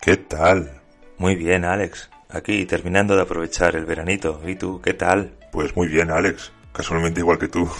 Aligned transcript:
¿Qué 0.00 0.16
tal? 0.18 0.82
Muy 1.18 1.34
bien, 1.34 1.64
Alex. 1.64 2.10
Aquí 2.28 2.66
terminando 2.66 3.16
de 3.16 3.22
aprovechar 3.22 3.74
el 3.74 3.86
veranito. 3.86 4.40
¿Y 4.46 4.56
tú, 4.56 4.80
qué 4.82 4.92
tal? 4.92 5.32
Pues 5.50 5.74
muy 5.76 5.88
bien, 5.88 6.10
Alex. 6.10 6.52
Casualmente 6.72 7.20
igual 7.20 7.38
que 7.38 7.48
tú. 7.48 7.70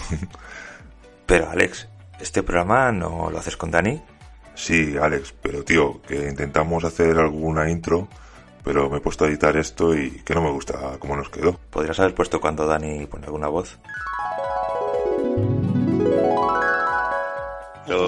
Pero, 1.25 1.49
Alex, 1.49 1.87
¿este 2.19 2.41
programa 2.41 2.91
no 2.91 3.29
lo 3.29 3.37
haces 3.37 3.57
con 3.57 3.69
Dani? 3.69 4.01
Sí, 4.55 4.95
Alex, 4.97 5.33
pero 5.41 5.63
tío, 5.63 6.01
que 6.01 6.29
intentamos 6.29 6.83
hacer 6.85 7.17
alguna 7.17 7.69
intro, 7.69 8.07
pero 8.63 8.89
me 8.89 8.97
he 8.97 9.01
puesto 9.01 9.25
a 9.25 9.27
editar 9.27 9.55
esto 9.57 9.93
y 9.93 10.21
que 10.23 10.33
no 10.33 10.41
me 10.41 10.51
gusta 10.51 10.97
cómo 10.97 11.15
nos 11.15 11.29
quedó. 11.29 11.59
Podrías 11.69 11.99
haber 11.99 12.15
puesto 12.15 12.39
cuando 12.39 12.65
Dani 12.65 13.05
pone 13.05 13.25
alguna 13.25 13.49
voz. 13.49 13.77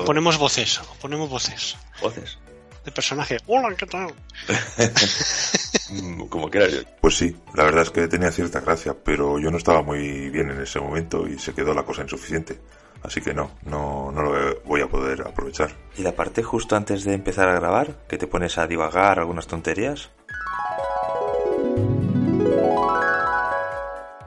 Ponemos 0.05 0.37
voces, 0.37 0.81
ponemos 1.01 1.29
voces 1.29 1.77
Voces. 2.01 2.37
de 2.83 2.91
personaje. 2.91 3.37
Hola, 3.45 3.75
¿qué 3.75 3.85
tal? 3.85 4.13
Como 6.29 6.49
quieras. 6.49 6.85
Pues 7.01 7.15
sí, 7.17 7.35
la 7.53 7.63
verdad 7.63 7.83
es 7.83 7.91
que 7.91 8.07
tenía 8.07 8.31
cierta 8.31 8.59
gracia, 8.61 8.95
pero 9.03 9.39
yo 9.39 9.51
no 9.51 9.57
estaba 9.57 9.81
muy 9.83 10.29
bien 10.29 10.49
en 10.49 10.61
ese 10.61 10.79
momento 10.79 11.27
y 11.27 11.37
se 11.39 11.53
quedó 11.53 11.73
la 11.73 11.83
cosa 11.83 12.01
insuficiente. 12.01 12.59
Así 13.03 13.21
que 13.21 13.33
no, 13.33 13.51
no, 13.63 14.11
no 14.11 14.23
lo 14.23 14.61
voy 14.65 14.81
a 14.81 14.87
poder 14.87 15.21
aprovechar. 15.21 15.69
¿Y 15.97 16.01
la 16.01 16.13
parte 16.13 16.41
justo 16.43 16.75
antes 16.75 17.03
de 17.03 17.13
empezar 17.13 17.47
a 17.47 17.53
grabar? 17.53 18.05
¿Que 18.07 18.17
te 18.17 18.25
pones 18.27 18.57
a 18.57 18.65
divagar 18.67 19.19
algunas 19.19 19.45
tonterías? 19.47 20.09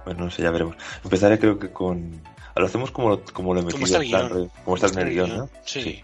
Bueno, 0.04 0.24
no 0.24 0.30
sé, 0.30 0.42
ya 0.42 0.50
veremos. 0.50 0.76
Empezaré 1.04 1.38
creo 1.38 1.58
que 1.58 1.70
con... 1.72 2.22
Lo 2.56 2.66
hacemos 2.66 2.90
como, 2.90 3.20
como 3.32 3.54
lo 3.54 3.60
he 3.60 3.64
¿Cómo 3.64 3.78
metido 3.78 4.00
está 4.02 4.18
plan 4.18 4.28
guion? 4.28 4.50
como 4.64 4.76
está 4.76 4.88
en 4.88 5.06
el 5.06 5.14
guion, 5.14 5.36
¿no? 5.36 5.50
Sí. 5.64 6.02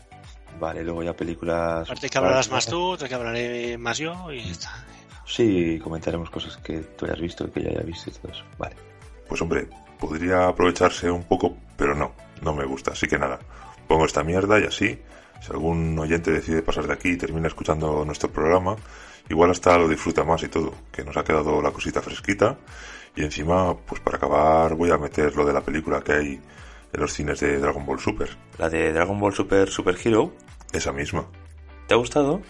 Vale, 0.58 0.82
luego 0.82 1.02
ya 1.02 1.14
películas... 1.14 1.82
Aparte 1.82 2.08
que 2.08 2.18
hablarás 2.18 2.50
más 2.50 2.66
tú, 2.66 2.80
otro 2.82 3.08
que 3.08 3.14
hablaré 3.14 3.76
más 3.76 3.98
yo 3.98 4.32
y 4.32 4.42
ya 4.42 4.52
está. 4.52 4.86
Sí, 5.26 5.78
comentaremos 5.82 6.30
cosas 6.30 6.56
que 6.58 6.78
tú 6.78 7.04
hayas 7.04 7.20
visto 7.20 7.44
y 7.44 7.50
que 7.50 7.62
yo 7.62 7.70
haya 7.70 7.82
visto 7.82 8.08
y 8.08 8.12
todo 8.12 8.32
eso. 8.32 8.44
Vale. 8.58 8.76
Pues 9.28 9.42
hombre, 9.42 9.68
podría 9.98 10.48
aprovecharse 10.48 11.10
un 11.10 11.24
poco, 11.24 11.56
pero 11.76 11.94
no, 11.94 12.12
no 12.42 12.54
me 12.54 12.64
gusta. 12.64 12.92
Así 12.92 13.06
que 13.06 13.18
nada, 13.18 13.38
pongo 13.88 14.06
esta 14.06 14.22
mierda 14.22 14.58
y 14.60 14.64
así, 14.64 14.98
si 15.40 15.52
algún 15.52 15.98
oyente 15.98 16.30
decide 16.30 16.62
pasar 16.62 16.86
de 16.86 16.92
aquí 16.92 17.10
y 17.10 17.16
termina 17.16 17.48
escuchando 17.48 18.04
nuestro 18.04 18.30
programa, 18.30 18.76
igual 19.28 19.50
hasta 19.50 19.76
lo 19.76 19.88
disfruta 19.88 20.24
más 20.24 20.42
y 20.44 20.48
todo, 20.48 20.72
que 20.92 21.04
nos 21.04 21.16
ha 21.16 21.24
quedado 21.24 21.60
la 21.60 21.72
cosita 21.72 22.00
fresquita. 22.00 22.56
Y 23.16 23.24
encima, 23.24 23.76
pues 23.76 24.00
para 24.00 24.18
acabar, 24.18 24.74
voy 24.74 24.90
a 24.90 24.98
meter 24.98 25.34
lo 25.34 25.44
de 25.46 25.52
la 25.52 25.62
película 25.62 26.02
que 26.02 26.12
hay 26.12 26.40
en 26.92 27.00
los 27.00 27.12
cines 27.12 27.40
de 27.40 27.58
Dragon 27.58 27.84
Ball 27.84 27.98
Super. 27.98 28.36
La 28.58 28.68
de 28.68 28.92
Dragon 28.92 29.18
Ball 29.18 29.34
Super 29.34 29.68
Super 29.68 29.96
Hero, 30.02 30.32
Esa 30.72 30.92
misma. 30.92 31.26
¿te 31.86 31.94
ha 31.94 31.96
gustado? 31.96 32.42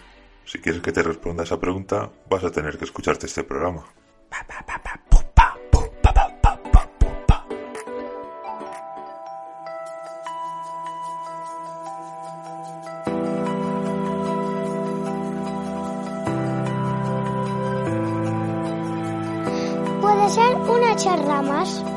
Si 0.45 0.59
quieres 0.59 0.81
que 0.81 0.91
te 0.91 1.03
responda 1.03 1.43
esa 1.43 1.59
pregunta, 1.59 2.09
vas 2.29 2.43
a 2.43 2.51
tener 2.51 2.77
que 2.77 2.85
escucharte 2.85 3.27
este 3.27 3.43
programa. 3.43 3.85
Puede 4.29 5.06
ser 20.97 21.96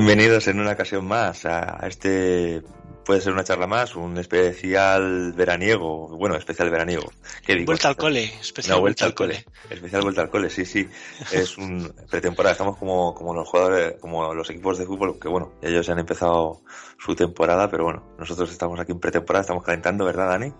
Bienvenidos 0.00 0.48
en 0.48 0.58
una 0.58 0.72
ocasión 0.72 1.04
más 1.04 1.44
a 1.44 1.86
este, 1.86 2.62
puede 3.04 3.20
ser 3.20 3.34
una 3.34 3.44
charla 3.44 3.66
más, 3.66 3.94
un 3.96 4.16
especial 4.16 5.34
veraniego, 5.34 6.08
bueno, 6.16 6.36
especial 6.36 6.70
veraniego. 6.70 7.12
¿Qué 7.44 7.52
digo? 7.52 7.66
Vuelta 7.66 7.88
al 7.88 7.96
cole, 7.96 8.24
especial 8.40 8.80
vuelta 8.80 9.04
al 9.04 9.12
cole. 9.12 9.44
Especial 9.68 10.00
vuelta 10.00 10.22
al 10.22 10.30
cole, 10.30 10.48
sí, 10.48 10.64
sí. 10.64 10.88
Es 11.30 11.58
un 11.58 11.92
pretemporada. 12.10 12.52
Estamos 12.52 12.78
como, 12.78 13.14
como 13.14 13.34
los 13.34 13.46
jugadores, 13.46 13.96
como 14.00 14.32
los 14.32 14.48
equipos 14.48 14.78
de 14.78 14.86
fútbol, 14.86 15.18
que 15.20 15.28
bueno, 15.28 15.52
ellos 15.60 15.86
ya 15.86 15.92
han 15.92 15.98
empezado 15.98 16.62
su 16.98 17.14
temporada, 17.14 17.70
pero 17.70 17.84
bueno, 17.84 18.02
nosotros 18.18 18.50
estamos 18.50 18.80
aquí 18.80 18.92
en 18.92 19.00
pretemporada, 19.00 19.42
estamos 19.42 19.62
calentando, 19.62 20.06
¿verdad, 20.06 20.30
Dani? 20.30 20.50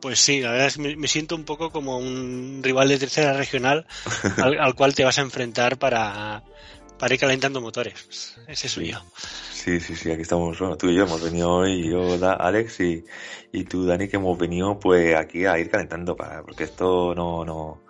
Pues 0.00 0.18
sí, 0.18 0.40
la 0.40 0.50
verdad 0.50 0.66
es 0.66 0.76
que 0.76 0.82
me, 0.82 0.96
me 0.96 1.06
siento 1.06 1.36
un 1.36 1.44
poco 1.44 1.70
como 1.70 1.98
un 1.98 2.58
rival 2.64 2.88
de 2.88 2.98
tercera 2.98 3.32
regional 3.32 3.86
al, 4.38 4.58
al 4.58 4.74
cual 4.74 4.92
te 4.92 5.04
vas 5.04 5.18
a 5.18 5.22
enfrentar 5.22 5.78
para, 5.78 6.42
para 7.02 7.14
ir 7.14 7.20
calentando 7.20 7.60
motores. 7.60 8.36
Ese 8.46 8.68
soy 8.68 8.92
yo. 8.92 8.98
Sí, 9.52 9.80
sí, 9.80 9.96
sí, 9.96 10.12
aquí 10.12 10.22
estamos, 10.22 10.56
bueno, 10.56 10.76
tú 10.76 10.88
y 10.88 10.94
yo 10.94 11.02
hemos 11.02 11.20
venido 11.20 11.50
hoy, 11.50 11.90
yo, 11.90 12.16
Da- 12.16 12.34
Alex 12.34 12.78
y, 12.78 13.04
y 13.50 13.64
tú, 13.64 13.84
Dani, 13.84 14.06
que 14.06 14.18
hemos 14.18 14.38
venido 14.38 14.78
pues 14.78 15.16
aquí 15.16 15.44
a 15.44 15.58
ir 15.58 15.68
calentando 15.68 16.14
para, 16.14 16.42
porque 16.44 16.62
esto 16.62 17.12
no, 17.16 17.44
no, 17.44 17.82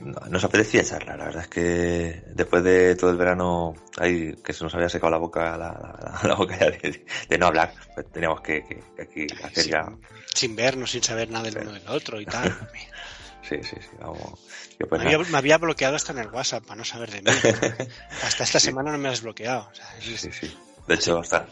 no- 0.00 0.20
nos 0.30 0.42
apetecía 0.42 0.82
charlar, 0.82 1.18
la 1.18 1.24
verdad 1.26 1.42
es 1.42 1.48
que 1.48 2.22
después 2.34 2.64
de 2.64 2.96
todo 2.96 3.10
el 3.10 3.18
verano 3.18 3.74
ahí 3.98 4.34
que 4.42 4.54
se 4.54 4.64
nos 4.64 4.74
había 4.74 4.88
secado 4.88 5.10
la 5.10 5.18
boca, 5.18 5.58
la, 5.58 5.72
la- 5.72 6.20
la 6.26 6.34
boca 6.38 6.58
ya 6.58 6.70
de, 6.70 7.04
de 7.28 7.38
no 7.38 7.48
hablar, 7.48 7.74
pues 7.94 8.10
teníamos 8.10 8.40
que, 8.40 8.64
que- 8.64 8.82
que 8.96 9.02
aquí 9.02 9.26
hacer 9.44 9.66
ya, 9.66 9.86
Sin 10.34 10.56
vernos, 10.56 10.92
sin 10.92 11.02
saber 11.02 11.28
nada 11.28 11.44
del 11.50 11.58
uno 11.58 11.72
del 11.74 11.88
otro 11.88 12.18
y 12.22 12.24
tal. 12.24 12.50
sí, 13.48 13.56
sí, 13.62 13.76
sí, 13.80 13.88
vamos, 14.00 14.40
yo 14.78 14.86
pues 14.88 15.02
Me 15.02 15.14
había, 15.14 15.26
me 15.30 15.38
había 15.38 15.58
bloqueado 15.58 15.96
hasta 15.96 16.12
en 16.12 16.18
el 16.18 16.28
WhatsApp 16.28 16.64
para 16.64 16.76
no 16.76 16.84
saber 16.84 17.10
de 17.10 17.22
mí. 17.22 17.30
Hasta 18.24 18.44
esta 18.44 18.60
semana 18.60 18.92
no 18.92 18.98
me 18.98 19.08
has 19.08 19.22
bloqueado. 19.22 19.68
O 19.70 19.74
sea, 19.74 19.86
Sí, 20.00 20.16
sí, 20.16 20.30
sí. 20.32 20.56
De 20.86 20.94
hecho, 20.96 21.18
hasta, 21.18 21.46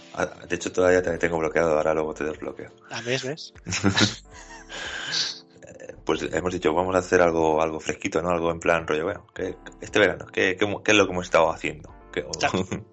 de 0.46 0.56
hecho 0.56 0.70
todavía 0.72 1.00
te 1.02 1.16
tengo 1.18 1.38
bloqueado, 1.38 1.76
ahora 1.76 1.94
luego 1.94 2.12
te 2.12 2.24
desbloqueo. 2.24 2.70
A 2.90 3.00
ver, 3.00 3.20
¿ves? 3.22 3.54
pues 6.04 6.22
hemos 6.32 6.52
dicho, 6.52 6.72
vamos 6.74 6.94
a 6.94 6.98
hacer 6.98 7.22
algo, 7.22 7.62
algo 7.62 7.80
fresquito, 7.80 8.20
¿no? 8.22 8.30
Algo 8.30 8.50
en 8.50 8.60
plan 8.60 8.86
rollo, 8.86 9.04
bueno, 9.04 9.26
que 9.34 9.54
este 9.80 9.98
verano, 9.98 10.26
¿qué, 10.32 10.56
qué, 10.58 10.66
qué 10.84 10.90
es 10.92 10.96
lo 10.98 11.06
que 11.06 11.12
hemos 11.12 11.24
estado 11.26 11.50
haciendo? 11.50 11.94
¿Qué- 12.12 12.24
Claro. 12.38 12.66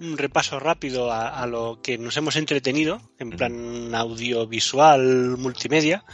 Un 0.00 0.18
repaso 0.18 0.58
rápido 0.58 1.12
a, 1.12 1.40
a 1.40 1.46
lo 1.46 1.78
que 1.80 1.96
nos 1.98 2.16
hemos 2.16 2.34
entretenido, 2.34 3.00
en 3.20 3.30
plan 3.30 3.94
audiovisual, 3.94 5.36
multimedia. 5.38 6.04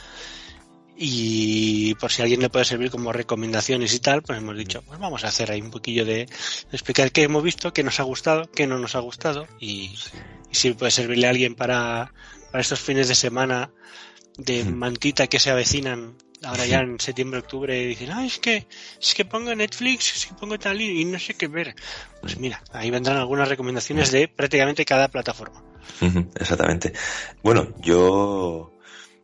Y 1.02 1.94
por 1.94 2.12
si 2.12 2.20
a 2.20 2.24
alguien 2.24 2.40
le 2.40 2.50
puede 2.50 2.66
servir 2.66 2.90
como 2.90 3.10
recomendaciones 3.10 3.94
y 3.94 4.00
tal, 4.00 4.20
pues 4.20 4.38
hemos 4.38 4.54
dicho, 4.54 4.82
pues 4.82 4.98
vamos 4.98 5.24
a 5.24 5.28
hacer 5.28 5.50
ahí 5.50 5.62
un 5.62 5.70
poquillo 5.70 6.04
de, 6.04 6.26
de 6.26 6.28
explicar 6.72 7.10
qué 7.10 7.22
hemos 7.22 7.42
visto, 7.42 7.72
qué 7.72 7.82
nos 7.82 8.00
ha 8.00 8.02
gustado, 8.02 8.50
qué 8.50 8.66
no 8.66 8.78
nos 8.78 8.94
ha 8.96 8.98
gustado 8.98 9.46
y, 9.58 9.94
y 10.50 10.54
si 10.54 10.72
puede 10.74 10.90
servirle 10.90 11.26
a 11.26 11.30
alguien 11.30 11.54
para, 11.54 12.12
para 12.52 12.60
estos 12.60 12.80
fines 12.80 13.08
de 13.08 13.14
semana 13.14 13.70
de 14.36 14.64
Mm. 14.64 14.74
mantita 14.74 15.26
que 15.26 15.38
se 15.38 15.50
avecinan 15.50 16.16
ahora 16.42 16.66
ya 16.66 16.80
en 16.80 17.00
septiembre, 17.00 17.40
octubre, 17.40 17.82
y 17.82 17.86
dicen, 17.86 18.10
ah, 18.12 18.24
es 18.24 18.38
que, 18.38 18.66
es 19.00 19.14
que 19.14 19.24
pongo 19.24 19.54
Netflix, 19.54 20.16
es 20.16 20.26
que 20.26 20.34
pongo 20.34 20.58
tal 20.58 20.80
y, 20.80 21.04
no 21.04 21.18
sé 21.18 21.34
qué 21.34 21.48
ver. 21.48 21.74
Pues 22.20 22.38
mira, 22.38 22.62
ahí 22.72 22.90
vendrán 22.90 23.16
algunas 23.16 23.48
recomendaciones 23.48 24.10
de 24.10 24.28
prácticamente 24.28 24.84
cada 24.84 25.08
plataforma. 25.08 25.62
Exactamente. 26.38 26.92
Bueno, 27.42 27.74
yo 27.80 28.72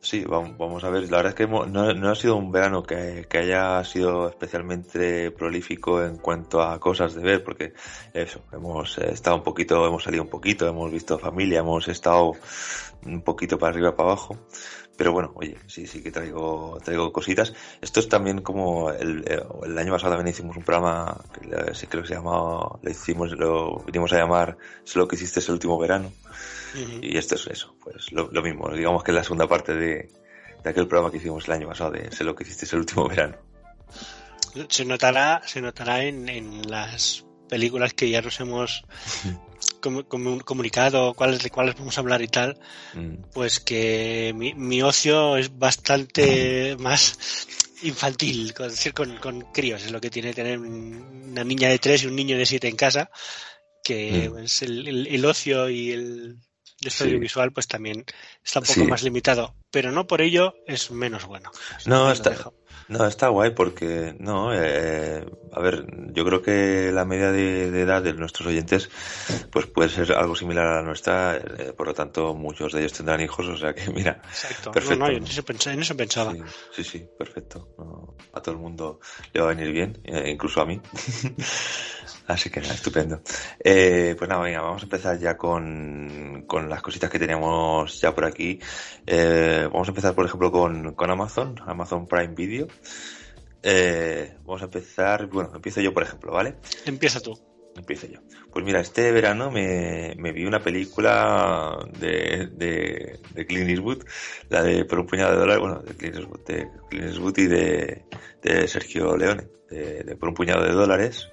sí, 0.07 0.25
vamos, 0.25 0.85
a 0.85 0.91
ver. 0.91 1.11
La 1.11 1.19
verdad 1.19 1.31
es 1.31 1.35
que 1.35 1.47
no, 1.47 1.67
no 1.67 2.11
ha 2.11 2.15
sido 2.15 2.37
un 2.37 2.53
verano 2.53 2.83
que, 2.83 3.27
haya 3.31 3.83
sido 3.85 4.29
especialmente 4.29 5.31
prolífico 5.33 6.03
en 6.03 6.19
cuanto 6.19 6.63
a 6.63 6.79
cosas 6.79 7.15
de 7.15 7.23
ver, 7.23 7.43
porque 7.43 7.75
eso, 8.15 8.43
hemos 8.53 8.99
eh, 8.99 9.11
estado 9.13 9.37
un 9.37 9.43
poquito, 9.43 9.87
hemos 9.87 10.05
salido 10.05 10.23
un 10.23 10.31
poquito, 10.31 10.69
hemos 10.69 10.91
visto 10.93 11.19
familia, 11.19 11.61
hemos 11.61 11.89
estado 11.89 12.33
un 13.05 13.23
poquito 13.23 13.59
para 13.59 13.73
arriba 13.73 13.97
para 13.97 14.11
abajo. 14.11 14.39
pero 14.97 15.13
bueno, 15.13 15.33
oye, 15.35 15.57
sí, 15.67 15.87
sí 15.87 16.03
que 16.03 16.11
traigo, 16.13 16.79
traigo 16.85 17.13
cositas. 17.13 17.53
Esto 17.83 18.01
es 18.01 18.09
también 18.09 18.43
como 18.43 18.91
el, 18.93 19.25
eh, 19.27 19.43
año 19.79 19.93
pasado 19.93 20.15
también 20.15 20.35
hicimos 20.35 20.57
un 20.57 20.63
programa, 20.63 21.21
que 21.33 21.75
sí 21.75 21.87
creo 21.89 22.03
que 22.03 22.09
se 22.09 22.15
llamaba, 22.15 22.79
lo 22.81 22.91
hicimos, 22.91 23.33
lo 23.33 23.81
vinimos 23.81 24.13
a 24.13 24.19
llamar 24.19 24.57
Sé 24.85 24.99
lo 24.99 25.09
que 25.09 25.17
hiciste 25.17 25.41
el 25.41 25.51
último 25.51 25.79
verano. 25.79 26.13
Y 27.03 27.17
esto 27.17 27.37
es 27.37 27.47
eso, 27.47 27.77
pues 27.83 28.13
lo, 28.13 28.31
lo, 28.31 28.43
mismo, 28.43 28.71
digamos 28.73 29.03
que 29.03 29.11
es 29.11 29.15
la 29.15 29.23
segunda 29.25 29.49
parte 29.49 29.75
de, 29.75 30.09
de 30.63 30.71
aquel 30.71 30.89
programa 30.89 31.11
que 31.11 31.19
hicimos 31.19 31.47
el 31.47 31.55
año 31.55 31.69
pasado 31.69 31.93
de 31.93 32.11
Sé 32.11 32.25
lo 32.25 32.35
que 32.35 32.45
hiciste 32.45 32.67
el 32.73 32.81
último 32.81 33.09
verano. 33.09 33.37
Se 34.69 34.85
notará, 34.85 35.43
se 35.47 35.61
notará 35.61 36.03
en, 36.03 36.29
en 36.29 36.63
las 36.71 37.25
películas 37.49 37.95
que 37.95 38.11
ya 38.11 38.23
nos 38.23 38.41
hemos 38.41 38.85
comunicado, 40.45 41.15
cuáles 41.15 41.43
de 41.43 41.51
cuáles 41.51 41.77
vamos 41.77 41.97
a 41.97 42.01
hablar 42.01 42.23
y 42.23 42.29
tal, 42.29 42.59
mm. 42.95 43.31
pues 43.33 43.61
que 43.61 44.33
mi, 44.35 44.55
mi, 44.55 44.83
ocio 44.83 45.37
es 45.37 45.57
bastante 45.57 46.77
más 46.79 47.19
infantil, 47.83 48.55
con, 48.55 48.69
decir, 48.69 48.93
con, 48.93 49.17
con, 49.19 49.41
críos, 49.53 49.85
es 49.85 49.93
lo 49.93 50.01
que 50.01 50.11
tiene 50.11 50.33
tener 50.33 50.59
una 50.59 51.45
niña 51.45 51.69
de 51.69 51.79
tres 51.79 52.03
y 52.03 52.07
un 52.07 52.17
niño 52.17 52.37
de 52.37 52.47
siete 52.47 52.69
en 52.69 52.77
casa, 52.77 53.11
que 53.85 54.31
mm. 54.31 54.39
es 54.39 54.63
el, 54.63 55.07
el, 55.07 55.25
ocio 55.25 55.69
y 55.69 55.93
el, 55.93 56.39
audiovisual 57.01 57.53
pues 57.53 57.67
también 57.69 58.05
está 58.45 58.61
un 58.61 58.67
poco 58.67 58.85
más 58.85 59.03
limitado, 59.03 59.55
pero 59.71 59.93
no 59.93 60.07
por 60.07 60.21
ello 60.21 60.55
es 60.67 60.91
menos 60.91 61.25
bueno. 61.25 61.51
No, 61.87 62.11
está, 62.11 62.53
no, 62.89 63.07
está 63.07 63.29
guay 63.29 63.51
porque, 63.51 64.15
no, 64.19 64.53
eh, 64.55 65.25
a 65.53 65.61
ver, 65.61 65.87
yo 66.13 66.25
creo 66.25 66.43
que 66.43 66.91
la 66.93 67.05
media 67.05 67.33
de, 67.33 67.69
edad 67.81 68.03
de 68.03 68.13
nuestros 68.13 68.49
oyentes 68.49 68.91
pues 69.51 69.67
puede 69.67 69.89
ser 69.89 70.13
algo 70.13 70.37
similar 70.37 70.67
a 70.67 70.75
la 70.77 70.83
nuestra, 70.83 71.37
eh, 71.37 71.73
por 71.77 71.89
lo 71.89 71.95
tanto 71.95 72.35
muchos 72.35 72.73
de 72.73 72.81
ellos 72.81 72.93
tendrán 72.93 73.21
hijos, 73.21 73.47
o 73.47 73.57
sea 73.57 73.75
que 73.75 73.91
mira, 73.91 74.21
Exacto. 74.29 74.71
perfecto. 74.71 75.05
No, 75.05 75.11
no, 75.11 75.17
en, 75.17 75.25
eso 75.25 75.45
pensaba, 75.45 75.75
en 75.75 75.81
eso 75.81 75.97
pensaba. 75.97 76.35
Sí, 76.73 76.85
sí, 76.85 77.07
perfecto. 77.19 77.75
a 78.33 78.41
todo 78.41 78.55
el 78.55 78.61
mundo 78.61 79.01
le 79.33 79.41
va 79.41 79.51
a 79.51 79.55
venir 79.55 79.73
bien, 79.73 80.01
eh, 80.05 80.31
incluso 80.31 80.61
a 80.61 80.67
mí. 80.67 80.81
Así 82.27 82.51
que 82.51 82.61
nada, 82.61 82.75
estupendo. 82.75 83.21
Eh, 83.63 84.15
pues 84.19 84.29
nada, 84.29 84.43
venga, 84.43 84.61
vamos 84.61 84.83
a 84.83 84.87
empezar 84.87 85.19
ya 85.19 85.37
con, 85.37 86.45
con 86.47 86.69
las 86.69 86.83
cositas 86.83 87.09
que 87.09 87.19
tenemos 87.19 88.01
ya 88.01 88.15
por 88.15 88.25
aquí. 88.25 88.59
Eh, 89.07 89.69
vamos 89.73 89.89
a 89.89 89.91
empezar, 89.93 90.15
por 90.15 90.27
ejemplo, 90.27 90.51
con, 90.51 90.95
con 90.95 91.11
Amazon, 91.11 91.55
Amazon 91.67 92.09
Prime 92.09 92.35
Video. 92.35 92.67
Eh, 93.63 94.37
vamos 94.45 94.63
a 94.63 94.67
empezar, 94.67 95.27
bueno, 95.27 95.53
empiezo 95.55 95.81
yo, 95.81 95.93
por 95.93 96.03
ejemplo, 96.03 96.33
¿vale? 96.33 96.57
Empieza 96.85 97.21
tú. 97.21 97.39
Empiezo 97.77 98.07
yo. 98.07 98.21
Pues 98.53 98.65
mira, 98.65 98.81
este 98.81 99.13
verano 99.13 99.51
me, 99.51 100.15
me 100.17 100.33
vi 100.33 100.47
una 100.47 100.61
película 100.61 101.77
de, 102.01 102.49
de, 102.53 103.21
de 103.35 103.47
Clint 103.47 103.69
Eastwood, 103.69 104.03
la 104.49 104.63
de 104.63 104.85
Por 104.87 105.01
un 105.01 105.07
puñado 105.07 105.33
de 105.33 105.39
dólares, 105.39 105.61
bueno, 105.61 105.79
de 105.81 105.95
Clint 105.95 106.17
Eastwood, 106.17 106.41
de 106.47 106.71
Clint 106.89 107.07
Eastwood 107.07 107.39
y 107.39 107.47
de, 107.47 108.05
de 108.43 108.67
Sergio 108.67 109.17
Leone, 109.17 109.47
de, 109.69 110.05
de 110.05 110.17
Por 110.17 110.31
un 110.31 110.35
puñado 110.35 110.65
de 110.65 110.73
dólares, 110.73 111.29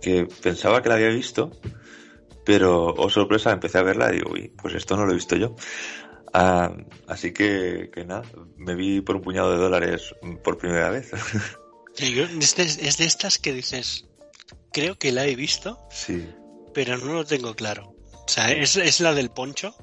que 0.00 0.26
pensaba 0.42 0.82
que 0.82 0.88
la 0.88 0.96
había 0.96 1.08
visto, 1.08 1.50
pero, 2.44 2.94
oh 2.96 3.10
sorpresa, 3.10 3.52
empecé 3.52 3.78
a 3.78 3.82
verla 3.82 4.10
y 4.10 4.16
digo, 4.16 4.30
uy, 4.32 4.52
pues 4.60 4.74
esto 4.74 4.96
no 4.96 5.04
lo 5.04 5.12
he 5.12 5.16
visto 5.16 5.36
yo. 5.36 5.54
Ah, 6.32 6.72
así 7.06 7.32
que, 7.32 7.90
que 7.92 8.04
nada, 8.04 8.22
me 8.56 8.74
vi 8.74 9.00
por 9.00 9.16
un 9.16 9.22
puñado 9.22 9.52
de 9.52 9.58
dólares 9.58 10.14
por 10.42 10.58
primera 10.58 10.90
vez. 10.90 11.10
es, 11.98 12.56
de, 12.56 12.62
es 12.62 12.98
de 12.98 13.04
estas 13.04 13.38
que 13.38 13.52
dices, 13.52 14.06
creo 14.72 14.96
que 14.98 15.12
la 15.12 15.26
he 15.26 15.34
visto, 15.34 15.78
sí. 15.90 16.28
pero 16.72 16.96
no 16.98 17.14
lo 17.14 17.24
tengo 17.24 17.54
claro. 17.54 17.94
O 18.12 18.28
sea, 18.28 18.52
¿es, 18.52 18.76
es 18.76 19.00
la 19.00 19.12
del 19.12 19.30
poncho? 19.30 19.74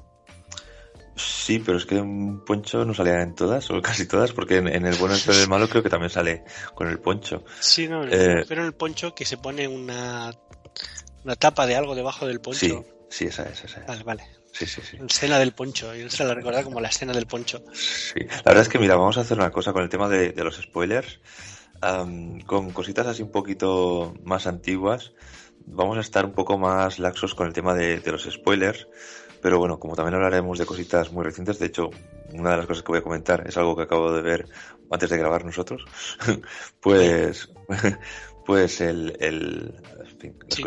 Sí, 1.18 1.58
pero 1.58 1.78
es 1.78 1.86
que 1.86 1.96
un 1.96 2.44
poncho 2.44 2.84
no 2.84 2.94
salía 2.94 3.20
en 3.22 3.34
todas, 3.34 3.70
o 3.70 3.82
casi 3.82 4.06
todas, 4.06 4.32
porque 4.32 4.58
en, 4.58 4.68
el 4.68 4.94
bueno 4.96 5.16
y 5.16 5.30
el 5.30 5.48
malo 5.48 5.68
creo 5.68 5.82
que 5.82 5.90
también 5.90 6.10
sale 6.10 6.44
con 6.74 6.88
el 6.88 7.00
poncho. 7.00 7.44
Sí, 7.60 7.88
no, 7.88 8.04
eh, 8.04 8.44
pero 8.48 8.60
en 8.62 8.68
el 8.68 8.74
poncho 8.74 9.14
que 9.14 9.24
se 9.24 9.36
pone 9.36 9.66
una, 9.66 10.30
una 11.24 11.36
tapa 11.36 11.66
de 11.66 11.76
algo 11.76 11.94
debajo 11.94 12.26
del 12.26 12.40
poncho. 12.40 12.58
Sí, 12.58 12.78
sí, 13.10 13.24
esa 13.26 13.48
es, 13.48 13.64
esa 13.64 13.80
es. 13.80 13.86
Vale, 13.86 14.04
vale. 14.04 14.24
Sí, 14.52 14.66
sí, 14.66 14.80
sí. 14.82 14.98
Escena 15.06 15.38
del 15.38 15.52
poncho, 15.52 15.94
yo 15.94 16.08
se 16.08 16.24
la 16.24 16.34
recordaba 16.34 16.64
como 16.64 16.80
la 16.80 16.88
escena 16.88 17.12
del 17.12 17.26
poncho. 17.26 17.62
Sí, 17.72 18.20
la 18.20 18.42
verdad 18.44 18.62
es 18.62 18.68
que 18.68 18.78
mira, 18.78 18.96
vamos 18.96 19.18
a 19.18 19.22
hacer 19.22 19.36
una 19.36 19.50
cosa 19.50 19.72
con 19.72 19.82
el 19.82 19.88
tema 19.88 20.08
de, 20.08 20.30
de 20.30 20.44
los 20.44 20.56
spoilers, 20.56 21.20
um, 21.82 22.40
con 22.40 22.70
cositas 22.70 23.06
así 23.06 23.22
un 23.22 23.30
poquito 23.30 24.14
más 24.24 24.46
antiguas, 24.46 25.12
vamos 25.66 25.98
a 25.98 26.00
estar 26.00 26.24
un 26.24 26.32
poco 26.32 26.58
más 26.58 26.98
laxos 26.98 27.34
con 27.34 27.46
el 27.46 27.52
tema 27.52 27.74
de, 27.74 28.00
de 28.00 28.12
los 28.12 28.24
spoilers, 28.24 28.88
pero 29.40 29.58
bueno, 29.58 29.78
como 29.78 29.94
también 29.94 30.14
hablaremos 30.14 30.58
de 30.58 30.66
cositas 30.66 31.12
muy 31.12 31.24
recientes, 31.24 31.58
de 31.58 31.66
hecho, 31.66 31.90
una 32.32 32.52
de 32.52 32.56
las 32.58 32.66
cosas 32.66 32.82
que 32.82 32.92
voy 32.92 32.98
a 32.98 33.02
comentar 33.02 33.46
es 33.46 33.56
algo 33.56 33.76
que 33.76 33.82
acabo 33.82 34.12
de 34.12 34.22
ver 34.22 34.48
antes 34.90 35.10
de 35.10 35.18
grabar 35.18 35.44
nosotros, 35.44 35.84
pues, 36.80 37.48
pues 38.46 38.80
el, 38.80 39.16
el 39.20 39.74
sí, 40.48 40.62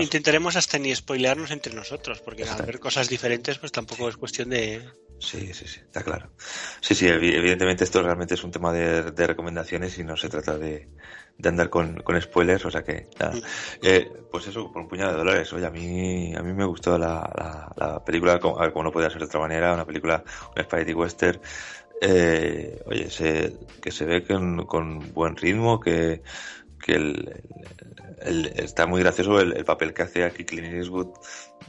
intentaremos 0.00 0.56
hasta 0.56 0.78
ni 0.78 0.94
spoilearnos 0.94 1.50
entre 1.50 1.74
nosotros, 1.74 2.20
porque 2.20 2.44
al 2.44 2.64
ver 2.64 2.80
cosas 2.80 3.08
diferentes, 3.08 3.58
pues 3.58 3.72
tampoco 3.72 4.08
es 4.08 4.16
cuestión 4.16 4.50
de. 4.50 4.82
Sí, 5.20 5.52
sí, 5.52 5.66
sí, 5.66 5.80
está 5.80 6.02
claro. 6.02 6.30
Sí, 6.80 6.94
sí, 6.94 7.08
evidentemente 7.08 7.84
esto 7.84 8.02
realmente 8.02 8.34
es 8.34 8.44
un 8.44 8.52
tema 8.52 8.72
de, 8.72 9.10
de 9.10 9.26
recomendaciones 9.26 9.98
y 9.98 10.04
no 10.04 10.16
se 10.16 10.28
trata 10.28 10.56
de, 10.56 10.88
de 11.38 11.48
andar 11.48 11.70
con, 11.70 12.02
con 12.02 12.20
spoilers, 12.20 12.64
o 12.64 12.70
sea 12.70 12.82
que 12.82 13.06
nada. 13.18 13.34
Eh, 13.80 14.10
pues 14.30 14.48
eso, 14.48 14.70
por 14.72 14.82
un 14.82 14.88
puñado 14.88 15.12
de 15.12 15.18
dólares. 15.18 15.52
Oye, 15.52 15.66
a 15.66 15.70
mí, 15.70 16.34
a 16.34 16.42
mí 16.42 16.52
me 16.52 16.64
gustó 16.64 16.98
la, 16.98 17.30
la, 17.36 17.72
la 17.76 18.04
película, 18.04 18.40
como, 18.40 18.56
como, 18.72 18.82
no 18.82 18.92
podía 18.92 19.08
ser 19.08 19.20
de 19.20 19.26
otra 19.26 19.40
manera, 19.40 19.72
una 19.72 19.86
película, 19.86 20.22
un 20.56 20.62
Spaghetti 20.62 20.94
Western. 20.94 21.40
Eh, 22.00 22.82
oye, 22.86 23.08
se, 23.10 23.56
que 23.80 23.90
se 23.90 24.04
ve 24.04 24.24
con, 24.24 24.66
con 24.66 25.12
buen 25.12 25.36
ritmo, 25.36 25.78
que, 25.78 26.22
que 26.84 26.94
el, 26.94 27.42
el, 28.20 28.46
está 28.56 28.86
muy 28.86 29.00
gracioso 29.00 29.40
el, 29.40 29.56
el, 29.56 29.64
papel 29.64 29.94
que 29.94 30.02
hace 30.02 30.24
aquí 30.24 30.44
Clint 30.44 30.74
Eastwood. 30.74 31.08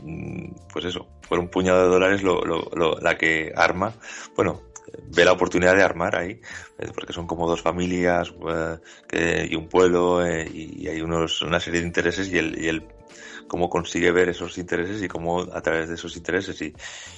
Mm, 0.03 0.51
pues 0.73 0.85
eso, 0.85 1.07
por 1.27 1.39
un 1.39 1.49
puñado 1.49 1.83
de 1.83 1.89
dólares 1.89 2.23
lo, 2.23 2.43
lo, 2.43 2.69
lo, 2.73 2.99
la 2.99 3.17
que 3.17 3.53
arma. 3.55 3.93
Bueno, 4.35 4.61
ve 5.07 5.25
la 5.25 5.33
oportunidad 5.33 5.75
de 5.75 5.83
armar 5.83 6.15
ahí, 6.15 6.41
eh, 6.77 6.91
porque 6.93 7.13
son 7.13 7.27
como 7.27 7.47
dos 7.47 7.61
familias 7.61 8.33
eh, 8.49 8.77
que, 9.07 9.47
y 9.49 9.55
un 9.55 9.67
pueblo 9.67 10.25
eh, 10.25 10.49
y 10.51 10.87
hay 10.87 11.01
unos, 11.01 11.41
una 11.41 11.59
serie 11.59 11.81
de 11.81 11.87
intereses 11.87 12.27
y 12.29 12.37
él, 12.37 12.57
y 12.59 12.67
él 12.67 12.87
cómo 13.49 13.69
consigue 13.69 14.11
ver 14.11 14.29
esos 14.29 14.57
intereses 14.57 15.01
y 15.01 15.09
cómo 15.09 15.41
a 15.41 15.61
través 15.61 15.89
de 15.89 15.95
esos 15.95 16.15
intereses 16.15 16.61
y, 16.61 16.73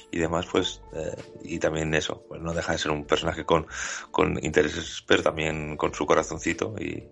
y 0.09 0.17
demás, 0.17 0.47
pues, 0.51 0.81
eh, 0.93 1.15
y 1.43 1.59
también 1.59 1.93
eso, 1.93 2.25
pues 2.27 2.41
no 2.41 2.53
deja 2.53 2.71
de 2.71 2.79
ser 2.79 2.91
un 2.91 3.05
personaje 3.05 3.45
con, 3.45 3.67
con 4.09 4.43
intereses, 4.43 5.03
pero 5.05 5.21
también 5.21 5.77
con 5.77 5.93
su 5.93 6.07
corazoncito 6.07 6.73
y, 6.79 7.03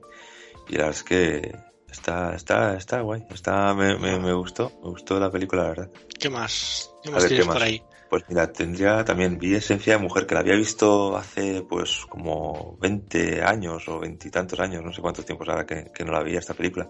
y 0.70 0.76
la 0.76 0.86
verdad 0.86 0.90
es 0.92 1.04
que 1.04 1.56
está, 1.92 2.34
está, 2.34 2.76
está 2.76 3.02
guay, 3.02 3.24
está, 3.30 3.76
me, 3.76 3.96
me, 4.00 4.18
me 4.18 4.34
gustó, 4.34 4.72
me 4.82 4.90
gustó 4.90 5.20
la 5.20 5.30
película, 5.30 5.64
la 5.64 5.70
verdad. 5.70 5.92
¿Qué 6.20 6.30
más? 6.30 6.92
¿Qué 7.04 7.12
más 7.12 7.28
tienes 7.28 7.46
por 7.46 7.62
ahí? 7.62 7.84
Pues 8.10 8.24
mira, 8.28 8.52
tendría 8.52 9.06
también, 9.06 9.38
vi 9.38 9.54
Esencia 9.54 9.94
de 9.94 10.00
Mujer, 10.00 10.26
que 10.26 10.34
la 10.34 10.40
había 10.40 10.56
visto 10.56 11.16
hace 11.16 11.62
pues 11.62 12.06
como 12.10 12.76
20 12.82 13.44
años 13.44 13.88
o 13.88 14.00
veintitantos 14.00 14.60
años, 14.60 14.84
no 14.84 14.92
sé 14.92 15.00
cuántos 15.00 15.26
tiempos 15.26 15.48
ahora 15.48 15.66
que, 15.66 15.92
que, 15.94 16.04
no 16.04 16.12
la 16.14 16.24
veía 16.24 16.40
esta 16.40 16.56
película. 16.56 16.90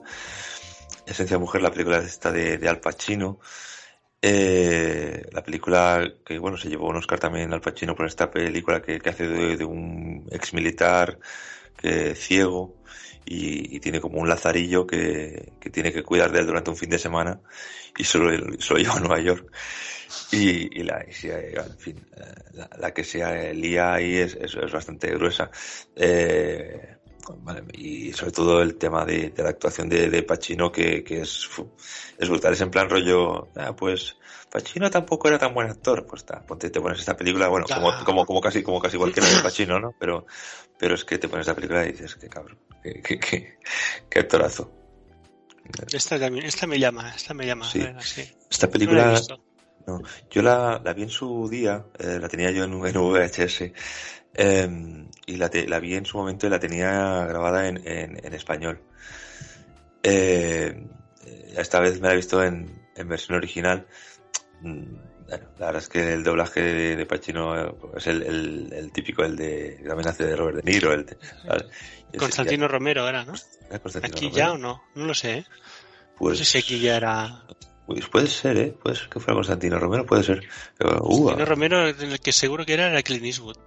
Esencia 1.06 1.36
de 1.36 1.42
Mujer, 1.42 1.62
la 1.62 1.72
película 1.72 1.98
esta 2.00 2.32
de, 2.32 2.58
de 2.58 2.70
Al 2.70 2.80
Pacino. 2.80 3.40
Eh, 4.22 5.26
la 5.32 5.44
película 5.44 6.10
que 6.26 6.40
bueno 6.40 6.58
se 6.58 6.70
llevó 6.70 6.90
un 6.90 6.98
Oscar 6.98 7.20
también 7.20 7.54
Al 7.54 7.62
Pacino 7.62 7.96
por 7.96 8.06
esta 8.06 8.30
película 8.30 8.82
que, 8.82 9.00
que 9.00 9.10
hace 9.10 9.28
de, 9.28 9.64
un 9.64 10.28
ex 10.30 10.54
militar 10.54 11.20
que 11.78 12.16
ciego 12.16 12.76
y, 13.26 13.80
tiene 13.80 14.02
como 14.02 14.20
un 14.20 14.28
lazarillo 14.28 14.86
que, 14.88 15.54
que, 15.60 15.70
tiene 15.70 15.94
que 15.94 16.04
cuidar 16.04 16.32
de 16.32 16.40
él 16.40 16.48
durante 16.48 16.70
un 16.70 16.78
fin 16.78 16.90
de 16.90 17.00
semana 17.00 17.40
y 17.98 18.04
solo 18.04 18.32
lleva 18.78 18.96
a 18.96 19.00
Nueva 19.00 19.20
York. 19.22 19.52
Y, 20.32 20.80
y 20.80 20.84
la, 20.84 21.06
y 21.08 21.14
si, 21.14 21.30
en 21.30 21.78
fin, 21.78 22.08
la, 22.54 22.70
la, 22.80 22.94
que 22.94 23.04
se 23.04 23.54
lía 23.54 23.94
ahí 23.94 24.18
es, 24.18 24.36
es, 24.36 24.56
es 24.56 24.72
bastante 24.72 25.08
gruesa. 25.12 25.52
Eh, 25.96 26.98
vale, 27.40 27.64
y 27.74 28.12
sobre 28.14 28.32
todo 28.32 28.62
el 28.62 28.76
tema 28.76 29.06
de, 29.06 29.30
de 29.30 29.44
la 29.44 29.50
actuación 29.50 29.88
de, 29.88 30.10
de 30.10 30.24
Pacino 30.24 30.72
que, 30.72 31.04
que 31.04 31.22
es, 31.22 31.50
es 32.18 32.30
brutal. 32.30 32.54
Es 32.54 32.62
en 32.62 32.72
plan 32.72 32.90
rollo, 32.90 33.50
ah, 33.56 33.76
pues 33.76 34.18
Pacino 34.52 34.90
tampoco 34.90 35.28
era 35.28 35.38
tan 35.38 35.54
buen 35.54 35.70
actor. 35.70 36.06
Pues 36.08 36.24
está, 36.24 36.44
ponte, 36.46 36.70
te 36.70 36.82
pones 36.82 37.00
esta 37.00 37.16
película, 37.16 37.48
bueno, 37.48 37.66
como, 37.72 37.92
como, 38.04 38.26
como 38.26 38.42
casi, 38.42 38.64
como 38.64 38.80
casi 38.80 38.96
igual 38.96 39.14
que 39.14 39.22
la 39.22 39.30
de 39.30 39.44
Pacino, 39.44 39.80
¿no? 39.80 39.94
Pero, 40.00 40.26
pero 40.80 40.96
es 40.96 41.06
que 41.06 41.20
te 41.20 41.28
pones 41.28 41.48
esta 41.48 41.56
película 41.56 41.86
y 41.86 41.92
dices, 41.92 42.16
qué 42.16 42.28
cabrón, 42.28 42.58
qué, 42.82 43.02
qué, 43.02 43.20
qué, 43.20 43.58
qué 44.10 44.20
actorazo. 44.20 44.72
Esta 45.94 46.18
también, 46.18 46.48
esta 46.48 46.66
me 46.66 46.80
llama, 46.80 47.14
esta 47.16 47.36
me 47.36 47.46
llama. 47.46 47.70
Sí. 47.70 47.78
Ver, 47.78 48.02
sí. 48.02 48.28
Esta 48.50 48.68
película, 48.72 49.22
no, 49.30 49.49
yo 50.30 50.42
la, 50.42 50.82
la, 50.84 50.94
vi 50.94 51.04
en 51.04 51.10
su 51.10 51.48
día, 51.50 51.86
eh, 51.98 52.18
la 52.20 52.28
tenía 52.28 52.52
yo 52.52 52.64
en, 52.64 52.74
en 52.74 52.94
VHS, 52.96 53.72
eh, 54.36 55.06
y 55.26 55.36
la, 55.38 55.50
te, 55.50 55.68
la, 55.68 55.80
vi 55.80 55.96
en 55.96 56.06
su 56.06 56.18
momento 56.18 56.48
y 56.48 56.50
la 56.50 56.60
tenía 56.60 57.26
grabada 57.26 57.68
en, 57.68 57.78
en, 57.88 58.26
en 58.26 58.34
español. 58.34 58.80
Eh, 60.04 60.88
esta 61.58 61.80
vez 61.80 62.00
me 62.00 62.08
la 62.08 62.14
he 62.14 62.18
visto 62.18 62.44
en, 62.44 62.80
versión 63.06 63.38
original. 63.38 63.86
Mm, 64.62 64.96
Bueno, 65.30 65.48
la 65.60 65.66
verdad 65.68 65.82
es 65.84 65.90
que 65.90 66.14
el 66.14 66.24
doblaje 66.24 66.62
de, 66.62 66.96
de 66.96 67.06
Pacino 67.06 67.56
eh, 67.58 67.72
es 67.98 68.08
el, 68.08 68.24
el, 68.24 68.74
el 68.74 68.92
típico, 68.92 69.24
el 69.24 69.36
de 69.36 69.80
la 69.84 69.94
amenaza 69.94 70.26
de 70.26 70.36
Robert 70.36 70.64
De 70.64 70.72
Niro. 70.72 70.94
El 70.94 71.06
de, 71.06 71.18
Constantino 72.18 72.68
Romero 72.68 73.08
era, 73.08 73.24
¿no? 73.26 73.36
ya- 73.36 73.42
¿era 73.70 73.80
Constantino 73.80 74.16
Aquí 74.16 74.26
Romero? 74.26 74.38
ya 74.38 74.52
o 74.54 74.58
no, 74.58 74.84
no 74.96 75.06
lo 75.06 75.14
sé. 75.14 75.38
¿eh? 75.40 75.46
Pues, 76.18 76.40
No 76.40 76.46
sé 76.46 76.52
si 76.52 76.58
aquí 76.58 76.80
ya 76.80 76.98
era. 76.98 77.44
Pues 77.90 78.08
puede 78.08 78.28
ser, 78.28 78.58
¿eh? 78.58 78.78
Puede 78.82 78.96
ser 78.96 79.10
que 79.10 79.20
fuera 79.20 79.34
Constantino 79.36 79.80
Romero, 79.80 80.06
puede 80.06 80.24
ser. 80.24 80.48
Pero, 80.78 80.98
uh, 81.02 81.08
Constantino 81.08 81.46
Romero, 81.46 81.88
el 81.88 82.20
que 82.20 82.32
seguro 82.32 82.66
que 82.66 82.74
era, 82.74 82.88
era 82.88 83.02
Clint 83.04 83.26
Eastwood. 83.26 83.58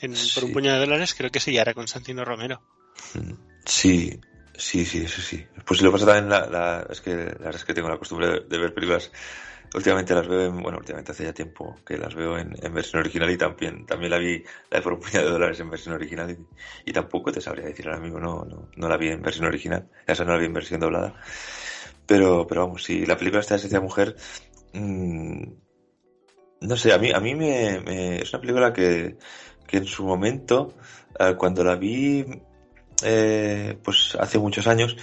En, 0.00 0.12
Por 0.12 0.44
un 0.44 0.48
Sí. 0.48 0.52
puñado 0.54 0.80
de 0.80 0.86
dólares, 0.86 1.14
creo 1.16 1.30
que 1.30 1.38
ese 1.38 1.52
ya 1.52 1.62
era 1.62 1.74
Constantino 1.74 2.24
Romero. 2.24 2.60
Sí, 3.64 4.18
sí, 4.56 4.84
sí, 4.84 5.06
sí, 5.06 5.22
sí. 5.22 5.46
Pues 5.64 5.80
lo 5.82 5.90
que 5.90 5.92
pasa 5.98 6.06
también, 6.06 6.28
la, 6.28 6.46
la- 6.46 6.86
es 6.90 7.00
que 7.00 7.14
la 7.14 7.24
verdad 7.24 7.56
es 7.56 7.64
que 7.64 7.74
tengo 7.74 7.88
la 7.88 7.98
costumbre 7.98 8.26
de, 8.28 8.40
de 8.40 8.58
ver 8.58 8.74
películas. 8.74 9.10
Últimamente 9.74 10.14
las 10.14 10.28
veo, 10.28 10.42
en, 10.48 10.62
bueno, 10.62 10.76
últimamente 10.78 11.12
hace 11.12 11.24
ya 11.24 11.32
tiempo 11.32 11.78
que 11.86 11.96
las 11.96 12.14
veo 12.14 12.36
en, 12.36 12.54
en 12.62 12.74
versión 12.74 13.00
original 13.00 13.30
y 13.30 13.38
también, 13.38 13.86
también 13.86 14.10
la 14.10 14.18
vi, 14.18 14.42
la 14.70 14.78
de 14.78 14.82
por 14.82 14.92
un 14.92 15.00
puñado 15.00 15.26
de 15.26 15.32
dólares 15.32 15.60
en 15.60 15.70
versión 15.70 15.94
original 15.94 16.30
y, 16.30 16.90
y 16.90 16.92
tampoco 16.92 17.32
te 17.32 17.40
sabría 17.40 17.64
decir 17.64 17.88
ahora 17.88 18.00
mismo, 18.00 18.18
no, 18.20 18.44
no, 18.44 18.68
no 18.76 18.88
la 18.88 18.98
vi 18.98 19.08
en 19.08 19.22
versión 19.22 19.46
original, 19.46 19.88
esa 20.06 20.24
no 20.26 20.32
la 20.32 20.38
vi 20.38 20.44
en 20.44 20.52
versión 20.52 20.78
doblada. 20.80 21.14
Pero, 22.12 22.46
pero 22.46 22.66
vamos, 22.66 22.84
si 22.84 23.06
la 23.06 23.16
película 23.16 23.40
está 23.40 23.54
Esencia 23.54 23.80
Mujer, 23.80 24.14
mm, 24.74 25.44
no 26.60 26.76
sé, 26.76 26.92
a 26.92 26.98
mí, 26.98 27.10
a 27.10 27.20
mí 27.20 27.34
me, 27.34 28.20
es 28.20 28.30
una 28.34 28.40
película 28.42 28.70
que, 28.74 29.16
que 29.66 29.78
en 29.78 29.86
su 29.86 30.04
momento, 30.04 30.74
eh, 31.18 31.34
cuando 31.38 31.64
la 31.64 31.74
vi, 31.74 32.22
eh, 33.02 33.78
pues 33.82 34.14
hace 34.20 34.38
muchos 34.38 34.66
años, 34.66 34.94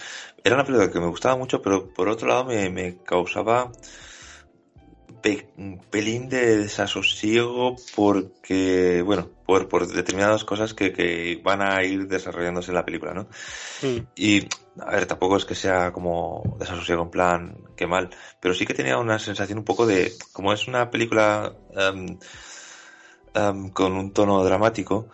era 0.43 0.53
una 0.53 0.63
película 0.63 0.91
que 0.91 0.99
me 0.99 1.07
gustaba 1.07 1.35
mucho, 1.35 1.63
pero 1.63 1.91
por 1.91 2.09
otro 2.09 2.27
lado 2.27 2.45
me 2.45 2.99
causaba 3.03 3.71
pe- 5.21 5.49
un 5.57 5.79
pelín 5.89 6.29
de 6.29 6.57
desasosiego 6.57 7.75
porque, 7.95 9.01
bueno, 9.05 9.29
por, 9.45 9.67
por 9.67 9.87
determinadas 9.87 10.43
cosas 10.45 10.73
que, 10.73 10.93
que 10.93 11.41
van 11.43 11.61
a 11.61 11.83
ir 11.83 12.07
desarrollándose 12.07 12.71
en 12.71 12.75
la 12.75 12.85
película, 12.85 13.13
¿no? 13.13 13.23
Mm. 13.81 13.99
Y, 14.15 14.47
a 14.79 14.91
ver, 14.91 15.05
tampoco 15.05 15.37
es 15.37 15.45
que 15.45 15.55
sea 15.55 15.91
como 15.91 16.55
desasosiego 16.59 17.03
en 17.03 17.09
plan, 17.09 17.55
qué 17.75 17.87
mal, 17.87 18.09
pero 18.39 18.53
sí 18.53 18.65
que 18.65 18.73
tenía 18.73 18.97
una 18.97 19.19
sensación 19.19 19.59
un 19.59 19.65
poco 19.65 19.85
de, 19.85 20.13
como 20.33 20.53
es 20.53 20.67
una 20.67 20.89
película 20.91 21.53
em, 21.75 22.17
em, 23.33 23.69
con 23.71 23.93
un 23.93 24.11
tono 24.13 24.43
dramático, 24.43 25.09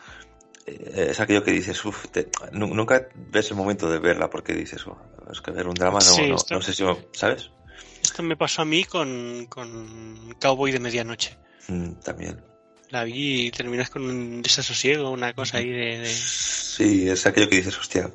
eh, 0.66 1.08
es 1.12 1.20
aquello 1.20 1.44
que 1.44 1.52
dices, 1.52 1.84
uff, 1.86 2.06
nunca 2.54 3.08
ves 3.16 3.52
el 3.52 3.58
momento 3.58 3.90
de 3.90 4.00
verla 4.00 4.30
porque 4.30 4.54
dices, 4.54 4.86
"Oh, 4.88 4.98
es 5.32 5.42
que 5.42 5.52
ver 5.52 5.68
un 5.68 5.74
drama 5.76 6.00
no, 6.00 6.12
Sí, 6.16 6.28
no, 6.30 6.36
esto- 6.36 6.56
no 6.56 6.62
sé 6.62 6.74
si, 6.74 6.84
¿sabes? 7.14 7.52
Esto 8.16 8.24
me 8.24 8.38
pasó 8.38 8.62
a 8.62 8.66
mí 8.66 8.86
con, 8.86 9.46
con 9.50 10.34
Cowboy 10.40 10.72
de 10.72 10.80
Medianoche. 10.80 11.38
Mm, 11.68 11.96
también. 11.96 12.42
La 12.90 13.04
vi 13.04 13.48
y 13.48 13.52
terminas 13.52 13.90
con 13.90 14.04
un 14.06 14.42
desasosiego, 14.42 15.10
una 15.10 15.34
cosa 15.34 15.58
ahí 15.58 15.70
de, 15.70 16.00
de 16.00 16.08
Sí, 16.08 17.10
es 17.10 17.26
aquello 17.26 17.50
que 17.50 17.58
dices, 17.58 17.78
hostia, 17.78 18.10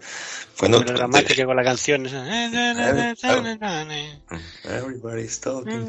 cuando... 0.59 0.81
de 0.81 0.95
dramática 0.95 1.45
con 1.45 1.55
la 1.55 1.63
canción. 1.63 2.07
esa. 2.07 2.25
Everybody's 4.65 5.39
talking. 5.43 5.87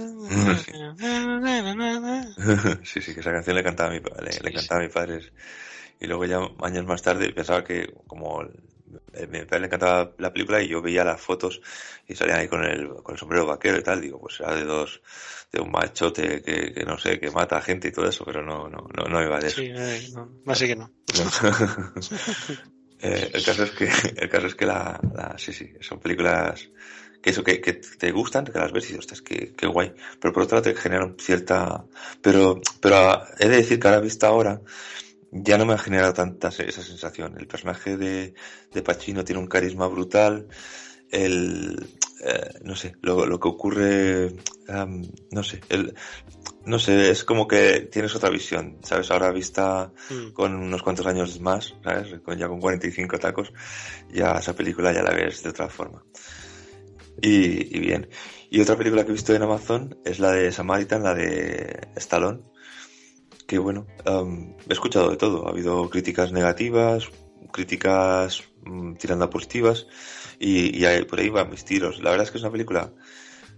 Sí, 2.83 3.01
sí, 3.01 3.13
que 3.13 3.21
esa 3.21 3.31
canción 3.31 3.55
le 3.55 3.63
cantaba 3.63 3.91
a 3.91 3.93
mi, 3.93 4.01
le, 4.01 4.25
le 4.25 4.31
Sí, 4.33 4.41
cantaba 4.41 4.81
a 4.81 4.83
mi 4.83 4.89
padre. 4.89 5.21
Y 6.01 6.07
luego 6.07 6.25
ya 6.25 6.39
años 6.61 6.85
más 6.85 7.01
tarde 7.01 7.31
pensaba 7.31 7.63
que 7.63 7.93
como 8.07 8.43
mi 9.29 9.45
padre 9.45 9.59
le 9.61 9.65
encantaba 9.67 10.13
la 10.17 10.33
película 10.33 10.61
y 10.61 10.67
yo 10.67 10.81
veía 10.81 11.03
las 11.05 11.21
fotos 11.21 11.61
y 12.07 12.15
salían 12.15 12.39
ahí 12.39 12.47
con 12.47 12.63
el, 12.63 12.89
con 13.03 13.13
el 13.15 13.19
sombrero 13.19 13.45
vaquero 13.45 13.77
y 13.77 13.83
tal, 13.83 14.01
digo, 14.01 14.19
pues 14.19 14.39
era 14.39 14.53
de 14.55 14.65
dos, 14.65 15.01
de 15.51 15.61
un 15.61 15.71
machote 15.71 16.41
que, 16.41 16.73
que 16.73 16.83
no 16.85 16.97
sé, 16.97 17.19
que 17.19 17.31
mata 17.31 17.57
a 17.57 17.61
gente 17.61 17.87
y 17.87 17.91
todo 17.91 18.07
eso, 18.09 18.25
pero 18.25 18.43
no, 18.43 18.67
no, 18.67 18.87
no, 18.97 19.03
no 19.05 19.21
iba 19.23 19.39
de 19.39 19.47
eso. 19.47 19.61
Sí, 19.61 19.71
eh, 19.73 20.09
no, 20.13 20.29
más 20.43 20.57
sí 20.57 20.67
que 20.67 20.75
no. 20.75 20.91
Eh, 23.03 23.31
el 23.33 23.43
caso 23.43 23.63
es 23.63 23.71
que, 23.71 23.89
el 24.15 24.29
caso 24.29 24.45
es 24.47 24.53
que 24.55 24.65
la, 24.65 24.99
la- 25.15 25.35
sí, 25.37 25.53
sí, 25.53 25.71
son 25.81 25.99
películas 25.99 26.69
que 27.21 27.31
eso, 27.31 27.43
que, 27.43 27.59
que 27.59 27.73
te 27.73 28.11
gustan, 28.11 28.45
que 28.45 28.57
las 28.59 28.71
ves 28.71 28.83
y 28.85 28.87
dices, 28.89 28.99
ostras, 28.99 29.21
qué, 29.23 29.53
qué 29.57 29.65
guay. 29.67 29.91
Pero 30.19 30.33
por 30.33 30.43
otro 30.43 30.57
lado 30.57 30.71
te 30.71 30.79
generan 30.79 31.15
cierta, 31.19 31.83
pero, 32.21 32.59
pero 32.79 33.23
he 33.39 33.47
de 33.47 33.57
decir 33.57 33.79
que 33.79 33.87
ahora 33.87 33.99
vista 34.01 34.27
ahora, 34.27 34.61
ya 35.31 35.57
no 35.57 35.65
me 35.65 35.73
ha 35.73 35.77
generado 35.77 36.13
tanta 36.13 36.49
esa 36.49 36.83
sensación. 36.83 37.37
El 37.37 37.47
personaje 37.47 37.97
de, 37.97 38.33
de 38.71 38.81
Pacino 38.83 39.23
tiene 39.23 39.39
un 39.41 39.47
carisma 39.47 39.87
brutal. 39.87 40.47
El, 41.09 41.87
eh, 42.23 42.49
no 42.63 42.75
sé, 42.75 42.95
lo, 43.01 43.25
lo 43.25 43.39
que 43.39 43.47
ocurre, 43.47 44.33
no 45.31 45.43
sé, 45.43 45.61
el, 45.69 45.93
no 46.65 46.79
sé, 46.79 47.09
es 47.11 47.23
como 47.23 47.47
que 47.47 47.81
tienes 47.91 48.15
otra 48.15 48.29
visión, 48.29 48.77
¿sabes? 48.83 49.11
Ahora 49.11 49.31
vista 49.31 49.91
Mm. 50.09 50.31
con 50.33 50.55
unos 50.55 50.83
cuantos 50.83 51.05
años 51.07 51.39
más, 51.41 51.75
¿sabes? 51.83 52.19
Con, 52.21 52.37
ya 52.37 52.47
con 52.47 52.59
45 52.59 53.17
tacos, 53.19 53.51
ya 54.09 54.33
esa 54.39 54.55
película 54.55 54.93
ya 54.93 55.03
la 55.03 55.11
ves 55.13 55.43
de 55.43 55.49
otra 55.49 55.69
forma. 55.69 56.03
Y, 57.21 57.77
y 57.77 57.79
bien. 57.79 58.09
Y 58.49 58.61
otra 58.61 58.77
película 58.77 59.03
que 59.03 59.09
he 59.09 59.13
visto 59.13 59.33
en 59.33 59.43
Amazon 59.43 59.97
es 60.05 60.19
la 60.19 60.31
de 60.31 60.51
Samaritan, 60.51 61.03
la 61.03 61.13
de 61.13 61.87
Stallone, 61.95 62.41
que 63.51 63.57
bueno, 63.59 63.85
he 64.05 64.71
escuchado 64.71 65.09
de 65.09 65.17
todo. 65.17 65.45
Ha 65.45 65.49
habido 65.49 65.89
críticas 65.89 66.31
negativas, 66.31 67.09
críticas 67.51 68.43
mm, 68.63 68.93
tirando 68.93 69.25
a 69.25 69.29
positivas, 69.29 69.87
y, 70.39 70.79
y 70.79 70.85
ahí- 70.85 71.03
por 71.03 71.19
ahí 71.19 71.27
van 71.27 71.49
mis 71.49 71.65
tiros. 71.65 71.99
La 72.01 72.11
verdad 72.11 72.23
es 72.27 72.31
que 72.31 72.37
es 72.37 72.43
una 72.43 72.51
película... 72.53 72.93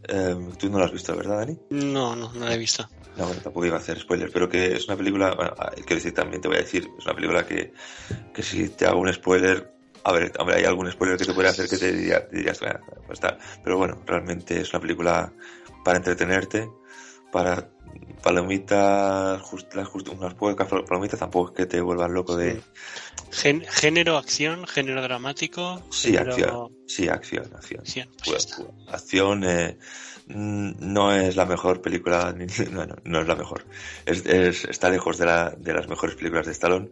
em, 0.08 0.52
Tú 0.58 0.68
no 0.72 0.80
la 0.80 0.86
has 0.86 0.92
visto, 0.92 1.16
¿verdad, 1.16 1.38
Dani? 1.38 1.60
No, 1.70 2.16
no, 2.16 2.34
no 2.34 2.46
la 2.46 2.56
he 2.56 2.58
visto. 2.58 2.90
No, 3.18 3.26
bueno, 3.28 3.40
tampoco 3.44 3.68
iba 3.68 3.76
a 3.76 3.80
hacer 3.82 4.00
spoiler, 4.00 4.32
pero 4.34 4.50
que 4.50 4.74
es 4.76 4.88
una 4.88 4.98
película, 4.98 5.36
bueno, 5.36 5.54
ah, 5.60 5.70
quiero 5.76 5.96
decir, 5.98 6.16
también 6.16 6.42
te 6.42 6.48
voy 6.48 6.58
a 6.58 6.62
decir, 6.62 6.90
es 6.98 7.06
una 7.06 7.14
película 7.14 7.46
que, 7.46 7.72
que 8.34 8.42
si 8.42 8.70
te 8.70 8.88
hago 8.88 9.00
un 9.00 9.14
spoiler, 9.14 9.72
a 10.04 10.12
ver, 10.12 10.32
hombre, 10.40 10.56
hay 10.56 10.64
algún 10.66 10.92
spoiler 10.92 11.20
que 11.20 11.26
te 11.26 11.34
puede 11.36 11.50
hacer 11.50 11.70
que 11.70 11.78
te, 11.78 11.94
diría- 11.94 12.28
te 12.28 12.38
dirías, 12.38 12.60
"Bueno, 12.60 12.80
pues 13.06 13.18
está, 13.20 13.38
pero 13.64 13.78
bueno, 13.78 14.02
realmente 14.08 14.60
es 14.60 14.74
una 14.74 14.82
película 14.82 15.32
para 15.86 15.98
entretenerte, 15.98 16.68
para 17.34 17.68
palomitas, 18.22 19.42
just- 19.42 19.74
las 19.74 19.88
just- 19.88 20.08
unas 20.10 20.34
pocas 20.36 20.68
palomitas, 20.68 21.20
tampoco 21.20 21.50
es 21.50 21.58
que 21.58 21.66
te 21.66 21.82
vuelvan 21.82 22.14
loco 22.14 22.38
de, 22.38 22.62
Gen- 23.32 23.66
género 23.68 24.18
acción, 24.18 24.66
género 24.68 25.02
dramático. 25.02 25.82
sí, 25.92 26.14
género 26.14 26.30
acción, 26.32 26.78
sí, 26.88 27.08
acción, 27.10 27.46
acción. 27.56 27.82
acción, 27.82 28.08
pues 28.24 28.46
Pues, 28.46 28.46
pues, 28.56 28.94
acción 28.96 29.44
eh, 29.44 29.78
mm, 30.28 30.72
no 30.80 31.12
es 31.12 31.36
la 31.36 31.46
mejor 31.46 31.82
película, 31.82 32.32
ni- 32.38 32.46
no, 32.72 32.86
no, 32.86 32.96
no 33.04 33.22
es 33.22 33.28
la 33.28 33.36
mejor. 33.36 33.66
Es, 34.06 34.26
es- 34.26 34.66
está 34.66 34.90
lejos 34.90 35.18
de, 35.18 35.26
la, 35.26 35.50
de 35.50 35.74
las 35.74 35.88
mejores 35.90 36.16
películas 36.16 36.46
de 36.46 36.52
Stallone, 36.54 36.90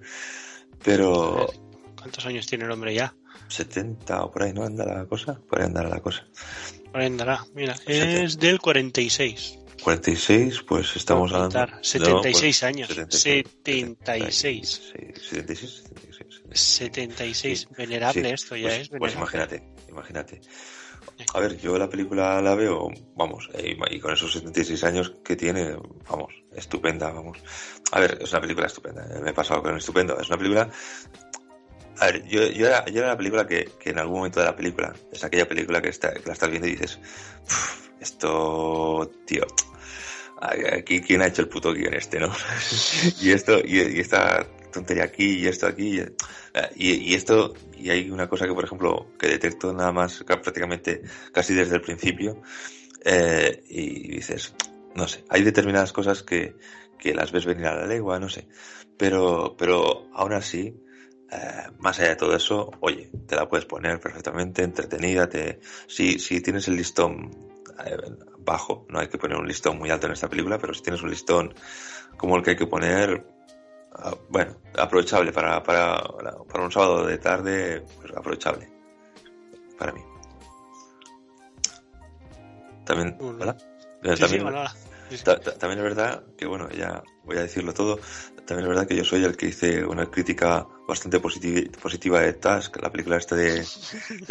pero 0.83 1.47
¿Cuántos 1.95 2.25
años 2.25 2.47
tiene 2.47 2.65
el 2.65 2.71
hombre 2.71 2.95
ya? 2.95 3.13
70 3.47 4.23
o 4.23 4.31
por 4.31 4.41
ahí 4.43 4.53
no 4.53 4.63
anda 4.63 4.85
la 4.85 5.05
cosa, 5.05 5.39
por 5.47 5.59
ahí 5.59 5.65
andará 5.67 5.87
la 5.87 6.01
cosa. 6.01 6.25
Por 6.91 6.99
ahí 7.01 7.07
andará. 7.07 7.45
Mira, 7.53 7.75
es 7.85 8.39
del 8.39 8.59
46. 8.59 9.59
46, 9.83 10.63
pues 10.63 10.95
estamos 10.95 11.31
hablando... 11.31 11.59
contar, 11.59 11.79
76 11.83 12.61
no, 12.61 12.67
años. 12.67 12.87
76. 12.89 13.47
76. 13.63 14.81
76, 15.29 15.83
76. 15.83 16.31
76. 16.51 17.59
Sí. 17.59 17.67
Venerable 17.77 18.27
Sí, 18.27 18.33
esto 18.33 18.55
ya 18.55 18.67
pues, 18.69 18.79
es. 18.81 18.89
pues 18.89 18.99
venerable. 19.15 19.17
imagínate, 19.17 19.63
imagínate. 19.89 20.41
A 21.33 21.39
ver, 21.39 21.57
yo 21.59 21.77
la 21.77 21.89
película 21.89 22.41
la 22.41 22.55
veo, 22.55 22.89
vamos, 23.15 23.49
eh, 23.53 23.75
y 23.91 23.99
con 23.99 24.13
esos 24.13 24.31
76 24.33 24.83
años 24.83 25.13
que 25.23 25.35
tiene, 25.35 25.75
vamos, 26.09 26.33
estupenda, 26.55 27.11
vamos. 27.11 27.37
A 27.91 27.99
ver, 27.99 28.17
es 28.21 28.31
una 28.31 28.41
película 28.41 28.67
estupenda, 28.67 29.03
eh, 29.05 29.19
me 29.21 29.29
he 29.31 29.33
pasado 29.33 29.61
con 29.61 29.77
estupendo. 29.77 30.19
Es 30.19 30.27
una 30.29 30.37
película... 30.37 30.69
A 31.99 32.05
ver, 32.07 32.25
yo, 32.27 32.47
yo, 32.47 32.65
era, 32.67 32.85
yo 32.85 32.99
era 32.99 33.09
la 33.09 33.17
película 33.17 33.45
que, 33.45 33.69
que 33.79 33.91
en 33.91 33.99
algún 33.99 34.17
momento 34.17 34.39
de 34.39 34.45
la 34.47 34.55
película, 34.55 34.93
es 35.11 35.23
aquella 35.23 35.47
película 35.47 35.81
que, 35.81 35.89
está, 35.89 36.11
que 36.13 36.25
la 36.25 36.33
estás 36.33 36.49
viendo 36.49 36.67
y 36.67 36.71
dices, 36.71 36.97
"Uf, 37.45 37.89
esto, 37.99 39.11
tío, 39.25 39.45
aquí 40.41 41.01
quién 41.01 41.21
ha 41.21 41.27
hecho 41.27 41.41
el 41.41 41.47
puto 41.49 41.73
guion 41.73 41.93
este, 41.93 42.19
¿no? 42.19 42.31
y 43.21 43.31
esto, 43.31 43.59
y, 43.63 43.79
y 43.79 43.99
esta 43.99 44.45
tontería 44.71 45.03
aquí, 45.03 45.39
y 45.39 45.47
esto 45.47 45.67
aquí, 45.67 46.01
y, 46.75 47.11
y, 47.11 47.13
esto, 47.13 47.53
y 47.77 47.89
hay 47.89 48.09
una 48.09 48.27
cosa 48.27 48.47
que, 48.47 48.53
por 48.53 48.63
ejemplo, 48.63 49.07
que 49.19 49.27
detecto 49.27 49.73
nada 49.73 49.91
más 49.91 50.23
ca- 50.23 50.41
prácticamente 50.41 51.01
casi 51.31 51.53
desde 51.53 51.75
el 51.75 51.81
principio, 51.81 52.41
eh, 53.03 53.63
y 53.69 54.15
dices, 54.15 54.53
no 54.95 55.07
sé, 55.07 55.23
hay 55.29 55.43
determinadas 55.43 55.91
cosas 55.93 56.23
que, 56.23 56.55
que 56.97 57.13
las 57.13 57.31
ves 57.31 57.45
venir 57.45 57.65
a 57.67 57.75
la 57.75 57.85
legua, 57.85 58.19
no 58.19 58.29
sé, 58.29 58.47
pero, 58.97 59.55
pero 59.57 60.07
aún 60.13 60.33
así, 60.33 60.73
eh, 61.31 61.63
más 61.79 61.99
allá 61.99 62.09
de 62.09 62.15
todo 62.15 62.35
eso, 62.35 62.71
oye, 62.79 63.09
te 63.27 63.35
la 63.35 63.47
puedes 63.47 63.65
poner 63.65 63.99
perfectamente 63.99 64.63
entretenida, 64.63 65.27
te, 65.29 65.59
si, 65.87 66.19
si 66.19 66.41
tienes 66.41 66.67
el 66.67 66.75
listón 66.77 67.50
bajo, 68.39 68.85
no 68.89 68.99
hay 68.99 69.07
que 69.07 69.17
poner 69.17 69.37
un 69.37 69.47
listón 69.47 69.77
muy 69.77 69.89
alto 69.89 70.07
en 70.07 70.13
esta 70.13 70.29
película, 70.29 70.57
pero 70.57 70.73
si 70.73 70.81
tienes 70.81 71.01
un 71.01 71.09
listón 71.09 71.53
como 72.17 72.35
el 72.35 72.43
que 72.43 72.51
hay 72.51 72.55
que 72.55 72.67
poner, 72.67 73.25
ah, 73.93 74.15
bueno, 74.29 74.57
aprovechable 74.77 75.31
para, 75.31 75.61
para, 75.63 76.01
para 76.47 76.63
un 76.63 76.71
sábado 76.71 77.05
de 77.05 77.17
tarde, 77.17 77.83
pues 77.99 78.15
aprovechable 78.15 78.69
para 79.77 79.93
mí. 79.93 80.01
También. 82.85 83.17
Eh, 84.03 84.15
Sí, 85.11 85.23
también, 85.25 85.41
también 85.59 85.79
es 85.79 85.83
verdad 85.83 86.23
que, 86.37 86.45
bueno, 86.45 86.69
ya 86.69 87.03
voy 87.25 87.37
a 87.37 87.41
decirlo 87.41 87.73
todo, 87.73 87.99
también 88.45 88.63
es 88.63 88.69
verdad 88.69 88.87
que 88.87 88.95
yo 88.95 89.03
soy 89.03 89.25
el 89.25 89.35
que 89.35 89.47
hice 89.47 89.85
una 89.85 90.05
crítica 90.05 90.65
bastante 90.87 91.19
positiva, 91.19 92.21
de 92.21 92.33
Task, 92.33 92.81
la 92.81 92.89
película 92.89 93.17
esta 93.17 93.35
de, 93.35 93.65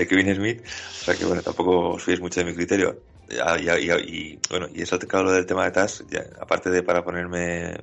Kevin 0.08 0.34
Smith, 0.34 0.62
o 0.64 1.04
sea 1.04 1.14
que, 1.14 1.26
bueno, 1.26 1.42
tampoco 1.42 1.90
os 1.90 2.20
mucho 2.20 2.40
de 2.40 2.46
mi 2.46 2.54
criterio. 2.54 2.98
Y, 3.30 4.38
bueno, 4.48 4.68
y 4.74 4.82
he 4.82 4.86
saltado 4.86 5.24
lo 5.24 5.32
del 5.32 5.46
tema 5.46 5.64
de 5.64 5.70
Task, 5.70 6.02
aparte 6.40 6.70
de 6.70 6.82
para 6.82 7.04
ponerme 7.04 7.78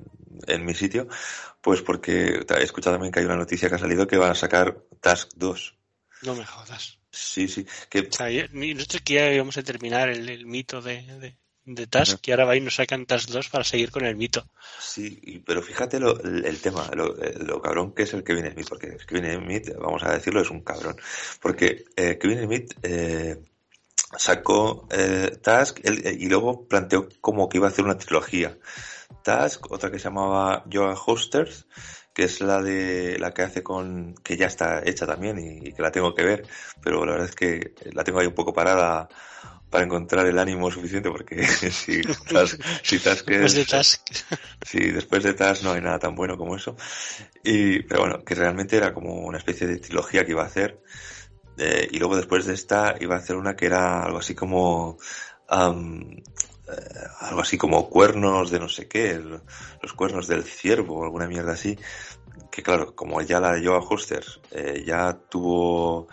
en 0.46 0.66
mi 0.66 0.74
sitio, 0.74 1.08
pues 1.62 1.82
porque 1.82 2.46
he 2.48 2.64
escuchado 2.64 2.96
también 2.96 3.12
que 3.12 3.20
hay 3.20 3.26
una 3.26 3.38
noticia 3.38 3.70
que 3.70 3.76
ha 3.76 3.80
salido 3.80 4.08
que 4.08 4.18
van 4.18 4.32
a 4.32 4.36
sacar 4.36 4.78
Task 5.00 5.32
2. 5.36 5.78
No 6.24 6.36
me 6.36 6.46
jodas. 6.46 7.00
Sí, 7.12 7.48
sí. 7.48 7.66
Que... 7.90 8.00
O 8.02 8.12
sea, 8.12 8.28
nosotros 8.52 9.02
que 9.04 9.14
ya 9.14 9.32
íbamos 9.32 9.58
a 9.58 9.64
terminar 9.64 10.10
el, 10.10 10.46
mito 10.46 10.82
de, 10.82 11.36
de, 11.66 11.88
Task 11.88 12.26
y 12.28 12.32
ahora 12.32 12.46
va 12.46 12.56
y 12.56 12.62
nos 12.62 12.76
sacan 12.76 13.06
Task 13.06 13.30
2 13.30 13.50
para 13.50 13.64
seguir 13.64 13.92
con 13.92 14.06
el 14.06 14.16
mito. 14.16 14.46
Sí, 14.80 15.44
pero 15.46 15.62
fíjate 15.62 16.00
lo, 16.00 16.20
el 16.22 16.60
tema, 16.60 16.90
lo, 16.94 17.62
cabrón 17.62 17.94
que 17.94 18.04
es 18.04 18.14
el 18.14 18.24
Kevin 18.24 18.52
Smith, 18.52 18.68
porque 18.70 18.98
Kevin 19.08 19.44
Smith, 19.44 19.72
vamos 19.80 20.04
a 20.04 20.14
decirlo, 20.14 20.42
es 20.42 20.50
un 20.50 20.62
cabrón. 20.62 20.98
Porque 21.42 21.86
eh, 21.96 22.18
Kevin 22.18 22.46
Smith 22.46 22.74
eh, 22.84 23.38
sacó 24.16 24.88
eh, 24.92 25.38
Task 25.42 25.80
y 25.84 26.28
luego 26.28 26.68
planteó 26.68 27.10
como 27.20 27.50
que 27.50 27.58
iba 27.58 27.68
a 27.68 27.72
hacer 27.72 27.86
una 27.86 27.98
trilogía. 27.98 28.58
Task, 29.24 29.72
otra 29.72 29.92
que 29.92 30.00
se 30.00 30.06
llamaba 30.06 30.64
Yoga 30.68 30.96
Hosters, 31.06 31.68
que 32.14 32.24
es 32.24 32.42
la 32.42 32.62
de 32.62 33.20
la 33.20 33.34
que 33.34 33.44
hace 33.44 33.64
con 33.64 34.16
que 34.24 34.38
ya 34.38 34.48
está 34.48 34.82
hecha 34.86 35.06
también 35.06 35.38
y, 35.40 35.74
que 35.74 35.82
la 35.82 35.92
tengo 35.92 36.16
que 36.16 36.24
ver, 36.24 36.48
pero 36.82 37.06
la 37.06 37.12
verdad 37.12 37.30
es 37.30 37.36
que 37.36 37.74
la 37.94 38.04
tengo 38.04 38.20
ahí 38.20 38.28
un 38.28 38.34
poco 38.34 38.54
parada 38.54 39.10
para 39.70 39.84
encontrar 39.84 40.26
el 40.26 40.40
ánimo 40.40 40.72
suficiente 40.72 41.10
porque 41.10 41.46
si 41.48 42.02
Task, 42.02 42.62
si 42.84 43.00
Task 43.00 43.28
después 43.28 43.54
de 43.54 43.66
Task. 43.66 44.02
sí, 44.66 44.80
después 44.92 45.24
de 45.24 45.34
Task 45.34 45.64
no 45.64 45.74
hay 45.74 45.82
nada 45.82 46.00
tan 46.00 46.16
bueno 46.16 46.38
como 46.38 46.56
eso. 46.56 46.76
Y 47.44 47.84
pero 47.84 48.02
bueno 48.02 48.24
que 48.24 48.34
realmente 48.36 48.78
era 48.78 48.94
como 48.94 49.26
una 49.26 49.38
especie 49.38 49.68
de 49.68 49.78
trilogía 49.78 50.26
que 50.26 50.32
iba 50.32 50.44
a 50.44 50.48
hacer 50.48 50.82
eh, 51.58 51.88
y 51.92 52.00
luego 52.00 52.16
después 52.16 52.46
de 52.46 52.54
esta 52.54 52.96
iba 53.00 53.16
a 53.16 53.20
hacer 53.20 53.36
una 53.36 53.56
que 53.56 53.66
era 53.66 54.04
algo 54.04 54.20
así 54.20 54.36
como 54.36 54.98
eh, 55.50 56.24
algo 57.22 57.42
así 57.42 57.58
como 57.58 57.90
cuernos 57.90 58.52
de 58.52 58.60
no 58.60 58.70
sé 58.70 58.88
qué, 58.88 59.20
los 59.82 59.94
cuernos 59.94 60.28
del 60.28 60.44
ciervo 60.44 61.00
o 61.00 61.04
alguna 61.04 61.28
mierda 61.28 61.54
así, 61.54 61.78
que 62.52 62.62
claro, 62.62 62.96
como 62.96 63.22
ya 63.22 63.40
la 63.40 63.54
de 63.54 63.66
Joa 63.66 63.80
Husters 63.80 64.40
eh, 64.52 64.84
ya 64.86 65.18
tuvo 65.30 66.08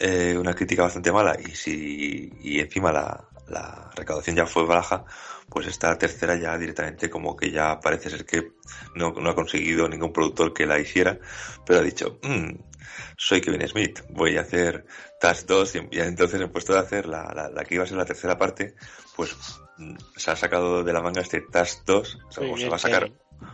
una 0.00 0.54
crítica 0.54 0.84
bastante 0.84 1.10
mala 1.10 1.36
y 1.40 1.56
si 1.56 2.32
y 2.40 2.60
encima 2.60 2.92
la, 2.92 3.28
la 3.48 3.90
recaudación 3.96 4.36
ya 4.36 4.46
fue 4.46 4.64
baja, 4.64 5.04
pues 5.48 5.66
esta 5.66 5.96
tercera 5.96 6.36
ya 6.36 6.56
directamente 6.58 7.08
como 7.08 7.36
que 7.36 7.50
ya 7.50 7.80
parece 7.80 8.10
ser 8.10 8.24
que 8.24 8.52
no, 8.94 9.12
no 9.12 9.30
ha 9.30 9.34
conseguido 9.34 9.88
ningún 9.88 10.12
productor 10.12 10.52
que 10.52 10.66
la 10.66 10.78
hiciera, 10.78 11.18
pero 11.66 11.80
ha 11.80 11.82
dicho, 11.82 12.18
mmm, 12.22 12.50
soy 13.16 13.40
Kevin 13.40 13.66
Smith, 13.66 14.00
voy 14.10 14.36
a 14.36 14.42
hacer 14.42 14.84
Task 15.20 15.46
2 15.46 15.74
y, 15.74 16.00
entonces 16.00 16.40
en 16.40 16.50
puesto 16.50 16.74
de 16.74 16.80
hacer 16.80 17.06
la, 17.06 17.50
la, 17.52 17.64
que 17.64 17.74
iba 17.76 17.84
a 17.84 17.86
ser 17.86 17.96
la 17.96 18.04
tercera 18.04 18.36
parte, 18.36 18.74
pues 19.16 19.36
mm, 19.78 19.96
se 20.16 20.30
ha 20.30 20.36
sacado 20.36 20.84
de 20.84 20.92
la 20.92 21.00
manga 21.00 21.22
este 21.22 21.40
Task 21.40 21.84
2, 21.86 22.18
o, 22.26 22.56
se 22.56 22.68
va 22.68 22.76
a 22.76 22.78
sacar... 22.78 23.10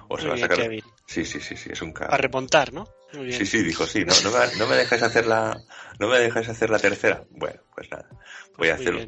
O 0.09 0.19
se 0.19 0.29
va 0.29 0.35
a 0.35 0.39
sacar... 0.39 0.59
Sí, 1.07 1.27
sí, 1.27 1.41
sí, 1.41 1.57
sí, 1.57 1.71
es 1.71 1.83
un 1.83 1.93
A 1.99 2.17
remontar, 2.17 2.73
¿no? 2.73 2.89
Sí, 3.13 3.45
sí, 3.45 3.63
dijo, 3.63 3.87
sí, 3.87 4.05
no, 4.05 4.15
no, 4.25 4.31
me, 4.31 4.57
no 4.57 4.67
me 4.67 4.77
dejáis 4.77 5.03
hacer 5.03 5.27
la, 5.27 5.63
no 6.01 6.09
me 6.09 6.19
dejáis 6.19 6.49
hacer 6.49 6.71
la 6.71 6.79
tercera. 6.79 7.25
Bueno, 7.31 7.61
pues 7.75 7.89
nada, 7.91 8.09
voy 8.57 8.71
a 8.71 8.75
hacerlo 8.75 9.07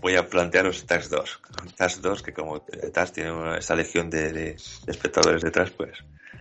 voy 0.00 0.16
a 0.16 0.26
plantearos 0.28 0.84
TAS 0.86 1.08
2. 1.10 1.40
TAS 1.76 2.02
2, 2.02 2.22
que 2.22 2.32
como 2.32 2.60
TAS 2.60 3.12
tiene 3.12 3.58
esta 3.58 3.74
legión 3.74 4.10
de, 4.10 4.56
espectadores 4.86 5.42
detrás, 5.42 5.70
pues. 5.70 5.92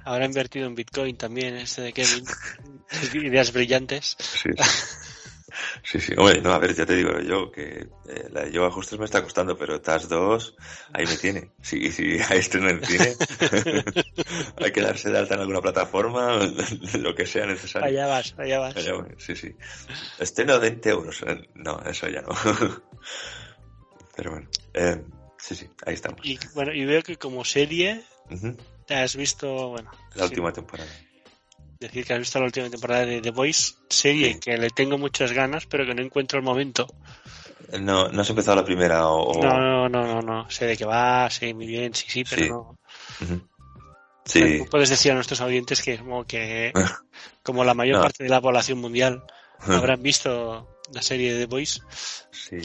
Ahora 0.03 0.25
ha 0.25 0.27
invertido 0.27 0.67
en 0.67 0.75
Bitcoin 0.75 1.17
también, 1.17 1.55
este 1.55 1.81
de 1.81 1.93
Kevin. 1.93 2.25
Ideas 3.13 3.51
brillantes. 3.51 4.15
Sí, 4.19 4.49
sí. 4.55 5.04
Sí, 5.83 5.99
Hombre, 6.17 6.41
no, 6.41 6.51
a 6.51 6.59
ver, 6.59 6.75
ya 6.75 6.85
te 6.85 6.95
digo 6.95 7.19
yo 7.19 7.51
que 7.51 7.87
eh, 8.09 8.29
la 8.31 8.45
de 8.45 8.51
Yoga 8.51 8.67
Ajustes 8.67 8.99
me 8.99 9.05
está 9.05 9.21
costando, 9.23 9.57
pero 9.57 9.81
TAS 9.81 10.09
2, 10.09 10.55
ahí 10.93 11.05
me 11.05 11.17
tiene. 11.17 11.51
Sí, 11.61 11.91
sí, 11.91 12.17
ahí 12.29 12.39
estoy 12.39 12.61
en 12.61 12.69
el 12.69 12.85
cine. 12.85 13.15
Hay 14.63 14.71
que 14.71 14.81
darse 14.81 15.09
de 15.09 15.17
alta 15.17 15.35
en 15.35 15.41
alguna 15.41 15.61
plataforma, 15.61 16.39
lo 16.99 17.15
que 17.15 17.25
sea 17.25 17.45
necesario. 17.45 17.87
Allá 17.87 18.07
vas, 18.07 18.35
allá 18.37 18.59
vas. 18.59 18.75
sí, 19.17 19.35
sí. 19.35 19.55
Estreno 20.19 20.59
20 20.59 20.89
euros. 20.89 21.23
No, 21.55 21.79
eso 21.85 22.07
ya 22.07 22.21
no. 22.21 22.29
Pero 24.15 24.31
bueno, 24.31 24.49
eh, 24.73 25.03
sí, 25.37 25.55
sí, 25.55 25.69
ahí 25.85 25.93
estamos. 25.93 26.19
Y 26.23 26.39
bueno, 26.53 26.73
y 26.73 26.85
veo 26.85 27.03
que 27.03 27.17
como 27.17 27.43
serie 27.43 28.03
te 28.85 28.95
has 28.95 29.15
visto, 29.15 29.69
bueno. 29.69 29.91
La 30.15 30.25
última 30.25 30.53
temporada. 30.53 30.89
Decir 31.79 32.05
que 32.05 32.13
has 32.13 32.19
visto 32.19 32.39
la 32.39 32.45
última 32.45 32.69
temporada 32.69 33.05
de 33.05 33.21
The 33.21 33.31
Voice, 33.31 33.73
serie 33.89 34.39
que 34.39 34.57
le 34.57 34.69
tengo 34.69 34.97
muchas 34.97 35.33
ganas, 35.33 35.65
pero 35.65 35.85
que 35.85 35.93
no 35.93 36.01
encuentro 36.01 36.39
el 36.39 36.45
momento. 36.45 36.87
No, 37.79 38.09
no 38.09 38.21
has 38.21 38.29
empezado 38.29 38.55
la 38.55 38.65
primera 38.65 39.07
o... 39.07 39.41
No, 39.41 39.59
no, 39.59 39.89
no, 39.89 40.03
no, 40.05 40.21
no. 40.21 40.49
Sé 40.49 40.65
de 40.65 40.77
qué 40.77 40.85
va, 40.85 41.29
sé 41.29 41.53
muy 41.53 41.65
bien, 41.65 41.93
sí, 41.93 42.05
sí, 42.07 42.23
pero 42.23 42.77
no. 43.19 43.39
Sí. 44.25 44.63
puedes 44.71 44.89
decir 44.89 45.11
a 45.11 45.15
nuestros 45.15 45.41
audientes 45.41 45.81
que 45.83 45.99
como 45.99 46.25
que 46.25 46.73
como 47.43 47.63
la 47.63 47.75
mayor 47.75 48.01
parte 48.01 48.23
de 48.23 48.29
la 48.29 48.41
población 48.41 48.79
mundial 48.79 49.23
habrán 49.59 50.01
visto 50.01 50.79
la 50.91 51.01
serie 51.01 51.33
de 51.33 51.41
The 51.41 51.45
Voice. 51.45 51.81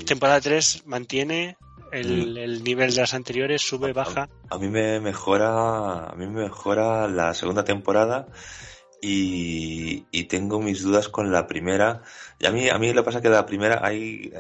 Temporada 0.07 0.41
3 0.41 0.87
mantiene 0.87 1.57
el, 1.93 2.35
mm. 2.35 2.37
el, 2.39 2.65
nivel 2.65 2.95
de 2.95 3.01
las 3.01 3.15
anteriores, 3.15 3.63
sube, 3.63 3.93
baja. 3.93 4.29
A, 4.49 4.59
mí 4.59 4.69
me 4.69 5.01
mejora, 5.01 6.07
a 6.07 6.15
mí 6.17 6.27
me 6.27 6.43
mejora 6.43 7.09
la 7.09 7.35
segunda 7.35 7.65
temporada 7.65 8.27
y, 9.01 10.25
tengo 10.25 10.61
mis 10.61 10.83
dudas 10.83 11.09
con 11.09 11.33
la 11.33 11.47
primera. 11.47 12.03
Y 12.39 12.47
a 12.47 12.53
mí, 12.53 12.69
a 12.69 12.79
mí 12.79 12.93
lo 12.93 13.03
que 13.03 13.07
pasa 13.07 13.19
es 13.19 13.23
que 13.23 13.31
la 13.31 13.47
primera 13.47 13.81
hay, 13.85 14.33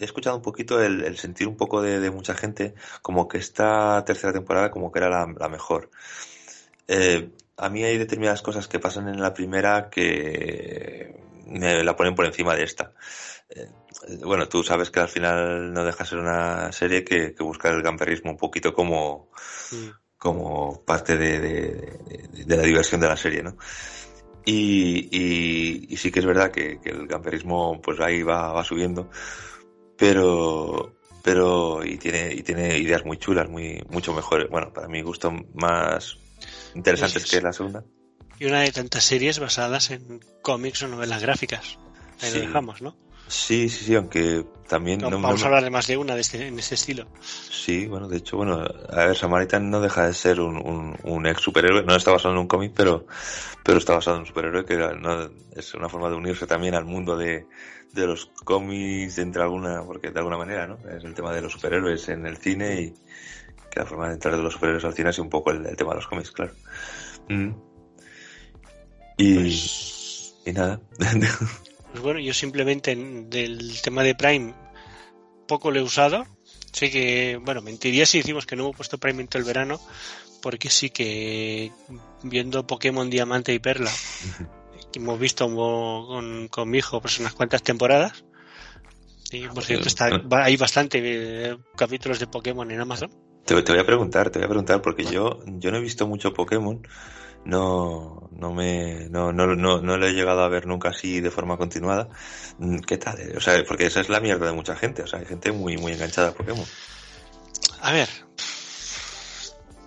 he 0.00 0.04
escuchado 0.04 0.36
un 0.36 0.42
poquito 0.42 0.82
el, 0.82 1.16
sentir 1.18 1.48
un 1.48 1.56
poco 1.56 1.82
de, 1.82 2.10
mucha 2.10 2.34
gente 2.34 2.74
como 3.02 3.28
que 3.28 3.38
esta 3.38 4.04
tercera 4.04 4.32
temporada 4.32 4.70
como 4.70 4.92
que 4.92 4.98
era 5.00 5.08
la, 5.08 5.48
mejor. 5.48 5.90
Eh, 6.88 7.30
a 7.56 7.68
mí 7.68 7.84
hay 7.84 7.98
determinadas 7.98 8.42
cosas 8.42 8.68
que 8.68 8.80
pasan 8.80 9.08
en 9.08 9.20
la 9.20 9.34
primera 9.34 9.88
que 9.90 11.14
me 11.46 11.84
la 11.84 11.96
ponen 11.96 12.14
por 12.14 12.26
encima 12.26 12.54
de 12.54 12.64
esta. 12.64 12.92
Eh, 13.50 13.68
bueno, 14.24 14.48
tú 14.48 14.62
sabes 14.62 14.90
que 14.90 15.00
al 15.00 15.08
final 15.08 15.72
no 15.72 15.84
deja 15.84 16.04
ser 16.04 16.18
una 16.18 16.72
serie 16.72 17.04
que, 17.04 17.34
que 17.34 17.42
busca 17.42 17.70
el 17.70 17.82
gamperismo 17.82 18.30
un 18.30 18.36
poquito 18.36 18.74
como, 18.74 19.30
como 20.24 20.82
parte 20.86 21.18
de, 21.18 21.38
de, 21.38 22.56
la 22.56 22.62
diversión 22.62 22.98
de 22.98 23.08
la 23.08 23.16
serie, 23.16 23.42
¿no? 23.42 23.58
Y, 24.46 25.10
y, 25.92 25.96
sí 25.98 26.10
que 26.10 26.20
es 26.20 26.24
verdad 26.24 26.50
que, 26.50 26.80
el 26.82 27.06
gamperismo 27.06 27.78
pues 27.82 28.00
ahí 28.00 28.22
va, 28.22 28.50
va 28.50 28.64
subiendo, 28.64 29.10
pero 29.98 30.96
pero 31.22 31.84
y 31.84 31.98
tiene 31.98 32.32
y 32.32 32.42
tiene 32.42 32.78
ideas 32.78 33.04
muy 33.04 33.18
chulas, 33.18 33.50
muy 33.50 33.84
mucho 33.90 34.14
mejores. 34.14 34.48
Bueno, 34.48 34.72
para 34.72 34.88
mi 34.88 35.02
gusto 35.02 35.30
más 35.52 36.16
interesantes 36.74 37.30
que 37.30 37.42
la 37.42 37.52
segunda 37.52 37.84
y 38.38 38.46
una 38.46 38.60
de 38.60 38.72
tantas 38.72 39.04
series 39.04 39.38
basadas 39.38 39.90
en 39.90 40.20
cómics 40.40 40.82
o 40.82 40.88
novelas 40.88 41.20
gráficas. 41.20 41.78
Ahí 42.22 42.32
lo 42.32 42.40
dejamos, 42.40 42.80
¿no? 42.80 42.96
Sí, 43.26 43.68
sí, 43.68 43.84
sí, 43.84 43.94
aunque 43.94 44.44
también... 44.68 45.00
No, 45.00 45.10
vamos 45.10 45.42
a 45.42 45.46
hablar 45.46 45.64
de 45.64 45.70
más 45.70 45.86
de 45.86 45.96
una 45.96 46.14
de 46.14 46.20
este, 46.20 46.46
en 46.46 46.58
ese 46.58 46.74
estilo. 46.74 47.06
Sí, 47.20 47.86
bueno, 47.86 48.08
de 48.08 48.18
hecho, 48.18 48.36
bueno, 48.36 48.64
a 48.90 49.06
ver, 49.06 49.16
Samaritan 49.16 49.70
no 49.70 49.80
deja 49.80 50.06
de 50.06 50.14
ser 50.14 50.40
un, 50.40 50.96
un, 51.02 51.26
ex 51.26 51.40
superhéroe, 51.40 51.84
no 51.84 51.96
está 51.96 52.12
basado 52.12 52.34
en 52.34 52.40
un 52.40 52.46
cómic, 52.46 52.72
pero, 52.76 53.06
pero 53.64 53.78
está 53.78 53.94
basado 53.94 54.16
en 54.16 54.22
un 54.22 54.26
superhéroe 54.26 54.64
que 54.64 54.76
no, 54.76 55.30
es 55.54 55.74
una 55.74 55.88
forma 55.88 56.10
de 56.10 56.16
unirse 56.16 56.46
también 56.46 56.74
al 56.74 56.84
mundo 56.84 57.16
de, 57.16 57.46
de 57.92 58.06
los 58.06 58.26
cómics 58.26 59.18
entre 59.18 59.42
alguna, 59.42 59.82
porque 59.84 60.10
de 60.10 60.18
alguna 60.18 60.36
manera, 60.36 60.66
¿no? 60.66 60.78
Es 60.90 61.04
el 61.04 61.14
tema 61.14 61.32
de 61.32 61.40
los 61.40 61.52
superhéroes 61.52 62.08
en 62.08 62.26
el 62.26 62.36
cine 62.36 62.80
y 62.80 62.94
que 63.70 63.80
la 63.80 63.86
forma 63.86 64.08
de 64.08 64.14
entrar 64.14 64.36
de 64.36 64.42
los 64.42 64.52
superhéroes 64.52 64.84
al 64.84 64.94
cine 64.94 65.10
es 65.10 65.18
un 65.18 65.30
poco 65.30 65.50
el, 65.50 65.76
tema 65.76 65.90
de 65.90 65.96
los 65.96 66.06
cómics, 66.06 66.30
claro. 66.30 66.52
Mm. 67.28 67.50
Y, 69.16 69.34
pues, 69.34 70.34
y 70.44 70.52
nada. 70.52 70.80
pues 71.94 72.02
bueno, 72.02 72.18
yo 72.18 72.34
simplemente 72.34 72.96
del 72.96 73.80
tema 73.80 74.02
de 74.02 74.16
Prime 74.16 74.52
poco 75.46 75.70
lo 75.70 75.78
he 75.78 75.82
usado. 75.82 76.26
Sé 76.72 76.90
que, 76.90 77.38
bueno, 77.40 77.62
mentiría 77.62 78.04
si 78.04 78.18
decimos 78.18 78.46
que 78.46 78.56
no 78.56 78.64
hemos 78.64 78.76
puesto 78.76 78.98
Prime 78.98 79.22
en 79.22 79.28
todo 79.28 79.38
el 79.38 79.46
verano, 79.46 79.80
porque 80.42 80.70
sí 80.70 80.90
que 80.90 81.70
viendo 82.24 82.66
Pokémon 82.66 83.08
Diamante 83.08 83.54
y 83.54 83.60
Perla, 83.60 83.92
que 84.92 84.98
hemos 84.98 85.20
visto 85.20 85.46
con, 85.54 86.48
con 86.48 86.68
mi 86.68 86.78
hijo 86.78 87.00
pues 87.00 87.20
unas 87.20 87.32
cuantas 87.32 87.62
temporadas. 87.62 88.24
Y 89.30 89.46
por 89.46 89.62
cierto, 89.62 89.86
está, 89.86 90.10
hay 90.32 90.56
bastante 90.56 90.98
eh, 91.00 91.56
capítulos 91.76 92.18
de 92.18 92.26
Pokémon 92.26 92.68
en 92.72 92.80
Amazon. 92.80 93.12
Te, 93.44 93.62
te, 93.62 93.70
voy 93.70 93.80
a 93.80 93.86
preguntar, 93.86 94.30
te 94.30 94.40
voy 94.40 94.46
a 94.46 94.48
preguntar, 94.48 94.82
porque 94.82 95.04
yo, 95.04 95.38
yo 95.46 95.70
no 95.70 95.76
he 95.76 95.80
visto 95.80 96.08
mucho 96.08 96.34
Pokémon 96.34 96.82
no, 97.44 98.28
no 98.32 98.52
me, 98.52 99.08
no, 99.10 99.32
no, 99.32 99.46
no, 99.54 99.80
no 99.80 99.96
lo 99.96 100.06
he 100.06 100.12
llegado 100.12 100.42
a 100.42 100.48
ver 100.48 100.66
nunca 100.66 100.90
así 100.90 101.20
de 101.20 101.30
forma 101.30 101.56
continuada. 101.56 102.08
Mm, 102.58 102.78
¿Qué 102.80 102.98
tal? 102.98 103.18
O 103.36 103.40
sea, 103.40 103.62
porque 103.66 103.86
esa 103.86 104.00
es 104.00 104.08
la 104.08 104.20
mierda 104.20 104.46
de 104.46 104.52
mucha 104.52 104.76
gente. 104.76 105.02
O 105.02 105.06
sea, 105.06 105.20
hay 105.20 105.26
gente 105.26 105.52
muy, 105.52 105.76
muy 105.76 105.92
enganchada 105.92 106.28
a 106.28 106.34
Pokémon. 106.34 106.64
A 107.80 107.92
ver, 107.92 108.08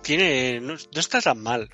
tiene, 0.02 0.60
no, 0.60 0.74
no 0.74 1.00
está 1.00 1.20
tan 1.20 1.42
mal. 1.42 1.68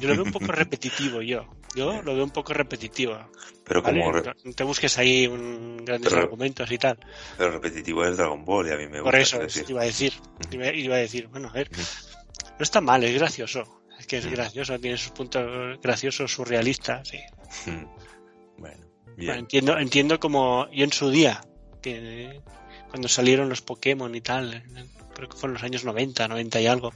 Yo 0.00 0.08
lo 0.08 0.14
veo 0.14 0.24
un 0.24 0.32
poco 0.32 0.46
repetitivo 0.52 1.22
yo. 1.22 1.46
Yo 1.74 2.02
lo 2.02 2.14
veo 2.14 2.24
un 2.24 2.30
poco 2.30 2.54
repetitivo. 2.54 3.18
Pero 3.64 3.82
¿vale? 3.82 4.00
como... 4.00 4.12
No, 4.12 4.32
no 4.44 4.52
te 4.52 4.64
busques 4.64 4.96
ahí 4.98 5.26
un 5.26 5.84
grandes 5.84 6.10
Pero- 6.10 6.22
argumentos 6.24 6.70
y 6.70 6.78
tal. 6.78 6.98
Pero 7.36 7.50
repetitivo 7.50 8.04
es 8.04 8.16
Dragon 8.16 8.44
Ball 8.44 8.68
y 8.68 8.70
a 8.72 8.76
mí 8.76 8.84
me 8.86 9.00
gusta. 9.00 9.04
Por 9.04 9.14
eso 9.16 9.42
es 9.42 9.54
decir, 9.54 9.70
iba 9.70 9.82
a 9.82 9.84
decir, 9.84 10.12
iba, 10.50 10.66
iba 10.72 10.94
a 10.94 10.98
decir, 10.98 11.28
bueno, 11.28 11.48
a 11.48 11.52
ver, 11.52 11.70
no 11.72 12.62
está 12.62 12.80
mal, 12.80 13.04
es 13.04 13.14
gracioso. 13.14 13.82
Es 13.98 14.06
que 14.06 14.18
es 14.18 14.26
Mm. 14.26 14.30
gracioso, 14.30 14.78
tiene 14.78 14.96
sus 14.96 15.12
puntos 15.12 15.78
graciosos, 15.82 16.32
surrealistas, 16.32 17.08
sí. 17.08 17.18
Bueno, 17.66 17.88
Bueno, 18.58 18.84
bien. 19.16 19.38
entiendo, 19.38 19.78
entiendo 19.78 20.20
como 20.20 20.68
yo 20.72 20.84
en 20.84 20.92
su 20.92 21.10
día, 21.10 21.40
que 21.82 22.40
cuando 22.90 23.08
salieron 23.08 23.48
los 23.48 23.62
Pokémon 23.62 24.14
y 24.14 24.20
tal, 24.20 24.62
creo 25.14 25.28
que 25.28 25.36
fue 25.36 25.48
en 25.48 25.54
los 25.54 25.62
años 25.62 25.84
90, 25.84 26.28
90 26.28 26.60
y 26.60 26.66
algo, 26.66 26.92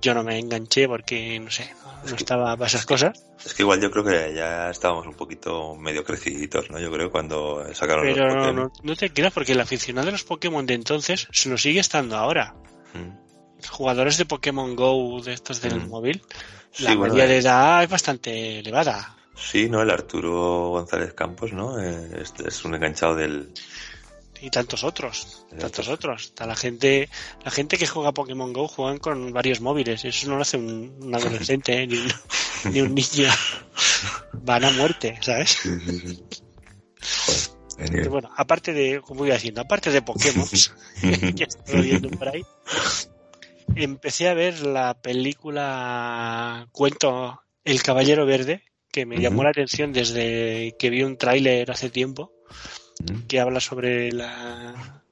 yo 0.00 0.14
no 0.14 0.22
me 0.24 0.38
enganché 0.38 0.86
porque, 0.88 1.38
no 1.40 1.50
sé, 1.50 1.70
no, 2.08 2.16
estaba 2.16 2.56
para 2.56 2.66
esas 2.68 2.84
cosas, 2.86 3.24
Es 3.44 3.52
que 3.54 3.62
igual 3.62 3.80
yo 3.80 3.90
creo 3.90 4.04
que 4.04 4.34
ya 4.34 4.70
estábamos 4.70 5.06
un 5.06 5.14
poquito 5.14 5.74
medio 5.74 6.04
creciditos, 6.04 6.70
¿no? 6.70 6.78
Yo 6.78 6.90
creo 6.90 7.10
cuando 7.10 7.64
sacaron 7.74 8.06
los 8.06 8.14
pero 8.14 8.28
no, 8.28 8.34
Pokémon. 8.40 8.56
no, 8.56 8.72
no 8.82 8.96
te 8.96 9.10
creas 9.10 9.32
porque 9.32 9.52
el 9.52 9.60
aficionado 9.60 10.06
de 10.06 10.12
los 10.12 10.24
Pokémon 10.24 10.64
de 10.66 10.74
entonces 10.74 11.28
se 11.32 11.48
lo 11.48 11.58
sigue 11.58 11.80
estando 11.80 12.16
ahora. 12.16 12.54
Mm. 12.94 13.23
Jugadores 13.70 14.16
de 14.18 14.24
Pokémon 14.26 14.74
Go 14.76 15.20
de 15.22 15.32
estos 15.32 15.60
del 15.60 15.80
Mm. 15.80 15.88
móvil, 15.88 16.22
Sí, 16.72 16.82
la 16.84 16.94
bueno, 16.96 17.14
media 17.14 17.28
de 17.28 17.38
edad 17.38 17.82
es 17.84 17.88
bastante 17.90 18.58
elevada. 18.60 19.16
Sí, 19.36 19.68
¿no? 19.68 19.82
El 19.82 19.90
Arturo 19.90 20.68
González 20.70 21.12
Campos, 21.14 21.52
¿no? 21.52 21.80
Eh, 21.80 22.20
es, 22.22 22.32
es 22.44 22.64
un 22.64 22.74
enganchado 22.74 23.14
del... 23.16 23.52
y 24.40 24.50
tantos 24.50 24.84
otros, 24.84 25.44
tantos 25.58 25.88
otros. 25.88 26.32
la 26.38 26.54
gente, 26.56 27.08
la 27.44 27.50
gente 27.50 27.78
que 27.78 27.86
juega 27.86 28.12
Pokémon 28.12 28.52
Go 28.52 28.68
juegan 28.68 28.98
con 28.98 29.32
varios 29.32 29.60
móviles. 29.60 30.04
Eso 30.04 30.28
no 30.28 30.36
lo 30.36 30.42
hace 30.42 30.56
un, 30.56 30.96
un 31.00 31.14
adolescente 31.14 31.82
¿eh? 31.82 31.86
ni, 31.86 31.96
un- 31.96 32.12
ni 32.72 32.80
un 32.80 32.94
niño. 32.94 33.28
Van 34.32 34.64
a 34.64 34.70
muerte, 34.72 35.18
¿sabes? 35.22 35.58
Joder, 37.76 37.90
Pero 37.90 38.10
bueno, 38.10 38.30
aparte 38.36 38.72
de, 38.72 39.00
como 39.00 39.24
iba 39.26 39.34
diciendo, 39.34 39.60
aparte 39.60 39.90
de 39.90 40.02
Pokémon 40.02 40.46
que 41.36 41.44
estoy 41.44 41.82
viendo 41.82 42.08
por 42.10 42.28
ahí, 42.28 42.42
empecé 43.76 44.28
a 44.28 44.34
ver 44.34 44.60
la 44.60 44.94
película 45.00 46.68
cuento 46.72 47.40
El 47.64 47.82
Caballero 47.82 48.26
Verde, 48.26 48.62
que 48.90 49.06
me 49.06 49.18
llamó 49.18 49.42
la 49.44 49.50
atención 49.50 49.92
desde 49.92 50.76
que 50.78 50.90
vi 50.90 51.02
un 51.02 51.16
tráiler 51.16 51.70
hace 51.70 51.90
tiempo 51.90 52.32
que 53.26 53.40
habla 53.40 53.60
sobre 53.60 54.12
la, 54.12 55.02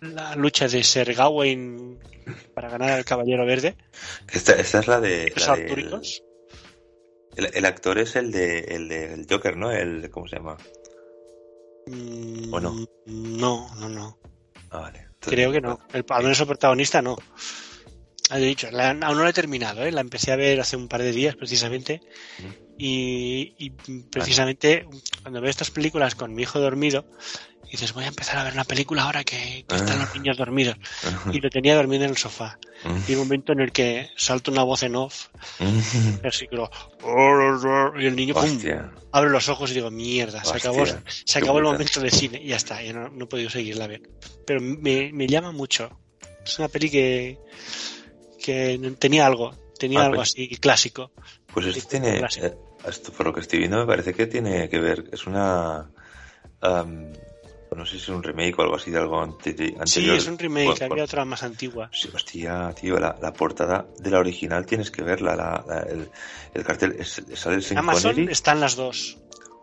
la 0.00 0.34
lucha 0.36 0.68
de 0.68 0.82
Ser 0.82 1.14
Gawain 1.14 1.98
para 2.54 2.70
ganar 2.70 2.90
al 2.92 3.04
Caballero 3.04 3.44
Verde. 3.44 3.76
Esta, 4.32 4.52
esta 4.54 4.80
es 4.80 4.88
la 4.88 5.00
de... 5.00 5.32
Los 5.36 5.46
la 5.46 5.54
el, 7.36 7.50
el 7.54 7.64
actor 7.64 7.98
es 7.98 8.16
el 8.16 8.32
de 8.32 8.58
el 8.60 8.88
del 8.88 9.26
Joker, 9.30 9.56
¿no? 9.56 9.70
El, 9.70 10.10
¿Cómo 10.10 10.26
se 10.26 10.36
llama? 10.36 10.56
Mm, 11.86 12.52
¿O 12.52 12.60
no? 12.60 12.86
No, 13.06 13.74
no, 13.76 13.88
no. 13.88 14.18
Ah, 14.70 14.80
vale. 14.80 14.98
Entonces- 15.00 15.32
Creo 15.32 15.52
que 15.52 15.60
no. 15.60 15.78
El, 15.92 16.04
al 16.08 16.22
menos 16.22 16.40
el 16.40 16.46
protagonista 16.46 17.00
no. 17.02 17.16
Ah, 18.30 18.38
he 18.38 18.42
dicho, 18.42 18.70
la- 18.70 18.90
aún 18.90 19.00
no 19.18 19.24
la 19.24 19.30
he 19.30 19.32
terminado, 19.34 19.84
¿eh? 19.84 19.90
la 19.92 20.00
empecé 20.00 20.32
a 20.32 20.36
ver 20.36 20.60
hace 20.60 20.76
un 20.76 20.88
par 20.88 21.02
de 21.02 21.12
días 21.12 21.34
precisamente. 21.36 22.00
Mm. 22.38 22.70
Y, 22.82 23.54
y 23.58 23.70
precisamente 24.10 24.86
cuando 25.20 25.40
veo 25.42 25.50
estas 25.50 25.70
películas 25.70 26.14
con 26.14 26.32
mi 26.32 26.42
hijo 26.42 26.58
dormido, 26.60 27.04
dices, 27.70 27.92
voy 27.92 28.04
a 28.04 28.08
empezar 28.08 28.38
a 28.38 28.44
ver 28.44 28.54
una 28.54 28.64
película 28.64 29.02
ahora 29.02 29.22
que, 29.22 29.64
que 29.68 29.76
están 29.76 30.00
Ah. 30.00 30.04
los 30.06 30.14
niños 30.14 30.36
dormidos. 30.38 30.76
Y 31.32 31.40
lo 31.40 31.50
tenía 31.50 31.74
dormido 31.74 32.04
en 32.04 32.10
el 32.10 32.16
sofá. 32.16 32.58
Y 33.06 33.10
hay 33.10 33.14
un 33.16 33.18
momento 33.24 33.52
en 33.52 33.60
el 33.60 33.70
que 33.72 34.08
salta 34.16 34.50
una 34.50 34.62
voz 34.62 34.82
en 34.82 34.96
off, 34.96 35.26
así 36.24 36.46
que 36.48 36.56
lo- 36.56 36.70
y 38.00 38.06
el 38.06 38.16
niño 38.16 38.32
¡pum! 38.34 38.42
Abre 39.12 39.28
los 39.30 39.48
ojos 39.50 39.70
y 39.70 39.74
digo, 39.74 39.90
mierda, 39.90 40.42
se 40.44 40.56
acabó, 40.56 40.82
Hostia, 40.82 41.02
se 41.06 41.38
acabó 41.38 41.58
el 41.58 41.64
momento 41.64 42.00
de 42.00 42.10
cine 42.10 42.40
y 42.42 42.48
ya 42.48 42.56
está, 42.56 42.82
ya 42.82 42.92
no, 42.94 43.08
no 43.10 43.24
he 43.24 43.28
podido 43.28 43.50
seguirla 43.50 43.84
a 43.84 43.88
ver. 43.88 44.02
Pero 44.46 44.60
me, 44.62 45.10
me 45.12 45.26
llama 45.26 45.52
mucho. 45.52 45.90
Es 46.44 46.58
una 46.58 46.68
peli 46.68 46.88
que, 46.90 47.38
que 48.42 48.78
tenía 48.98 49.26
algo, 49.26 49.54
tenía 49.78 50.00
Ah, 50.00 50.04
algo 50.06 50.16
pues- 50.16 50.30
así 50.30 50.48
clásico. 50.56 51.12
Pues 51.52 51.66
esto 51.66 51.88
tiene, 51.88 52.18
clásico. 52.18 52.46
eh, 52.46 52.56
esto 52.88 53.12
por 53.12 53.26
lo 53.26 53.32
que 53.34 53.40
estoy 53.40 53.58
viendo 53.60 53.78
me 53.78 53.86
parece 53.86 54.14
que 54.14 54.26
tiene 54.26 54.68
que 54.68 54.78
ver, 54.80 55.04
es 55.12 55.26
una, 55.26 55.90
am, 56.60 57.12
no 57.76 57.86
sé 57.86 57.92
si 57.92 57.98
es 57.98 58.08
un 58.08 58.22
remake 58.22 58.58
o 58.58 58.62
algo 58.62 58.76
así 58.76 58.90
de 58.90 58.98
algo 58.98 59.20
ante- 59.22 59.50
anterior. 59.50 59.86
Sí, 59.86 60.10
es 60.10 60.26
un 60.26 60.38
remake, 60.38 60.66
Por- 60.66 60.78
por- 60.78 60.92
había 60.92 61.04
otra 61.04 61.24
más 61.24 61.42
antigua. 61.42 61.88
Sí, 61.92 62.08
hostia, 62.12 62.72
tío, 62.78 62.98
la, 62.98 63.16
la 63.20 63.32
portada 63.32 63.86
de 63.98 64.10
la 64.10 64.18
original 64.18 64.66
tienes 64.66 64.90
que 64.90 65.02
verla, 65.02 65.36
la, 65.36 65.64
la- 65.66 65.80
el, 65.82 66.10
el 66.54 66.64
cartel, 66.64 66.96
es, 66.98 67.22
sale 67.34 67.56
el 67.56 67.62
Sean 67.62 67.78
Amazon 67.78 68.12
Connery, 68.12 68.32
están 68.32 68.60
las 68.60 68.74
dos. 68.76 69.18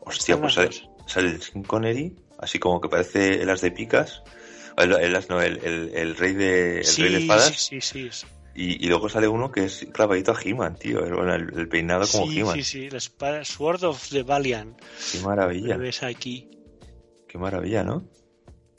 hostia, 0.06 0.36
están 0.36 0.42
pues 0.42 0.54
sale, 0.54 0.70
sale 1.06 1.30
el 1.32 1.42
Sean 1.42 1.64
Connery, 1.64 2.16
así 2.40 2.60
como 2.60 2.80
que 2.80 2.88
parece 2.90 3.42
el 3.42 3.50
as 3.50 3.60
de 3.62 3.72
picas, 3.72 4.24
el, 4.78 4.94
el 4.94 5.16
as 5.16 5.28
no, 5.30 5.42
el, 5.42 5.58
el, 5.64 5.92
el 5.94 6.16
rey 6.16 6.34
de, 6.34 6.80
el 6.80 6.86
sí, 6.86 7.02
rey 7.04 7.12
de 7.14 7.18
espadas, 7.20 7.56
sí, 7.56 7.82
sí, 7.82 8.10
sí. 8.12 8.26
Y, 8.58 8.84
y 8.86 8.90
luego 8.90 9.08
sale 9.08 9.28
uno 9.28 9.52
que 9.52 9.66
es 9.66 9.88
clavadito 9.94 10.32
a 10.32 10.42
He-Man, 10.44 10.76
tío, 10.78 11.06
el, 11.06 11.70
peinado 11.70 12.08
como 12.08 12.26
Sí, 12.26 12.40
He-Man, 12.40 12.56
sí, 12.56 12.64
sí, 12.64 12.90
la 12.90 12.98
espada 12.98 13.46
Sword 13.46 13.84
of 13.84 14.10
the 14.10 14.24
Valiant. 14.24 14.78
qué 15.12 15.20
Lo 15.20 15.28
maravilla, 15.28 15.78
ves 15.78 16.04
aquí. 16.04 16.50
qué 17.28 17.38
maravilla, 17.38 17.84
¿no? 17.84 18.04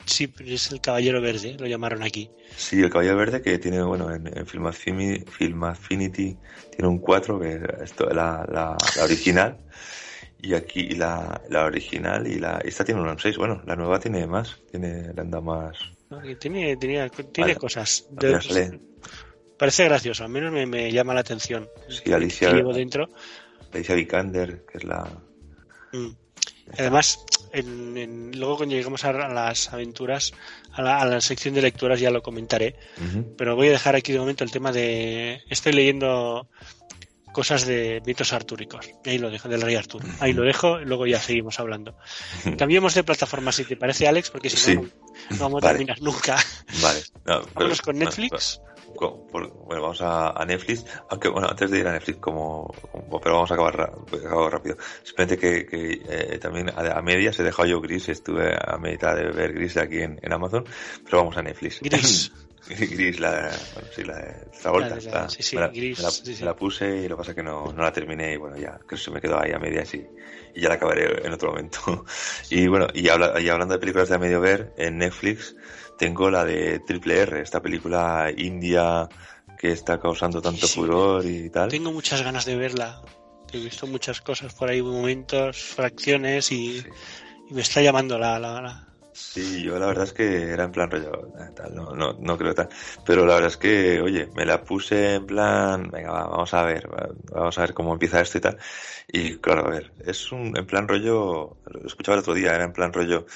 Sí, 0.05 0.27
pero 0.27 0.51
es 0.51 0.73
el 0.73 0.81
Caballero 0.81 1.21
Verde, 1.21 1.57
lo 1.59 1.67
llamaron 1.67 2.03
aquí. 2.03 2.31
Sí, 2.57 2.81
el 2.81 2.91
caballo 2.91 3.17
verde 3.17 3.43
que 3.43 3.59
tiene, 3.59 3.83
bueno, 3.83 4.13
en, 4.13 4.27
en 4.27 4.47
Film, 4.47 4.67
Affinity, 4.67 5.25
Film 5.31 5.63
Affinity 5.65 6.37
tiene 6.71 6.89
un 6.89 6.99
4, 6.99 7.39
que 7.39 7.55
es 7.55 7.63
esto, 7.85 8.07
la, 8.07 8.45
la, 8.51 8.77
la 8.97 9.05
original, 9.05 9.59
y 10.41 10.55
aquí 10.55 10.91
la, 10.91 11.41
la 11.51 11.67
original 11.67 12.27
y 12.27 12.39
la 12.39 12.59
esta 12.65 12.85
tiene 12.85 13.03
un 13.03 13.19
6. 13.19 13.37
Bueno, 13.37 13.63
la 13.67 13.77
nueva 13.77 14.01
tiene 14.01 14.27
más, 14.27 14.57
tiene, 14.71 15.13
le 15.13 15.21
anda 15.21 15.41
más. 15.41 15.77
Tiene, 16.41 16.77
tenía, 16.77 17.09
tiene 17.09 17.37
Vale. 17.37 17.57
cosas. 17.57 18.07
De- 18.13 18.81
parece 19.59 19.85
gracioso, 19.85 20.25
al 20.25 20.31
menos 20.31 20.53
me, 20.53 20.67
me 20.67 20.91
llama 20.93 21.15
la 21.15 21.21
atención. 21.21 21.69
sí, 21.89 22.13
Alicia, 22.13 22.51
Que 22.51 22.57
llevo 22.57 22.73
dentro. 22.73 23.09
Alicia 23.73 23.95
Vikander, 23.95 24.65
que 24.71 24.79
es 24.79 24.85
la. 24.85 25.07
Mm. 25.93 26.09
Además, 26.79 27.25
en- 27.53 27.97
en- 27.97 28.39
luego 28.39 28.59
cuando 28.59 28.75
lleguemos 28.75 29.03
a, 29.05 29.13
las 29.13 29.73
aventuras, 29.73 30.33
a 30.73 30.83
la, 30.83 31.01
a 31.01 31.07
la 31.07 31.21
sección 31.23 31.55
de 31.55 31.63
lecturas 31.63 31.99
ya 31.99 32.11
lo 32.11 32.23
comentaré, 32.23 32.77
pero 33.39 33.57
voy 33.57 33.69
a 33.69 33.73
dejar 33.73 33.97
aquí 33.97 34.13
de 34.13 34.19
momento 34.19 34.45
el 34.45 34.51
tema 34.51 34.71
de... 34.71 35.41
Estoy 35.49 35.73
leyendo 35.73 36.47
cosas 37.33 37.67
de 37.67 38.03
mitos 38.07 38.33
artúricos, 38.33 38.89
ahí 39.05 39.19
lo 39.19 39.31
dejo, 39.31 39.49
del 39.49 39.61
rey 39.63 39.75
Arturo. 39.77 40.05
Ahí 40.21 40.33
lo 40.33 40.43
dejo, 40.43 40.81
y 40.81 40.85
luego 40.85 41.07
ya 41.07 41.21
seguimos 41.21 41.59
hablando. 41.61 41.97
Cambiemos 42.59 42.95
de 42.95 43.05
plataforma 43.05 43.53
si 43.53 43.65
te 43.65 43.77
parece, 43.77 44.09
Alex, 44.09 44.31
porque 44.31 44.51
si 44.51 44.57
Sí. 44.57 44.75
no, 44.77 44.83
no, 44.83 44.91
vamos 45.39 45.63
a 45.63 45.67
Vale. 45.67 45.79
terminar 45.79 46.01
nunca. 46.03 46.37
Vale. 46.83 47.01
No, 47.25 47.43
pero- 47.57 47.75
con 47.85 47.99
Netflix. 47.99 48.61
Por- 48.99 49.53
bueno, 49.67 49.83
vamos 49.83 50.01
a, 50.01 50.31
a 50.31 50.45
Netflix, 50.47 50.85
aunque 51.11 51.29
bueno, 51.29 51.47
antes 51.49 51.71
de 51.71 51.79
ir 51.79 51.87
a 51.87 51.93
Netflix, 51.93 52.19
como, 52.19 52.75
como- 52.91 53.21
pero 53.21 53.35
vamos 53.37 53.51
a 53.51 53.55
acabar, 53.55 53.77
ra- 53.77 53.93
acabar 54.27 54.53
rápido. 54.53 54.77
Simplemente 55.05 55.37
que, 55.39 55.67
que 55.67 56.03
eh, 56.09 56.39
también 56.39 56.71
a, 56.71 56.99
a 56.99 57.03
medias 57.03 57.39
he 57.39 57.43
dejado 57.45 57.69
yo 57.69 57.81
Gris, 57.81 58.09
estuve 58.09 58.57
a 58.57 58.77
mitad 58.79 59.15
de 59.15 59.31
ver 59.31 59.53
Gris 59.53 59.77
aquí 59.77 59.99
en, 60.01 60.19
en 60.23 60.33
Amazon, 60.33 60.65
pero 61.05 61.19
vamos 61.19 61.37
a 61.37 61.43
Netflix. 61.43 61.81
Gris. 61.81 62.33
Gris, 62.91 63.19
la, 63.21 63.59
bueno, 63.75 63.89
sí, 63.95 64.05
la 64.05 64.17
de 64.19 64.47
Travolta, 64.61 64.97
La 64.97 65.11
la- 65.23 65.29
sí, 65.29 65.43
sí, 65.43 65.57
me 65.57 65.63
la, 65.63 65.69
Gris, 65.69 65.99
me 65.99 66.11
sí, 66.11 66.35
sí. 66.35 66.41
me 66.41 66.47
la 66.47 66.55
puse 66.57 66.97
y 66.99 67.09
lo 67.09 67.17
que 67.17 67.21
pasa 67.21 67.31
es 67.33 67.37
que 67.37 67.43
no, 67.43 67.73
no 67.73 67.83
la 67.83 67.93
terminé 67.93 68.35
y 68.35 68.37
bueno, 68.37 68.57
ya, 68.57 68.79
que 68.89 68.97
se 68.97 69.11
me 69.11 69.21
quedó 69.21 69.41
ahí 69.41 69.53
a 69.53 69.59
medias 69.59 69.93
y, 69.95 70.07
y 70.55 70.61
ya 70.61 70.69
la 70.69 70.75
acabaré 70.75 71.27
en 71.27 71.33
otro 71.33 71.51
momento. 71.51 71.79
y 72.51 72.67
bueno, 72.69 72.87
y, 72.95 73.09
habla- 73.09 73.41
y 73.41 73.49
hablando 73.49 73.75
de 73.75 73.81
películas 73.81 74.09
de 74.09 74.15
a 74.17 74.19
medio 74.19 74.41
ver, 74.41 74.73
en 74.77 74.99
Netflix 74.99 75.57
tengo 75.99 76.31
la 76.31 76.45
de 76.45 76.79
Triple 76.81 77.21
R, 77.23 77.41
esta 77.41 77.61
película 77.61 78.31
india 78.37 79.09
que 79.59 79.73
está 79.73 79.99
causando 79.99 80.41
tanto 80.41 80.69
furor 80.69 81.25
y 81.25 81.51
tal. 81.51 81.69
Tengo 81.71 81.91
muchas 81.91 82.23
ganas 82.23 82.45
de 82.45 82.55
verla. 82.57 83.01
He 83.53 83.59
visto 83.59 83.87
muchas 83.87 84.21
cosas 84.21 84.53
por 84.55 84.69
ahí, 84.69 84.83
momentos, 84.83 85.57
fracciones 85.57 86.53
y, 86.53 86.85
y 87.49 87.55
me 87.55 87.63
está 87.63 87.81
llamando 87.81 88.19
la, 88.19 88.39
la, 88.39 88.61
la- 88.61 88.85
Sí, 89.19 89.63
yo 89.63 89.79
la 89.79 89.87
verdad 89.87 90.05
es 90.05 90.13
que 90.13 90.51
era 90.51 90.65
en 90.65 90.71
plan 90.73 90.91
rollo, 90.91 91.29
eh, 91.39 91.51
tal, 91.55 91.75
no, 91.75 91.93
no, 91.95 92.13
no 92.19 92.39
creo 92.39 92.55
tal. 92.55 92.69
Pero 93.05 93.27
la 93.27 93.35
verdad 93.35 93.51
es 93.51 93.57
que, 93.57 94.01
oye, 94.01 94.31
me 94.35 94.47
la 94.47 94.63
puse 94.63 95.15
en 95.17 95.27
plan, 95.27 95.89
venga, 95.91 96.13
va, 96.13 96.27
vamos 96.29 96.55
a 96.55 96.63
ver, 96.63 96.89
va, 96.93 97.09
vamos 97.33 97.59
a 97.59 97.63
ver 97.63 97.75
cómo 97.75 97.93
empieza 97.93 98.21
esto 98.21 98.39
y 98.39 98.41
tal. 98.41 98.59
Y 99.09 99.37
claro, 99.39 99.67
a 99.67 99.71
ver, 99.71 99.93
es 100.05 100.31
un, 100.33 100.57
en 100.57 100.67
plan 100.67 100.87
rollo, 100.87 101.59
lo 101.67 101.87
escuchaba 101.87 102.15
el 102.17 102.21
otro 102.21 102.35
día, 102.35 102.55
era 102.55 102.65
en 102.65 102.73
plan 102.73 102.93
rollo, 102.93 103.27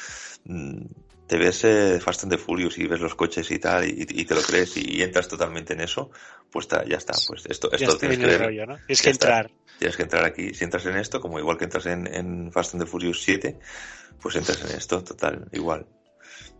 mm, 0.44 0.84
te 1.26 1.36
ves 1.36 1.64
eh, 1.64 1.98
Fast 2.00 2.24
and 2.24 2.32
the 2.32 2.38
Furious 2.38 2.78
y 2.78 2.86
ves 2.86 3.00
los 3.00 3.14
coches 3.14 3.50
y 3.50 3.58
tal, 3.58 3.84
y, 3.88 4.06
y 4.08 4.24
te 4.24 4.34
lo 4.34 4.42
crees 4.42 4.76
y, 4.76 5.02
entras 5.02 5.28
totalmente 5.28 5.72
en 5.72 5.80
eso, 5.80 6.10
pues 6.50 6.68
ta- 6.68 6.84
ya 6.84 6.96
está, 6.96 7.14
pues 7.26 7.44
esto, 7.46 7.72
esto 7.72 7.96
tienes 7.96 8.18
en 8.18 8.28
que 8.28 8.38
rollo, 8.38 8.66
¿no? 8.66 8.76
Tienes 8.86 9.02
que 9.02 9.10
está. 9.10 9.26
entrar. 9.26 9.50
Tienes 9.78 9.96
que 9.96 10.02
entrar 10.04 10.24
aquí, 10.24 10.54
si 10.54 10.62
entras 10.62 10.86
en 10.86 10.96
esto, 10.96 11.20
como 11.20 11.38
igual 11.38 11.56
que 11.58 11.64
entras 11.64 11.86
en, 11.86 12.06
en 12.06 12.52
Fast 12.52 12.74
and 12.74 12.84
the 12.84 12.88
Furious 12.88 13.22
7, 13.22 13.58
pues 14.22 14.36
entras 14.36 14.62
en 14.64 14.76
esto, 14.76 15.02
total, 15.02 15.48
igual. 15.52 15.86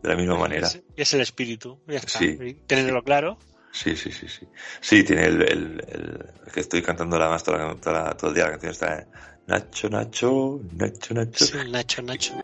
de 0.03 0.09
la 0.09 0.17
misma 0.17 0.37
manera. 0.37 0.67
Es, 0.67 0.83
es 0.97 1.15
el 1.15 1.21
espíritu, 1.21 1.81
ya 1.87 1.99
está. 1.99 2.19
Sí. 2.19 2.37
Tenerlo 2.67 3.03
claro. 3.03 3.39
Sí, 3.73 3.97
sí, 3.97 4.13
sí, 4.13 4.29
sí. 4.29 4.47
Sí, 4.81 5.03
tiene 5.03 5.25
el, 5.25 5.43
el, 5.43 6.25
que 6.53 6.61
estoy 6.61 6.83
cantando 6.83 7.19
la 7.19 7.29
más 7.29 7.43
toda 7.43 7.75
toda 7.77 8.15
todo 8.15 8.31
el 8.31 8.35
día 8.37 8.45
la 8.45 8.51
canción 8.51 8.73
está 8.73 8.99
eh, 8.99 9.07
Nacho, 9.47 9.89
Nacho, 9.89 10.61
Nacho, 10.73 11.15
Nacho. 11.15 11.47
Sí, 11.47 11.57
Nacho, 11.71 12.03
Nacho. 12.03 12.35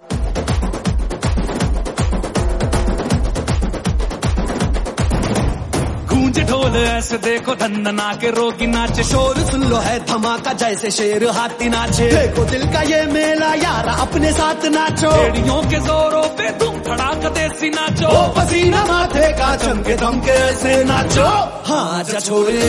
गूंज 6.29 6.39
ढोल 6.49 6.77
ऐसे 6.77 7.17
देखो 7.25 7.55
धंधना 7.57 8.09
के 8.21 8.31
रोगी 8.37 8.67
नाचे। 8.69 9.03
शोर 9.03 9.39
सुन 9.49 9.63
लो 9.65 9.77
है 9.81 9.97
धमाका 10.05 10.53
जैसे 10.61 10.91
शेर 10.93 11.25
हाथी 11.33 11.69
नाचे। 11.73 12.09
देखो 12.13 12.45
दिल 12.45 12.65
का 12.73 12.83
ये 12.85 13.01
मेला 13.13 13.53
यार 13.65 13.89
अपने 13.97 14.33
साथ 14.33 14.65
नाचो। 14.77 15.13
एड़ियों 15.25 15.61
के 15.71 15.79
जोरों 15.89 16.29
पे 16.37 16.51
तुम 16.61 16.75
धड़ाका 16.85 17.29
देसी 17.33 17.71
नाचो। 17.71 18.09
ओ 18.09 18.21
पसीना 18.37 18.85
माथे 18.85 19.33
का 19.41 19.55
चमके 19.57 19.97
दमके 19.97 20.37
ऐसे 20.45 20.85
नाचो। 20.85 21.29
हाँ 21.69 22.05
जा 22.05 22.21
छोरे 22.21 22.69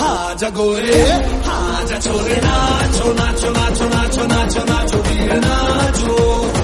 हाँ 0.00 0.34
जा 0.38 0.48
गोरे 0.54 1.02
हाँ 1.46 1.84
जा 1.90 1.98
छोरे 2.06 2.36
नाचो 2.46 3.12
नाचो 3.18 3.50
नाचो 3.58 3.88
नाचो 3.90 4.26
नाचो 4.34 4.64
नाचो 4.70 4.98
वीर 5.02 5.34
नाचो 5.46 6.14
नाचो। 6.14 6.59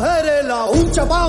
है 0.00 0.22
रेला 0.22 0.60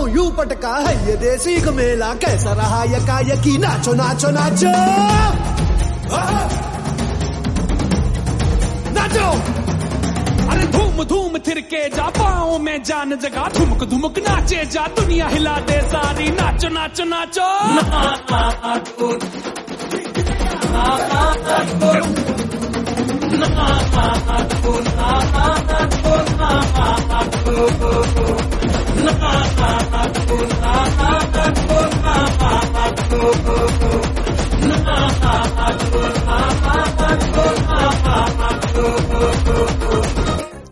यू 0.08 0.30
पटका 0.38 0.74
है 0.88 0.94
ये 1.08 1.16
देसी 1.18 1.56
मेला 1.72 2.14
कैसा 2.14 2.54
रहा 2.54 2.84
यका 2.84 3.20
यकी 3.34 3.58
नाचो 3.58 3.94
नाचो 3.94 4.32
नाचो! 4.32 4.74
नाचो 9.08 9.30
अरे 10.52 10.66
धूम 10.68 11.04
धूम 11.04 11.38
थिरके 11.38 11.90
जा 11.90 12.08
पाँव 12.20 12.58
में 12.60 12.84
जान 12.84 13.16
जगा। 13.16 13.48
धुमक 13.58 13.84
धुमक 13.84 14.20
नाचे 14.20 14.66
जा, 14.66 14.88
दुनिया 15.00 15.28
हिला 15.28 15.56
दे 15.68 15.82
सारी। 15.82 16.30
नाचो 16.30 16.70
नाचो 16.70 17.04
नाचो। 17.04 17.48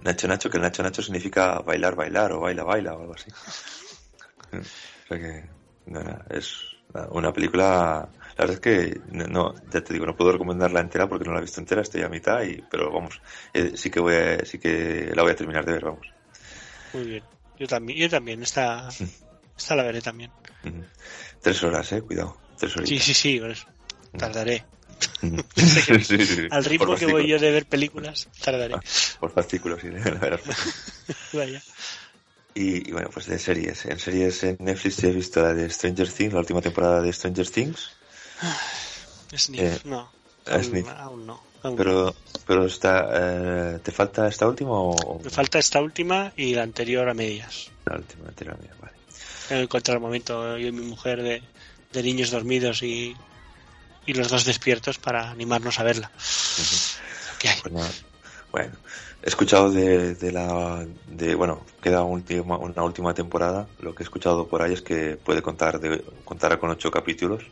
Nacho, 0.06 0.28
Nacho, 0.28 0.50
que 0.50 0.58
el 0.58 0.64
Nacho, 0.64 0.84
Nacho 0.84 1.02
significa 1.02 1.60
bailar, 1.60 1.96
bailar 1.96 2.32
o 2.34 2.40
baila, 2.40 2.64
baila 2.64 2.96
o 2.96 3.02
algo 3.02 3.14
así. 3.16 3.30
O 4.54 5.08
sea 5.08 5.20
que, 5.20 5.44
es 6.30 6.56
una 7.12 7.34
película, 7.34 8.10
la 8.38 8.46
verdad 8.46 8.56
es 8.56 8.60
que, 8.62 9.02
no, 9.08 9.54
ya 9.70 9.82
te 9.84 9.94
digo, 9.94 10.06
no 10.06 10.16
puedo 10.16 10.32
recomendarla 10.32 10.80
entera 10.80 11.08
porque 11.10 11.26
no 11.26 11.34
la 11.34 11.40
he 11.40 11.42
visto 11.42 11.60
entera, 11.60 11.82
estoy 11.82 12.04
a 12.04 12.10
mitad 12.10 12.42
y, 12.44 12.62
pero 12.62 12.92
vamos, 12.92 13.22
eh, 13.54 13.74
sí 13.76 13.90
que 13.90 14.00
voy 14.00 14.16
a- 14.16 14.46
sí 14.46 14.58
que 14.60 15.12
la 15.14 15.24
voy 15.24 15.32
a 15.32 15.36
terminar 15.36 15.66
de 15.66 15.74
ver, 15.74 15.86
vamos. 15.86 16.08
Muy 16.94 17.04
bien. 17.04 17.24
Yo 17.58 17.68
también, 17.68 18.00
yo 18.00 18.10
también. 18.10 18.42
Esta, 18.44 18.90
esta 19.58 19.76
la 19.76 19.84
veré 19.84 20.02
también. 20.02 20.32
Tres 21.42 21.64
horas, 21.64 21.92
eh, 21.92 22.02
cuidado, 22.02 22.38
tres 22.58 22.74
Sí, 22.74 22.80
horitas. 22.80 23.06
sí, 23.08 23.14
sí, 23.14 23.38
eso. 23.44 23.68
Tardaré. 24.18 24.66
Sí, 25.56 26.26
sí. 26.26 26.48
Al 26.52 26.66
ritmo 26.66 26.96
que 26.96 27.06
voy 27.06 27.28
yo 27.28 27.40
de 27.40 27.52
ver 27.52 27.66
películas, 27.66 28.28
tardaré. 28.44 28.76
Por 29.20 29.32
fascículos, 29.32 29.82
sí, 29.82 29.90
la 29.92 30.00
verdad. 30.20 30.40
Vaya. 31.34 31.62
Y, 32.54 32.90
y 32.90 32.92
bueno, 32.94 33.10
pues 33.14 33.26
de 33.26 33.38
series. 33.38 33.86
En 33.86 34.00
series 34.00 34.44
en 34.44 34.58
Netflix 34.60 35.04
he 35.04 35.12
visto 35.12 35.42
la 35.42 35.54
de 35.54 35.70
Stranger 35.70 36.10
Things, 36.12 36.34
la 36.34 36.40
última 36.40 36.62
temporada 36.62 37.02
de 37.02 37.12
Stranger 37.12 37.50
Things. 37.50 37.92
Sniff, 39.36 39.60
Eh, 39.62 39.80
no. 39.86 40.10
a 40.46 40.54
Aún, 40.54 40.64
Sniff. 40.64 40.88
aún 40.88 41.26
no. 41.28 41.42
aún 41.64 41.76
no. 41.76 41.78
Pero, 41.78 42.16
pero 42.48 42.66
está, 42.66 43.10
eh, 43.14 43.80
¿te 43.84 43.92
falta 43.92 44.28
esta 44.28 44.48
última 44.48 44.72
o? 44.72 45.20
Me 45.24 45.30
falta 45.30 45.60
esta 45.60 45.82
última 45.82 46.32
y 46.38 46.54
la 46.54 46.64
anterior 46.64 47.10
a 47.10 47.14
medias. 47.14 47.72
La 47.86 47.98
última, 47.98 48.28
anterior, 48.30 48.58
mía, 48.62 48.72
vale. 48.80 48.94
Tengo 49.50 49.60
que 49.60 49.64
encontrar 49.64 49.98
el 49.98 50.02
momento 50.02 50.58
yo 50.58 50.68
y 50.68 50.72
mi 50.72 50.86
mujer 50.86 51.22
de, 51.24 51.42
de 51.92 52.04
niños 52.04 52.32
dormidos 52.32 52.84
y, 52.84 53.16
y 54.06 54.14
los 54.14 54.30
dos 54.30 54.46
despiertos 54.46 54.98
para 54.98 55.30
animarnos 55.30 55.80
a 55.80 55.84
verla. 55.84 56.12
¿Qué 57.40 57.50
hay? 57.50 57.62
Pues. 57.62 58.04
Bueno, 58.52 58.72
he 59.22 59.28
escuchado 59.28 59.72
de, 59.72 60.16
de 60.16 60.32
la, 60.32 60.86
de, 61.08 61.36
bueno, 61.36 61.66
queda 61.82 62.04
última, 62.04 62.58
una 62.58 62.84
última 62.84 63.14
temporada. 63.14 63.68
Lo 63.80 63.94
que 63.94 64.04
he 64.04 64.06
escuchado 64.06 64.48
por 64.48 64.62
ahí 64.62 64.74
es 64.74 64.82
que 64.82 65.18
puede 65.18 65.42
contar 65.42 65.80
de, 65.80 66.04
contará 66.24 66.58
con 66.58 66.70
ocho 66.70 66.90
capítulos 66.90 67.44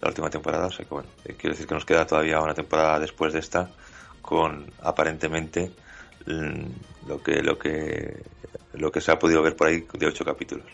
la 0.00 0.08
última 0.08 0.30
temporada. 0.30 0.66
O 0.66 0.70
sea 0.70 0.84
que 0.84 0.94
bueno, 0.94 1.08
eh, 1.24 1.34
quiero 1.36 1.54
decir 1.54 1.66
que 1.66 1.74
nos 1.74 1.84
queda 1.84 2.06
todavía 2.06 2.40
una 2.40 2.54
temporada 2.54 2.98
después 3.00 3.32
de 3.32 3.40
esta 3.40 3.70
con 4.22 4.70
aparentemente 4.82 5.70
mm, 6.26 7.08
lo 7.08 7.22
que, 7.22 7.42
lo 7.42 7.58
que, 7.58 8.22
lo 8.74 8.92
que 8.92 9.00
se 9.00 9.10
ha 9.10 9.18
podido 9.18 9.42
ver 9.42 9.56
por 9.56 9.68
ahí 9.68 9.86
de 9.92 10.06
ocho 10.06 10.24
capítulos. 10.24 10.66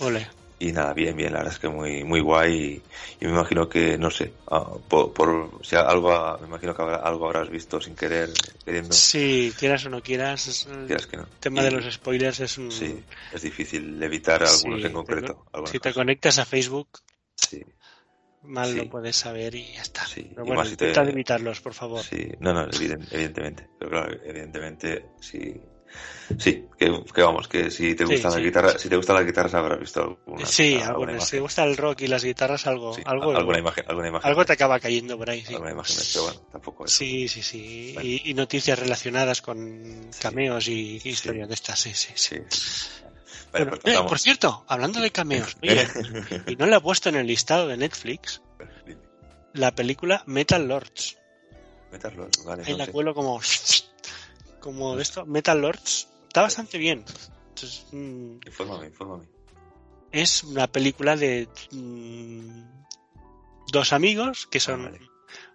Ole. 0.00 0.28
Y 0.58 0.72
nada, 0.72 0.94
bien, 0.94 1.16
bien, 1.16 1.32
la 1.32 1.38
verdad 1.40 1.52
es 1.54 1.58
que 1.58 1.68
muy, 1.68 2.04
muy 2.04 2.20
guay 2.20 2.82
y, 3.20 3.24
y 3.24 3.26
me 3.26 3.32
imagino 3.32 3.68
que, 3.68 3.98
no 3.98 4.10
sé, 4.10 4.32
ah, 4.46 4.72
por, 4.88 5.12
por 5.12 5.60
si 5.64 5.74
algo, 5.76 6.38
me 6.40 6.46
imagino 6.46 6.74
que 6.74 6.82
habrá- 6.82 6.96
algo 7.02 7.26
habrás 7.26 7.50
visto 7.50 7.80
sin 7.80 7.94
querer, 7.96 8.30
queriendo, 8.64 8.94
Si 8.94 9.52
quieras 9.58 9.84
o 9.86 9.90
no 9.90 10.00
quieras, 10.00 10.46
es- 10.46 10.66
el 10.66 10.86
quieras 10.86 11.06
que 11.06 11.16
no. 11.16 11.26
tema 11.40 11.60
Y- 11.60 11.64
de 11.64 11.70
los 11.72 11.92
spoilers 11.92 12.40
es 12.40 12.56
un... 12.58 12.70
Sí, 12.70 12.94
es 13.32 13.42
difícil 13.42 14.00
evitar 14.02 14.42
algunos 14.44 14.80
Sí, 14.80 14.86
en 14.86 14.92
concreto. 14.92 15.44
te- 15.52 15.58
si 15.66 15.72
te 15.72 15.78
cosas. 15.80 15.94
conectas 15.94 16.38
a 16.38 16.44
Facebook, 16.44 16.88
Sí, 17.36 17.60
mal 18.42 18.70
Sí. 18.70 18.76
lo 18.76 18.88
puedes 18.88 19.16
saber 19.16 19.54
y 19.56 19.72
ya 19.72 19.82
está. 19.82 20.06
Sí, 20.06 20.30
Pero 20.34 20.46
bueno, 20.46 20.64
si 20.64 20.76
te- 20.76 20.86
intenta 20.88 21.10
evitarlos, 21.10 21.60
por 21.60 21.74
favor. 21.74 22.00
sí, 22.00 22.28
no, 22.38 22.54
no, 22.54 22.62
eviden- 22.68 23.06
evidentemente, 23.10 23.68
pero 23.78 23.90
claro, 23.90 24.16
evidentemente, 24.24 25.10
sí, 25.20 25.60
sí, 26.38 26.66
que, 26.78 27.02
que 27.14 27.22
vamos, 27.22 27.48
que 27.48 27.70
si 27.70 27.94
te 27.94 28.06
Sí, 28.06 28.12
gusta 28.12 28.28
la 28.30 28.36
sí. 28.36 28.42
guitarra, 28.42 28.78
si 28.78 28.88
te 28.88 28.96
gusta 28.96 29.12
las 29.14 29.24
guitarras 29.24 29.54
habrás 29.54 29.80
visto 29.80 30.00
alguna, 30.02 30.46
sí, 30.46 30.80
alguna 30.80 31.12
imagen. 31.12 31.26
Si 31.26 31.30
te 31.36 31.40
gusta 31.40 31.64
el 31.64 31.76
rock 31.76 32.02
y 32.02 32.06
las 32.08 32.24
guitarras, 32.24 32.66
algo, 32.66 32.96
algo, 33.04 33.36
alguna 33.36 33.58
imagen, 33.58 33.84
alguna 33.88 34.08
imagen, 34.08 34.28
algo 34.28 34.44
te 34.44 34.52
acaba 34.54 34.80
cayendo 34.80 35.16
por 35.18 35.30
ahí, 35.30 35.44
sí. 35.44 35.54
alguna 35.54 35.72
imagen, 35.72 35.96
pero 36.12 36.24
bueno, 36.24 36.40
tampoco 36.52 36.84
es. 36.84 36.92
Sí, 36.92 37.28
sí, 37.28 37.42
sí. 37.42 37.90
Bueno. 37.94 38.08
Y, 38.08 38.22
y 38.30 38.34
noticias 38.34 38.78
relacionadas 38.78 39.42
con 39.42 40.10
cameos 40.20 40.68
y, 40.68 41.00
y 41.04 41.08
historias 41.08 41.48
de 41.48 41.54
estas, 41.54 41.78
sí, 41.80 41.92
sí, 41.94 42.12
sí. 42.14 42.36
Bueno, 43.52 43.72
pues 43.80 43.94
eh, 43.94 43.98
por 44.08 44.18
cierto, 44.18 44.64
hablando 44.66 45.00
de 45.00 45.10
cameos, 45.12 45.56
oye, 45.62 45.86
y 46.46 46.56
no 46.56 46.66
le 46.66 46.76
he 46.76 46.80
puesto 46.80 47.08
en 47.08 47.16
el 47.16 47.26
listado 47.26 47.68
de 47.68 47.76
Netflix 47.76 48.42
la 49.52 49.72
película 49.72 50.22
Metal 50.26 50.66
Lords. 50.66 51.16
Metal 51.92 52.12
Lord, 52.16 52.30
vale, 52.44 52.64
Ahí 52.66 52.72
no 52.72 52.78
la 52.78 52.86
sé. 52.86 52.90
cuelo 52.92 53.14
como, 53.14 53.40
como 54.64 54.96
de 54.96 55.02
esto. 55.02 55.26
Metal 55.26 55.60
Lords 55.60 56.08
está 56.26 56.42
bastante 56.42 56.78
bien. 56.78 57.04
Entonces, 57.50 57.86
mm, 57.92 58.38
Infórmame, 58.46 58.86
infórmame. 58.86 59.24
es 60.10 60.42
una 60.44 60.66
película 60.66 61.16
de 61.16 61.48
mm, 61.70 62.62
dos 63.70 63.92
amigos 63.92 64.46
que 64.50 64.60
son 64.60 64.80
Ah, 64.80 64.90
vale. 64.90 65.10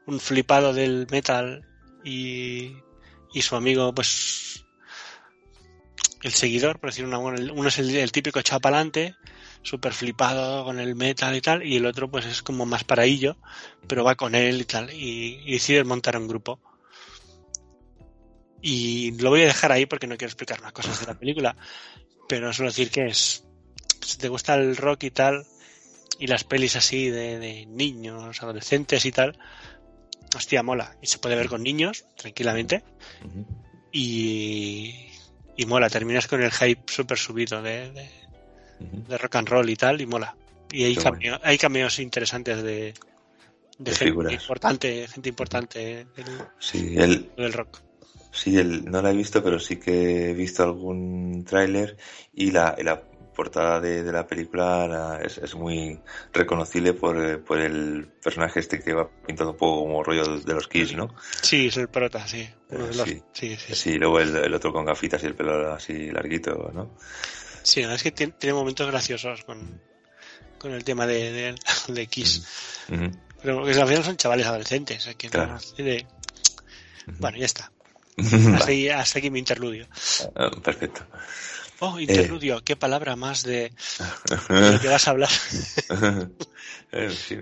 un 0.05 0.19
flipado 0.19 0.73
del 0.73 1.07
metal 1.11 1.65
y, 2.03 2.73
y 3.33 3.41
su 3.41 3.55
amigo, 3.55 3.93
pues 3.93 4.63
el 6.23 6.33
seguidor, 6.33 6.79
por 6.79 6.89
decir 6.89 7.05
una. 7.05 7.17
Uno 7.17 7.67
es 7.67 7.79
el, 7.79 7.95
el 7.95 8.11
típico 8.11 8.41
chapalante, 8.41 9.15
súper 9.63 9.93
flipado 9.93 10.65
con 10.65 10.79
el 10.79 10.95
metal 10.95 11.35
y 11.35 11.41
tal, 11.41 11.65
y 11.65 11.77
el 11.77 11.85
otro, 11.85 12.09
pues 12.11 12.25
es 12.25 12.41
como 12.41 12.65
más 12.65 12.83
paraillo, 12.83 13.37
pero 13.87 14.03
va 14.03 14.15
con 14.15 14.35
él 14.35 14.61
y 14.61 14.65
tal, 14.65 14.91
y, 14.93 15.41
y 15.45 15.53
deciden 15.53 15.87
montar 15.87 16.17
un 16.17 16.27
grupo. 16.27 16.59
Y 18.61 19.11
lo 19.19 19.29
voy 19.29 19.41
a 19.41 19.45
dejar 19.45 19.71
ahí 19.71 19.85
porque 19.85 20.07
no 20.07 20.17
quiero 20.17 20.29
explicar 20.29 20.61
más 20.61 20.71
cosas 20.73 20.99
de 20.99 21.07
la 21.07 21.17
película, 21.17 21.55
pero 22.27 22.51
solo 22.53 22.69
decir 22.69 22.91
que 22.91 23.07
es. 23.07 23.43
Si 24.01 24.17
te 24.17 24.27
gusta 24.29 24.55
el 24.55 24.75
rock 24.77 25.03
y 25.03 25.11
tal, 25.11 25.45
y 26.19 26.27
las 26.27 26.43
pelis 26.43 26.75
así 26.75 27.09
de, 27.09 27.39
de 27.39 27.65
niños, 27.67 28.41
adolescentes 28.43 29.05
y 29.05 29.11
tal, 29.11 29.37
hostia, 30.35 30.63
mola. 30.63 30.95
Y 31.01 31.07
se 31.07 31.19
puede 31.19 31.35
ver 31.35 31.47
con 31.47 31.63
niños, 31.63 32.05
tranquilamente, 32.17 32.83
y, 33.91 34.93
y 35.57 35.65
mola. 35.65 35.89
Terminas 35.89 36.27
con 36.27 36.41
el 36.41 36.51
hype 36.51 36.91
súper 36.91 37.17
subido 37.17 37.61
de, 37.61 37.91
de, 38.79 39.17
rock 39.17 39.35
and 39.35 39.49
roll 39.49 39.69
y 39.69 39.75
tal, 39.75 40.01
y 40.01 40.05
mola. 40.05 40.35
Y 40.71 40.83
hay, 40.83 40.95
cameo- 40.95 41.39
hay 41.43 41.57
cameos 41.57 41.99
interesantes 41.99 42.57
de, 42.61 42.63
de, 42.73 42.93
De 43.79 43.91
gente 43.91 44.05
figuras. 44.05 44.33
importante, 44.33 45.07
gente 45.07 45.29
importante 45.29 45.79
del, 46.15 46.25
Sí, 46.59 46.93
el, 46.97 47.31
del 47.35 47.53
rock. 47.53 47.81
Sí 48.31 48.57
el, 48.57 48.85
no 48.85 49.01
la 49.01 49.11
he 49.11 49.15
visto, 49.15 49.43
pero 49.43 49.59
sí 49.59 49.77
que 49.77 50.29
he 50.31 50.33
visto 50.33 50.63
algún 50.63 51.43
tráiler 51.45 51.97
y 52.33 52.51
la, 52.51 52.75
y 52.77 52.83
la 52.83 53.01
portada 53.35 53.79
de, 53.79 54.03
de 54.03 54.11
la 54.11 54.27
película 54.27 54.85
la- 54.87 55.21
es, 55.21 55.37
es 55.37 55.55
muy 55.55 55.99
reconocible 56.33 56.93
por, 56.93 57.17
eh, 57.23 57.37
por 57.37 57.57
el 57.59 58.07
personaje 58.21 58.59
este 58.59 58.81
que 58.81 58.93
va 58.93 59.09
pintado 59.25 59.51
un 59.51 59.57
poco 59.57 59.81
como 59.85 60.03
rollo 60.03 60.39
de 60.39 60.53
los 60.53 60.67
Kiss, 60.67 60.93
¿no? 60.93 61.15
Sí, 61.41 61.67
es 61.67 61.77
el 61.77 61.87
prota, 61.87 62.27
sí. 62.27 62.41
Eh, 62.41 62.77
los- 62.93 62.97
sí. 62.97 63.23
sí, 63.31 63.55
sí, 63.55 63.93
luego 63.97 64.19
el, 64.19 64.35
el 64.35 64.53
otro 64.53 64.73
con 64.73 64.85
gafitas 64.85 65.23
y 65.23 65.27
el 65.27 65.35
pelo 65.35 65.71
así 65.73 66.11
larguito, 66.11 66.69
¿no? 66.73 66.89
Sí, 67.63 67.81
es 67.81 68.03
que 68.03 68.11
tiene, 68.11 68.33
tiene 68.37 68.53
momentos 68.53 68.87
graciosos 68.87 69.43
con, 69.43 69.81
con 70.57 70.71
el 70.73 70.83
tema 70.83 71.07
de, 71.07 71.31
de, 71.31 71.55
de 71.93 72.07
Kiss. 72.07 72.43
Ujú. 72.91 73.09
Pero 73.41 73.63
que 73.63 73.71
al 73.71 73.87
final 73.87 74.03
son 74.03 74.17
chavales 74.17 74.47
adolescentes. 74.47 75.09
que 75.17 75.29
no 75.29 75.59
Bueno, 77.19 77.37
ya 77.37 77.45
está. 77.45 77.71
Hasta 78.55 78.65
aquí, 78.65 78.89
hasta 78.89 79.19
aquí 79.19 79.29
mi 79.29 79.39
interludio. 79.39 79.87
Ah, 80.35 80.51
Perfecto. 80.63 81.05
Oh, 81.81 81.97
interludio, 81.97 82.61
qué 82.63 82.75
palabra 82.75 83.15
más 83.15 83.43
de, 83.43 83.71
de 84.49 84.71
lo 84.73 84.79
que 84.81 84.87
vas 84.89 85.07
a 85.07 85.11
hablar. 85.11 85.29
Eh, 86.91 87.11
sí, 87.11 87.37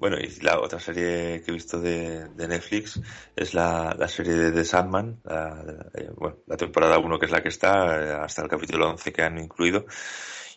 bueno, 0.00 0.16
y 0.18 0.40
la 0.40 0.58
otra 0.58 0.80
serie 0.80 1.42
que 1.42 1.50
he 1.50 1.52
visto 1.52 1.78
de, 1.78 2.28
de 2.28 2.48
Netflix 2.48 2.98
es 3.36 3.52
la, 3.52 3.94
la 3.96 4.08
serie 4.08 4.32
de 4.32 4.52
The 4.52 4.64
Sandman, 4.64 5.20
la, 5.22 5.90
eh, 5.94 6.08
bueno, 6.16 6.38
la 6.46 6.56
temporada 6.56 6.98
1 6.98 7.18
que 7.18 7.26
es 7.26 7.30
la 7.30 7.42
que 7.42 7.50
está, 7.50 8.02
eh, 8.02 8.12
hasta 8.14 8.40
el 8.40 8.48
capítulo 8.48 8.88
11 8.88 9.12
que 9.12 9.22
han 9.22 9.38
incluido. 9.38 9.84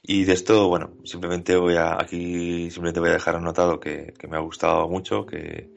Y 0.02 0.24
de 0.24 0.32
esto, 0.32 0.70
bueno, 0.70 0.94
simplemente 1.04 1.58
voy 1.58 1.76
a, 1.76 2.02
aquí 2.02 2.72
simplemente 2.72 3.02
voy 3.02 3.10
a 3.10 3.14
dejar 3.14 3.36
anotado 3.36 3.78
que, 3.78 4.14
que 4.18 4.28
me 4.30 4.38
ha 4.38 4.40
gustado 4.40 4.88
mucho, 4.88 5.26
que, 5.26 5.72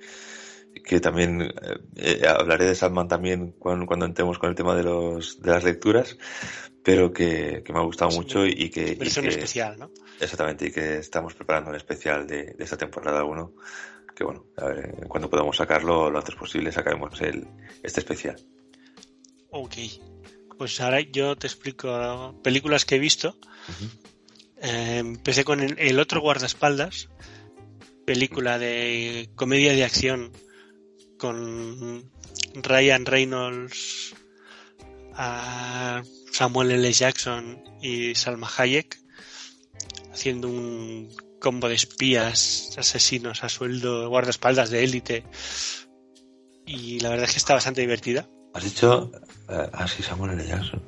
que 0.85 1.01
también 1.01 1.43
eh, 1.43 1.53
eh, 1.97 2.23
hablaré 2.29 2.65
de 2.67 2.75
Sandman 2.75 3.09
también 3.09 3.53
cuando, 3.59 3.87
cuando 3.87 4.07
entremos 4.07 4.39
con 4.39 4.51
el 4.51 4.57
tema 4.57 4.75
de 4.75 4.83
los, 4.83 5.41
de 5.41 5.51
las 5.51 5.65
lecturas, 5.65 6.17
pero 6.83 7.13
que, 7.13 7.63
que 7.65 7.73
me 7.73 7.79
ha 7.79 7.83
gustado 7.83 8.11
mucho 8.11 8.45
y, 8.47 8.51
y 8.57 8.71
que, 8.71 8.93
y 8.93 8.95
Versión 8.97 9.25
que- 9.25 9.31
especial, 9.31 9.79
¿no? 9.79 9.91
Exactamente, 10.21 10.67
y 10.67 10.73
que 10.73 10.99
estamos 10.99 11.35
preparando 11.35 11.71
el 11.71 11.77
especial 11.77 12.27
de, 12.27 12.55
de 12.55 12.65
esta 12.65 12.77
temporada 12.77 13.25
1. 13.25 13.53
Que 14.15 14.25
bueno, 14.25 14.45
a 14.59 14.67
ver, 14.67 14.79
eh, 14.87 15.07
cuando 15.09 15.31
podamos 15.31 15.57
sacarlo 15.57 16.11
lo 16.11 16.19
antes 16.19 16.35
posible, 16.35 16.71
sacaremos 16.71 17.21
el, 17.23 17.47
este 17.83 18.01
especial. 18.01 18.37
Ok. 19.51 19.75
Pues 20.59 20.81
ahora 20.81 21.01
yo 21.01 21.35
te 21.37 21.47
explico 21.47 22.39
películas 22.43 22.85
que 22.85 22.97
he 22.97 22.99
visto. 22.99 23.37
Eh, 24.61 24.99
empecé 24.99 25.45
con 25.45 25.61
el, 25.61 25.77
el 25.79 25.99
otro 25.99 26.21
guardaespaldas, 26.21 27.09
película 28.05 28.59
de 28.59 29.31
comedia 29.35 29.73
de 29.73 29.85
acción 29.85 30.31
con 31.23 32.11
Ryan 32.57 33.07
Reynolds, 33.07 34.13
a 35.15 36.03
Samuel 36.33 36.73
L. 36.73 36.93
Jackson 36.93 37.63
y 37.81 38.17
Salma 38.17 38.51
Hayek 38.59 38.99
haciendo 40.13 40.49
un 40.49 41.15
combo 41.41 41.69
de 41.69 41.77
espías, 41.77 42.75
asesinos 42.77 43.45
a 43.45 43.49
sueldo, 43.49 44.09
guardaespaldas 44.09 44.71
de 44.71 44.83
élite. 44.83 45.25
Y 46.67 46.99
la 46.99 47.11
verdad 47.11 47.27
es 47.27 47.33
que 47.35 47.39
está 47.39 47.55
bastante 47.55 47.83
divertida. 47.83 48.29
¿Has 48.53 48.65
dicho? 48.65 49.13
eh, 49.49 49.71
ah, 49.73 49.87
sí, 49.87 50.03
Samuel 50.03 50.41
L. 50.41 50.45
Jackson. 50.45 50.83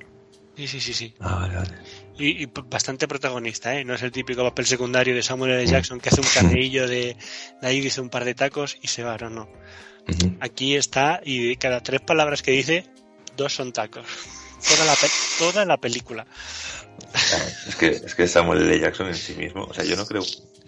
Sí, 0.56 0.66
sí, 0.66 0.80
sí, 0.80 0.94
sí. 0.94 1.14
Ah, 1.20 1.36
vale, 1.42 1.54
vale. 1.54 1.74
Y, 2.18 2.46
bastante 2.46 3.06
protagonista, 3.06 3.78
¿eh? 3.78 3.84
No 3.84 3.94
es 3.94 4.02
el 4.02 4.10
típico 4.10 4.42
papel 4.42 4.66
secundario 4.66 5.14
de 5.14 5.22
Samuel 5.22 5.52
L. 5.52 5.66
Jackson 5.66 6.00
que 6.00 6.08
hace 6.08 6.20
un 6.20 6.26
carreillo 6.34 6.88
de, 6.88 7.16
de 7.62 7.68
ahí 7.68 7.80
dice 7.80 8.00
un 8.00 8.10
par 8.10 8.24
de 8.24 8.34
tacos 8.34 8.76
y 8.82 8.88
se 8.88 9.04
va, 9.04 9.16
no, 9.18 9.30
no. 9.30 9.48
Aquí 10.40 10.76
está 10.76 11.20
y 11.24 11.48
de 11.48 11.56
cada 11.56 11.82
tres 11.82 12.00
palabras 12.00 12.42
que 12.42 12.50
dice, 12.52 12.86
dos 13.36 13.54
son 13.54 13.72
tacos. 13.72 14.06
Toda 14.68 14.84
la, 14.86 14.94
pe- 14.94 15.08
toda 15.38 15.64
la 15.66 15.76
película. 15.76 16.26
Claro, 17.12 17.44
Es 17.68 17.76
que, 17.76 17.86
es 17.88 18.14
que 18.14 18.26
Samuel 18.26 18.62
L. 18.62 18.80
Jackson 18.80 19.08
en 19.08 19.14
sí 19.14 19.34
mismo, 19.34 19.64
o 19.64 19.74
sea, 19.74 19.84
yo 19.84 19.94
no 19.94 20.06
creo, 20.06 20.22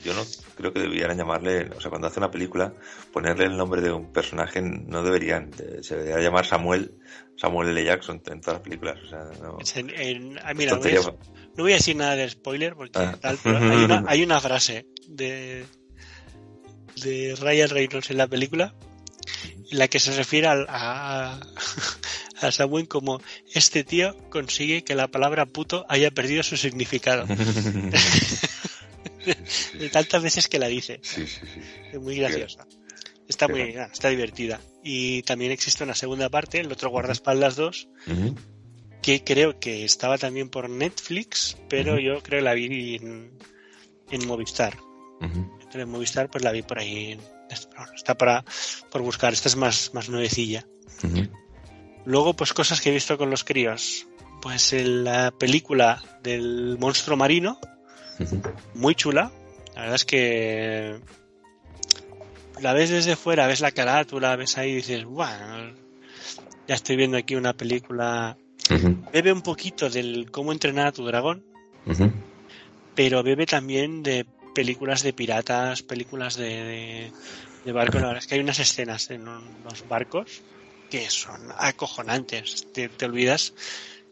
yo 0.05 0.13
no 0.13 0.23
creo 0.55 0.71
que 0.73 0.81
debieran 0.81 1.17
llamarle, 1.17 1.71
o 1.75 1.81
sea, 1.81 1.89
cuando 1.89 2.09
hace 2.09 2.21
una 2.21 2.31
película, 2.31 2.75
ponerle 3.11 3.47
el 3.47 3.57
nombre 3.57 3.81
de 3.81 3.91
un 3.93 4.13
personaje 4.13 4.61
no 4.61 5.03
deberían, 5.03 5.51
eh, 5.59 5.79
se 5.83 5.97
debería 5.97 6.21
llamar 6.21 6.45
Samuel, 6.45 6.93
Samuel 7.39 7.71
L. 7.71 7.83
Jackson 7.85 8.21
en 8.27 8.41
todas 8.43 8.55
las 8.59 8.63
películas, 8.63 8.99
o 9.03 9.09
sea, 9.09 9.25
no. 9.41 9.57
Es 9.61 9.75
en- 9.77 9.89
en- 9.91 10.39
ah, 10.45 10.53
mira, 10.53 10.73
no 10.75 10.81
voy, 10.81 10.93
a, 10.95 11.01
no 11.01 11.63
voy 11.63 11.73
a 11.73 11.77
decir 11.77 11.97
nada 11.97 12.17
de 12.17 12.29
spoiler 12.29 12.75
porque 12.75 12.99
Ah. 12.99 13.17
tal, 13.19 13.39
pero 13.43 13.57
hay 13.57 13.63
una, 13.85 14.05
hay 14.09 14.23
una 14.23 14.41
frase 14.41 14.87
de, 15.09 15.65
de 16.97 17.35
Ryan 17.41 17.71
Reynolds 17.71 18.11
en 18.11 18.19
la 18.19 18.27
película 18.27 18.75
la 19.71 19.89
que 19.89 19.99
se 20.01 20.15
refiere 20.17 20.47
al- 20.47 20.67
a, 20.69 21.41
a 22.41 22.53
Samuel 22.53 22.89
como 22.89 23.21
este 23.53 23.85
tío 23.85 24.17
consigue 24.31 24.83
que 24.85 24.95
la 24.95 25.09
palabra 25.09 25.47
puto 25.47 25.85
haya 25.89 26.11
perdido 26.11 26.43
su 26.43 26.57
significado. 26.57 27.27
de 29.79 29.89
tantas 29.91 30.23
veces 30.23 30.49
que 30.49 30.59
la 30.59 30.69
dice. 30.69 31.01
Sí, 31.03 31.27
sí, 31.27 31.41
sí. 31.53 31.61
Es 31.93 32.01
muy 32.01 32.17
graciosa. 32.17 32.67
Está 33.29 33.49
muy, 33.49 33.75
ah, 33.77 33.89
está 33.93 34.09
divertida. 34.09 34.61
Y 34.85 35.23
también 35.23 35.51
existe 35.51 35.83
una 35.83 35.95
segunda 35.97 36.29
parte, 36.29 36.61
el 36.61 36.71
otro 36.71 36.91
guardaespaldas 36.91 37.57
2, 37.57 37.89
Ujú. 38.07 38.37
que 39.03 39.25
creo 39.25 39.59
que 39.59 39.85
estaba 39.85 40.17
también 40.17 40.49
por 40.49 40.71
Netflix, 40.71 41.57
pero 41.69 41.99
yo 41.99 42.23
creo 42.23 42.39
que 42.41 42.45
la 42.45 42.55
vi 42.55 42.97
en, 42.97 43.33
en 44.13 44.27
Movistar. 44.29 44.77
Entonces, 45.21 45.83
en 45.83 45.89
Movistar 45.89 46.31
pues 46.31 46.45
la 46.45 46.53
vi 46.53 46.63
por 46.63 46.79
ahí. 46.79 47.13
en- 47.13 47.36
Está 47.51 48.15
para 48.17 48.45
por 48.91 49.03
buscar. 49.03 49.33
Esta 49.33 49.49
es 49.49 49.57
más, 49.57 49.93
más 49.95 50.09
nuevecilla. 50.09 50.67
Luego, 52.05 52.35
pues 52.35 52.53
cosas 52.53 52.81
que 52.81 52.91
he 52.91 52.93
visto 52.93 53.19
con 53.19 53.31
los 53.31 53.45
críos. 53.45 54.07
Pues 54.41 54.73
la 54.73 55.33
película 55.33 56.03
del 56.23 56.77
monstruo 56.79 57.17
marino, 57.17 57.59
muy 58.75 58.95
chula. 58.95 59.33
La 59.75 59.81
verdad 59.83 59.97
es 59.97 60.05
que 60.05 61.01
la 62.61 62.73
ves 62.73 62.91
desde 62.91 63.17
fuera, 63.17 63.47
ves 63.47 63.61
la 63.61 63.73
carátula, 63.73 64.37
ves 64.37 64.57
ahí 64.57 64.73
y 64.73 64.77
dices, 64.77 65.05
bueno, 65.05 65.75
ya 66.67 66.75
estoy 66.75 66.97
viendo 66.97 67.17
aquí 67.17 67.35
una 67.35 67.55
película. 67.55 68.37
Bebe 69.13 69.33
un 69.33 69.43
poquito 69.43 69.91
del 69.91 70.31
cómo 70.31 70.53
entrenar 70.53 70.89
a 70.89 70.93
tu 70.93 71.05
dragón, 71.05 71.45
pero 72.95 73.23
bebe 73.23 73.47
también 73.47 74.03
de 74.03 74.27
películas 74.57 75.03
de 75.03 75.13
piratas, 75.13 75.83
películas 75.83 76.37
de, 76.37 77.13
de, 77.63 77.73
barcos. 77.73 78.01
La 78.01 78.07
verdad 78.07 78.23
es 78.23 78.27
que 78.27 78.37
hay 78.37 78.41
unas 78.41 78.59
escenas 78.59 79.11
en 79.11 79.27
los 79.27 79.87
barcos 79.87 80.41
que 80.91 81.11
son 81.11 81.39
acojonantes. 81.59 82.67
Te, 82.73 82.89
olvidas, 83.05 83.53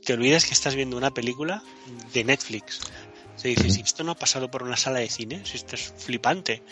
te 0.04 0.12
olvidas 0.12 0.44
que 0.44 0.52
estás 0.52 0.74
viendo 0.74 0.98
una 0.98 1.14
película 1.14 1.62
de 2.12 2.24
Netflix. 2.24 2.80
Se 3.36 3.48
dice, 3.48 3.70
si 3.70 3.80
esto 3.80 4.04
no 4.04 4.12
ha 4.12 4.16
pasado 4.16 4.50
por 4.50 4.62
una 4.62 4.76
sala 4.76 4.98
de 4.98 5.08
cine, 5.08 5.40
si 5.46 5.56
esto 5.56 5.76
es 5.76 5.94
flipante. 5.96 6.62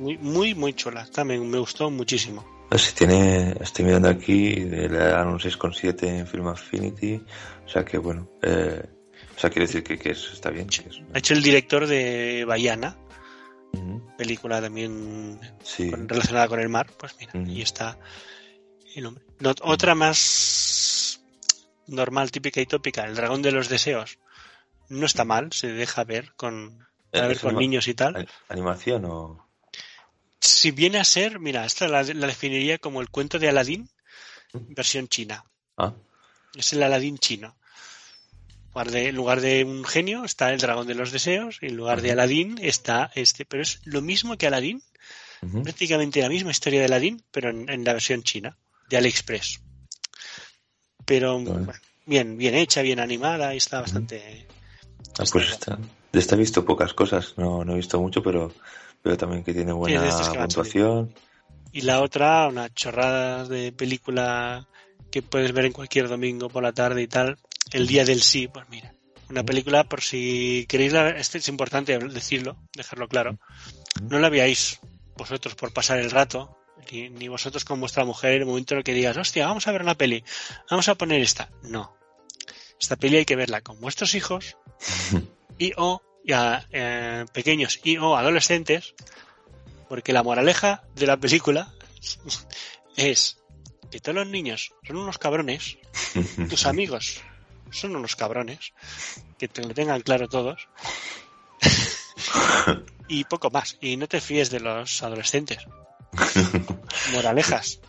Muy, 0.00 0.18
muy, 0.18 0.54
muy 0.56 0.74
chula. 0.74 1.06
También 1.06 1.48
me 1.48 1.58
gustó 1.58 1.88
muchísimo. 1.88 2.44
Si 2.76 2.94
tiene, 2.94 3.54
estoy 3.60 3.84
mirando 3.84 4.08
aquí, 4.08 4.56
le 4.56 4.88
dan 4.88 5.28
un 5.28 5.38
6,7 5.38 6.02
en 6.02 6.26
Film 6.26 6.48
Affinity, 6.48 7.22
o 7.64 7.68
sea 7.68 7.84
que 7.84 7.98
bueno, 7.98 8.28
eh, 8.42 8.82
o 9.36 9.38
sea 9.40 9.50
quiero 9.50 9.66
decir 9.66 9.82
que, 9.82 9.98
que 9.98 10.10
es- 10.10 10.30
está 10.32 10.50
bien. 10.50 10.68
que 10.68 10.88
es- 10.88 11.00
Ha 11.12 11.18
hecho 11.18 11.34
el 11.34 11.42
director 11.42 11.86
de 11.86 12.44
Bayana, 12.46 12.96
película 14.16 14.60
también 14.60 15.40
Sí, 15.64 15.90
con- 15.90 16.08
relacionada 16.08 16.48
con 16.48 16.60
el 16.60 16.68
mar, 16.68 16.86
pues 16.98 17.16
mira, 17.18 17.32
Ujú. 17.34 17.50
y 17.50 17.62
está 17.62 17.98
el 18.94 19.06
hombre. 19.06 19.24
No, 19.40 19.52
otra 19.62 19.94
más 19.94 21.20
normal, 21.86 22.30
típica 22.30 22.60
y 22.60 22.66
tópica, 22.66 23.04
el 23.04 23.14
dragón 23.16 23.42
de 23.42 23.52
los 23.52 23.68
deseos. 23.68 24.18
No 24.88 25.06
está 25.06 25.24
mal, 25.24 25.52
se 25.52 25.68
deja 25.72 26.04
ver 26.04 26.32
con, 26.36 26.86
para 27.10 27.24
Eh, 27.26 27.28
ver 27.28 27.40
con 27.40 27.56
niños 27.56 27.88
y 27.88 27.94
tal. 27.94 28.16
ani- 28.16 28.28
¿Animación 28.48 29.04
o...? 29.06 29.48
Si 30.40 30.70
viene 30.70 30.98
a 30.98 31.04
ser, 31.04 31.40
mira, 31.40 31.64
esta 31.64 31.88
la, 31.88 32.02
la 32.02 32.26
definiría 32.26 32.78
como 32.78 33.00
el 33.00 33.08
cuento 33.08 33.38
de 33.38 33.48
Aladín, 33.48 33.88
versión 34.52 35.08
china. 35.08 35.44
Ah, 35.76 35.94
Es 36.54 36.72
el 36.74 36.82
Aladín 36.82 37.18
chino. 37.18 37.56
En 38.74 38.80
lugar 38.80 38.90
de- 38.90 39.08
En 39.08 39.14
lugar 39.16 39.40
de 39.40 39.64
un 39.64 39.84
genio 39.84 40.24
está 40.24 40.52
el 40.52 40.58
dragón 40.60 40.86
de 40.88 40.94
los 40.94 41.12
deseos 41.12 41.58
y 41.62 41.66
en 41.66 41.76
lugar 41.76 42.02
de. 42.02 42.10
Aladín 42.12 42.58
está 42.60 43.10
este. 43.14 43.44
Pero 43.44 43.62
es 43.62 43.80
lo 43.84 44.02
mismo 44.02 44.36
que 44.36 44.46
Aladín, 44.48 44.82
prácticamente 45.62 46.20
la 46.20 46.28
misma 46.28 46.50
historia 46.50 46.80
de 46.80 46.86
Aladdin, 46.86 47.22
pero 47.30 47.50
en, 47.50 47.68
en 47.70 47.84
la 47.84 47.92
versión 47.92 48.22
china, 48.22 48.56
de 48.88 48.96
AliExpress. 48.96 49.60
Pero 51.04 51.38
Vale. 51.38 51.50
bueno, 51.66 51.80
bien, 52.06 52.36
bien 52.36 52.54
hecha, 52.54 52.82
bien 52.82 52.98
animada 52.98 53.54
y 53.54 53.58
está 53.58 53.80
bastante. 53.80 54.46
Ah, 55.18 55.24
pues 55.30 55.50
está, 55.50 55.78
de 56.12 56.18
esta 56.18 56.34
he 56.34 56.38
visto 56.38 56.64
pocas 56.64 56.92
cosas, 56.94 57.34
no, 57.36 57.64
no 57.64 57.72
he 57.74 57.76
visto 57.76 58.00
mucho, 58.00 58.22
pero 58.22 58.52
veo 59.04 59.16
también 59.16 59.44
que 59.44 59.52
tiene 59.54 59.72
buena 59.72 60.00
que 60.00 60.08
van 60.38 60.46
puntuación. 60.48 61.14
Y 61.70 61.82
la 61.82 62.00
otra, 62.00 62.48
una 62.48 62.72
chorrada 62.72 63.46
de 63.46 63.70
película 63.72 64.66
que 65.10 65.22
puedes 65.22 65.52
ver 65.52 65.66
en 65.66 65.72
cualquier 65.72 66.08
domingo 66.08 66.48
por 66.48 66.62
la 66.62 66.72
tarde 66.72 67.02
y 67.02 67.06
tal, 67.06 67.36
El 67.72 67.86
Día 67.86 68.04
del 68.04 68.22
Sí, 68.22 68.48
pues 68.48 68.68
mira, 68.68 68.94
Una 69.28 69.44
película, 69.44 69.84
por 69.84 70.02
si 70.02 70.66
queréis, 70.68 70.92
la, 70.92 71.10
este 71.10 71.38
es 71.38 71.48
importante 71.48 71.98
decirlo, 71.98 72.56
dejarlo 72.74 73.08
claro. 73.08 73.38
No 74.02 74.18
la 74.18 74.28
veáis 74.28 74.80
vosotros 75.16 75.54
por 75.54 75.72
pasar 75.72 75.98
el 75.98 76.10
rato, 76.10 76.58
ni, 76.90 77.08
ni 77.08 77.28
vosotros 77.28 77.64
con 77.64 77.80
vuestra 77.80 78.04
mujer 78.04 78.32
en 78.32 78.42
el 78.42 78.46
momento 78.46 78.74
en 78.74 78.78
el 78.78 78.84
que 78.84 78.94
digas, 78.94 79.16
hostia, 79.16 79.46
vamos 79.46 79.66
a 79.66 79.72
ver 79.72 79.82
una 79.82 79.94
peli, 79.94 80.24
vamos 80.70 80.88
a 80.88 80.94
poner 80.94 81.22
esta. 81.22 81.50
No. 81.62 81.96
Esta 82.80 82.96
peli 82.96 83.18
hay 83.18 83.24
que 83.24 83.36
verla 83.36 83.62
con 83.62 83.80
vuestros 83.80 84.14
hijos 84.14 84.56
y 85.58 85.72
o 85.76 86.02
eh, 86.26 87.24
pequeños 87.32 87.80
y 87.82 87.96
o 87.96 88.16
adolescentes, 88.16 88.94
porque 89.88 90.12
la 90.12 90.22
moraleja 90.22 90.84
de 90.94 91.06
la 91.06 91.16
película 91.16 91.72
es 92.96 93.38
que 93.90 94.00
todos 94.00 94.16
los 94.16 94.26
niños 94.26 94.74
son 94.86 94.96
unos 94.96 95.18
cabrones, 95.18 95.78
tus 96.48 96.66
amigos 96.66 97.22
son 97.74 97.96
unos 97.96 98.16
cabrones, 98.16 98.72
que 99.38 99.48
te 99.48 99.62
lo 99.62 99.74
tengan 99.74 100.00
claro 100.00 100.28
todos, 100.28 100.68
y 103.08 103.24
poco 103.24 103.50
más. 103.50 103.76
Y 103.80 103.96
no 103.96 104.08
te 104.08 104.20
fíes 104.20 104.50
de 104.50 104.60
los 104.60 105.02
adolescentes. 105.02 105.58
Moralejas 107.12 107.80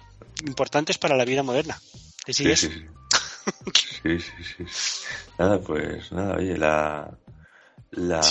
importantes 0.46 0.98
para 0.98 1.16
la 1.16 1.26
vida 1.26 1.44
moderna. 1.44 1.80
¿Te 2.26 2.34
sigues? 2.34 2.60
sí, 2.60 2.70
sí. 2.70 2.86
Sí, 4.04 4.20
sí, 4.20 4.44
sí. 4.44 4.66
Nada, 5.38 5.60
pues 5.60 6.12
nada, 6.12 6.36
oye, 6.38 6.58
la. 6.58 7.18
La, 7.92 8.22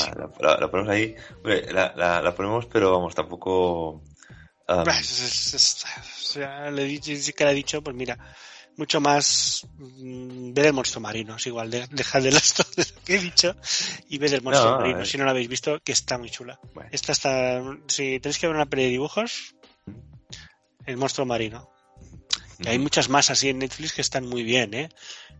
la, 0.41 0.71
ponemos 0.71 0.91
ahí. 0.91 1.15
La, 1.43 1.95
la, 1.97 2.21
la 2.21 2.35
ponemos, 2.35 2.67
pero 2.67 2.93
vamos, 2.93 3.15
tampoco. 3.15 4.03
o 4.69 4.85
sea, 6.21 6.71
le 6.71 6.83
he 6.83 6.87
dicho, 6.87 7.13
que 7.35 7.45
le 7.45 7.51
he 7.53 7.55
dicho, 7.55 7.83
pues 7.83 7.97
mira, 7.97 8.19
mucho 8.77 9.01
más 9.01 9.67
mm, 9.79 10.53
ver 10.53 10.67
el 10.67 10.73
monstruo 10.73 11.01
marino, 11.03 11.37
es 11.37 11.47
igual, 11.47 11.71
de, 11.71 11.87
dejar 11.89 12.23
de 12.23 12.33
las 12.33 12.55
de 12.77 12.85
lo 12.85 13.03
que 13.05 13.17
he 13.17 13.19
dicho 13.19 13.57
y 14.09 14.19
ver 14.19 14.35
el 14.35 14.43
monstruo 14.43 14.73
No, 14.73 14.81
marino, 14.81 15.05
si 15.05 15.19
no 15.19 15.25
lo 15.25 15.31
habéis 15.31 15.49
visto, 15.49 15.81
que 15.81 15.93
está 15.93 16.19
muy 16.19 16.31
chula. 16.31 16.59
bueno. 16.75 16.91
Esta 16.93 17.13
está, 17.13 17.63
si 17.87 18.21
tenéis 18.21 18.39
que 18.39 18.47
ver 18.47 18.57
una 18.57 18.67
peli 18.67 18.85
de 18.85 18.91
dibujos, 18.91 19.55
el 20.87 20.97
monstruo 20.97 21.27
marino. 21.27 21.71
Y 22.59 22.69
hay 22.69 22.79
muchas 22.79 23.09
más 23.09 23.31
así 23.31 23.49
en 23.49 23.59
Netflix 23.59 23.93
que 23.93 24.01
están 24.01 24.27
muy 24.27 24.43
bien, 24.43 24.75
¿eh? 24.75 24.89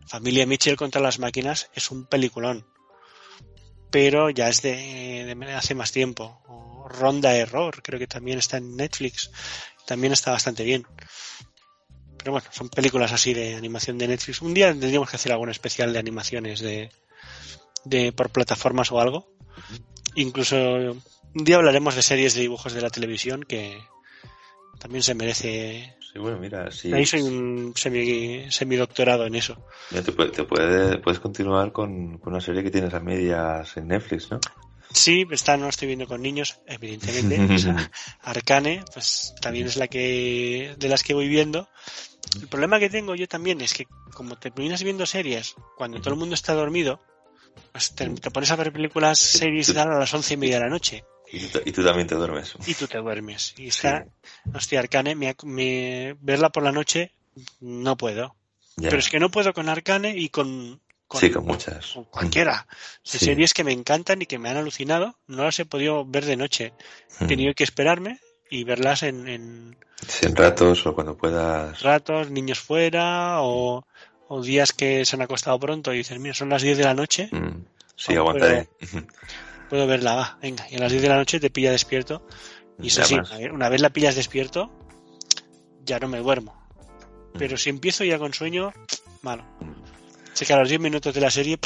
Familia 0.07 0.47
Mitchell 0.47 0.77
contra 0.77 1.01
las 1.01 1.19
máquinas 1.19 1.71
es 1.75 1.91
un 1.91 2.07
peliculón. 2.07 2.67
Pero 3.91 4.31
ya 4.31 4.49
es 4.49 4.61
de, 4.63 5.35
de 5.35 5.53
hace 5.55 5.75
más 5.75 5.93
tiempo. 5.93 6.43
O 6.49 6.89
Ronda 6.89 7.35
Error, 7.37 7.83
creo 7.83 7.99
que 7.99 8.09
también 8.09 8.39
está 8.39 8.57
en 8.57 8.77
Netflix. 8.77 9.31
También 9.87 10.13
está 10.13 10.33
bastante 10.33 10.65
bien. 10.65 10.85
Pero 12.25 12.33
bueno, 12.33 12.49
son 12.53 12.71
películas 12.71 13.13
así 13.13 13.35
de 13.35 13.55
animación 13.55 13.99
de 13.99 14.09
Netflix. 14.09 14.41
Un 14.41 14.55
día 14.55 14.69
tendríamos 14.71 15.11
que 15.11 15.17
hacer 15.17 15.31
algún 15.31 15.51
especial 15.51 15.93
de 15.93 15.99
animaciones 15.99 16.61
de, 16.61 16.91
de 17.85 18.13
por 18.13 18.31
plataformas 18.31 18.91
o 18.93 18.99
algo. 18.99 19.29
Incluso 20.15 20.57
un 20.57 21.45
día 21.45 21.57
hablaremos 21.57 21.95
de 21.95 22.01
series 22.03 22.33
de 22.35 22.41
dibujos 22.41 22.73
de 22.73 22.81
la 22.81 22.89
televisión 22.89 23.43
que 23.43 23.79
también 24.79 25.03
se 25.03 25.15
merece 25.15 25.97
Sí, 26.13 26.19
bueno, 26.19 26.39
mira, 26.39 26.71
sí. 26.71 26.93
Ahí 26.95 27.05
soy 27.05 27.21
un 27.23 27.75
semi, 27.77 28.51
semidoctorado 28.51 29.27
en 29.27 29.35
eso. 29.35 29.63
Mira, 29.91 30.03
te, 30.05 30.13
puede- 30.13 30.31
te 30.31 30.45
puede- 30.45 30.99
puedes 30.99 31.21
continuar 31.21 31.73
con, 31.73 32.17
con 32.19 32.33
una 32.33 32.41
serie 32.41 32.63
que 32.63 32.71
tienes 32.71 32.95
a 32.95 33.01
medias 33.01 33.77
en 33.77 33.89
Netflix, 33.89 34.31
¿no? 34.31 34.41
Sí, 34.93 35.27
esta 35.33 35.57
no 35.57 35.69
estoy 35.69 35.89
viendo 35.89 36.07
con 36.07 36.23
niños, 36.23 36.61
evidentemente. 36.67 37.37
Arcane, 38.23 38.85
pues 38.95 39.35
también 39.43 39.67
es 39.67 39.77
la 39.77 39.89
que 39.89 40.75
de 40.79 40.89
las 40.89 41.03
que 41.03 41.15
voy 41.15 41.27
viendo. 41.29 41.69
El 42.41 42.49
problema 42.49 42.79
que 42.79 42.91
tengo 42.91 43.15
yo 43.15 43.29
también 43.29 43.61
es 43.61 43.75
que 43.75 43.87
como 44.13 44.37
te 44.37 44.51
terminas 44.51 44.83
viendo 44.83 45.07
series 45.07 45.55
cuando 45.77 46.01
todo 46.01 46.11
el 46.15 46.19
mundo 46.21 46.35
está 46.35 46.53
dormido, 46.55 47.01
pues 47.73 47.95
te, 47.95 48.09
te 48.09 48.31
pones 48.31 48.51
a 48.51 48.57
ver 48.57 48.73
películas, 48.73 49.19
series 49.19 49.69
y 49.69 49.75
tal 49.75 49.91
a 49.93 49.99
las 49.99 50.13
once 50.15 50.35
y 50.35 50.37
media 50.37 50.57
de 50.57 50.65
la 50.65 50.71
noche 50.71 51.05
Y 51.31 51.47
tú, 51.47 51.61
y 51.65 51.73
tú 51.73 51.85
también 51.85 52.07
te 52.07 52.15
duermes. 52.17 52.55
y 52.67 52.75
tú 52.75 52.87
te 52.87 52.99
duermes. 52.99 53.55
Y 53.57 53.69
está, 53.69 54.05
hostia, 54.53 54.81
Arcane, 54.81 55.15
me, 55.15 55.35
me- 55.45 56.17
verla 56.21 56.51
por 56.51 56.63
la 56.63 56.73
noche 56.73 57.13
no 57.61 57.97
puedo. 57.97 58.37
Ya. 58.77 58.89
Pero 58.91 58.99
es 59.01 59.09
que 59.09 59.21
no 59.21 59.31
puedo 59.31 59.53
con 59.53 59.69
Arcane 59.69 60.17
y 60.17 60.29
con, 60.29 60.81
con- 61.07 61.21
sí, 61.21 61.31
con 61.31 61.45
muchas. 61.45 61.93
con 61.93 62.05
cualquiera. 62.05 62.67
Sí. 63.03 63.19
series 63.19 63.55
que 63.55 63.65
me 63.65 63.73
encantan 63.73 64.23
y 64.23 64.27
que 64.27 64.39
me 64.39 64.49
han 64.51 64.57
alucinado, 64.57 65.19
no 65.29 65.45
las 65.45 65.59
he 65.61 65.65
podido 65.65 66.05
ver 66.05 66.25
de 66.25 66.37
noche. 66.37 66.73
He 67.21 67.25
Mm. 67.25 67.29
tenido 67.29 67.55
que 67.55 67.65
esperarme 67.65 68.19
y 68.51 68.65
verlas 68.65 69.03
en, 69.03 69.27
en 69.29 69.77
Sí, 70.07 70.27
en 70.27 70.37
ratos 70.37 70.87
o 70.87 70.95
cuando 70.95 71.17
puedas. 71.17 71.81
ratos, 71.83 72.31
niños 72.31 72.59
fuera 72.61 73.41
o, 73.43 73.87
o 74.29 74.43
días 74.43 74.73
que 74.73 75.05
se 75.05 75.17
han 75.17 75.23
acostado 75.23 75.59
pronto 75.59 75.93
y 75.95 75.99
dices, 75.99 76.19
mira, 76.19 76.35
son 76.35 76.49
las 76.51 76.63
10 76.63 76.77
de 76.79 76.85
la 76.85 76.95
noche, 76.95 77.29
Mm. 77.33 77.65
Sí, 77.97 78.17
Oh, 78.17 78.21
aguantaré. 78.21 78.69
puedo 79.71 79.87
verla, 79.87 80.15
va, 80.17 80.39
venga. 80.43 80.67
Y 80.71 80.77
a 80.77 80.81
las 80.81 80.91
10 80.91 81.03
de 81.03 81.09
la 81.09 81.17
noche 81.17 81.39
te 81.41 81.49
pilla 81.51 81.71
despierto. 81.71 82.27
Y 82.83 82.89
eso 82.89 83.05
sí, 83.05 83.15
una 83.53 83.69
vez- 83.69 83.81
la 83.81 83.91
pillas 83.91 84.17
despierto, 84.17 84.71
ya 85.85 86.01
no 86.01 86.09
me 86.09 86.19
duermo. 86.19 86.61
Mm. 87.35 87.39
Pero 87.39 87.57
si 87.57 87.71
empiezo 87.71 88.03
ya 88.05 88.19
con 88.19 88.35
sueño, 88.35 88.73
malo. 89.23 89.45
Sé 90.33 90.45
que 90.45 90.53
a 90.53 90.59
los 90.59 90.69
10 90.69 90.81
minutos 90.81 91.15
de 91.15 91.21
la 91.21 91.31
serie 91.31 91.59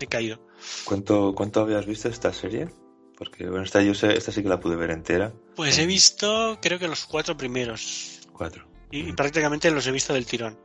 he 0.00 0.06
caído. 0.08 0.40
¿Cuánto, 0.84 1.32
¿Cuánto 1.34 1.60
habías 1.60 1.86
visto 1.86 2.08
esta 2.08 2.32
serie? 2.32 2.68
Porque, 3.16 3.46
bueno, 3.46 3.64
esta, 3.64 3.82
yo 3.82 3.94
sé, 3.94 4.16
esta 4.16 4.32
sí 4.32 4.42
que 4.42 4.48
la 4.48 4.60
pude 4.60 4.76
ver 4.76 4.90
entera. 4.90 5.32
Pues 5.54 5.78
he 5.78 5.86
visto, 5.86 6.58
creo 6.60 6.78
que 6.78 6.88
los 6.88 7.04
cuatro 7.04 7.36
primeros. 7.36 8.20
Cuatro. 8.32 8.66
Y, 8.90 9.08
y 9.08 9.12
prácticamente 9.12 9.70
los 9.70 9.86
he 9.86 9.92
visto 9.92 10.12
del 10.12 10.26
tirón. 10.26 10.58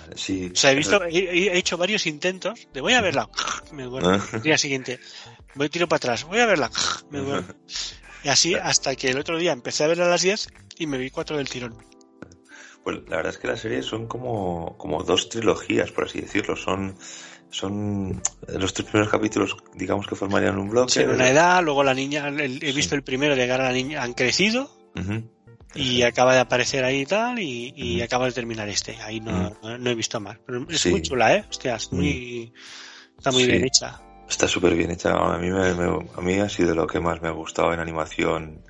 Vale, 0.00 0.16
sí. 0.16 0.50
O 0.52 0.56
sea, 0.56 0.72
he 0.72 0.74
visto, 0.74 1.02
he, 1.04 1.48
he 1.48 1.58
hecho 1.58 1.76
varios 1.76 2.06
intentos 2.06 2.68
de 2.72 2.80
voy 2.80 2.94
a 2.94 3.00
verla, 3.00 3.28
me 3.72 3.84
duermo. 3.84 4.10
Ah. 4.10 4.26
El 4.32 4.42
día 4.42 4.58
siguiente, 4.58 5.00
voy 5.54 5.68
tiro 5.68 5.88
para 5.88 5.98
atrás, 5.98 6.24
voy 6.24 6.40
a 6.40 6.46
verla, 6.46 6.70
me 7.10 7.18
duermo. 7.18 7.48
Y 8.22 8.28
así 8.28 8.54
hasta 8.54 8.96
que 8.96 9.10
el 9.10 9.18
otro 9.18 9.38
día 9.38 9.52
empecé 9.52 9.84
a 9.84 9.88
verla 9.88 10.06
a 10.06 10.10
las 10.10 10.22
10 10.22 10.48
y 10.78 10.86
me 10.86 10.98
vi 10.98 11.10
cuatro 11.10 11.36
del 11.36 11.48
tirón. 11.48 11.76
Pues 12.82 12.98
la 13.08 13.16
verdad 13.16 13.32
es 13.32 13.38
que 13.38 13.48
las 13.48 13.60
series 13.60 13.86
son 13.86 14.06
como, 14.06 14.76
como 14.76 15.02
dos 15.02 15.30
trilogías, 15.30 15.90
por 15.90 16.04
así 16.04 16.20
decirlo. 16.20 16.54
Son, 16.54 16.96
son 17.54 18.20
los 18.48 18.74
tres 18.74 18.88
primeros 18.88 19.10
capítulos, 19.12 19.56
digamos 19.74 20.06
que 20.08 20.16
formarían 20.16 20.58
un 20.58 20.68
bloque. 20.70 20.92
Sí, 20.92 21.00
en 21.00 21.10
una 21.10 21.28
edad, 21.30 21.62
luego 21.62 21.84
la 21.84 21.94
niña, 21.94 22.26
el- 22.28 22.62
he 22.62 22.72
visto 22.72 22.96
el 22.96 23.02
primero 23.04 23.36
llegar 23.36 23.60
a 23.60 23.64
la 23.64 23.72
niña, 23.72 24.02
han 24.02 24.12
crecido 24.12 24.70
y 25.76 26.02
acaba 26.02 26.34
de 26.34 26.40
aparecer 26.40 26.84
ahí 26.84 27.02
y 27.02 27.06
tal 27.06 27.38
y, 27.38 28.02
acaba 28.02 28.26
de 28.26 28.32
terminar 28.32 28.68
este. 28.68 28.96
Ahí 29.02 29.20
no, 29.20 29.56
no 29.62 29.90
he 29.90 29.94
visto 29.94 30.18
más. 30.20 30.36
Pero 30.44 30.66
es 30.68 30.80
Sí. 30.80 30.90
muy 30.90 31.02
chula, 31.02 31.34
¿eh? 31.36 31.44
Hostias, 31.48 31.92
muy, 31.92 32.52
está 33.16 33.30
muy 33.30 33.46
bien 33.46 33.64
hecha. 33.64 34.00
Está 34.28 34.48
súper 34.48 34.74
bien 34.74 34.90
hecha. 34.90 35.12
A 35.12 35.38
mí, 35.38 35.50
me, 35.50 35.74
me- 35.74 36.08
a 36.16 36.20
mí 36.20 36.34
ha 36.40 36.48
sido 36.48 36.74
lo 36.74 36.86
que 36.88 36.98
más 36.98 37.20
me 37.22 37.28
ha 37.28 37.32
gustado 37.32 37.72
en 37.72 37.78
animación. 37.80 38.64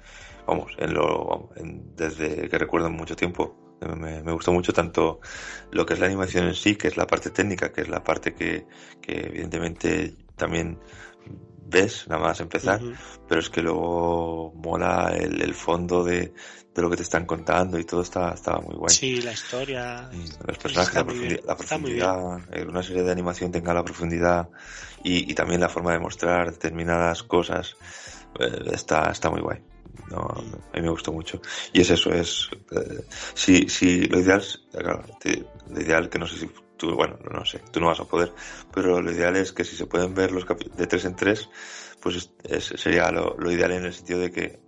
Vamos, 0.47 0.73
en 0.79 0.93
lo, 0.93 1.49
en- 1.57 1.95
desde 1.97 2.49
que 2.51 2.59
recuerdo 2.59 2.91
mucho 2.91 3.17
tiempo. 3.17 3.64
Me, 3.81 4.23
me 4.23 4.33
gustó 4.33 4.53
mucho 4.53 4.73
tanto 4.73 5.21
lo 5.73 5.85
que 5.85 5.95
es 5.95 6.01
la 6.01 6.07
animación 6.07 6.47
en 6.47 6.55
sí, 6.55 6.77
que 6.77 6.89
es 6.89 6.97
la 6.97 7.07
parte 7.07 7.31
técnica, 7.31 7.73
que 7.73 7.83
es 7.83 7.89
la 7.89 8.03
parte 8.03 8.35
que, 8.35 8.67
que 9.03 9.27
evidentemente 9.27 10.15
también 10.37 10.79
ves 11.67 12.07
nada 12.09 12.23
más 12.23 12.41
empezar, 12.41 12.79
pero 13.29 13.41
es 13.41 13.51
que 13.51 13.61
luego 13.63 14.53
mola 14.55 15.13
el, 15.17 15.41
el 15.43 15.55
fondo 15.55 16.05
de, 16.05 16.33
de 16.75 16.83
lo 16.83 16.89
que 16.89 16.97
te 16.97 17.03
están 17.03 17.27
contando 17.27 17.79
y 17.79 17.85
todo 17.85 18.03
está, 18.03 18.33
está 18.33 18.59
muy 18.59 18.75
guay. 18.77 18.95
Sí, 18.95 19.21
la 19.23 19.33
historia. 19.33 20.09
Mm, 20.13 20.47
Los 20.47 20.59
personajes, 20.59 20.95
la, 20.95 21.05
profundi- 21.07 21.45
la 21.45 21.57
profundidad, 21.57 22.39
eh, 22.53 22.65
una 22.69 22.83
serie 22.83 23.03
de 23.03 23.13
animación 23.13 23.51
tenga 23.53 23.75
la 23.75 23.85
profundidad 23.85 24.49
y, 25.03 25.31
y 25.31 25.35
también 25.35 25.61
la 25.61 25.69
forma 25.69 25.93
de 25.93 25.99
mostrar 25.99 26.51
determinadas 26.53 27.23
cosas, 27.23 27.77
eh, 28.39 28.71
está, 28.73 29.11
está 29.11 29.31
muy 29.31 29.41
guay. 29.41 29.59
No, 30.11 30.19
a 30.19 30.77
mí 30.77 30.83
me 30.83 30.91
gustó 30.91 31.13
mucho. 31.13 31.41
Y 31.73 31.81
es 31.81 31.91
eso, 31.91 32.13
es, 32.13 32.49
eh, 32.73 33.05
si, 33.35 33.69
si 33.69 34.03
lo 34.07 34.21
ideal, 34.21 34.41
es- 34.41 34.61
claro, 34.71 35.05
te- 35.21 35.47
lo 35.71 35.81
ideal 35.81 36.09
que 36.09 36.19
no 36.19 36.27
sé 36.27 36.39
si 36.39 36.51
tú, 36.77 36.95
bueno, 36.95 37.19
no 37.31 37.45
sé, 37.45 37.61
tú 37.73 37.81
no 37.81 37.87
vas 37.87 38.01
a 38.01 38.05
poder, 38.05 38.33
pero 38.73 39.01
lo 39.01 39.11
ideal 39.11 39.37
es 39.37 39.53
que 39.53 39.65
si 39.65 39.77
se 39.77 39.87
pueden 39.87 40.15
ver 40.15 40.31
los 40.33 40.45
de 40.77 40.87
tres 40.87 41.05
en 41.07 41.17
tres, 41.17 41.49
pues 42.01 42.17
es- 42.17 42.31
es- 42.45 42.81
sería 42.81 43.11
lo, 43.11 43.35
lo 43.39 43.51
ideal 43.51 43.73
en 43.73 43.85
el 43.87 43.95
sentido 43.95 44.21
de 44.21 44.31
que, 44.31 44.61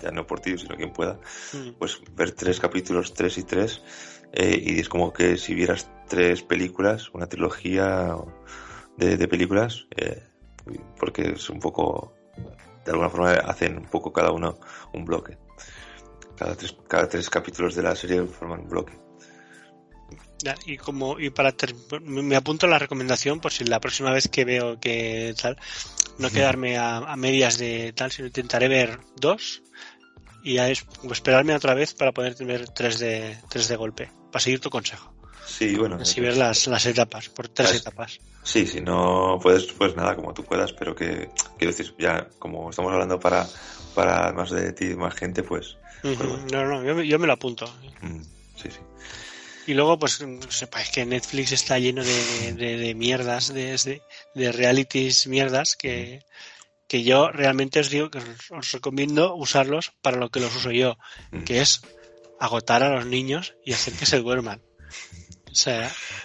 ya 0.00 0.10
no 0.12 0.26
por 0.26 0.40
ti, 0.40 0.56
sino 0.56 0.76
quien 0.76 0.92
pueda, 0.92 1.20
Mm. 1.52 1.70
pues 1.78 2.00
ver 2.14 2.30
tres 2.32 2.60
capítulos, 2.60 3.12
tres 3.14 3.36
y 3.38 3.42
tres, 3.42 3.82
eh, 4.32 4.62
y 4.64 4.78
es 4.80 4.88
como 4.88 5.12
que 5.12 5.36
si 5.36 5.54
vieras 5.54 5.90
tres 6.08 6.42
películas, 6.42 7.10
una 7.12 7.28
trilogía 7.28 8.14
de, 8.96 9.16
de 9.16 9.28
películas, 9.28 9.86
eh, 9.96 10.22
porque 10.98 11.32
es 11.32 11.50
un 11.50 11.58
poco, 11.60 12.14
de 12.88 12.92
alguna 12.92 13.10
forma 13.10 13.32
hacen 13.34 13.76
un 13.76 13.84
poco 13.84 14.12
cada 14.12 14.32
uno 14.32 14.58
un 14.94 15.04
bloque. 15.04 15.36
Cada 16.38 16.56
tres, 16.56 16.74
cada 16.88 17.06
tres 17.06 17.28
capítulos 17.28 17.74
de 17.74 17.82
la 17.82 17.94
serie 17.94 18.24
forman 18.24 18.60
un 18.60 18.68
bloque. 18.68 18.98
Ya, 20.42 20.54
y 20.64 20.78
como 20.78 21.20
y 21.20 21.28
para 21.30 21.52
ter- 21.52 21.74
me 22.00 22.36
apunto 22.36 22.66
la 22.66 22.78
recomendación 22.78 23.40
por 23.40 23.52
si 23.52 23.64
la 23.64 23.80
próxima 23.80 24.10
vez 24.10 24.28
que 24.28 24.44
veo 24.44 24.80
que 24.80 25.34
tal 25.40 25.58
no 26.18 26.30
quedarme 26.30 26.78
a, 26.78 26.96
a 26.98 27.16
medias 27.16 27.58
de 27.58 27.92
tal 27.92 28.10
sino 28.10 28.28
intentaré 28.28 28.68
ver 28.68 29.00
dos 29.16 29.62
y 30.42 30.58
a 30.58 30.68
esperarme 30.70 31.54
otra 31.54 31.74
vez 31.74 31.92
para 31.92 32.12
poder 32.12 32.36
ver 32.44 32.68
tres 32.68 32.98
de 33.00 33.36
tres 33.50 33.68
de 33.68 33.76
golpe 33.76 34.10
para 34.32 34.40
seguir 34.42 34.60
tu 34.60 34.70
consejo 34.70 35.12
Sí, 35.48 35.74
bueno. 35.76 35.96
Así 36.00 36.20
ver 36.20 36.36
las, 36.36 36.66
las 36.66 36.84
etapas, 36.86 37.28
por 37.30 37.48
tres 37.48 37.68
Pues- 37.70 37.80
etapas. 37.80 38.20
Sí, 38.44 38.66
si 38.66 38.80
no 38.80 39.38
puedes, 39.42 39.64
pues 39.72 39.94
nada, 39.96 40.14
como 40.16 40.32
tú 40.32 40.42
puedas, 40.44 40.72
pero 40.72 40.94
que, 40.94 41.28
quiero 41.58 41.72
decir, 41.74 41.94
ya 41.98 42.28
como 42.38 42.70
estamos 42.70 42.92
hablando 42.92 43.18
para, 43.20 43.46
para 43.94 44.32
más 44.32 44.50
de 44.50 44.72
ti, 44.72 44.86
más 44.94 45.14
gente, 45.14 45.42
pues, 45.42 45.76
Ujú. 46.02 46.14
bueno. 46.16 46.46
No, 46.52 46.64
no, 46.64 46.84
yo, 46.84 47.02
yo 47.02 47.18
me 47.18 47.26
lo 47.26 47.34
apunto. 47.34 47.66
mm, 48.00 48.22
sí, 48.56 48.70
sí. 48.70 48.78
Y 49.66 49.74
luego, 49.74 49.98
pues, 49.98 50.24
sepáis 50.48 50.88
que 50.90 51.04
Netflix 51.04 51.52
está 51.52 51.78
lleno 51.78 52.02
de, 52.02 52.52
de, 52.54 52.76
de 52.78 52.94
mierdas, 52.94 53.52
de, 53.52 53.76
de, 53.76 54.02
de 54.34 54.52
realities 54.52 55.26
mierdas 55.26 55.76
que, 55.76 56.24
que 56.86 57.02
yo 57.02 57.28
realmente 57.30 57.80
os 57.80 57.90
digo 57.90 58.10
que 58.10 58.16
os, 58.18 58.24
os 58.50 58.72
recomiendo 58.72 59.34
usarlos 59.34 59.92
para 60.00 60.16
lo 60.16 60.30
que 60.30 60.40
los 60.40 60.54
uso 60.56 60.70
yo, 60.70 60.96
Mm. 61.32 61.44
que 61.44 61.60
es 61.60 61.82
agotar 62.40 62.82
a 62.82 62.88
los 62.94 63.04
niños 63.04 63.54
y 63.62 63.74
hacer 63.74 63.92
que 63.92 64.06
se 64.06 64.20
duerman. 64.20 64.62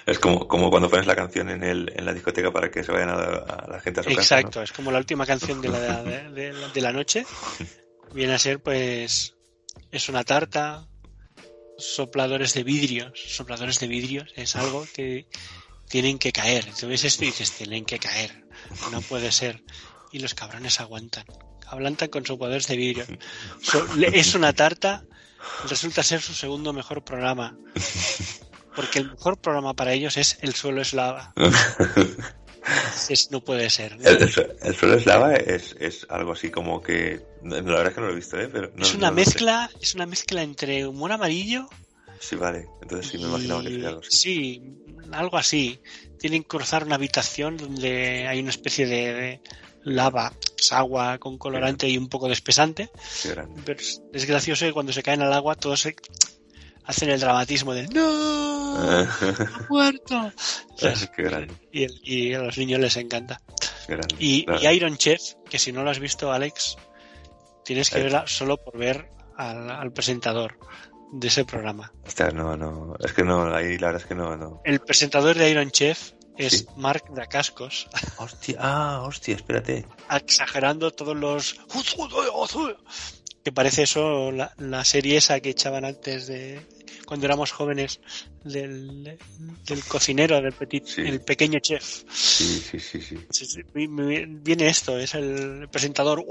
Es 0.06 0.20
como, 0.20 0.48
como 0.48 0.70
cuando 0.70 0.90
pones 0.90 1.06
la 1.08 1.16
canción 1.16 1.50
en, 1.50 1.64
el, 1.64 1.92
en 1.96 2.06
la 2.06 2.14
discoteca 2.14 2.52
para 2.52 2.70
que 2.70 2.84
se 2.84 2.92
vayan 2.92 3.10
a, 3.10 3.14
a 3.16 3.68
la 3.70 3.80
gente 3.80 4.00
a 4.02 4.04
su 4.04 4.10
casa, 4.10 4.40
exacto, 4.40 4.62
es 4.62 4.72
como 4.72 4.92
la 4.92 5.00
última 5.00 5.26
canción 5.26 5.62
de 5.62 5.70
la, 5.70 6.04
de, 6.04 6.30
de 6.32 6.54
la- 6.54 6.68
de 6.70 6.82
la 6.82 6.92
noche. 6.92 7.26
Viene 8.14 8.34
a 8.34 8.40
ser, 8.40 8.62
pues, 8.62 9.34
es 9.92 10.10
una 10.10 10.24
tarta, 10.24 10.88
sopladores 11.78 12.54
de 12.54 12.64
vidrios. 12.64 13.12
Sopladores 13.28 13.80
de 13.80 13.88
vidrios 13.88 14.32
es 14.36 14.56
algo 14.56 14.86
que 14.94 15.28
tienen 15.90 16.20
que 16.20 16.32
caer. 16.32 16.66
Tú 16.80 16.88
ves 16.88 17.04
esto 17.04 17.24
y 17.24 17.28
dices, 17.28 17.52
tienen 17.54 17.86
que 17.86 17.98
caer. 18.00 18.44
No 18.92 19.02
puede 19.02 19.32
ser. 19.32 19.64
Y 20.12 20.20
los 20.20 20.36
cabrones 20.36 20.80
aguantan. 20.80 21.26
Aguantan 21.68 22.10
con 22.10 22.24
sopladores 22.26 22.68
de 22.68 22.78
vidrio. 22.78 23.06
So- 23.62 23.88
es 24.00 24.36
una 24.36 24.54
tarta, 24.54 25.04
resulta 25.68 26.04
ser 26.04 26.22
su 26.22 26.34
segundo 26.36 26.72
mejor 26.72 27.04
programa. 27.04 27.58
Porque 28.76 28.99
el 28.99 29.09
mejor 29.11 29.38
programa 29.39 29.74
para 29.74 29.93
ellos 29.93 30.17
es 30.17 30.38
El 30.41 30.53
suelo 30.55 30.82
es 30.82 30.93
lava. 30.93 31.34
Es- 33.09 33.30
no 33.30 33.41
puede 33.41 33.69
ser. 33.69 33.93
el, 34.01 34.07
el, 34.07 34.32
su- 34.32 34.45
el 34.61 34.76
suelo 34.76 34.95
es 34.95 35.05
lava 35.05 35.36
es, 35.36 35.76
es 35.80 36.05
algo 36.09 36.32
así 36.32 36.49
como 36.49 36.82
que, 36.82 37.21
la 37.43 37.61
verdad 37.61 37.88
es 37.88 37.93
que 37.93 37.99
no 38.01 38.07
lo 38.07 38.13
he 38.13 38.15
visto, 38.15 38.39
¿eh? 38.39 38.47
Pero 38.51 38.71
no- 38.76 38.86
es 38.86 38.93
una 38.95 39.11
mezcla, 39.11 39.69
es 39.82 39.95
una 39.95 40.05
mezcla 40.05 40.41
entre 40.43 40.88
humor 40.88 41.11
amarillo 41.11 41.67
Sí, 42.19 42.38
vale, 42.38 42.67
entonces 42.82 43.11
sí 43.11 43.17
me 43.17 43.26
imaginaba 43.26 43.63
que 43.63 43.69
sería 43.69 43.88
algo 43.89 43.99
así. 43.99 44.17
Sí, 44.17 44.61
algo 45.11 45.38
así. 45.38 45.80
Tienen 46.17 46.43
que 46.43 46.47
cruzar 46.47 46.86
una 46.86 46.95
habitación 46.95 47.57
donde 47.57 48.28
hay 48.30 48.39
una 48.39 48.49
especie 48.51 48.86
de, 48.88 49.13
de 49.13 49.41
lava, 49.84 50.32
es 50.57 50.71
agua 50.71 51.17
con 51.17 51.38
colorante 51.38 51.89
y 51.89 51.97
un 51.97 52.07
poco 52.07 52.28
de 52.28 52.34
espesante. 52.34 52.89
Pero 53.65 53.80
es 54.13 54.26
gracioso 54.26 54.65
que 54.65 54.71
cuando 54.71 54.93
se 54.93 55.03
caen 55.03 55.21
al 55.21 55.34
agua 55.34 55.55
todos 55.55 55.82
se- 55.82 55.97
hacen 56.86 57.10
el 57.10 57.20
dramatismo 57.20 57.74
del 57.74 57.90
¡No! 57.94 58.78
¡Ha 58.78 59.66
muerto! 59.70 60.32
Qué 61.16 61.24
grande, 61.24 61.54
Y, 61.72 61.84
el- 61.84 62.00
y 62.04 62.34
a 62.34 62.40
los 62.40 62.58
niños 62.58 62.80
les 62.80 62.98
encanta. 62.98 63.42
grande. 63.88 64.16
Y, 64.20 64.46
Claro. 64.46 64.62
y 64.62 64.68
Iron 64.76 64.98
Chef, 64.98 65.22
que 65.50 65.60
si 65.60 65.72
no 65.72 65.84
lo 65.84 65.90
has 65.92 66.00
visto, 66.00 66.32
Alex, 66.32 66.76
tienes 67.64 67.90
que 67.90 68.00
Eh. 68.00 68.04
verla 68.04 68.26
solo 68.28 68.58
por 68.58 68.78
ver 68.78 69.10
al, 69.38 69.70
al 69.70 69.92
presentador 69.94 70.58
de 71.12 71.28
ese 71.28 71.46
programa. 71.46 71.92
Hostia, 72.06 72.30
no, 72.32 72.58
no, 72.58 72.96
es 73.00 73.14
que 73.14 73.24
no, 73.24 73.54
ahí 73.56 73.78
la 73.78 73.88
verdad 73.88 74.02
es 74.02 74.08
que 74.08 74.16
no, 74.16 74.36
no. 74.36 74.62
El 74.66 74.80
presentador 74.80 75.38
de 75.38 75.50
Iron 75.52 75.70
Chef 75.72 76.12
es 76.38 76.60
Sí. 76.60 76.66
Mark 76.78 77.04
Dacascos, 77.14 77.88
Hostia, 78.18 78.58
ah, 78.60 79.02
hostia, 79.06 79.36
espérate. 79.36 79.86
exagerando 80.10 80.90
todos 80.92 81.16
los... 81.16 81.56
Que 83.44 83.52
parece 83.52 83.84
eso 83.84 84.32
la, 84.32 84.54
la 84.58 84.84
serie 84.86 85.18
esa 85.18 85.40
que 85.42 85.50
echaban 85.50 85.84
antes 85.86 86.28
de... 86.28 86.66
Cuando 87.14 87.28
éramos 87.28 87.51
jóvenes, 87.51 87.99
del, 88.43 89.20
del 89.68 89.84
cocinero, 89.84 90.41
del 90.41 90.53
petit, 90.53 90.84
Sí. 90.88 91.01
el 91.01 91.22
pequeño 91.22 91.59
chef. 91.59 92.05
Sí, 92.11 92.59
sí, 92.59 92.80
sí, 92.80 93.01
sí. 93.03 93.18
Sí, 93.30 93.45
sí, 93.45 93.61
vi- 93.72 93.86
vi- 93.86 94.26
Viene 94.26 94.68
esto, 94.68 94.97
es 94.97 95.14
el 95.14 95.70
presentador 95.72 96.26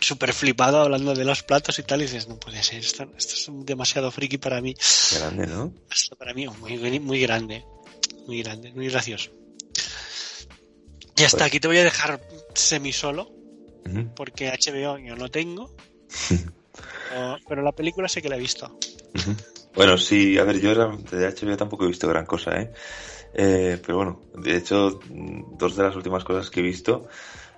súper 0.00 0.32
flipado 0.32 0.80
hablando 0.80 1.14
de 1.14 1.24
los 1.24 1.44
platos 1.44 1.78
y 1.78 1.84
tal, 1.84 2.00
y 2.00 2.06
dices, 2.06 2.26
no 2.26 2.40
puede 2.40 2.60
ser, 2.64 2.80
esto, 2.80 3.04
esto 3.16 3.34
es 3.34 3.46
demasiado 3.64 4.10
friki 4.10 4.38
para 4.38 4.60
mí. 4.60 4.74
Grande, 5.12 5.46
¿no? 5.46 5.72
Esto 5.88 6.16
para 6.16 6.34
mí 6.34 6.48
muy, 6.48 6.98
muy 6.98 7.20
grande, 7.20 7.64
muy 8.26 8.42
grande, 8.42 8.72
muy 8.72 8.88
gracioso. 8.88 9.30
Y 11.16 11.22
hasta 11.22 11.38
Pues- 11.38 11.46
aquí 11.46 11.60
te 11.60 11.68
voy 11.68 11.78
a 11.78 11.84
dejar 11.84 12.20
semi 12.52 12.92
solo, 12.92 13.32
porque 14.16 14.48
HBO 14.48 14.98
yo 14.98 15.14
no 15.14 15.30
tengo, 15.30 15.72
pero 17.48 17.62
la 17.62 17.72
película 17.72 18.08
sé 18.08 18.22
que 18.22 18.28
la 18.28 18.36
he 18.36 18.40
visto. 18.40 18.78
Bueno, 19.74 19.98
sí, 19.98 20.38
a 20.38 20.44
ver, 20.44 20.58
yo 20.60 20.74
de 20.74 21.28
HBO 21.28 21.56
tampoco 21.56 21.84
he 21.84 21.88
visto 21.88 22.08
gran 22.08 22.24
cosa, 22.24 22.60
¿eh? 22.60 22.72
Eh, 23.38 23.78
pero 23.84 23.98
bueno, 23.98 24.20
de 24.34 24.56
hecho, 24.56 24.98
mm, 25.10 25.58
dos 25.58 25.76
de 25.76 25.82
las 25.82 25.94
últimas 25.94 26.24
cosas 26.24 26.48
que 26.48 26.60
he 26.60 26.62
visto, 26.62 27.06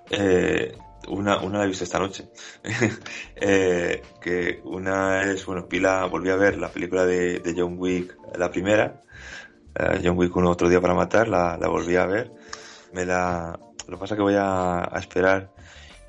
eh, 0.09 0.77
una, 1.07 1.37
una 1.37 1.59
la 1.59 1.63
he 1.63 1.67
visto 1.67 1.85
esta 1.85 1.99
noche. 1.99 2.29
Eh, 3.41 4.01
que 4.21 4.59
una 4.65 5.23
es, 5.23 5.45
bueno, 5.45 5.65
Pila, 5.65 6.05
volví 6.05 6.29
a 6.29 6.35
ver 6.35 6.57
la 6.57 6.67
película 6.67 7.05
de, 7.05 7.41
John 7.55 7.75
Wick, 7.77 8.17
la 8.37 8.51
primera, 8.51 9.01
John 10.03 10.17
Wick 10.17 10.35
uno 10.35 10.49
otro 10.51 10.67
día 10.67 10.81
para 10.81 10.93
matar, 10.93 11.29
la, 11.29 11.57
la 11.57 11.69
volví 11.69 11.95
a 11.95 12.05
ver. 12.05 12.33
Me 12.91 13.05
la, 13.05 13.57
lo 13.87 13.95
que 13.95 13.97
pasa 13.97 14.15
es 14.15 14.17
que 14.17 14.23
voy 14.23 14.35
a, 14.35 14.83
a 14.83 14.99
esperar 14.99 15.53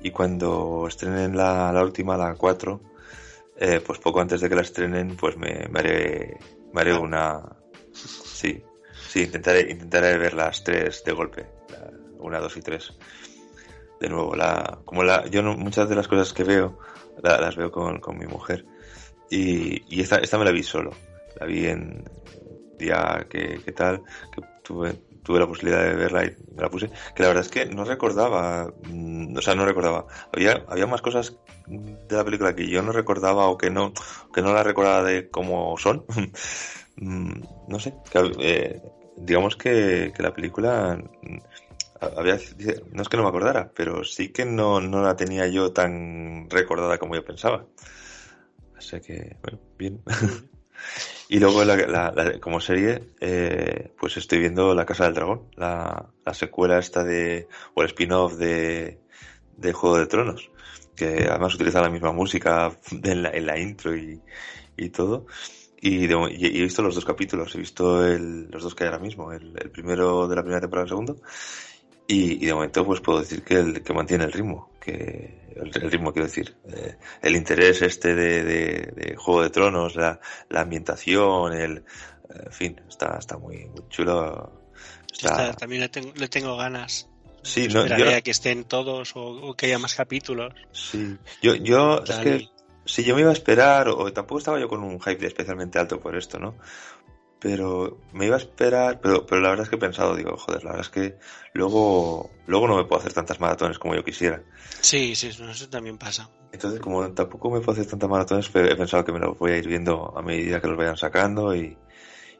y 0.01 0.11
cuando 0.11 0.87
estrenen 0.89 1.37
la, 1.37 1.71
la 1.71 1.83
última, 1.83 2.17
la 2.17 2.35
4, 2.35 2.81
eh, 3.61 3.79
pues 3.85 3.99
poco 3.99 4.19
antes 4.19 4.41
de 4.41 4.49
que 4.49 4.55
la 4.55 4.61
estrenen, 4.61 5.15
pues 5.15 5.37
me, 5.37 5.67
me 5.69 5.79
haré, 5.79 6.37
me 6.73 6.81
haré 6.81 6.93
una... 6.93 7.41
Sí, 7.93 8.61
sí, 9.07 9.23
intentaré, 9.23 9.71
intentaré 9.71 10.17
ver 10.17 10.33
las 10.33 10.63
tres 10.63 11.03
de 11.03 11.11
golpe, 11.11 11.45
la 11.69 11.91
una, 12.19 12.39
dos 12.39 12.57
y 12.57 12.61
tres. 12.61 12.91
De 13.99 14.09
nuevo, 14.09 14.35
la, 14.35 14.79
como 14.83 15.03
la, 15.03 15.27
yo 15.27 15.43
no, 15.43 15.55
muchas 15.55 15.87
de 15.87 15.95
las 15.95 16.07
cosas 16.07 16.33
que 16.33 16.43
veo, 16.43 16.79
la- 17.21 17.39
las 17.39 17.55
veo 17.55 17.71
con, 17.71 17.99
con 17.99 18.17
mi 18.17 18.25
mujer. 18.25 18.65
Y, 19.29 19.83
y 19.95 20.01
esta, 20.01 20.17
esta 20.17 20.37
me 20.39 20.45
la 20.45 20.51
vi 20.51 20.63
solo. 20.63 20.91
La 21.39 21.45
vi 21.45 21.67
en 21.67 22.03
día 22.79 23.27
que, 23.29 23.61
que 23.63 23.71
tal, 23.73 24.01
que 24.35 24.41
tuve, 24.63 24.95
tuve 25.23 25.39
la 25.39 25.47
posibilidad 25.47 25.83
de 25.83 25.95
verla 25.95 26.25
y 26.25 26.35
me 26.55 26.61
la 26.61 26.69
puse. 26.69 26.89
Que 27.15 27.23
la 27.23 27.29
verdad 27.29 27.45
es 27.45 27.51
que 27.51 27.65
no 27.65 27.83
recordaba, 27.83 28.71
mm, 28.83 29.37
o 29.37 29.41
sea, 29.41 29.55
no 29.55 29.65
recordaba. 29.65 30.05
Había, 30.33 30.63
había 30.67 30.87
más 30.87 31.01
cosas 31.01 31.37
de 31.67 32.15
la 32.15 32.23
película 32.23 32.55
que 32.55 32.67
yo 32.67 32.81
no 32.81 32.91
recordaba 32.91 33.47
o 33.47 33.57
que 33.57 33.69
no, 33.69 33.93
que 34.33 34.41
no 34.41 34.53
la 34.53 34.63
recordaba 34.63 35.03
de 35.03 35.29
cómo 35.29 35.77
son. 35.77 36.05
Mm, 36.97 37.43
no 37.69 37.79
sé, 37.79 37.95
que, 38.11 38.31
eh, 38.39 38.81
digamos 39.15 39.55
que, 39.55 40.11
que 40.15 40.21
la 40.21 40.33
película 40.33 41.01
mm, 41.23 41.37
había, 42.17 42.37
no 42.91 43.01
es 43.01 43.09
que 43.09 43.17
no 43.17 43.23
me 43.23 43.29
acordara, 43.29 43.71
pero 43.75 44.03
sí 44.03 44.29
que 44.29 44.45
no, 44.45 44.81
no 44.81 45.01
la 45.01 45.15
tenía 45.15 45.47
yo 45.47 45.71
tan 45.71 46.49
recordada 46.49 46.97
como 46.97 47.15
yo 47.15 47.23
pensaba. 47.23 47.65
Así 48.75 48.99
que, 48.99 49.37
bueno, 49.41 49.59
bien. 49.77 50.01
Y 51.29 51.39
luego, 51.39 51.63
la, 51.65 51.75
la- 51.77 52.39
como 52.39 52.59
serie, 52.59 53.03
eh, 53.21 53.93
pues 53.99 54.17
estoy 54.17 54.39
viendo 54.39 54.73
La 54.75 54.85
Casa 54.85 55.05
del 55.05 55.13
Dragón, 55.13 55.49
la, 55.55 56.09
la 56.25 56.33
secuela 56.33 56.79
esta 56.79 57.03
de, 57.03 57.47
o 57.73 57.81
el 57.81 57.87
spin-off 57.89 58.33
de, 58.35 58.99
de 59.57 59.73
Juego 59.73 59.97
de 59.97 60.07
Tronos, 60.07 60.51
que 60.95 61.27
además 61.29 61.55
utiliza 61.55 61.81
la 61.81 61.89
misma 61.89 62.11
música 62.11 62.77
en 63.03 63.23
la, 63.23 63.29
en 63.31 63.45
intro 63.57 63.95
y, 63.95 64.21
y 64.77 64.89
todo. 64.89 65.25
Y, 65.81 66.07
de 66.07 66.15
he 66.59 66.61
visto 66.63 66.81
los 66.83 66.95
dos 66.95 67.05
capítulos, 67.05 67.55
he 67.55 67.59
visto 67.59 68.05
el- 68.05 68.49
los 68.51 68.63
dos 68.63 68.75
que 68.75 68.83
hay 68.83 68.89
ahora 68.89 68.99
mismo, 69.03 69.31
el, 69.31 69.53
el 69.59 69.71
primero 69.71 70.27
de 70.27 70.35
la 70.35 70.43
primera 70.43 70.61
temporada 70.61 70.85
y 70.85 70.87
el 70.87 70.89
segundo. 70.89 71.21
Y, 72.11 72.43
y 72.43 72.45
de 72.47 72.53
momento 72.53 72.85
pues 72.85 72.99
puedo 72.99 73.19
decir 73.19 73.41
que, 73.43 73.53
el, 73.55 73.83
que 73.83 73.93
mantiene 73.93 74.25
el 74.25 74.31
ritmo, 74.33 74.69
que 74.81 75.47
el, 75.55 75.71
el 75.81 75.91
ritmo 75.91 76.11
quiero 76.11 76.27
decir, 76.27 76.55
eh, 76.67 76.97
el 77.21 77.35
interés 77.35 77.81
este 77.81 78.15
de, 78.15 78.43
de- 78.43 78.91
de 78.95 79.15
Juego 79.15 79.43
de 79.43 79.49
Tronos, 79.49 79.95
la, 79.95 80.19
la 80.49 80.61
ambientación, 80.61 81.53
el, 81.53 81.77
eh, 81.77 81.83
en 82.47 82.51
fin, 82.51 82.81
está, 82.89 83.17
está 83.17 83.37
muy, 83.37 83.65
muy 83.67 83.87
chulo. 83.89 84.51
Está, 85.13 85.53
también 85.53 85.81
le 85.81 85.89
tengo, 85.89 86.11
le 86.15 86.27
tengo 86.27 86.57
ganas. 86.57 87.07
sí, 87.43 87.67
no, 87.69 87.85
yo, 87.85 88.15
a 88.15 88.21
que 88.21 88.31
estén 88.31 88.65
todos 88.65 89.15
o, 89.15 89.21
o 89.21 89.53
que 89.55 89.67
haya 89.67 89.79
más 89.79 89.95
capítulos. 89.95 90.53
sí, 90.73 91.17
yo, 91.41 91.55
yo, 91.55 92.03
es 92.03 92.17
que 92.17 92.49
si 92.85 93.03
yo 93.03 93.15
me 93.15 93.21
iba 93.21 93.29
a 93.29 93.33
esperar, 93.33 93.87
o 93.89 94.11
tampoco 94.11 94.39
estaba 94.39 94.59
yo 94.59 94.67
con 94.67 94.83
un 94.83 94.99
hype 94.99 95.25
especialmente 95.27 95.79
alto 95.79 95.99
por 95.99 96.17
esto, 96.17 96.39
¿no? 96.39 96.55
Pero 97.41 97.97
me 98.13 98.27
iba 98.27 98.35
a 98.35 98.39
esperar, 98.39 99.01
pero, 99.01 99.25
pero 99.25 99.41
la 99.41 99.49
verdad 99.49 99.63
es 99.63 99.69
que 99.69 99.75
he 99.75 99.79
pensado, 99.79 100.15
digo, 100.15 100.37
joder, 100.37 100.63
la 100.63 100.71
verdad 100.71 100.85
es 100.85 100.91
que 100.91 101.17
luego, 101.53 102.29
luego 102.45 102.67
no 102.67 102.77
me 102.77 102.83
puedo 102.85 102.99
hacer 102.99 103.13
tantas 103.13 103.39
maratones 103.39 103.79
como 103.79 103.95
yo 103.95 104.03
quisiera. 104.03 104.43
Sí, 104.79 105.15
sí, 105.15 105.27
eso, 105.27 105.69
también 105.69 105.97
pasa. 105.97 106.29
Entonces, 106.51 106.79
como 106.79 107.11
tampoco 107.13 107.49
me 107.49 107.59
puedo 107.59 107.71
hacer 107.71 107.89
tantas 107.89 108.09
maratones, 108.09 108.51
he 108.53 108.75
pensado 108.75 109.03
que 109.03 109.11
me 109.11 109.19
los 109.19 109.39
voy 109.39 109.53
a 109.53 109.57
ir 109.57 109.67
viendo 109.67 110.15
a 110.15 110.21
medida 110.21 110.61
que 110.61 110.67
los 110.67 110.77
vayan 110.77 110.97
sacando 110.97 111.55
y, 111.55 111.75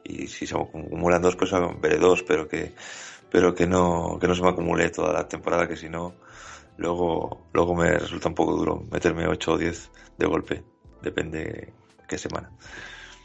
y 0.04 0.28
si 0.28 0.46
se 0.46 0.54
acumulan 0.54 1.20
dos, 1.20 1.34
pues 1.34 1.50
veré 1.80 1.98
dos, 1.98 2.22
pero 2.22 2.46
que, 2.46 2.72
pero 3.28 3.56
que 3.56 3.66
no, 3.66 4.18
que 4.20 4.28
no 4.28 4.36
se 4.36 4.42
me 4.42 4.50
acumule 4.50 4.90
toda 4.90 5.12
la 5.12 5.26
temporada, 5.26 5.66
que 5.66 5.76
si 5.76 5.88
no, 5.88 6.14
luego, 6.76 7.48
luego 7.52 7.74
me 7.74 7.90
resulta 7.98 8.28
un 8.28 8.34
poco 8.34 8.54
duro 8.54 8.86
meterme 8.90 9.26
8 9.26 9.54
o 9.54 9.58
10 9.58 9.90
de 10.16 10.26
golpe, 10.26 10.62
depende 11.00 11.72
qué 12.06 12.18
semana. 12.18 12.50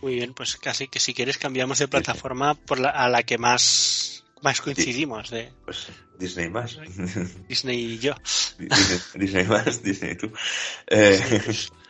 Muy 0.02 0.16
bien, 0.16 0.34
pues 0.34 0.58
casi 0.58 0.88
que 0.88 1.00
si 1.00 1.14
quieres 1.14 1.38
cambiamos 1.38 1.80
de 1.80 1.88
plataforma 1.88 2.54
por 2.54 2.80
la, 2.80 2.90
a 2.90 3.10
la 3.10 3.24
que 3.24 3.38
más, 3.38 4.24
más 4.42 4.62
coincidimos. 4.62 5.30
De 5.30 5.52
Pues 5.66 5.88
Disney 6.20 6.50
más. 6.50 6.80
Disney 7.48 7.94
y 7.94 8.00
yo. 8.00 8.16
Disney, 8.58 9.00
Disney 9.16 9.46
más, 9.46 9.82
Disney 9.84 10.16
tú. 10.16 10.32
Eh, 10.88 11.42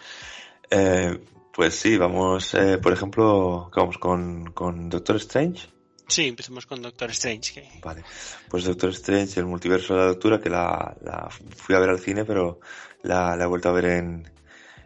eh, 0.69 1.19
pues 1.53 1.75
sí, 1.75 1.97
vamos, 1.97 2.53
eh, 2.53 2.77
por 2.77 2.93
ejemplo, 2.93 3.69
vamos 3.75 3.97
con, 3.97 4.51
con 4.51 4.89
Doctor 4.89 5.17
Strange. 5.17 5.67
Sí, 6.07 6.27
empecemos 6.27 6.65
con 6.65 6.81
Doctor 6.81 7.09
Strange. 7.11 7.53
Que... 7.53 7.79
Vale, 7.83 8.03
pues 8.47 8.63
Doctor 8.63 8.91
Strange, 8.91 9.39
el 9.39 9.45
multiverso 9.45 9.93
de 9.93 9.99
la 9.99 10.05
doctora, 10.07 10.39
que 10.39 10.49
la, 10.49 10.95
la 11.01 11.29
fui 11.29 11.75
a 11.75 11.79
ver 11.79 11.89
al 11.89 11.99
cine, 11.99 12.23
pero 12.23 12.61
la, 13.03 13.35
la 13.35 13.43
he 13.43 13.47
vuelto 13.47 13.67
a 13.69 13.73
ver 13.73 13.85
en, 13.85 14.31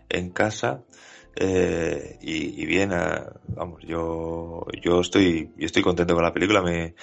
en 0.10 0.32
casa. 0.32 0.82
Eh, 1.36 2.18
y, 2.22 2.66
bien, 2.66 2.92
eh, 2.94 3.24
vamos, 3.48 3.82
yo, 3.84 4.66
yo 4.82 5.02
estoy, 5.02 5.52
yo 5.58 5.66
estoy 5.66 5.82
contento 5.82 6.14
con 6.14 6.24
la 6.24 6.34
película, 6.34 6.62
me, 6.62 6.96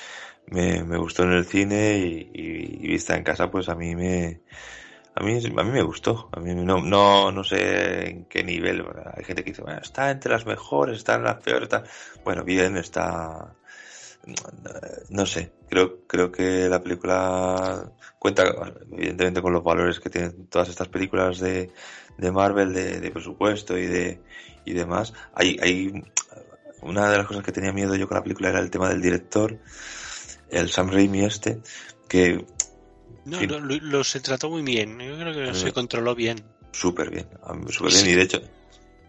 me, 0.46 0.84
me 0.84 0.98
gustó 0.98 1.22
en 1.24 1.32
el 1.32 1.46
cine 1.46 1.98
y, 1.98 2.88
vista 2.88 3.16
en 3.16 3.24
casa, 3.24 3.50
pues 3.50 3.68
a 3.68 3.74
mí 3.74 3.94
me, 3.94 4.42
a 5.14 5.22
mí, 5.22 5.38
a 5.44 5.62
mí 5.64 5.70
me 5.70 5.82
gustó, 5.82 6.28
a 6.32 6.40
mí 6.40 6.54
no, 6.54 6.80
no, 6.82 7.32
no 7.32 7.44
sé 7.44 8.10
en 8.10 8.24
qué 8.26 8.44
nivel, 8.44 8.84
hay 9.14 9.24
gente 9.24 9.44
que 9.44 9.50
dice, 9.50 9.62
bueno, 9.62 9.80
está 9.80 10.10
entre 10.10 10.32
las 10.32 10.46
mejores, 10.46 10.98
está 10.98 11.14
en 11.16 11.24
las 11.24 11.36
peores, 11.42 11.64
está, 11.64 11.84
bueno, 12.24 12.44
bien, 12.44 12.76
está, 12.76 13.54
no 15.10 15.26
sé, 15.26 15.52
creo, 15.68 16.06
creo 16.06 16.30
que 16.30 16.68
la 16.68 16.82
película 16.82 17.90
cuenta 18.18 18.44
evidentemente 18.92 19.42
con 19.42 19.52
los 19.52 19.64
valores 19.64 20.00
que 20.00 20.10
tienen 20.10 20.46
todas 20.46 20.68
estas 20.68 20.88
películas 20.88 21.38
de, 21.40 21.70
de 22.18 22.32
Marvel, 22.32 22.72
de, 22.74 23.00
de, 23.00 23.10
presupuesto 23.10 23.78
y 23.78 23.86
de 23.86 24.20
y 24.64 24.72
demás. 24.74 25.14
Hay, 25.34 25.56
hay 25.62 26.04
una 26.82 27.10
de 27.10 27.18
las 27.18 27.26
cosas 27.26 27.42
que 27.42 27.52
tenía 27.52 27.72
miedo 27.72 27.96
yo 27.96 28.06
con 28.06 28.16
la 28.16 28.22
película 28.22 28.50
era 28.50 28.60
el 28.60 28.70
tema 28.70 28.88
del 28.88 29.00
director, 29.00 29.58
el 30.50 30.70
Sam 30.70 30.90
Raimi 30.90 31.24
este, 31.24 31.60
que 32.08 32.44
no, 33.24 33.42
lo, 33.42 33.60
lo, 33.60 33.76
lo, 33.76 34.04
se 34.04 34.20
trató 34.20 34.50
muy 34.50 34.62
bien, 34.62 34.98
yo 34.98 35.16
creo 35.16 35.32
que 35.32 35.54
se 35.54 35.72
controló 35.72 36.14
bien. 36.14 36.42
Súper 36.72 37.10
bien, 37.10 37.26
súper 37.70 37.92
bien, 37.92 38.08
y 38.08 38.14
de 38.14 38.22
hecho... 38.22 38.42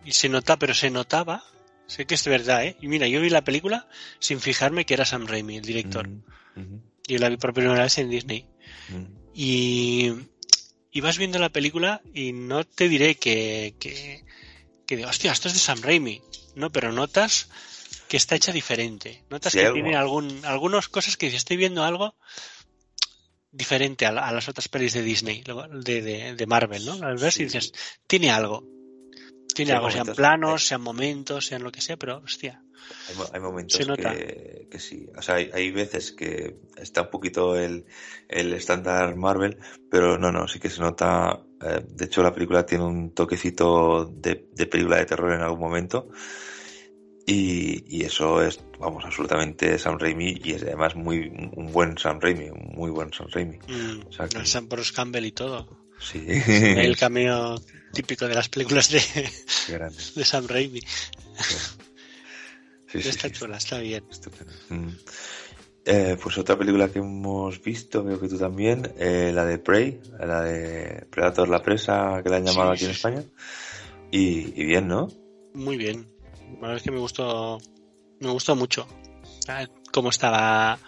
Y 0.06 0.14
se 0.14 0.30
nota, 0.30 0.58
pero 0.58 0.74
se 0.74 0.90
notaba 0.90 1.44
Sé 1.88 2.06
que 2.06 2.14
es 2.14 2.28
verdad, 2.28 2.66
¿eh? 2.66 2.78
Y 2.82 2.88
mira, 2.88 3.08
yo 3.08 3.20
vi 3.20 3.32
la 3.32 3.44
película 3.44 3.88
sin 4.20 4.40
fijarme 4.40 4.86
que 4.86 4.94
era 4.94 5.06
Sam 5.06 5.26
Raimi, 5.26 5.58
el 5.58 5.66
director. 5.66 6.08
Yo 7.08 7.18
la 7.18 7.30
vi 7.30 7.38
por 7.38 7.52
primera 7.52 7.82
vez 7.82 7.98
en 7.98 8.12
Disney. 8.12 8.46
Mm 8.90 9.20
y, 9.34 10.12
y, 10.92 11.02
vas 11.02 11.18
viendo 11.18 11.40
la 11.40 11.50
película 11.50 12.02
y 12.14 12.34
no 12.34 12.64
te 12.64 12.90
diré 12.90 13.16
que, 13.16 13.76
que, 13.80 14.26
que 14.86 14.98
digo, 14.98 15.10
hostia, 15.10 15.32
esto 15.32 15.48
es 15.48 15.54
de 15.54 15.60
Sam 15.60 15.82
Raimi. 15.82 16.22
No, 16.56 16.72
pero 16.72 16.92
notas 16.92 17.50
que 18.08 18.18
está 18.18 18.36
hecha 18.36 18.52
diferente. 18.52 19.24
Notas 19.30 19.54
sí, 19.54 19.60
que 19.60 19.66
algo. 19.66 19.76
tiene 19.76 19.96
algún, 19.96 20.46
algunas 20.46 20.90
cosas 20.90 21.16
que 21.16 21.28
dices, 21.28 21.40
estoy 21.40 21.58
viendo 21.58 21.84
algo 21.84 22.16
diferente 23.52 24.06
a, 24.06 24.12
la, 24.12 24.28
a, 24.28 24.32
las 24.32 24.50
otras 24.50 24.68
pelis 24.68 24.94
de 24.94 25.02
Disney, 25.02 25.44
de, 25.44 26.02
de, 26.02 26.36
de 26.36 26.46
Marvel, 26.48 26.86
¿no? 26.86 26.94
Al 27.06 27.18
ver 27.18 27.32
sí. 27.32 27.42
y 27.42 27.46
dices, 27.46 27.74
tiene 28.08 28.32
algo. 28.32 28.68
Tiene 29.54 29.72
sí, 29.72 29.76
algo, 29.76 29.92
sean 29.92 30.08
planos, 30.14 30.66
sean 30.66 30.82
momentos, 30.82 31.46
sean 31.46 31.64
lo 31.64 31.72
que 31.72 31.82
sea, 31.82 31.98
pero 31.98 32.18
hostia. 32.18 32.64
Hay, 33.10 33.16
hay 33.34 33.40
momentos 33.40 33.88
que, 33.96 34.68
que, 34.70 34.80
sí. 34.80 35.08
O 35.18 35.22
sea, 35.22 35.36
hay, 35.36 35.50
hay, 35.54 35.72
veces 35.72 36.12
que 36.12 36.58
está 36.78 37.04
un 37.04 37.10
poquito 37.10 37.56
el, 37.56 37.86
el 38.28 38.54
estándar 38.54 39.16
Marvel, 39.16 39.58
pero 39.90 40.18
no, 40.18 40.32
no, 40.32 40.48
sí 40.48 40.60
que 40.60 40.70
se 40.70 40.82
nota. 40.82 41.42
Eh, 41.62 41.82
de 41.88 42.06
hecho, 42.06 42.24
la 42.24 42.34
película 42.34 42.66
tiene 42.66 42.84
un 42.84 43.14
toquecito 43.14 44.06
de, 44.06 44.48
de 44.54 44.66
película 44.68 44.98
de 44.98 45.06
terror 45.06 45.34
en 45.34 45.42
algún 45.42 45.60
momento. 45.60 46.10
Y, 47.26 47.84
y, 47.88 48.06
eso 48.06 48.42
es, 48.42 48.60
vamos, 48.80 49.06
absolutamente 49.06 49.78
Sam 49.78 50.00
Raimi 50.00 50.40
y 50.44 50.54
es 50.54 50.64
además 50.64 50.96
muy 50.96 51.28
un 51.30 51.72
buen 51.72 51.96
Sam 51.96 52.20
Raimi, 52.20 52.50
un 52.50 52.74
muy 52.74 52.90
buen 52.90 53.14
Sam 53.14 53.28
Raimi. 53.32 53.60
Mm, 53.68 54.08
o 54.08 54.12
sea 54.12 54.28
que... 54.28 54.44
Sam 54.48 54.68
Bruce 54.68 54.92
Campbell 54.92 55.26
y 55.26 55.32
todo. 55.32 55.68
Sí. 56.00 56.26
El 56.28 56.98
cameo 56.98 57.62
típico 57.94 58.28
de 58.28 58.34
las 58.34 58.50
películas 58.50 58.90
de, 58.90 59.02
de 60.16 60.26
Sam 60.26 60.48
Raimi. 60.48 60.82
Sí, 60.82 61.56
sí, 62.92 62.98
está 63.00 63.28
sí, 63.28 63.34
chula, 63.34 63.58
está 63.58 63.80
bien. 63.80 64.04
Mm. 64.70 64.90
Eh, 65.86 66.18
pues 66.22 66.38
otra 66.38 66.58
película 66.58 66.90
que 66.90 67.00
hemos 67.00 67.62
visto, 67.64 68.04
veo 68.04 68.20
que 68.20 68.28
tú 68.28 68.38
también, 68.38 68.94
eh, 68.98 69.32
la 69.34 69.46
de 69.46 69.58
Prey, 69.58 70.00
la 70.20 70.42
de 70.42 71.06
Predator 71.10 71.50
la 71.50 71.64
presa, 71.64 72.22
que 72.22 72.30
la 72.30 72.38
han 72.38 72.46
llamado 72.46 72.72
aquí 72.72 72.86
en 72.86 72.92
España. 72.92 73.24
Y, 74.12 74.62
y, 74.62 74.66
bien, 74.66 74.88
¿no? 74.88 75.08
Muy 75.54 75.78
bien. 75.78 76.08
La 76.56 76.62
verdad 76.62 76.78
es 76.78 76.84
que 76.84 76.92
me 76.92 77.00
gustó, 77.00 77.60
me 78.20 78.30
gustó 78.30 78.56
mucho. 78.56 78.88
Ah, 79.48 79.66
cómo 79.92 80.10
estaba 80.10 80.80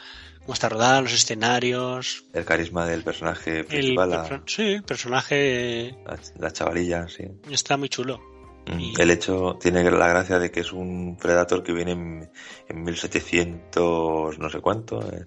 cómo 0.41 0.53
está 0.53 0.69
rodada, 0.69 1.01
los 1.01 1.13
escenarios. 1.13 2.25
El 2.33 2.45
carisma 2.45 2.85
del 2.85 3.03
personaje 3.03 3.63
principal. 3.63 4.11
El, 4.11 4.17
la, 4.17 4.43
sí, 4.45 4.63
el 4.63 4.83
personaje. 4.83 5.97
La, 6.05 6.19
la, 6.37 6.51
chavalilla, 6.51 7.07
sí. 7.07 7.23
Está 7.49 7.77
muy 7.77 7.89
chulo. 7.89 8.30
Mm. 8.67 8.79
Y... 8.79 8.93
El 8.99 9.11
hecho 9.11 9.57
tiene 9.59 9.89
la 9.89 10.07
gracia 10.07 10.39
de 10.39 10.51
que 10.51 10.61
es 10.61 10.71
un 10.71 11.17
Predator 11.17 11.63
que 11.63 11.73
viene 11.73 11.91
en, 11.91 12.31
en 12.67 12.83
1700, 12.83 14.39
no 14.39 14.49
sé 14.49 14.59
cuánto. 14.59 15.01
Eh, 15.01 15.25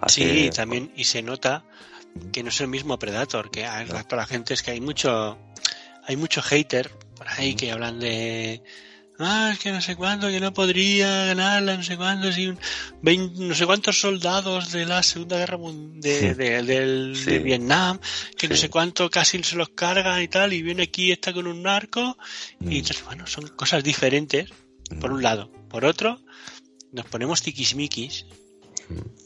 hace... 0.00 0.22
Sí, 0.22 0.50
también, 0.50 0.92
y 0.96 1.04
se 1.04 1.22
nota 1.22 1.64
que 2.32 2.42
no 2.42 2.48
es 2.48 2.60
el 2.60 2.68
mismo 2.68 2.98
Predator, 2.98 3.50
que 3.50 3.64
no. 3.64 4.08
para 4.08 4.22
la 4.22 4.26
gente 4.26 4.54
es 4.54 4.62
que 4.62 4.70
hay 4.70 4.80
mucho, 4.80 5.38
hay 6.06 6.16
mucho 6.16 6.42
hater 6.42 6.90
por 7.16 7.28
ahí 7.28 7.54
mm. 7.54 7.56
que 7.56 7.72
hablan 7.72 8.00
de 8.00 8.62
ah, 9.18 9.50
es 9.52 9.58
que 9.58 9.72
no 9.72 9.80
sé 9.80 9.96
cuánto, 9.96 10.28
que 10.28 10.40
no 10.40 10.52
podría 10.52 11.26
ganarla, 11.26 11.76
no 11.76 11.82
sé 11.82 11.96
cuánto, 11.96 12.32
si 12.32 12.48
un 12.48 12.58
20, 13.02 13.40
no 13.44 13.54
sé 13.54 13.66
cuántos 13.66 14.00
soldados 14.00 14.72
de 14.72 14.86
la 14.86 15.02
Segunda 15.02 15.38
Guerra 15.38 15.58
Mundial, 15.58 16.02
de, 16.02 16.18
sí. 16.20 16.34
de, 16.34 16.62
de, 16.62 17.14
sí. 17.14 17.24
de, 17.24 17.38
Vietnam, 17.38 17.98
que 18.36 18.46
sí. 18.46 18.52
no 18.52 18.56
sé 18.56 18.70
cuánto 18.70 19.10
casi 19.10 19.42
se 19.42 19.56
los 19.56 19.70
cargan 19.70 20.22
y 20.22 20.28
tal, 20.28 20.52
y 20.52 20.62
viene 20.62 20.84
aquí, 20.84 21.12
está 21.12 21.32
con 21.32 21.46
un 21.46 21.62
narco, 21.62 22.16
mm. 22.60 22.72
y 22.72 22.78
entonces, 22.78 23.04
bueno, 23.04 23.26
son 23.26 23.48
cosas 23.48 23.82
diferentes, 23.84 24.50
mm. 24.90 24.98
por 24.98 25.12
un 25.12 25.22
lado. 25.22 25.50
Por 25.68 25.84
otro, 25.84 26.20
nos 26.92 27.06
ponemos 27.06 27.42
tiquismiquis. 27.42 28.26
Mm. 28.88 29.24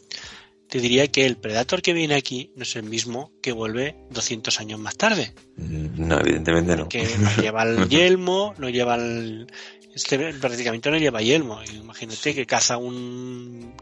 Te 0.68 0.80
diría 0.80 1.08
que 1.08 1.24
el 1.24 1.38
Predator 1.38 1.80
que 1.80 1.94
viene 1.94 2.14
aquí 2.14 2.52
no 2.54 2.62
es 2.62 2.76
el 2.76 2.82
mismo 2.82 3.32
que 3.42 3.52
vuelve 3.52 3.96
200 4.10 4.60
años 4.60 4.78
más 4.78 4.98
tarde. 4.98 5.32
No, 5.56 6.20
evidentemente 6.20 6.76
no. 6.76 6.90
Que 6.90 7.08
no 7.18 7.34
lleva 7.40 7.62
el 7.62 7.88
yelmo, 7.88 8.54
no 8.58 8.68
lleva 8.68 8.96
el, 8.96 9.50
este 9.98 10.32
prácticamente 10.34 10.90
no 10.90 10.96
lleva 10.96 11.20
yelmo. 11.20 11.60
Imagínate 11.74 12.34
que 12.34 12.46
caza 12.46 12.76
un, 12.76 13.74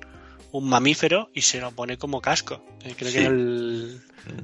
un 0.53 0.69
mamífero 0.69 1.31
y 1.35 1.43
se 1.43 1.61
lo 1.61 1.71
pone 1.73 1.99
como 1.99 2.21
casco. 2.21 2.65
Eh, 2.85 2.95
creo 2.97 3.11
sí. 3.11 3.19
que 3.19 3.27
el. 3.27 4.01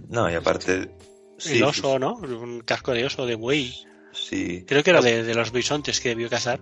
No, 0.08 0.30
y 0.30 0.34
aparte. 0.34 0.74
El 0.74 0.90
sí, 1.38 1.62
oso. 1.62 1.98
¿no? 1.98 2.14
Un 2.14 2.60
casco 2.60 2.92
de 2.92 3.04
oso, 3.06 3.26
de 3.26 3.34
buey. 3.34 3.74
Sí. 4.12 4.64
Creo 4.66 4.82
que 4.82 4.90
era 4.90 5.00
de, 5.00 5.24
de, 5.24 5.34
los 5.34 5.50
bisontes 5.52 6.00
que 6.00 6.10
debió 6.10 6.28
cazar. 6.28 6.60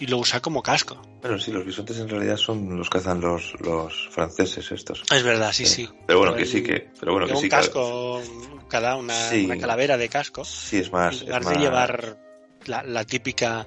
Y 0.00 0.06
lo 0.06 0.18
usa 0.18 0.40
como 0.40 0.62
casco. 0.62 1.02
Bueno, 1.20 1.40
sí, 1.40 1.50
los 1.50 1.66
bisontes 1.66 1.98
en 1.98 2.08
realidad 2.08 2.36
son 2.36 2.78
los 2.78 2.88
que 2.88 2.98
cazan 2.98 3.20
los, 3.20 3.54
los 3.60 4.08
franceses 4.12 4.70
estos. 4.70 5.02
Es 5.10 5.24
verdad, 5.24 5.52
sí, 5.52 5.66
sí. 5.66 5.88
Pero 6.06 6.20
bueno, 6.20 6.36
que 6.36 6.46
sí 6.46 6.62
que. 6.62 6.88
Pero 7.00 7.12
bueno, 7.12 7.26
que 7.26 7.32
un 7.32 7.40
sí, 7.40 7.48
casco, 7.48 8.22
cada 8.68 8.94
una, 8.94 9.28
sí. 9.28 9.46
una 9.46 9.58
calavera 9.58 9.96
de 9.96 10.08
casco. 10.08 10.44
Sí, 10.44 10.76
es 10.78 10.92
más. 10.92 11.22
En 11.22 11.26
lugar 11.26 11.44
de 11.44 11.56
llevar 11.56 12.18
la, 12.66 12.84
la 12.84 13.04
típica 13.04 13.66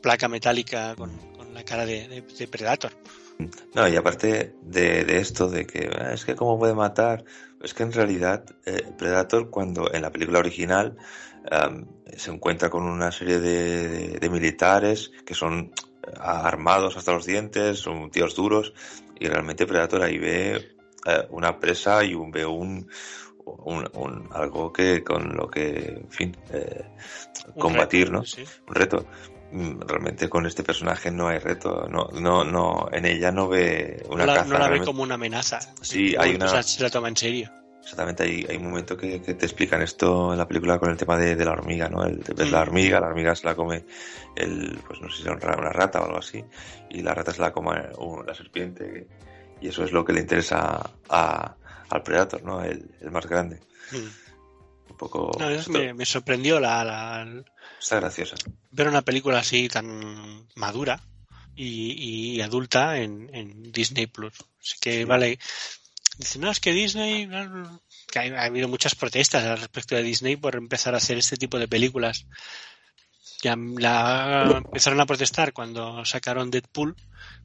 placa 0.00 0.28
metálica 0.28 0.94
con, 0.96 1.10
con 1.36 1.54
la 1.54 1.64
cara 1.64 1.86
de, 1.86 2.08
de, 2.08 2.22
de, 2.22 2.48
Predator. 2.48 2.92
No, 3.74 3.86
y 3.88 3.96
aparte 3.96 4.54
de, 4.62 5.04
de 5.04 5.18
esto, 5.18 5.48
de 5.48 5.66
que 5.66 5.90
ah, 5.96 6.12
es 6.12 6.24
que 6.24 6.34
cómo 6.34 6.58
puede 6.58 6.74
matar, 6.74 7.24
es 7.62 7.74
que 7.74 7.84
en 7.84 7.92
realidad 7.92 8.44
eh, 8.66 8.82
Predator 8.96 9.50
cuando 9.50 9.92
en 9.92 10.02
la 10.02 10.10
película 10.10 10.40
original 10.40 10.96
um, 11.50 11.86
se 12.16 12.30
encuentra 12.30 12.70
con 12.70 12.84
una 12.84 13.12
serie 13.12 13.38
de, 13.38 14.18
de, 14.18 14.30
militares 14.30 15.12
que 15.24 15.34
son 15.34 15.72
armados 16.20 16.96
hasta 16.96 17.12
los 17.12 17.26
dientes, 17.26 17.78
son 17.78 18.10
tíos 18.10 18.34
duros, 18.34 18.72
y 19.18 19.28
realmente 19.28 19.66
Predator 19.66 20.02
ahí 20.02 20.18
ve 20.18 20.76
uh, 21.06 21.34
una 21.34 21.58
presa 21.60 22.02
y 22.04 22.14
un, 22.14 22.30
ve 22.30 22.46
un, 22.46 22.88
un, 23.44 23.88
un, 23.94 24.28
algo 24.32 24.72
que 24.72 25.02
con 25.04 25.36
lo 25.36 25.48
que, 25.48 26.00
en 26.02 26.10
fin, 26.10 26.36
eh, 26.52 26.84
combatir, 27.58 28.08
reto, 28.08 28.12
¿no? 28.12 28.24
Sí. 28.24 28.44
Un 28.66 28.74
reto. 28.74 29.06
Mm, 29.50 29.80
realmente 29.80 30.28
con 30.28 30.44
este 30.46 30.62
personaje 30.62 31.10
no 31.10 31.28
hay 31.28 31.38
reto, 31.38 31.88
no, 31.88 32.08
no, 32.12 32.44
no, 32.44 32.88
en 32.92 33.06
ella 33.06 33.32
no 33.32 33.48
ve 33.48 34.04
una 34.10 34.26
no 34.26 34.32
la, 34.32 34.34
caza. 34.40 34.52
No 34.52 34.58
la 34.58 34.68
ve 34.68 34.84
como 34.84 35.02
una 35.02 35.14
amenaza. 35.14 35.58
Sí, 35.80 36.14
hay 36.18 36.34
una. 36.34 36.46
O 36.46 36.48
sea, 36.48 36.62
se 36.62 36.82
la 36.82 36.90
toma 36.90 37.08
en 37.08 37.16
serio. 37.16 37.50
Exactamente, 37.80 38.24
hay, 38.24 38.46
hay 38.46 38.56
un 38.58 38.64
momento 38.64 38.94
que, 38.98 39.22
que, 39.22 39.32
te 39.32 39.46
explican 39.46 39.80
esto 39.80 40.32
en 40.32 40.38
la 40.38 40.46
película 40.46 40.78
con 40.78 40.90
el 40.90 40.98
tema 40.98 41.16
de, 41.16 41.34
de 41.34 41.44
la 41.46 41.52
hormiga, 41.52 41.88
¿no? 41.88 42.04
El, 42.04 42.18
ves 42.18 42.50
mm. 42.50 42.52
la 42.52 42.60
hormiga, 42.60 43.00
la 43.00 43.06
hormiga 43.06 43.34
se 43.34 43.46
la 43.46 43.54
come 43.54 43.86
el, 44.36 44.78
pues 44.86 45.00
no 45.00 45.08
sé 45.08 45.22
si 45.22 45.22
es 45.22 45.28
una 45.28 45.72
rata 45.72 46.02
o 46.02 46.04
algo 46.04 46.18
así, 46.18 46.44
y 46.90 47.00
la 47.00 47.14
rata 47.14 47.32
se 47.32 47.40
la 47.40 47.50
come 47.50 47.80
uh, 47.96 48.22
la 48.24 48.34
serpiente, 48.34 49.08
y 49.62 49.68
eso 49.68 49.84
es 49.84 49.92
lo 49.92 50.04
que 50.04 50.12
le 50.12 50.20
interesa 50.20 50.90
a, 51.08 51.56
al 51.88 52.02
Predator, 52.02 52.42
¿no? 52.42 52.62
El, 52.62 52.90
el 53.00 53.10
más 53.10 53.26
grande. 53.26 53.60
Mm. 53.92 54.90
Un 54.90 54.96
poco... 54.98 55.30
No, 55.38 55.46
me, 55.72 55.94
me 55.94 56.04
sorprendió 56.04 56.60
la, 56.60 56.84
la- 56.84 57.42
Está 57.80 57.96
graciosa. 57.96 58.36
ver 58.70 58.88
una 58.88 59.02
película 59.02 59.38
así 59.38 59.68
tan 59.68 60.46
madura 60.56 61.00
y, 61.54 62.36
y 62.36 62.40
adulta 62.40 62.98
en, 62.98 63.30
en 63.34 63.72
Disney 63.72 64.06
Plus. 64.06 64.34
Así 64.60 64.76
que 64.80 65.04
vale. 65.04 65.38
Dice, 66.18 66.38
no, 66.38 66.50
es 66.50 66.58
que 66.60 66.72
Disney. 66.72 67.26
no, 67.26 67.80
que 68.10 68.18
ha, 68.18 68.42
ha 68.42 68.44
habido 68.44 68.68
muchas 68.68 68.94
protestas 68.94 69.44
al 69.44 69.58
respecto 69.58 69.94
de 69.94 70.02
Disney 70.02 70.36
por 70.36 70.56
empezar 70.56 70.94
a 70.94 70.98
hacer 70.98 71.18
este 71.18 71.36
tipo 71.36 71.58
de 71.58 71.68
películas. 71.68 72.26
Ya 73.42 73.54
la, 73.56 74.62
empezaron 74.64 75.00
a 75.00 75.06
protestar 75.06 75.52
cuando 75.52 76.04
sacaron 76.04 76.50
Deadpool, 76.50 76.96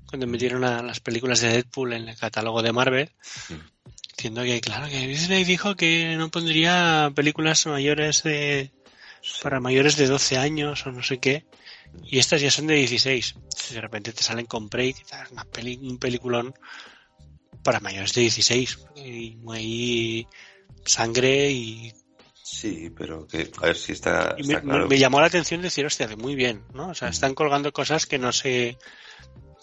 cuando 0.07 0.25
metieron 0.25 0.63
a 0.63 0.81
las 0.81 0.99
películas 0.99 1.41
de 1.41 1.49
Deadpool 1.49 1.93
en 1.93 2.09
el 2.09 2.17
catálogo 2.17 2.63
de 2.63 2.71
Marvel, 2.71 3.11
diciendo 4.17 4.41
que, 4.41 4.59
claro, 4.59 4.89
que 4.89 5.07
Disney 5.07 5.43
dijo 5.43 5.75
que 5.75 6.15
no 6.17 6.31
pondría 6.31 7.11
películas 7.13 7.67
mayores 7.67 8.23
de, 8.23 8.71
para 9.41 9.59
mayores 9.59 9.95
de 9.97 10.07
12 10.07 10.37
años 10.37 10.85
o 10.85 10.91
no 10.91 11.03
sé 11.03 11.19
qué. 11.19 11.45
Y 12.03 12.19
estas 12.19 12.41
ya 12.41 12.51
son 12.51 12.67
de 12.67 12.75
16. 12.75 13.35
Si 13.55 13.73
de 13.73 13.81
repente 13.81 14.13
te 14.13 14.23
salen 14.23 14.45
con 14.45 14.69
Prey, 14.69 14.93
que 14.93 15.03
es 15.03 15.31
una 15.31 15.45
peli, 15.45 15.77
un 15.81 15.97
peliculón 15.97 16.53
para 17.63 17.79
mayores 17.79 18.13
de 18.13 18.21
16. 18.21 18.79
Y 18.95 19.37
hay 19.51 20.27
sangre 20.85 21.51
y, 21.51 21.93
Sí, 22.43 22.91
pero 22.95 23.25
que 23.25 23.49
a 23.61 23.67
ver 23.67 23.77
si 23.77 23.93
está, 23.93 24.35
me, 24.35 24.41
está 24.41 24.61
claro. 24.61 24.87
me 24.87 24.99
llamó 24.99 25.21
la 25.21 25.27
atención 25.27 25.61
decir, 25.61 25.85
hostia, 25.85 26.07
que 26.07 26.17
muy 26.17 26.35
bien, 26.35 26.63
¿no? 26.73 26.89
O 26.89 26.93
sea, 26.93 27.07
están 27.07 27.35
colgando 27.35 27.71
cosas 27.71 28.05
que 28.05 28.19
no 28.19 28.33
sé 28.33 28.77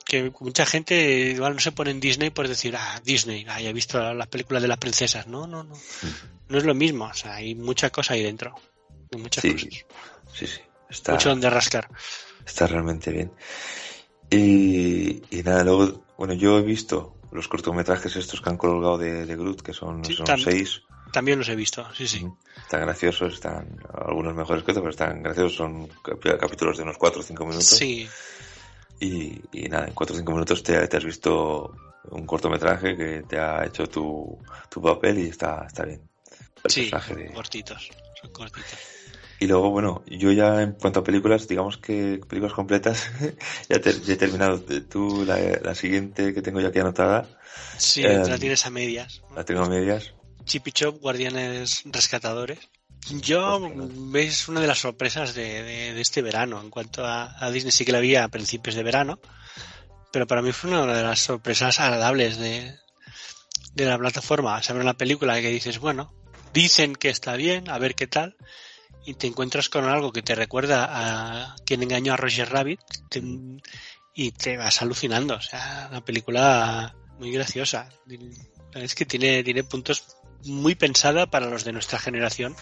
que 0.07 0.33
mucha 0.41 0.67
gente 0.67 1.31
igual 1.31 1.55
no 1.55 1.61
se 1.61 1.73
pone 1.73 1.91
en 1.93 2.01
Disney 2.01 2.31
por 2.31 2.49
decir, 2.49 2.75
ah, 2.77 3.01
Disney, 3.05 3.47
ah, 3.49 3.61
ya 3.61 3.71
he 3.71 3.73
visto 3.73 4.13
las 4.13 4.27
películas 4.27 4.63
de 4.63 4.69
las 4.69 4.79
princesas. 4.79 5.27
No, 5.27 5.47
no, 5.47 5.63
no. 5.63 5.75
No 6.49 6.59
es 6.59 6.65
lo 6.65 6.75
mismo. 6.75 7.05
O 7.05 7.15
sea, 7.15 7.37
hay 7.37 7.55
mucha 7.55 7.91
cosa 7.91 8.15
ahí 8.15 8.23
dentro. 8.23 8.57
Muchas 9.19 9.43
Sí, 9.43 9.53
cosas. 9.53 9.69
sí, 10.33 10.47
sí. 10.47 10.61
Está, 10.89 11.13
Mucho 11.13 11.29
donde 11.31 11.51
rascar. 11.51 11.89
está 12.47 12.67
realmente 12.67 13.11
bien. 13.13 13.33
Y, 14.31 15.23
y 15.37 15.43
nada, 15.43 15.65
luego, 15.65 16.05
bueno, 16.17 16.35
yo 16.35 16.59
he 16.59 16.63
visto 16.63 17.17
los 17.33 17.49
cortometrajes 17.49 18.15
estos 18.17 18.41
que 18.41 18.51
han 18.51 18.57
colgado 18.57 18.99
de, 18.99 19.27
de 19.27 19.37
Groot, 19.37 19.63
que 19.63 19.73
son, 19.73 20.05
Sí, 20.05 20.15
son 20.15 20.27
tam- 20.27 20.43
seis. 20.43 20.83
También 21.13 21.39
los 21.39 21.49
he 21.49 21.57
visto, 21.57 21.87
sí, 21.95 22.07
sí. 22.07 22.27
Están 22.57 22.83
graciosos, 22.83 23.35
están 23.35 23.67
algunos 23.93 24.35
mejores 24.35 24.63
que 24.63 24.71
otros, 24.71 24.83
pero 24.83 24.91
están 24.91 25.23
graciosos. 25.23 25.57
Son 25.57 25.89
cap- 26.03 26.39
capítulos 26.39 26.77
de 26.77 26.85
unos 26.85 26.99
4 26.99 27.21
o 27.21 27.25
5 27.25 27.45
minutos. 27.45 27.67
Sí, 27.67 28.09
Y, 29.01 29.41
y 29.53 29.69
nada, 29.69 29.89
en 29.89 29.95
4 29.95 30.15
o 30.15 30.19
5 30.19 30.33
minutos 30.33 30.63
te, 30.63 30.87
te 30.87 30.97
has 30.97 31.05
visto 31.05 31.75
un 32.11 32.27
cortometraje 32.27 32.97
que 32.97 33.23
te 33.23 33.39
ha 33.39 33.65
hecho 33.65 33.89
tu, 33.89 34.39
tu 34.69 34.81
papel 34.81 35.19
y 35.19 35.29
está, 35.31 35.65
está 35.67 35.85
bien. 35.85 36.03
El 36.63 36.71
sí, 36.71 36.91
de- 37.17 37.33
cortitos, 37.33 37.91
son. 38.21 38.51
Y 39.39 39.47
luego, 39.47 39.71
bueno, 39.71 40.05
yo 40.07 40.33
ya 40.33 40.61
en 40.63 40.73
cuanto 40.73 41.01
a 41.01 41.05
películas, 41.05 41.49
digamos 41.49 41.79
que 41.79 42.21
películas 42.29 42.53
completas, 42.55 43.11
ya, 43.69 43.81
te- 43.81 43.99
ya 44.01 44.13
he 44.15 44.17
terminado. 44.17 44.61
Tú, 44.61 45.25
la, 45.25 45.39
la 45.63 45.75
siguiente 45.75 46.35
que 46.35 46.43
tengo 46.43 46.61
ya 46.61 46.69
aquí 46.69 46.79
anotada, 46.79 47.27
Sí, 47.79 48.03
Eh, 48.05 48.19
la 48.29 48.39
tienes 48.39 48.67
a 48.67 48.71
medias. 48.71 49.23
la 49.35 49.45
tengo 49.45 49.63
a 49.65 49.69
medias. 49.69 50.13
Chippy 50.45 50.73
Chop, 50.73 51.01
Guardianes 51.01 51.83
Rescatadores. 51.87 52.59
Yo, 53.23 53.57
Ostras. 53.57 53.89
es 54.15 54.49
una 54.49 54.61
de 54.61 54.67
las 54.67 54.79
sorpresas 54.81 55.35
de, 55.35 55.63
de- 55.63 55.95
de 55.95 56.01
este 56.03 56.21
verano. 56.21 56.61
En 56.61 56.69
cuanto 56.69 57.07
a, 57.07 57.35
a 57.43 57.51
Disney, 57.51 57.73
sí 57.73 57.87
que 57.87 57.93
la 57.93 58.01
vi 58.01 58.17
a 58.17 58.29
principios 58.29 58.75
de 58.77 58.83
verano, 58.83 59.19
pero 60.13 60.27
para 60.27 60.43
mí 60.43 60.53
fue 60.53 60.71
una 60.71 60.85
de 60.95 61.03
las 61.03 61.21
sorpresas 61.21 61.81
agradables 61.81 62.37
de, 62.37 62.75
de 63.75 63.85
la 63.87 63.97
plataforma. 63.97 64.63
Se 64.63 64.73
abre 64.73 64.85
una 64.85 64.99
película 64.99 65.41
que 65.41 65.49
dices, 65.49 65.79
bueno, 65.79 66.13
dicen 66.53 66.95
que 66.97 67.09
está 67.11 67.37
bien, 67.37 67.69
a 67.71 67.79
ver 67.79 67.95
qué 67.95 68.07
tal, 68.07 68.37
y 69.07 69.15
te 69.15 69.27
encuentras 69.27 69.69
con 69.69 69.85
algo 69.87 70.13
que 70.13 70.23
te 70.23 70.35
recuerda 70.35 70.87
a 70.91 71.57
quien 71.65 71.83
engañó 71.83 72.13
a 72.13 72.17
Roger 72.17 72.49
Rabbit, 72.51 72.81
te- 73.09 73.23
y 74.15 74.33
te 74.33 74.57
vas 74.57 74.83
alucinando. 74.83 75.37
O 75.37 75.41
sea, 75.41 75.87
una 75.91 76.05
película 76.05 76.95
muy 77.19 77.31
graciosa. 77.33 77.89
Es 78.75 78.95
que 78.95 79.07
tiene, 79.07 79.43
tiene 79.43 79.65
puntos 79.65 80.05
muy 80.45 80.75
pensada 80.75 81.31
para 81.31 81.47
los 81.49 81.65
de 81.65 81.73
nuestra 81.73 81.99
generación, 81.99 82.55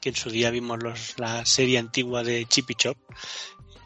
que 0.00 0.10
en 0.10 0.16
su 0.16 0.30
día 0.30 0.50
vimos 0.50 0.82
los, 0.82 1.14
la 1.18 1.44
serie 1.46 1.78
antigua 1.78 2.22
de 2.22 2.46
Chippy 2.46 2.74
Chop 2.74 2.96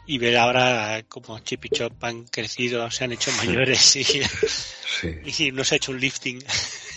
y 0.05 0.17
ver 0.19 0.37
ahora 0.37 1.03
cómo 1.09 1.39
Chippy 1.39 1.69
Chop 1.69 2.01
han 2.03 2.25
crecido, 2.25 2.89
se 2.91 3.03
han 3.03 3.11
hecho 3.11 3.31
mayores 3.33 3.95
y, 3.97 4.03
Sí. 4.03 4.21
y 5.47 5.51
no 5.51 5.63
se 5.63 5.75
ha 5.75 5.77
hecho 5.77 5.91
un 5.91 5.99
lifting 5.99 6.41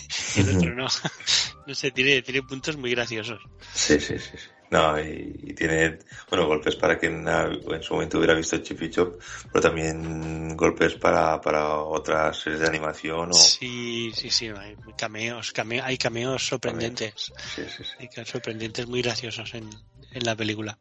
el 0.37 0.49
otro 0.49 0.75
no. 0.75 0.87
No 1.65 1.75
sé, 1.75 1.91
tiene, 1.91 2.21
tiene 2.23 2.41
puntos 2.41 2.75
muy 2.75 2.91
graciosos. 2.91 3.39
Sí, 3.73 3.99
sí, 3.99 4.17
sí. 4.17 4.37
No, 4.71 4.99
y, 4.99 5.35
y 5.43 5.53
tiene, 5.53 5.99
bueno, 6.29 6.47
golpes 6.47 6.75
para 6.75 6.97
quien 6.97 7.27
en 7.27 7.83
su 7.83 7.93
momento 7.93 8.17
hubiera 8.17 8.33
visto 8.33 8.57
Chip 8.59 8.81
y 8.81 8.89
Chop, 8.89 9.21
pero 9.51 9.61
también 9.61 10.55
golpes 10.55 10.95
para, 10.95 11.39
para 11.41 11.75
otras 11.77 12.37
series 12.39 12.61
de 12.61 12.67
animación 12.67 13.29
o... 13.31 13.33
Sí, 13.35 14.11
sí, 14.15 14.29
sí, 14.31 14.47
hay 14.47 14.75
cameos, 14.97 15.51
cameo- 15.53 15.83
hay 15.83 15.97
cameos 15.97 16.45
sorprendentes. 16.47 17.13
Sí, 17.55 17.63
sí, 17.67 17.83
sí. 17.83 17.91
Hay 17.99 18.07
cameos 18.07 18.29
sorprendentes 18.29 18.87
muy 18.87 19.01
graciosos 19.01 19.53
en, 19.53 19.69
en 20.13 20.23
la 20.23 20.35
película. 20.35 20.79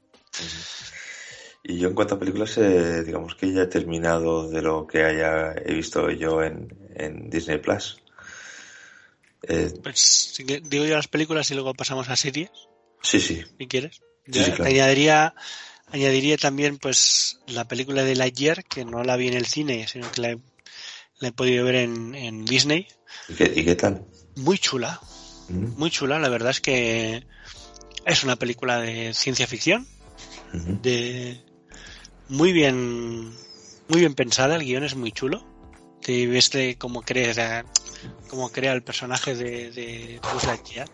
Y 1.63 1.79
yo 1.79 1.89
en 1.89 1.95
cuanto 1.95 2.15
a 2.15 2.19
películas, 2.19 2.57
eh, 2.59 3.03
digamos 3.05 3.35
que 3.35 3.53
ya 3.53 3.63
he 3.63 3.67
terminado 3.67 4.49
de 4.49 4.63
lo 4.63 4.87
que 4.87 5.05
haya 5.05 5.53
he 5.53 5.75
visto 5.75 6.11
yo 6.11 6.43
en, 6.43 6.69
en 6.95 7.29
Disney 7.29 7.59
Plus. 7.59 8.00
Eh, 9.49 9.73
Pues 9.83 10.35
digo 10.65 10.85
yo 10.85 10.97
las 10.97 11.09
películas 11.09 11.51
y 11.51 11.55
luego 11.55 11.75
pasamos 11.75 12.09
a 12.09 12.17
series. 12.17 12.51
sí, 13.03 13.21
sí, 13.21 13.43
si 13.59 13.67
quieres. 13.67 13.97
Sí, 14.27 14.33
Yo 14.33 14.45
sí, 14.45 14.51
claro. 14.53 14.65
añadiría, 14.71 15.35
añadiría 15.91 16.37
también 16.37 16.79
pues 16.79 17.41
la 17.47 17.67
película 17.67 18.05
de 18.05 18.15
Lightyear, 18.17 18.65
que 18.65 18.85
no 18.85 19.03
la 19.03 19.17
vi 19.17 19.29
en 19.29 19.35
el 19.35 19.47
cine, 19.47 19.87
sino 19.89 20.11
que 20.13 20.21
la 20.21 20.31
he, 20.33 20.39
la 21.19 21.29
he 21.29 21.33
podido 21.33 21.65
ver 21.65 21.77
en, 21.77 22.15
en 22.15 22.45
Disney. 22.45 22.87
¿Y 23.29 23.35
qué, 23.35 23.53
y 23.57 23.65
qué 23.65 23.75
tal? 23.77 24.05
Muy 24.37 24.59
chula, 24.59 25.01
Mm, 25.49 25.77
muy 25.79 25.91
chula. 25.91 26.19
La 26.21 26.29
verdad 26.29 26.51
es 26.51 26.61
que 26.61 27.27
es 28.05 28.23
una 28.25 28.37
película 28.37 28.81
de 28.81 29.13
ciencia 29.15 29.49
ficción, 29.49 29.89
de 30.83 31.43
muy 32.29 32.53
bien, 32.53 33.31
muy 33.89 33.99
bien 34.01 34.15
pensada. 34.15 34.55
El 34.57 34.63
guion 34.65 34.85
es 34.85 34.95
muy 34.95 35.11
chulo. 35.11 35.45
Te 36.01 36.27
ves 36.29 36.51
de 36.51 36.77
cómo 36.79 37.03
crea, 37.03 37.65
cómo 38.29 38.51
crea 38.51 38.73
el 38.73 38.83
personaje 38.83 39.35
de, 39.35 39.71
de 39.71 40.21
Buzz 40.33 40.45
Lightyear. 40.45 40.89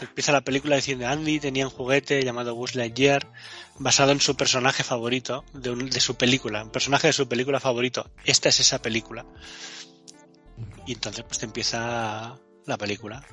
Empieza 0.00 0.32
la 0.32 0.40
película 0.42 0.76
diciendo 0.76 1.06
Andy 1.06 1.40
tenía 1.40 1.66
un 1.66 1.72
juguete 1.72 2.22
llamado 2.22 2.54
Buzz 2.54 2.74
Lightyear 2.74 3.30
basado 3.78 4.12
en 4.12 4.20
su 4.20 4.36
personaje 4.36 4.82
favorito 4.84 5.44
de, 5.52 5.70
un- 5.70 5.88
de 5.90 6.00
su 6.00 6.16
película, 6.16 6.62
un 6.64 6.70
personaje 6.70 7.06
de 7.08 7.12
su 7.12 7.26
película 7.28 7.60
favorito. 7.60 8.10
Esta 8.24 8.48
es 8.48 8.60
esa 8.60 8.80
película. 8.82 9.24
Y 10.86 10.92
entonces 10.92 11.24
pues 11.24 11.38
te 11.38 11.46
empieza 11.46 12.38
la 12.66 12.76
película. 12.78 13.24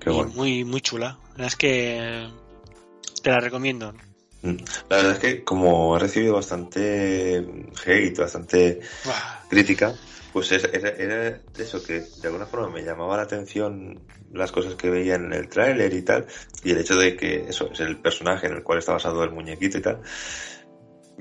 Qué 0.00 0.10
bueno. 0.10 0.30
muy 0.34 0.64
muy 0.64 0.80
chula. 0.80 1.18
La 1.30 1.30
verdad 1.32 1.46
es 1.48 1.56
que 1.56 2.28
te 3.22 3.30
la 3.30 3.40
recomiendo. 3.40 3.92
Mm. 4.42 4.56
La 4.90 4.96
verdad 4.96 5.12
es 5.12 5.18
que 5.18 5.42
como 5.44 5.96
he 5.96 6.00
recibido 6.00 6.34
bastante 6.34 7.38
hate, 7.86 8.18
bastante 8.18 8.80
crítica, 9.48 9.94
pues 10.34 10.52
es- 10.52 10.64
era, 10.74 10.90
era 10.90 11.42
eso 11.56 11.82
que 11.82 12.12
de 12.16 12.28
alguna 12.28 12.46
forma 12.46 12.68
me 12.70 12.82
llamaba 12.84 13.16
la 13.16 13.22
atención 13.24 14.04
las 14.32 14.52
cosas 14.52 14.76
que 14.76 14.90
veía 14.90 15.14
en 15.16 15.32
el 15.32 15.48
tráiler 15.48 15.94
y 15.94 16.02
tal, 16.02 16.26
y 16.64 16.72
el 16.72 16.78
hecho 16.78 16.96
de 16.96 17.16
que 17.16 17.48
eso 17.48 17.70
es 17.72 17.80
el 17.80 18.00
personaje 18.00 18.48
en 18.48 18.54
el 18.54 18.64
cual 18.64 18.80
está 18.80 18.92
basado 18.94 19.22
el 19.24 19.30
muñequito 19.30 19.78
y 19.78 19.82
tal, 19.82 20.02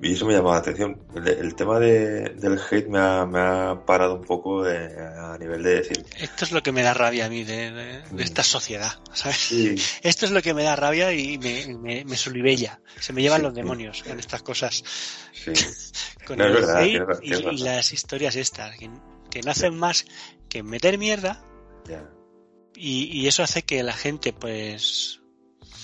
y 0.02 0.14
eso 0.14 0.26
me 0.26 0.34
llamaba 0.34 0.56
la 0.56 0.60
atención. 0.62 1.02
El, 1.16 1.28
el 1.28 1.56
tema 1.56 1.80
de, 1.80 2.30
del 2.36 2.60
hate 2.70 2.88
me 2.90 3.00
ha, 3.00 3.26
me 3.26 3.40
ha 3.40 3.84
parado 3.86 4.16
un 4.16 4.24
poco 4.26 4.64
de- 4.64 4.94
a 4.98 5.38
nivel 5.38 5.64
de 5.64 5.76
decir, 5.76 6.06
Esto 6.18 6.46
es 6.46 6.52
lo 6.52 6.62
que 6.64 6.72
me 6.72 6.84
da 6.84 6.94
rabia 6.94 7.26
a 7.26 7.30
mí 7.30 7.44
de, 7.44 8.02
Mm. 8.12 8.20
esta 8.20 8.44
sociedad, 8.44 8.92
¿sabes? 9.14 9.38
sí, 9.38 9.76
Esto 10.04 10.26
es 10.26 10.32
lo 10.32 10.42
que 10.42 10.54
me 10.54 10.64
da 10.64 10.76
rabia 10.76 11.14
y 11.14 11.38
me, 11.38 12.04
me. 12.04 12.18
Se 12.18 13.14
me 13.14 13.22
llevan 13.22 13.40
Sí. 13.40 13.44
los 13.46 13.54
demonios 13.54 14.04
con 14.04 14.20
estas 14.20 14.42
cosas. 14.44 14.84
sí, 15.34 15.52
Con 16.28 16.38
No, 16.38 16.46
el 16.46 16.54
verdad, 16.54 16.82
hate 16.82 17.20
tienes 17.22 17.52
y, 17.54 17.64
las 17.64 17.92
historias 17.94 18.36
estas, 18.36 18.78
que, 18.78 18.90
que 19.30 19.42
no 19.42 19.52
hacen 19.52 19.76
más 19.78 20.06
que 20.50 20.64
meter 20.64 20.98
mierda 20.98 21.44
y, 22.76 23.06
y 23.22 23.28
eso 23.28 23.44
hace 23.44 23.64
que 23.64 23.84
la 23.84 23.94
gente, 23.94 24.34
pues... 24.34 25.20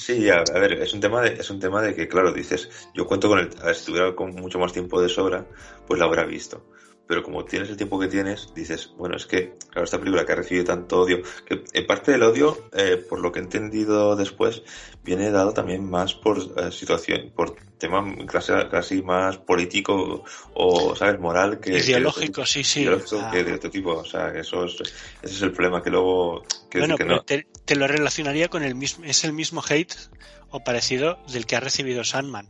Sí, 0.10 0.28
a, 0.28 0.42
ver, 0.42 0.74
es 0.74 0.92
un 0.96 1.02
tema 1.02 1.22
de, 1.22 1.34
es 1.34 1.52
un 1.52 1.60
tema 1.60 1.84
de 1.84 1.94
que, 1.94 2.08
claro, 2.08 2.34
dices, 2.34 2.90
yo 2.96 3.06
cuento 3.06 3.30
con 3.30 3.38
el, 3.38 3.50
a 3.62 3.76
si 3.76 3.94
con 4.16 4.32
mucho 4.32 4.58
más 4.58 4.74
tiempo 4.74 5.00
de 5.00 5.08
sobra, 5.08 5.46
pues 5.86 6.00
la 6.00 6.08
habrá 6.08 6.26
visto. 6.26 6.66
Pero 7.10 7.24
como 7.24 7.44
tienes 7.44 7.70
el 7.70 7.76
tiempo 7.76 8.00
que 8.00 8.08
tienes, 8.08 8.54
dices, 8.54 8.94
bueno, 8.96 9.18
es 9.18 9.26
que, 9.26 9.56
claro, 9.72 9.84
esta 9.84 9.98
película 9.98 10.28
que 10.28 10.32
ha 10.32 10.36
recibido 10.36 10.66
tanto 10.66 11.00
odio, 11.02 11.24
que 11.44 11.64
en 11.74 11.88
parte 11.88 12.12
del 12.12 12.22
odio, 12.22 12.70
eh, 12.72 12.98
por 12.98 13.20
lo 13.20 13.32
que 13.32 13.40
he 13.40 13.42
entendido 13.42 14.16
después, 14.16 14.62
viene 15.04 15.32
dado 15.32 15.52
también 15.52 15.90
más 15.90 16.14
por 16.14 16.38
eh, 16.38 16.72
situación, 16.72 17.32
por 17.36 17.56
tema 17.80 18.06
casi, 18.28 18.54
casi 18.70 19.02
más 19.02 19.38
político 19.38 20.24
o, 20.54 20.96
¿sabes?, 20.96 21.20
moral 21.20 21.60
que... 21.60 21.80
Ideológico, 21.80 22.46
sí, 22.46 22.64
sí. 22.64 22.82
Ideológico 22.82 23.32
que 23.32 23.44
de 23.44 23.54
otro 23.56 23.72
tipo, 23.72 23.96
o 23.96 24.06
sea, 24.06 24.32
que 24.32 24.42
eso 24.42 24.66
es, 24.66 24.80
ese 25.24 25.34
es 25.34 25.42
el 25.42 25.52
problema, 25.52 25.82
que 25.82 25.90
luego... 25.90 26.44
Que, 26.70 26.78
bueno, 26.78 26.96
que 26.96 27.06
pero 27.06 27.16
no. 27.16 27.24
te, 27.24 27.48
te 27.66 27.76
lo 27.76 27.88
relacionaría 27.88 28.50
con 28.50 28.62
el 28.62 28.76
mismo, 28.76 29.04
es 29.06 29.24
el 29.24 29.34
mismo 29.34 29.64
hate 29.68 29.96
o 30.52 30.64
parecido 30.64 31.18
del 31.34 31.48
que 31.48 31.56
ha 31.56 31.60
recibido 31.60 32.04
Sandman, 32.04 32.46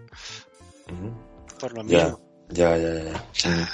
por 1.62 1.74
lo 1.74 1.86
mismo. 1.86 2.29
Ya, 2.50 2.78
ya, 2.78 2.94
ya. 3.04 3.24
ya. 3.34 3.70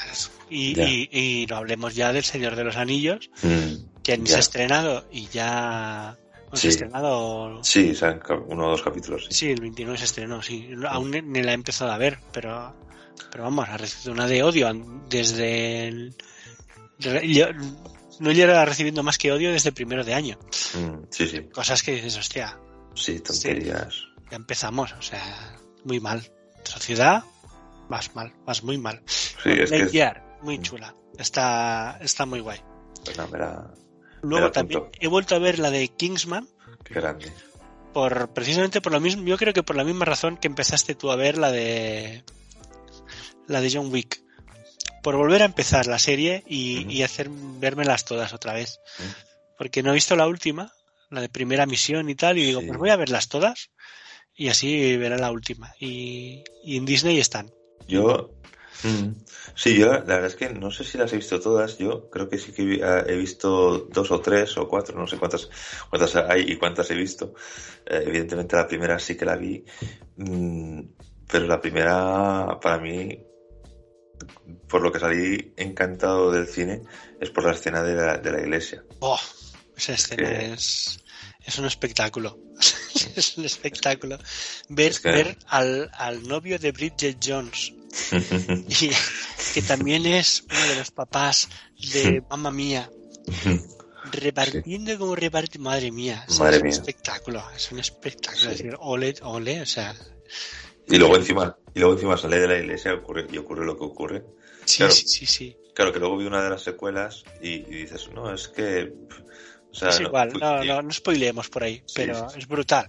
Y, 0.50 0.76
Ya. 0.76 0.84
y, 0.88 1.10
y 1.12 1.46
no 1.50 1.56
hablemos 1.58 1.96
ya 1.96 2.14
del 2.14 2.24
Señor 2.24 2.56
de 2.56 2.64
los 2.64 2.76
Anillos, 2.78 3.30
Mm. 3.42 4.02
que 4.04 4.18
ni 4.18 4.26
Ya. 4.26 4.32
se 4.32 4.36
ha 4.38 4.40
estrenado 4.40 5.08
y 5.12 5.28
ya... 5.28 6.18
bueno, 6.44 6.56
se 6.56 6.62
Sí. 6.62 6.68
ha 6.68 6.70
estrenado... 6.70 7.64
Sí, 7.64 7.90
o 7.92 7.96
sea, 7.96 8.20
uno 8.48 8.68
o 8.68 8.70
dos 8.72 8.82
capítulos, 8.84 9.26
sí. 9.30 9.34
Sí, 9.34 9.50
el 9.52 9.62
29 9.62 9.98
se 9.98 10.06
estrenó, 10.06 10.42
sí. 10.44 10.70
Aún 10.88 11.12
ni- 11.12 11.22
ni 11.22 11.42
la 11.42 11.52
he 11.52 11.56
empezado 11.56 11.92
a 11.92 11.98
ver, 11.98 12.20
pero, 12.32 12.76
pero 13.32 13.46
vamos, 13.46 13.68
ha 13.68 13.78
recibido 13.78 14.14
una 14.14 14.28
de 14.28 14.44
odio 14.44 14.72
desde 15.10 15.88
el... 15.88 16.16
yo- 17.00 17.48
no 18.20 18.32
lleva 18.32 18.64
recibiendo 18.64 19.04
más 19.04 19.18
que 19.18 19.32
odio 19.32 19.52
desde 19.52 19.72
primero 19.74 20.04
de 20.04 20.14
año. 20.14 20.38
Mm, 20.76 21.06
sí, 21.10 21.28
sí. 21.28 21.42
Cosas 21.52 21.84
que 21.84 21.94
dices, 21.96 22.16
hostia, 22.18 22.58
Sí, 22.94 23.20
tonterías. 23.20 23.94
ya 24.32 24.38
empezamos, 24.38 24.94
o 24.94 25.02
sea, 25.02 25.58
muy 25.84 26.00
mal. 26.00 26.24
Sociedad, 26.64 27.24
vas 27.90 28.16
mal, 28.16 28.34
vas 28.46 28.64
muy 28.64 28.78
mal. 28.78 29.02
Sí, 29.06 29.50
es 29.52 29.70
que 29.72 29.78
es, 29.84 29.94
muy 30.42 30.60
chula. 30.62 30.94
Está, 31.18 31.98
está 32.02 32.26
muy 32.26 32.40
guay. 32.40 32.60
pues 33.04 33.18
nada, 33.18 33.30
me 33.32 33.38
la- 33.40 33.74
Luego 34.22 34.52
también 34.52 34.84
he 35.00 35.08
vuelto 35.08 35.36
a 35.36 35.40
ver 35.40 35.60
la 35.60 35.70
de 35.70 35.88
Kingsman, 35.90 36.48
qué 36.84 36.96
grande. 36.96 37.32
por 37.94 38.34
precisamente 38.34 38.82
por 38.82 38.92
lo 38.92 39.00
mismo, 39.00 39.24
yo 39.24 39.38
creo 39.38 39.54
que 39.54 39.62
por 39.64 39.76
la 39.76 39.84
misma 39.84 40.04
razón 40.06 40.38
que 40.38 40.48
empezaste 40.48 40.96
tú 40.96 41.12
a 41.12 41.16
ver 41.16 41.38
la 41.38 41.52
de 41.52 42.24
la 43.48 43.62
de 43.62 43.72
John 43.72 43.92
Wick. 43.94 44.22
Por 45.04 45.16
volver 45.16 45.44
a 45.44 45.46
empezar 45.46 45.86
la 45.86 46.00
serie 46.00 46.44
y, 46.48 46.80
Ujú. 46.82 46.90
y 46.92 47.04
hacer 47.04 47.30
vérmelas 47.30 48.06
todas 48.06 48.34
otra 48.34 48.54
vez. 48.54 48.80
Porque 49.58 49.84
no 49.84 49.92
he 49.92 49.94
visto 49.94 50.16
la 50.16 50.28
última, 50.28 50.74
la 51.12 51.22
de 51.22 51.30
primera 51.30 51.68
misión 51.68 52.10
y 52.10 52.16
tal, 52.16 52.40
y 52.40 52.46
digo, 52.46 52.62
Sí. 52.62 52.68
pues 52.68 52.80
voy 52.80 52.90
a 52.90 52.96
verlas 52.96 53.30
todas 53.30 53.70
y 54.36 54.48
así 54.50 54.98
veré 54.98 55.20
la 55.20 55.32
última. 55.32 55.74
Y, 55.80 56.44
y 56.64 56.78
en 56.78 56.86
Disney 56.86 57.20
están. 57.20 57.52
Yo, 57.88 58.32
mm, 58.84 59.10
sí, 59.56 59.78
yo 59.78 59.88
la 59.94 60.00
verdad 60.02 60.26
es 60.26 60.36
que 60.36 60.50
no 60.50 60.72
sé 60.72 60.84
si 60.84 60.98
las 60.98 61.12
he 61.14 61.18
visto 61.18 61.40
todas. 61.40 61.78
Yo 61.78 62.10
creo 62.10 62.28
que 62.30 62.38
sí 62.38 62.52
que 62.52 62.82
ah, 62.84 63.04
he 63.08 63.16
visto 63.16 63.88
dos 63.92 64.12
o 64.12 64.20
tres 64.22 64.58
o 64.58 64.68
cuatro, 64.68 64.98
no 64.98 65.08
sé 65.08 65.18
cuántas, 65.18 65.50
cuántas 65.90 66.16
hay 66.16 66.42
y 66.52 66.58
cuántas 66.58 66.90
he 66.92 66.96
visto. 66.96 67.34
Eh, 67.86 68.04
evidentemente 68.08 68.56
la 68.56 68.68
primera 68.68 68.98
sí 69.00 69.16
que 69.16 69.26
la 69.26 69.36
vi, 69.36 69.64
mm, 70.18 70.82
pero 71.32 71.46
la 71.48 71.62
primera 71.62 72.60
para 72.62 72.80
mí, 72.80 73.24
por 74.68 74.82
lo 74.82 74.92
que 74.92 75.00
salí 75.00 75.54
encantado 75.58 76.32
del 76.32 76.48
cine, 76.48 76.82
es 77.20 77.30
por 77.30 77.44
la 77.46 77.52
escena 77.52 77.84
de 77.84 77.96
la, 77.96 78.18
de 78.18 78.32
la 78.32 78.40
iglesia. 78.42 78.84
¡Oh! 79.00 79.20
Esa 79.76 79.94
escena 79.94 80.30
que- 80.30 80.54
es, 80.54 81.00
es 81.46 81.58
un 81.58 81.66
espectáculo. 81.66 82.38
es 83.16 83.38
un 83.38 83.46
espectáculo. 83.46 84.18
Ver, 84.70 84.92
Es 84.92 85.00
que- 85.00 85.12
ver 85.12 85.38
al, 85.48 85.90
al 85.94 86.28
novio 86.28 86.58
de 86.60 86.72
Bridget 86.72 87.18
Jones, 87.24 87.74
y, 88.82 88.90
que 89.54 89.62
también 89.62 90.06
es 90.06 90.44
uno 90.50 90.68
de 90.68 90.76
los 90.76 90.92
papás 90.92 91.48
de 91.94 92.22
Mamma 92.30 92.52
Mía, 92.52 92.90
repartiendo 94.12 94.98
como 94.98 95.16
reparte. 95.16 95.60
Madre 95.60 95.92
mía, 95.92 96.26
es 96.28 96.40
Madre 96.40 96.58
un 96.58 96.64
mía. 96.64 96.72
espectáculo. 96.72 97.44
Es 97.56 97.72
un 97.72 97.80
espectáculo. 97.80 98.42
Sí. 98.42 98.48
Es 98.52 98.58
decir, 98.58 98.76
ole, 98.80 99.16
ole, 99.22 99.62
o 99.62 99.66
sea. 99.66 99.96
Y 100.88 100.98
luego 100.98 101.16
encima, 101.16 101.58
y 101.74 101.80
luego 101.80 101.94
encima 101.96 102.18
sale 102.18 102.40
de 102.40 102.48
la 102.48 102.58
iglesia 102.60 102.92
y 102.92 102.96
ocurre, 102.96 103.28
y 103.32 103.38
ocurre 103.38 103.66
lo 103.66 103.78
que 103.78 103.84
ocurre. 103.86 104.26
Sí, 104.66 104.78
Claro. 104.78 104.94
sí, 104.94 105.08
sí, 105.08 105.26
sí. 105.26 105.58
Claro 105.74 105.92
que 105.92 106.00
luego 106.00 106.18
vi 106.18 106.26
una 106.26 106.44
de 106.44 106.50
las 106.50 106.64
secuelas 106.64 107.24
y, 107.42 107.50
y 107.54 107.62
dices, 107.84 108.10
no, 108.14 108.34
es 108.34 108.48
que. 108.48 108.94
O 109.76 109.78
sea, 109.78 109.90
es 109.90 110.00
no- 110.02 110.08
igual, 110.08 110.32
fui- 110.32 110.40
no, 110.42 110.64
no, 110.64 110.82
no 110.82 110.92
spoileemos 110.94 111.50
por 111.50 111.64
ahí, 111.64 111.78
Sí, 111.86 111.94
pero 111.96 112.30
sí, 112.30 112.40
es 112.40 112.48
brutal. 112.48 112.88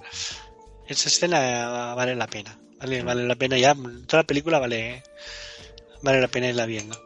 Esa 0.87 1.09
escena 1.09 1.95
vale 1.95 2.15
la 2.15 2.27
pena. 2.29 2.57
Vale, 2.79 3.03
vale 3.03 3.27
la 3.27 3.35
pena 3.35 3.59
ya. 3.59 3.75
Toda 3.75 4.23
la 4.23 4.27
película 4.27 4.59
vale, 4.59 5.03
vale 6.03 6.21
la 6.21 6.29
pena 6.29 6.49
irla 6.49 6.67
viendo. 6.67 6.97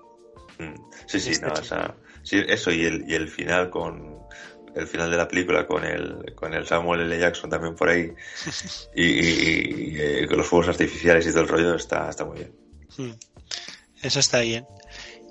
Mm, 0.59 0.75
Sí, 1.07 1.19
sí, 1.21 1.33
no, 1.41 1.53
o 1.53 1.63
sea, 1.65 1.95
sí, 2.23 2.43
eso 2.47 2.71
y 2.71 2.85
el, 2.85 3.09
y 3.09 3.15
el 3.15 3.29
final 3.29 3.71
con 3.71 4.19
el 4.75 4.87
final 4.87 5.11
de 5.11 5.17
la 5.17 5.27
película 5.27 5.67
con 5.67 5.85
el 5.85 6.33
con 6.37 6.53
el 6.55 6.67
Samuel 6.67 7.01
L. 7.01 7.19
Jackson 7.19 7.51
también 7.51 7.75
por 7.75 7.89
ahí 7.89 8.13
y, 8.95 9.05
y- 9.05 9.95
y, 9.95 10.01
eh, 10.01 10.27
con 10.29 10.37
los 10.39 10.47
fuegos 10.47 10.69
artificiales 10.69 11.27
y 11.27 11.31
todo 11.31 11.41
el 11.43 11.49
rollo 11.49 11.75
está, 11.75 12.11
está 12.11 12.25
muy 12.25 12.39
bien. 12.39 12.53
Mm. 12.99 13.13
Eso 14.03 14.21
está 14.21 14.41
bien. 14.41 14.67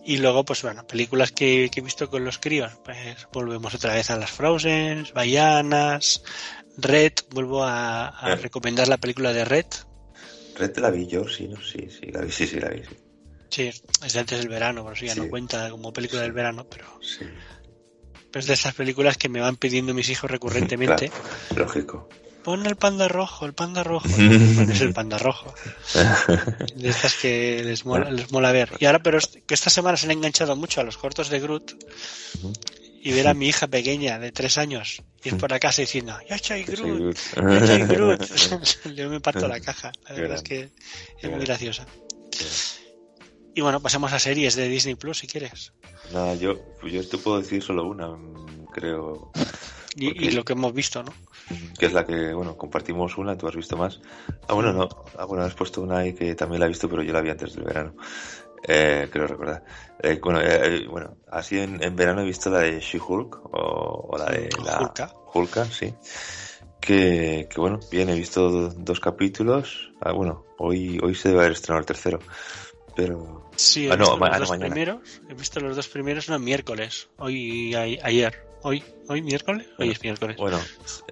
Y 0.09 0.17
luego, 0.17 0.43
pues 0.43 0.63
bueno, 0.63 0.87
películas 0.87 1.31
que, 1.31 1.69
que 1.71 1.81
he 1.81 1.83
visto 1.83 2.09
con 2.09 2.25
los 2.25 2.39
críos, 2.39 2.71
pues 2.83 3.27
volvemos 3.31 3.75
otra 3.75 3.93
vez 3.93 4.09
a 4.09 4.17
las 4.17 4.31
Frozen, 4.31 5.05
Bayanas, 5.13 6.23
Red, 6.77 7.13
vuelvo 7.29 7.63
a, 7.63 8.07
a 8.19 8.33
Eh. 8.33 8.35
recomendar 8.37 8.87
la 8.87 8.97
película 8.97 9.33
de 9.33 9.45
Red. 9.45 9.67
Red 10.55 10.77
la 10.77 10.89
vi 10.89 11.05
yo, 11.05 11.27
sí, 11.27 11.47
no, 11.47 11.61
sí, 11.61 11.87
sí, 11.91 12.07
la 12.11 12.21
vi, 12.21 12.31
sí, 12.31 12.47
sí, 12.47 12.59
la 12.59 12.69
vi, 12.69 12.81
sí. 12.83 12.97
Sí, 13.51 13.67
es 14.03 14.13
de 14.13 14.19
antes 14.19 14.39
del 14.39 14.47
verano, 14.49 14.83
por 14.83 14.93
eso 14.93 15.05
ya 15.05 15.13
Sí. 15.13 15.19
no 15.19 15.29
cuenta 15.29 15.69
como 15.69 15.93
película 15.93 16.23
del 16.23 16.31
verano, 16.33 16.65
pero 16.67 16.85
sí. 17.03 17.25
es 18.33 18.47
de 18.47 18.53
esas 18.55 18.73
películas 18.73 19.15
que 19.15 19.29
me 19.29 19.41
van 19.41 19.57
pidiendo 19.57 19.93
mis 19.93 20.09
hijos 20.09 20.31
recurrentemente. 20.31 21.09
Claro, 21.09 21.65
lógico. 21.65 22.09
Pon 22.49 22.65
el 22.65 22.77
panda 22.77 23.07
rojo, 23.07 23.45
el 23.45 23.53
panda 23.53 23.83
rojo. 23.83 24.07
Es 24.73 24.81
el 24.81 24.91
panda 24.91 25.19
rojo. 25.19 25.53
De 26.75 26.89
estas 26.89 27.13
que 27.13 27.61
les 27.63 27.85
mola, 27.85 28.09
les 28.09 28.31
mola 28.31 28.51
ver. 28.51 28.71
Y 28.79 28.85
ahora, 28.85 29.03
pero 29.03 29.19
es- 29.19 29.37
que 29.45 29.53
esta 29.53 29.69
semana 29.69 29.97
se 29.97 30.07
han 30.07 30.13
enganchado 30.13 30.55
mucho 30.55 30.81
a 30.81 30.83
los 30.83 30.97
cortos 30.97 31.29
de 31.29 31.39
Groot 31.39 31.75
y 33.03 33.11
ver 33.11 33.27
a 33.27 33.35
mi 33.35 33.49
hija 33.49 33.67
pequeña 33.67 34.17
de 34.17 34.31
tres 34.31 34.57
años 34.57 35.03
ir 35.23 35.37
por 35.37 35.51
la 35.51 35.59
casa 35.59 35.83
diciendo, 35.83 36.17
yo 36.27 36.37
soy 36.41 36.63
Groot, 36.63 37.17
yo 37.35 37.67
soy 37.67 37.81
Groot. 37.93 38.21
Yo 38.95 39.09
me 39.11 39.19
parto 39.19 39.47
la 39.47 39.59
caja. 39.59 39.91
La 40.07 40.15
verdad 40.15 40.37
es 40.37 40.41
que 40.41 40.69
es 41.21 41.29
muy 41.29 41.45
graciosa. 41.45 41.85
Y 43.53 43.61
bueno, 43.61 43.79
pasamos 43.79 44.11
a 44.11 44.17
series 44.17 44.55
de 44.55 44.67
Disney 44.67 44.95
Plus 44.95 45.19
si 45.19 45.27
quieres. 45.27 45.71
Nada, 46.11 46.33
yo, 46.33 46.59
yo 46.83 47.07
te 47.07 47.19
puedo 47.19 47.39
decir 47.39 47.61
solo 47.61 47.83
una, 47.85 48.09
creo, 48.73 49.31
Y, 49.95 50.25
y 50.27 50.31
lo 50.31 50.43
que 50.43 50.53
hemos 50.53 50.73
visto, 50.73 51.03
¿no? 51.03 51.13
Que 51.77 51.85
es 51.85 51.93
la 51.93 52.05
que, 52.05 52.33
bueno, 52.33 52.55
compartimos 52.57 53.17
una, 53.17 53.37
tú 53.37 53.47
has 53.47 53.55
visto 53.55 53.77
más. 53.77 53.99
Ah, 54.47 54.53
bueno, 54.53 54.73
no, 54.73 54.87
ah, 55.17 55.25
bueno, 55.25 55.43
has 55.43 55.53
puesto 55.55 55.81
una 55.81 55.99
ahí 55.99 56.13
que 56.13 56.35
también 56.35 56.59
la 56.59 56.65
he 56.65 56.69
visto, 56.69 56.89
pero 56.89 57.01
yo 57.03 57.13
la 57.13 57.21
vi 57.21 57.29
antes 57.29 57.55
del 57.55 57.63
verano. 57.65 57.93
Eh, 58.67 59.07
creo 59.11 59.25
recordar. 59.27 59.63
Eh, 60.01 60.19
bueno, 60.21 60.41
eh, 60.41 60.59
eh, 60.83 60.87
bueno, 60.89 61.15
así 61.31 61.57
en, 61.59 61.81
en 61.81 61.95
verano 61.95 62.21
he 62.21 62.25
visto 62.25 62.49
la 62.49 62.59
de 62.59 62.79
She-Hulk 62.79 63.45
o, 63.53 64.07
o 64.11 64.17
la 64.17 64.25
de 64.25 64.49
la 64.65 64.79
Hulka. 64.81 65.13
Hulka, 65.33 65.65
sí. 65.65 65.93
Que, 66.81 67.47
que 67.49 67.59
bueno, 67.59 67.79
bien, 67.91 68.09
he 68.09 68.15
visto 68.15 68.49
do- 68.49 68.69
dos 68.69 68.99
capítulos. 68.99 69.91
Ah, 70.01 70.11
bueno, 70.11 70.45
hoy, 70.57 70.99
hoy 71.03 71.15
se 71.15 71.29
debe 71.29 71.41
haber 71.41 71.53
estrenado 71.53 71.79
el 71.81 71.85
tercero. 71.85 72.19
Pero 72.95 73.49
Sí, 73.55 73.87
he 73.87 73.91
Ah, 73.93 73.97
no, 73.97 74.05
visto 74.05 74.17
los 74.19 74.29
ah, 74.29 74.33
no, 74.33 74.39
dos 74.39 74.49
mañana. 74.49 74.73
primeros. 74.73 75.21
He 75.29 75.33
visto 75.33 75.59
los 75.59 75.75
dos 75.75 75.87
primeros, 75.87 76.29
no, 76.29 76.39
miércoles. 76.39 77.09
Hoy, 77.17 77.73
a- 77.75 78.05
ayer. 78.05 78.48
Hoy, 78.61 78.83
hoy 79.07 79.21
miércoles. 79.21 79.65
Hoy 79.67 79.75
Bueno, 79.77 79.91
es 79.93 80.03
miércoles. 80.03 80.37
bueno. 80.37 80.59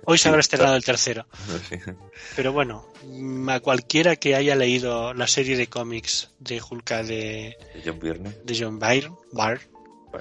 Hoy 0.06 0.18
se 0.18 0.24
sí, 0.24 0.30
habrá 0.30 0.41
estrenado 0.41 0.76
el 0.76 0.84
tercero. 0.84 1.26
sí. 1.70 1.78
Pero 2.36 2.52
bueno, 2.52 2.86
mm, 3.04 3.50
a 3.50 3.60
cualquiera 3.62 4.16
que 4.18 4.36
haya 4.36 4.56
leído 4.56 5.14
la 5.14 5.28
serie 5.28 5.56
de 5.56 5.68
cómics 5.68 6.32
de 6.39 6.62
Hulka 6.62 7.04
de, 7.04 7.58
John 7.86 8.00
Byrne. 8.00 8.32
de 8.43 8.58
John 8.60 8.80
Byrne, 8.80 9.16
Byrne, 9.32 9.62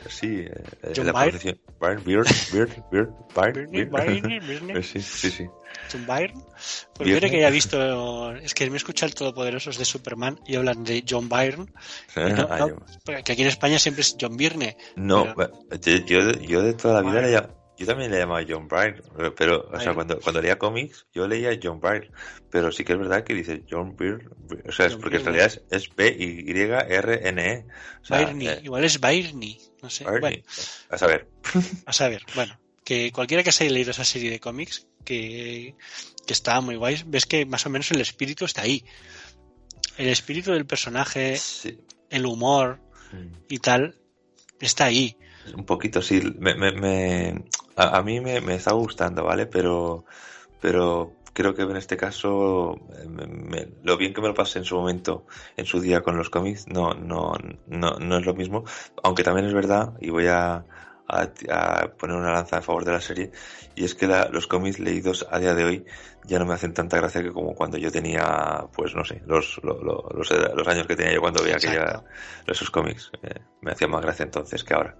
Sí, 0.09 0.27
eh, 0.41 0.53
John 0.95 1.07
la 1.07 1.13
Byrne. 1.13 1.39
pronunciación. 1.39 1.59
Byrne, 1.81 2.03
Byrne. 2.05 2.35
Byrne, 3.35 4.41
Byrne, 4.41 4.79
Eh, 4.79 4.83
Sí, 4.83 5.01
sí, 5.01 5.31
sí. 5.31 5.47
John 5.93 6.07
Byrne, 6.07 6.33
pues 6.43 6.89
Byrne. 6.99 7.13
quiere 7.13 7.31
que 7.31 7.37
haya 7.37 7.51
visto, 7.51 8.33
es 8.37 8.55
que 8.55 8.71
me 8.71 8.79
escucha 8.79 9.05
el 9.07 9.15
Todopoderosos 9.15 9.77
de 9.79 9.85
Superman 9.85 10.41
y 10.47 10.57
hablan 10.57 10.83
de 10.85 11.05
John 11.09 11.29
Byrne, 11.29 11.67
no- 12.17 12.47
Ah, 12.51 12.57
no, 12.61 12.69
yo- 12.69 12.77
porque 13.05 13.33
aquí 13.33 13.43
en 13.43 13.49
España 13.49 13.79
siempre 13.79 14.01
es 14.03 14.17
John 14.19 14.37
Byrne. 14.37 14.77
No, 14.97 15.35
Pero- 15.37 15.53
yo, 15.81 15.97
yo, 16.07 16.33
yo 16.41 16.63
de 16.63 16.73
toda 16.75 17.03
la 17.03 17.11
vida 17.11 17.21
le 17.23 17.31
yo 17.79 17.87
también 17.87 18.11
le 18.11 18.19
llamaba 18.19 18.45
John 18.49 18.69
Byrne, 18.69 19.03
pero, 19.17 19.35
pero, 19.35 19.71
o 19.73 19.81
sea, 19.81 19.95
cuando, 19.95 20.19
cuando 20.21 20.41
leía 20.41 20.59
cómics, 20.59 21.07
yo 21.15 21.27
leía 21.29 21.59
John 21.63 21.81
Byrne, 21.81 22.11
pero 22.51 22.73
sí 22.73 22.85
que 22.85 22.93
es 22.95 22.99
verdad 22.99 23.23
que 23.25 23.35
dice 23.35 23.65
John 23.71 23.97
Byrne, 23.97 24.29
o 24.67 24.73
sea, 24.73 24.87
es 24.87 24.93
John 24.93 25.01
porque 25.03 25.17
en 25.19 25.25
realidad 25.25 25.47
es, 25.47 25.63
es 25.71 25.95
B-Y-R-N-E. 25.97 27.67
O 28.03 28.05
sea, 28.05 28.19
Byrne, 28.19 28.47
eh, 28.53 28.61
igual 28.63 28.85
es 28.85 29.01
Byrne, 29.01 29.59
no 29.83 29.91
sé. 29.91 30.05
Byrne. 30.05 30.21
Bueno, 30.21 30.43
A 30.91 30.99
saber. 30.99 31.29
a 31.87 31.93
saber, 31.93 32.23
bueno, 32.35 32.59
que 32.85 33.13
cualquiera 33.13 33.43
que 33.43 33.53
se 33.53 33.65
haya 33.65 33.73
leído 33.73 33.91
esa 33.91 34.05
serie 34.05 34.31
de 34.31 34.41
cómics, 34.41 34.87
que, 35.05 35.75
que 36.27 36.33
está 36.33 36.61
muy 36.61 36.77
guay, 36.77 37.03
ves 37.07 37.27
que 37.27 37.47
más 37.47 37.65
o 37.67 37.71
menos 37.71 37.91
el 37.91 38.01
espíritu 38.01 38.45
está 38.45 38.63
ahí. 38.63 38.85
El 39.99 40.09
espíritu 40.09 40.53
del 40.53 40.67
personaje, 40.67 41.37
Sí. 41.37 41.79
el 42.11 42.27
humor 42.27 42.81
Mm. 43.13 43.29
y 43.49 43.59
tal, 43.59 43.95
está 44.61 44.87
ahí. 44.87 45.17
Un 45.55 45.65
poquito, 45.65 46.03
sí. 46.03 46.21
Me, 46.41 46.55
me, 46.57 46.73
me- 46.73 47.45
a, 47.77 47.99
a 47.99 48.03
mí 48.03 48.21
me, 48.21 48.41
me 48.41 48.55
está 48.57 48.73
gustando, 48.73 49.25
¿vale? 49.25 49.47
Pero, 49.47 50.05
pero 50.61 51.13
creo 51.33 51.55
que 51.55 51.63
en 51.63 51.77
este 51.77 51.97
caso, 51.97 52.75
eh, 52.95 53.07
me- 53.09 53.27
me- 53.27 53.69
lo 53.83 53.97
bien 53.97 54.15
que 54.15 54.21
me 54.23 54.29
lo 54.29 54.35
pasé 54.35 54.59
en 54.59 54.65
su 54.65 54.77
momento, 54.77 55.27
en 55.57 55.67
su 55.67 55.81
día 55.81 56.03
con 56.03 56.17
los 56.17 56.31
cómics, 56.31 56.67
no, 56.69 56.95
no, 56.95 57.35
no, 57.67 57.91
no 57.99 58.19
es 58.19 58.25
lo 58.27 58.35
mismo. 58.35 58.65
Aunque 59.03 59.23
también 59.23 59.47
es 59.47 59.55
verdad, 59.55 59.93
y 60.01 60.11
voy 60.11 60.27
a, 60.29 60.65
a, 61.09 61.29
a 61.51 61.89
poner 61.97 62.17
una 62.17 62.33
lanza 62.33 62.57
a 62.59 62.63
favor 62.63 62.85
de 62.85 62.93
la 62.93 63.01
serie, 63.01 63.31
y 63.75 63.85
es 63.85 63.95
que 63.95 64.07
la- 64.07 64.29
los 64.29 64.47
cómics 64.47 64.79
leídos 64.81 65.27
a 65.31 65.39
día 65.39 65.55
de 65.55 65.65
hoy 65.65 65.85
ya 66.25 66.39
no 66.39 66.47
me 66.47 66.55
hacen 66.55 66.73
tanta 66.75 66.97
gracia 66.97 67.23
que 67.23 67.33
como 67.33 67.55
cuando 67.55 67.77
yo 67.77 67.93
tenía, 67.93 68.65
pues 68.75 68.95
no 68.95 69.05
sé, 69.05 69.23
los, 69.27 69.61
lo- 69.63 69.81
lo- 69.83 70.09
los, 70.15 70.31
los 70.55 70.67
años 70.69 70.87
que 70.87 70.97
tenía 70.97 71.15
yo 71.15 71.21
cuando 71.21 71.43
veía 71.45 71.57
aquella, 71.57 72.03
esos 72.47 72.71
cómics. 72.71 73.11
Eh, 73.23 73.41
me 73.61 73.73
hacía 73.73 73.87
más 73.89 74.01
gracia 74.03 74.25
entonces 74.25 74.65
que 74.65 74.75
ahora. 74.75 74.97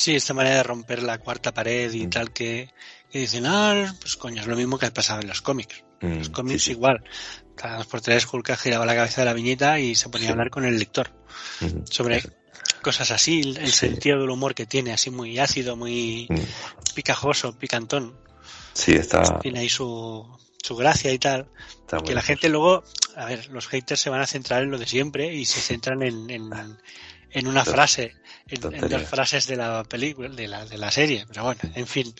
Sí, 0.00 0.16
esta 0.16 0.32
manera 0.32 0.56
de 0.56 0.62
romper 0.62 1.02
la 1.02 1.18
cuarta 1.18 1.52
pared 1.52 1.92
y 1.92 2.06
Mm. 2.06 2.10
tal 2.10 2.32
que, 2.32 2.70
que 3.10 3.18
dicen, 3.18 3.44
ah, 3.44 3.94
pues 4.00 4.16
coño, 4.16 4.40
es 4.40 4.46
lo 4.46 4.56
mismo 4.56 4.78
que 4.78 4.86
ha 4.86 4.94
pasado 4.94 5.20
en 5.20 5.28
los 5.28 5.42
cómics. 5.42 5.84
Mm, 6.00 6.16
Los 6.20 6.30
cómics 6.30 6.62
sí, 6.62 6.66
sí. 6.66 6.70
igual. 6.72 7.04
Cada 7.54 7.76
dos 7.76 7.86
por 7.86 8.00
tres 8.00 8.26
Hulk 8.32 8.56
giraba 8.56 8.86
la 8.86 8.94
cabeza 8.94 9.20
de 9.20 9.26
la 9.26 9.34
viñeta 9.34 9.78
y 9.78 9.94
se 9.94 10.08
ponía 10.08 10.28
Sí. 10.28 10.30
a 10.30 10.32
hablar 10.32 10.48
con 10.48 10.64
el 10.64 10.78
lector 10.78 11.12
Ujú. 11.60 11.84
sobre 11.90 12.22
cosas 12.80 13.10
así, 13.10 13.40
el, 13.42 13.66
Sí. 13.66 13.88
sentido 13.88 14.18
del 14.20 14.30
humor 14.30 14.54
que 14.54 14.64
tiene, 14.64 14.94
así 14.94 15.10
muy 15.10 15.38
ácido, 15.38 15.76
muy 15.76 16.26
Mm, 16.30 16.94
picajoso, 16.94 17.58
picantón. 17.58 18.18
Sí, 18.72 18.92
está, 18.92 19.38
Tiene 19.40 19.58
ahí 19.60 19.68
su, 19.68 20.26
su 20.62 20.76
gracia 20.76 21.12
y 21.12 21.18
tal. 21.18 21.50
está 21.82 21.98
Que 21.98 22.14
la 22.14 22.22
gente 22.22 22.48
luego, 22.48 22.84
a 23.16 23.26
ver, 23.26 23.50
los 23.50 23.66
haters 23.68 24.00
se 24.00 24.08
van 24.08 24.22
a 24.22 24.26
centrar 24.26 24.62
en 24.62 24.70
lo 24.70 24.78
de 24.78 24.86
siempre 24.86 25.34
y 25.34 25.44
se 25.44 25.60
centran 25.60 26.02
en, 26.02 26.30
en, 26.30 26.50
en 27.32 27.46
una 27.46 27.64
frase, 27.66 28.14
en, 28.48 28.54
en 28.56 28.60
dos 28.60 28.70
Tonterías. 28.80 29.08
frases 29.10 29.46
de 29.46 29.56
la 29.56 29.84
película, 29.84 30.28
de 30.28 30.48
la, 30.48 30.64
de 30.64 30.78
la 30.78 30.90
serie. 30.90 31.24
Pero 31.28 31.44
bueno, 31.44 31.60
en 31.74 31.86
fin, 31.86 32.14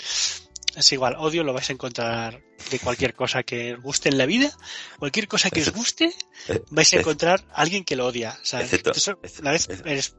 es 0.76 0.92
igual. 0.92 1.16
Odio 1.18 1.42
lo 1.44 1.52
vais 1.52 1.68
a 1.70 1.72
encontrar 1.72 2.40
de 2.70 2.78
cualquier 2.78 3.14
cosa 3.14 3.42
que 3.42 3.74
os 3.74 3.80
guste 3.82 4.08
en 4.10 4.18
la 4.18 4.26
vida, 4.26 4.50
cualquier 4.98 5.26
cosa 5.28 5.50
que 5.50 5.62
os 5.62 5.70
guste, 5.72 6.14
Eh, 6.48 6.62
vais 6.70 6.92
a 6.92 6.96
ex- 6.96 7.00
encontrar 7.02 7.44
a 7.52 7.60
alguien 7.62 7.84
que 7.84 7.96
lo 7.96 8.06
odia. 8.06 8.38
¿sabes? 8.42 8.72
Excepto- 8.72 8.92
una 9.40 9.50
vez 9.52 9.68
eres, 9.84 10.14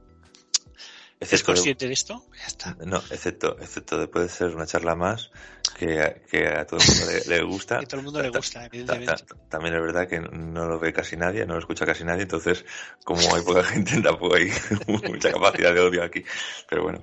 consciente 1.43 1.87
de 1.87 1.93
esto, 1.93 2.25
ya 2.37 2.47
está. 2.47 2.77
no, 2.85 2.97
excepto, 3.11 3.57
excepto 3.59 3.97
de 3.99 4.07
puede 4.07 4.27
ser 4.27 4.55
una 4.55 4.65
charla 4.65 4.95
más 4.95 5.29
que, 5.77 6.21
que 6.29 6.47
a 6.47 6.65
todo 6.65 6.79
el 6.79 6.87
mundo 6.87 7.05
le, 7.11 7.35
le 7.37 7.43
gusta. 7.45 7.79
Que 7.79 7.85
a 7.85 7.87
todo 7.87 7.99
el 7.99 8.03
mundo 8.05 8.21
le 8.21 8.31
Ta- 8.31 8.37
gusta, 8.37 8.59
ta- 8.59 8.65
evidentemente. 8.67 9.23
ta- 9.25 9.35
También 9.49 9.75
es 9.75 9.81
verdad 9.81 10.07
que 10.07 10.19
no 10.19 10.67
lo 10.67 10.79
ve 10.79 10.93
casi 10.93 11.15
nadie, 11.17 11.45
no 11.45 11.53
lo 11.53 11.59
escucha 11.59 11.85
casi 11.85 12.03
nadie, 12.03 12.23
entonces 12.23 12.65
como 13.03 13.33
hay 13.35 13.41
poca 13.43 13.63
gente 13.63 14.01
tampoco 14.01 14.35
hay 14.35 14.49
mucha 15.07 15.31
capacidad 15.31 15.73
de 15.73 15.79
odio 15.79 16.03
aquí. 16.03 16.23
Pero 16.69 16.83
bueno, 16.83 17.01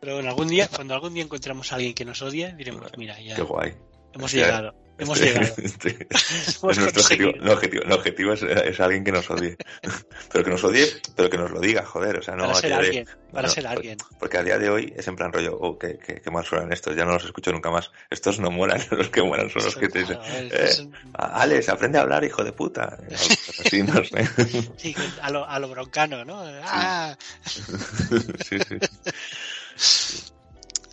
Pero 0.00 0.14
bueno, 0.14 0.30
algún 0.30 0.48
día, 0.48 0.68
cuando 0.74 0.94
algún 0.94 1.12
día 1.14 1.22
encontramos 1.24 1.72
a 1.72 1.76
alguien 1.76 1.94
que 1.94 2.04
nos 2.04 2.22
odie, 2.22 2.52
diremos, 2.54 2.90
mira, 2.96 3.20
ya 3.20 3.36
qué 3.36 3.42
guay. 3.42 3.74
hemos 4.14 4.32
llegado, 4.32 4.74
hemos 5.00 5.20
Este- 5.20 5.32
llegado. 5.40 5.54
este- 5.62 6.06
Hemos 6.10 6.16
es 6.46 6.62
nuestro 6.62 6.80
objetivo. 7.02 7.32
conseguido. 7.32 7.32
No, 7.44 7.52
objetivo, 7.52 7.84
no, 7.86 7.94
objetivo 7.96 8.32
es, 8.32 8.42
es 8.42 8.80
alguien 8.80 9.04
que 9.04 9.12
nos 9.12 9.30
odie. 9.30 9.56
pero 10.32 10.44
que 10.44 10.50
nos 10.50 10.62
odie, 10.64 10.86
pero 11.16 11.30
que 11.30 11.38
nos 11.38 11.50
lo 11.50 11.60
diga, 11.60 11.84
joder. 11.84 12.18
O 12.18 12.22
sea, 12.22 12.34
no 12.36 12.44
para 12.46 12.54
ser 12.60 12.70
de- 12.70 12.76
alguien, 12.76 13.06
para 13.32 13.48
no, 13.48 13.54
ser 13.54 13.66
alguien. 13.66 13.98
Porque 14.18 14.38
a 14.38 14.42
día 14.42 14.58
de 14.58 14.70
hoy 14.70 14.92
es 14.96 15.06
en 15.08 15.16
plan 15.16 15.32
rollo, 15.32 15.56
oh, 15.60 15.78
qué, 15.78 15.98
qué, 15.98 16.20
qué 16.20 16.30
mal 16.30 16.44
suenan 16.44 16.72
estos, 16.72 16.94
ya 16.96 17.04
no 17.04 17.12
los 17.12 17.24
escucho 17.24 17.52
nunca 17.52 17.70
más. 17.70 17.90
Estos 18.10 18.38
no 18.40 18.50
molan, 18.50 18.80
los 18.90 19.08
que 19.10 19.22
molan 19.22 19.50
son 19.50 19.64
los 19.64 19.76
que 19.76 19.88
te 19.88 20.00
dicen, 20.00 20.18
eh, 20.24 20.70
"Ah, 21.14 21.40
Alex, 21.42 21.68
aprende 21.68 21.98
a 21.98 22.02
hablar, 22.02 22.24
hijo 22.24 22.44
de 22.44 22.52
puta. 22.52 22.98
Así, 23.10 23.82
no 23.82 24.04
sé. 24.04 24.28
sí, 24.76 24.94
a 25.22 25.30
lo, 25.30 25.46
a 25.48 25.58
lo 25.58 25.68
broncano, 25.68 26.24
¿no? 26.24 26.40
Ah, 26.64 27.16
sí, 27.46 28.58
sí. 28.68 28.76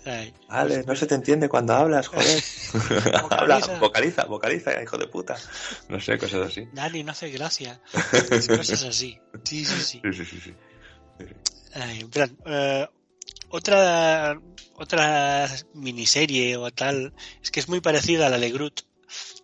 Ay, 0.08 0.34
Alex, 0.49 0.86
no 0.86 0.95
se 0.95 1.05
te 1.05 1.16
entiende 1.16 1.49
cuando 1.49 1.74
hablas, 1.74 2.08
joder. 2.10 2.43
Habla, 3.32 3.60
vocaliza, 3.80 4.26
vocaliza, 4.26 4.82
hijo 4.82 4.97
de 4.97 5.08
puta. 5.08 5.38
No 5.89 5.99
sé, 5.99 6.18
cosas 6.18 6.47
así. 6.47 6.68
Dani, 6.74 7.03
no 7.03 7.12
hace 7.12 7.30
gracia. 7.30 7.80
Cosas 8.58 8.84
así. 8.84 9.20
Sí, 9.43 9.66
sí, 9.66 9.82
sí. 9.82 10.01
Sí, 10.03 10.26
sí, 10.26 10.39
sí. 10.39 10.55
Ay, 11.74 12.08
eh, 12.45 12.88
otra, 13.49 14.39
otra 14.76 15.49
miniserie 15.74 16.58
o 16.58 16.72
tal, 16.72 17.14
es 17.41 17.51
que 17.51 17.60
es 17.60 17.70
muy 17.70 17.82
parecida 17.82 18.28
a 18.28 18.30
la 18.30 18.39
de 18.39 18.51
Groot, 18.51 18.82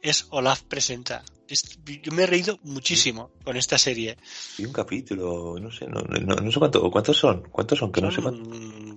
es 0.02 0.28
Olaf 0.32 0.62
Presenta. 0.64 1.24
Es- 1.48 1.78
yo 1.86 2.12
me 2.14 2.24
he 2.24 2.28
reído 2.28 2.60
muchísimo 2.64 3.32
con 3.44 3.58
esta 3.58 3.78
serie. 3.78 4.18
Y 4.58 4.66
un 4.66 4.74
capítulo, 4.74 5.56
no 5.60 5.72
sé, 5.72 5.88
no, 5.88 6.02
no, 6.02 6.36
no 6.36 6.52
sé 6.52 6.60
cuánto, 6.60 6.90
cuántos 6.90 7.18
son, 7.18 7.44
cuántos 7.52 7.80
son, 7.80 7.92
que 7.92 8.02
no 8.02 8.12
sé 8.12 8.22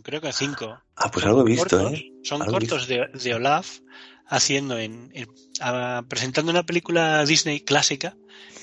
creo 0.03 0.21
que 0.21 0.33
cinco. 0.33 0.79
Ah, 0.97 1.11
pues 1.11 1.25
algo 1.27 1.41
he 1.43 1.45
visto, 1.45 1.77
cortos, 1.79 1.93
¿eh? 2.01 2.13
Son 2.23 2.45
cortos 2.47 2.87
de, 2.87 3.07
de 3.13 3.35
Olaf 3.35 3.81
haciendo 4.29 4.79
en, 4.79 5.11
en- 5.15 5.29
a- 5.61 6.03
presentando 6.09 6.51
una 6.51 6.65
película 6.65 7.25
Disney 7.25 7.61
clásica 7.61 8.17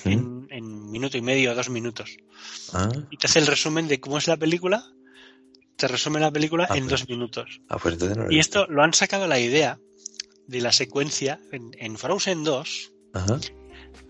¿Mm? 0.04 0.08
en, 0.10 0.46
en 0.50 0.90
minuto 0.90 1.16
y 1.18 1.22
medio 1.22 1.52
o 1.52 1.54
dos 1.54 1.68
minutos. 1.70 2.16
Ah, 2.72 2.90
Y 3.10 3.16
te 3.18 3.26
hace 3.26 3.38
el 3.40 3.46
resumen 3.46 3.86
de 3.88 4.00
cómo 4.00 4.18
es 4.18 4.26
la 4.26 4.36
película, 4.36 4.84
te 5.76 5.88
resume 5.88 6.20
la 6.20 6.30
película 6.30 6.66
Ah, 6.70 6.76
en 6.76 6.84
pues. 6.84 7.00
dos 7.00 7.08
minutos. 7.08 7.60
ah, 7.68 7.78
pues 7.78 7.94
entonces 7.94 8.16
no 8.16 8.24
lo 8.24 8.32
Y 8.32 8.38
esto 8.38 8.66
lo 8.66 8.82
han 8.82 8.94
sacado 8.94 9.26
la 9.26 9.38
idea 9.38 9.78
de 10.46 10.60
la 10.60 10.72
secuencia 10.72 11.40
en, 11.52 11.70
en 11.78 11.96
Frozen 11.96 12.44
2. 12.44 12.92
Ajá, 13.14 13.38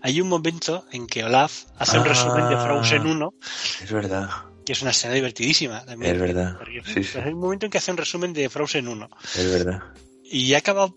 Hay 0.01 0.19
un 0.21 0.27
momento 0.29 0.85
en 0.91 1.07
que 1.07 1.23
Olaf 1.23 1.65
hace 1.77 1.97
un 1.97 2.05
Ah. 2.05 2.09
resumen 2.09 2.49
de 2.49 2.57
Frozen 2.57 3.05
1, 3.05 3.33
es 3.83 3.91
verdad, 3.91 4.29
que 4.65 4.73
es 4.73 4.81
una 4.81 4.91
escena 4.91 5.13
divertidísima 5.13 5.85
también. 5.85 6.15
es 6.15 6.21
verdad, 6.21 6.57
sí, 6.85 7.03
sí, 7.03 7.17
Hay 7.19 7.33
un 7.33 7.39
momento 7.39 7.65
en 7.65 7.71
que 7.71 7.77
hace 7.77 7.91
un 7.91 7.97
resumen 7.97 8.33
de 8.33 8.49
Frozen 8.49 8.87
1. 8.87 9.09
es 9.35 9.51
verdad. 9.51 9.83
Y 10.23 10.47
ya 10.47 10.57
acaba 10.59 10.91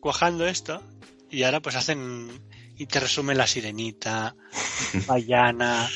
cuajando 0.00 0.46
esto 0.46 0.82
y 1.30 1.42
ahora 1.42 1.60
pues 1.60 1.76
hacen 1.76 2.30
y 2.76 2.86
te 2.86 2.98
resumen 3.00 3.36
La 3.36 3.46
Sirenita, 3.46 4.34
Bayana 5.06 5.88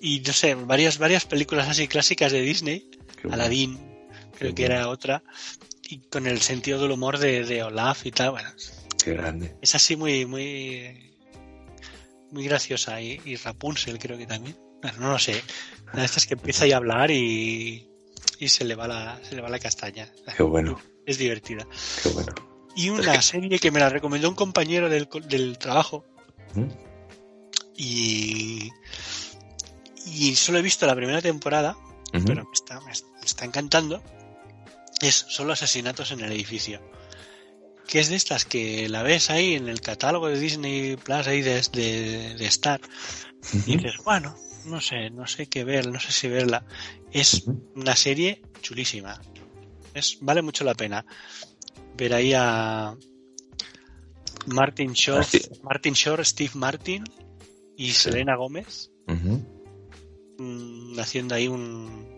y 0.00 0.20
no 0.20 0.32
sé, 0.32 0.54
varias 0.56 0.98
varias 0.98 1.24
películas 1.26 1.68
así 1.68 1.86
clásicas 1.86 2.32
de 2.32 2.40
Disney, 2.40 2.90
Qué 3.16 3.28
bueno. 3.28 3.34
Aladdin, 3.34 3.76
creo 4.36 4.50
Qué 4.50 4.54
que 4.54 4.62
bueno. 4.64 4.74
era 4.80 4.88
otra 4.88 5.22
y 5.92 5.98
con 6.08 6.26
el 6.26 6.40
sentido 6.40 6.80
del 6.80 6.90
humor 6.92 7.18
de, 7.18 7.44
de 7.44 7.62
Olaf 7.62 8.06
y 8.06 8.10
tal, 8.12 8.30
bueno, 8.32 8.50
Qué 9.02 9.12
grande. 9.14 9.56
es 9.60 9.74
así 9.74 9.96
muy 9.96 10.24
muy 10.26 11.10
muy 12.30 12.44
graciosa 12.44 13.00
y, 13.00 13.20
y 13.24 13.36
Rapunzel 13.36 13.98
creo 13.98 14.16
que 14.16 14.26
también. 14.26 14.56
Bueno, 14.80 14.98
no 15.00 15.10
lo 15.12 15.18
sé. 15.18 15.42
Una 15.92 16.00
de 16.02 16.06
estas 16.06 16.26
que 16.26 16.34
empieza 16.34 16.66
ya 16.66 16.76
a 16.76 16.78
hablar 16.78 17.10
y, 17.10 17.88
y 18.38 18.48
se 18.48 18.64
le 18.64 18.74
va 18.74 18.88
la 18.88 19.20
se 19.22 19.34
le 19.36 19.42
va 19.42 19.48
la 19.50 19.58
castaña. 19.58 20.08
Qué 20.36 20.42
bueno, 20.42 20.80
Es 21.06 21.18
divertida. 21.18 21.66
qué 22.02 22.08
bueno. 22.08 22.32
Y 22.74 22.88
una 22.88 23.20
serie 23.32 23.58
que 23.58 23.70
me 23.70 23.80
la 23.80 23.90
recomendó 23.90 24.28
un 24.30 24.34
compañero 24.34 24.88
del, 24.88 25.08
del 25.28 25.58
trabajo 25.58 26.04
¿Mm? 26.54 26.64
y, 27.76 28.70
y 30.06 30.34
solo 30.36 30.58
he 30.58 30.62
visto 30.62 30.86
la 30.86 30.94
primera 30.96 31.20
temporada, 31.20 31.76
pero 32.12 32.44
me 32.44 32.52
está, 32.52 32.80
me 32.80 32.92
es- 32.92 33.04
me 33.20 33.26
está 33.26 33.44
encantando. 33.44 34.02
Es 35.00 35.24
solo 35.28 35.52
asesinatos 35.52 36.10
en 36.12 36.20
el 36.20 36.32
edificio. 36.32 36.80
Que 37.86 37.98
es 38.00 38.08
de 38.08 38.16
estas 38.16 38.44
que 38.44 38.88
la 38.88 39.02
ves 39.02 39.30
ahí 39.30 39.54
en 39.54 39.68
el 39.68 39.80
catálogo 39.80 40.28
de 40.28 40.38
Disney 40.38 40.96
Plus 40.96 41.26
ahí 41.26 41.42
de, 41.42 41.60
de, 41.72 42.34
de 42.36 42.46
Star. 42.46 42.80
Y 43.66 43.76
dices, 43.76 43.94
bueno, 44.04 44.36
no 44.66 44.80
sé, 44.80 45.10
no 45.10 45.26
sé 45.26 45.46
qué 45.48 45.64
ver, 45.64 45.88
no 45.88 45.98
sé 45.98 46.12
si 46.12 46.28
verla. 46.28 46.64
Es 47.10 47.44
una 47.74 47.96
serie 47.96 48.40
chulísima. 48.60 49.20
Es, 49.94 50.18
vale 50.20 50.42
mucho 50.42 50.64
la 50.64 50.74
pena. 50.74 51.04
Ver 51.96 52.14
ahí 52.14 52.32
a 52.34 52.96
Martin 54.46 54.92
Short, 54.92 55.22
Ah, 55.22 55.24
sí. 55.30 55.40
Martin 55.62 55.92
Short, 55.94 56.24
Steve 56.24 56.52
Martin 56.54 57.04
y 57.76 57.88
Sí. 57.88 58.04
Selena 58.10 58.36
Gómez 58.36 58.90
mm, 60.38 60.98
haciendo 60.98 61.34
ahí 61.34 61.48
un 61.48 62.11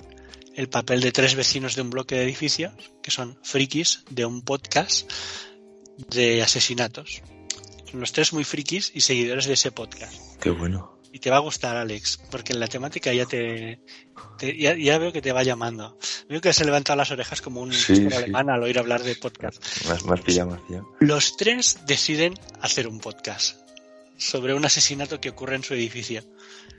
el 0.55 0.69
papel 0.69 1.01
de 1.01 1.13
tres 1.13 1.35
vecinos 1.35 1.75
de 1.77 1.83
un 1.83 1.91
bloque 1.91 2.15
de 2.15 2.25
edificios 2.25 2.73
que 3.03 3.11
son 3.11 3.39
frikis 3.43 4.05
de 4.11 4.25
un 4.25 4.43
podcast 4.43 5.11
de 6.11 6.43
asesinatos. 6.43 7.23
Son 7.91 8.01
los 8.01 8.13
tres 8.13 8.33
muy 8.33 8.45
frikis 8.45 8.91
y 8.95 9.01
seguidores 9.01 9.47
de 9.47 9.55
ese 9.55 9.73
podcast. 9.73 10.15
Qué 10.41 10.51
bueno. 10.51 10.93
Y 11.13 11.21
te 11.21 11.31
va 11.31 11.37
a 11.37 11.41
gustar, 11.41 11.77
Alex, 11.77 12.19
porque 12.31 12.53
en 12.53 12.59
la 12.59 12.67
temática 12.67 13.13
ya 13.13 13.25
te, 13.25 13.81
te- 14.37 14.59
ya, 14.59 14.77
ya 14.77 14.99
veo 14.99 15.13
que 15.13 15.23
te 15.23 15.31
va 15.31 15.45
llamando. 15.45 15.97
Veo 16.29 16.41
que 16.41 16.53
se 16.53 16.65
levantado 16.65 16.97
las 16.97 17.13
orejas 17.13 17.41
como 17.41 17.61
un 17.61 17.73
Sí, 17.73 17.93
pastor 17.93 18.11
sí. 18.11 18.17
alemán 18.17 18.51
al 18.51 18.63
oír 18.65 18.81
hablar 18.81 19.05
de 19.05 19.15
podcast. 19.15 19.63
Más, 19.87 20.05
más 20.05 20.21
pillado, 20.23 20.51
más 20.51 20.61
pillado. 20.63 20.89
Los 20.99 21.37
tres 21.37 21.79
deciden 21.87 22.35
hacer 22.61 22.89
un 22.89 22.99
podcast 22.99 23.61
sobre 24.17 24.55
un 24.55 24.65
asesinato 24.65 25.21
que 25.21 25.29
ocurre 25.31 25.55
en 25.55 25.63
su 25.63 25.75
edificio. 25.75 26.25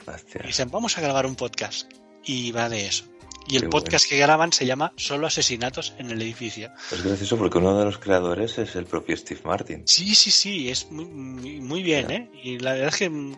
Hostia. 0.05 0.41
Y 0.43 0.47
dicen, 0.47 0.69
vamos 0.69 0.97
a 0.97 1.01
grabar 1.01 1.25
un 1.25 1.35
podcast. 1.37 1.89
Y 2.25 2.51
va 2.51 2.67
de 2.67 2.87
eso. 2.87 3.05
Y 3.47 3.57
el 3.57 3.63
Qué 3.63 3.69
podcast 3.69 4.07
que 4.09 4.17
graban 4.17 4.51
se 4.51 4.65
llama 4.65 4.93
Solo 4.97 5.27
asesinatos 5.27 5.93
en 5.99 6.09
el 6.09 6.21
edificio. 6.21 6.71
Es 6.91 7.03
gracioso 7.03 7.37
porque 7.37 7.57
uno 7.59 7.77
de 7.77 7.85
los 7.85 7.97
creadores 7.99 8.57
es 8.57 8.75
el 8.75 8.85
propio 8.85 9.15
Steve 9.15 9.41
Martin. 9.43 9.83
Sí, 9.87 10.15
sí, 10.15 10.31
sí, 10.31 10.69
es 10.69 10.89
muy, 10.91 11.83
bien, 11.83 12.11
¿eh? 12.11 12.31
Y 12.43 12.59
la 12.59 12.73
verdad 12.73 12.89
es 12.89 12.97
que 12.97 13.09
mm, 13.09 13.35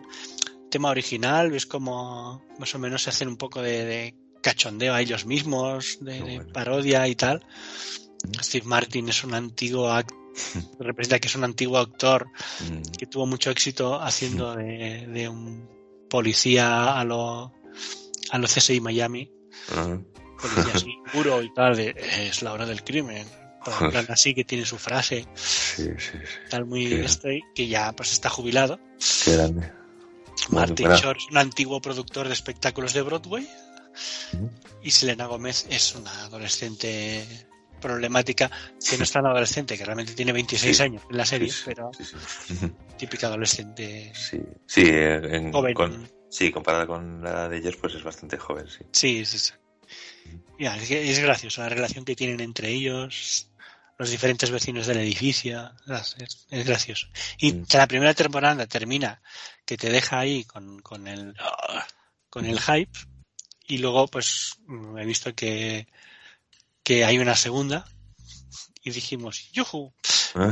tema 0.70 0.90
original, 0.90 1.50
ves 1.50 1.66
como 1.66 2.42
más 2.58 2.74
o 2.74 2.78
menos 2.78 3.02
se 3.02 3.10
hacen 3.10 3.28
un 3.28 3.36
poco 3.36 3.60
de, 3.60 3.84
de 3.84 4.14
cachondeo 4.42 4.94
a 4.94 5.00
ellos 5.02 5.26
mismos, 5.26 5.98
de, 6.00 6.42
parodia 6.52 7.06
y 7.06 7.14
tal. 7.14 7.44
Steve 8.42 8.66
Martin 8.66 9.08
es 9.10 9.24
un 9.24 9.34
antiguo 9.34 9.88
act- 9.90 10.14
representa 10.78 11.18
que 11.18 11.28
es 11.28 11.34
un 11.34 11.44
antiguo 11.44 11.78
actor 11.78 12.28
Mm, 12.60 12.82
que 12.98 13.06
tuvo 13.06 13.26
mucho 13.26 13.50
éxito 13.50 14.00
haciendo 14.00 14.54
de, 14.56 15.06
de 15.06 15.28
un 15.28 15.68
policía 16.08 16.98
a 16.98 17.04
lo 17.04 17.52
a 18.30 18.38
lo 18.38 18.46
CSI 18.46 18.80
Miami, 18.80 19.30
así 20.74 20.96
puro 21.12 21.42
y 21.42 21.52
tal, 21.52 21.76
de, 21.76 21.94
es 22.28 22.42
la 22.42 22.52
hora 22.52 22.66
del 22.66 22.82
crimen. 22.84 23.26
En 23.80 23.90
plan 23.90 24.06
así 24.08 24.34
que 24.34 24.44
tiene 24.44 24.64
su 24.64 24.78
frase, 24.78 25.26
Sí, 25.34 25.84
sí, 25.98 26.12
sí. 26.12 26.18
tal 26.48 26.64
muy 26.64 26.90
estoy, 26.94 27.42
que 27.54 27.66
ya 27.68 27.92
pues 27.92 28.12
está 28.12 28.30
jubilado. 28.30 28.78
Qué 29.24 29.32
grande. 29.36 29.70
Martin 30.50 30.86
buena. 30.86 30.96
Short 31.00 31.18
es 31.18 31.26
un 31.30 31.36
antiguo 31.38 31.80
productor 31.82 32.28
de 32.28 32.32
espectáculos 32.34 32.94
de 32.94 33.02
Broadway 33.02 33.46
y 34.82 34.90
Selena 34.90 35.26
Gómez 35.26 35.66
es 35.68 35.94
una 35.96 36.24
adolescente 36.24 37.26
problemática 37.80 38.50
que 38.88 38.96
no 38.96 39.02
es 39.04 39.12
tan 39.12 39.26
adolescente, 39.26 39.76
que 39.76 39.84
realmente 39.84 40.14
tiene 40.14 40.32
26 40.32 40.76
Sí. 40.76 40.82
años 40.82 41.02
en 41.10 41.16
la 41.16 41.26
serie, 41.26 41.50
Sí, 41.50 41.56
sí, 41.58 41.62
pero 41.66 41.90
típica 42.96 43.26
adolescente 43.26 44.12
Sí, 44.14 44.40
sí, 44.66 44.82
eh, 44.84 45.20
en- 45.30 45.52
joven. 45.52 45.74
con- 45.74 46.10
sí, 46.30 46.50
comparada 46.52 46.86
con 46.86 47.22
la 47.22 47.48
de 47.48 47.58
ellos, 47.58 47.76
pues 47.76 47.94
es 47.94 48.02
bastante 48.02 48.36
joven, 48.38 48.66
sí. 48.68 48.84
Sí. 48.92 49.24
Ya, 50.58 50.76
es, 50.76 50.88
que 50.88 51.10
es 51.10 51.18
gracioso 51.20 51.60
la 51.62 51.68
relación 51.68 52.04
que 52.04 52.16
tienen 52.16 52.40
entre 52.40 52.70
ellos, 52.70 53.48
los 53.96 54.10
diferentes 54.10 54.50
vecinos 54.50 54.86
del 54.86 54.98
edificio, 54.98 55.70
es, 55.86 56.16
es- 56.18 56.46
es 56.50 56.66
gracioso. 56.66 57.06
Y 57.38 57.52
Mm. 57.52 57.64
la 57.74 57.86
primera 57.86 58.14
temporada 58.14 58.66
termina 58.66 59.20
que 59.64 59.76
te 59.76 59.90
deja 59.90 60.18
ahí 60.18 60.44
con, 60.44 60.80
con 60.82 61.06
el 61.06 61.34
con 62.30 62.44
el 62.44 62.60
hype 62.60 62.90
y 63.66 63.78
luego 63.78 64.06
pues 64.08 64.54
he 64.98 65.04
visto 65.04 65.34
que 65.34 65.86
que 66.82 67.04
hay 67.04 67.18
una 67.18 67.36
segunda 67.36 67.86
y 68.82 68.90
dijimos 68.90 69.50
¡yujú! 69.52 69.92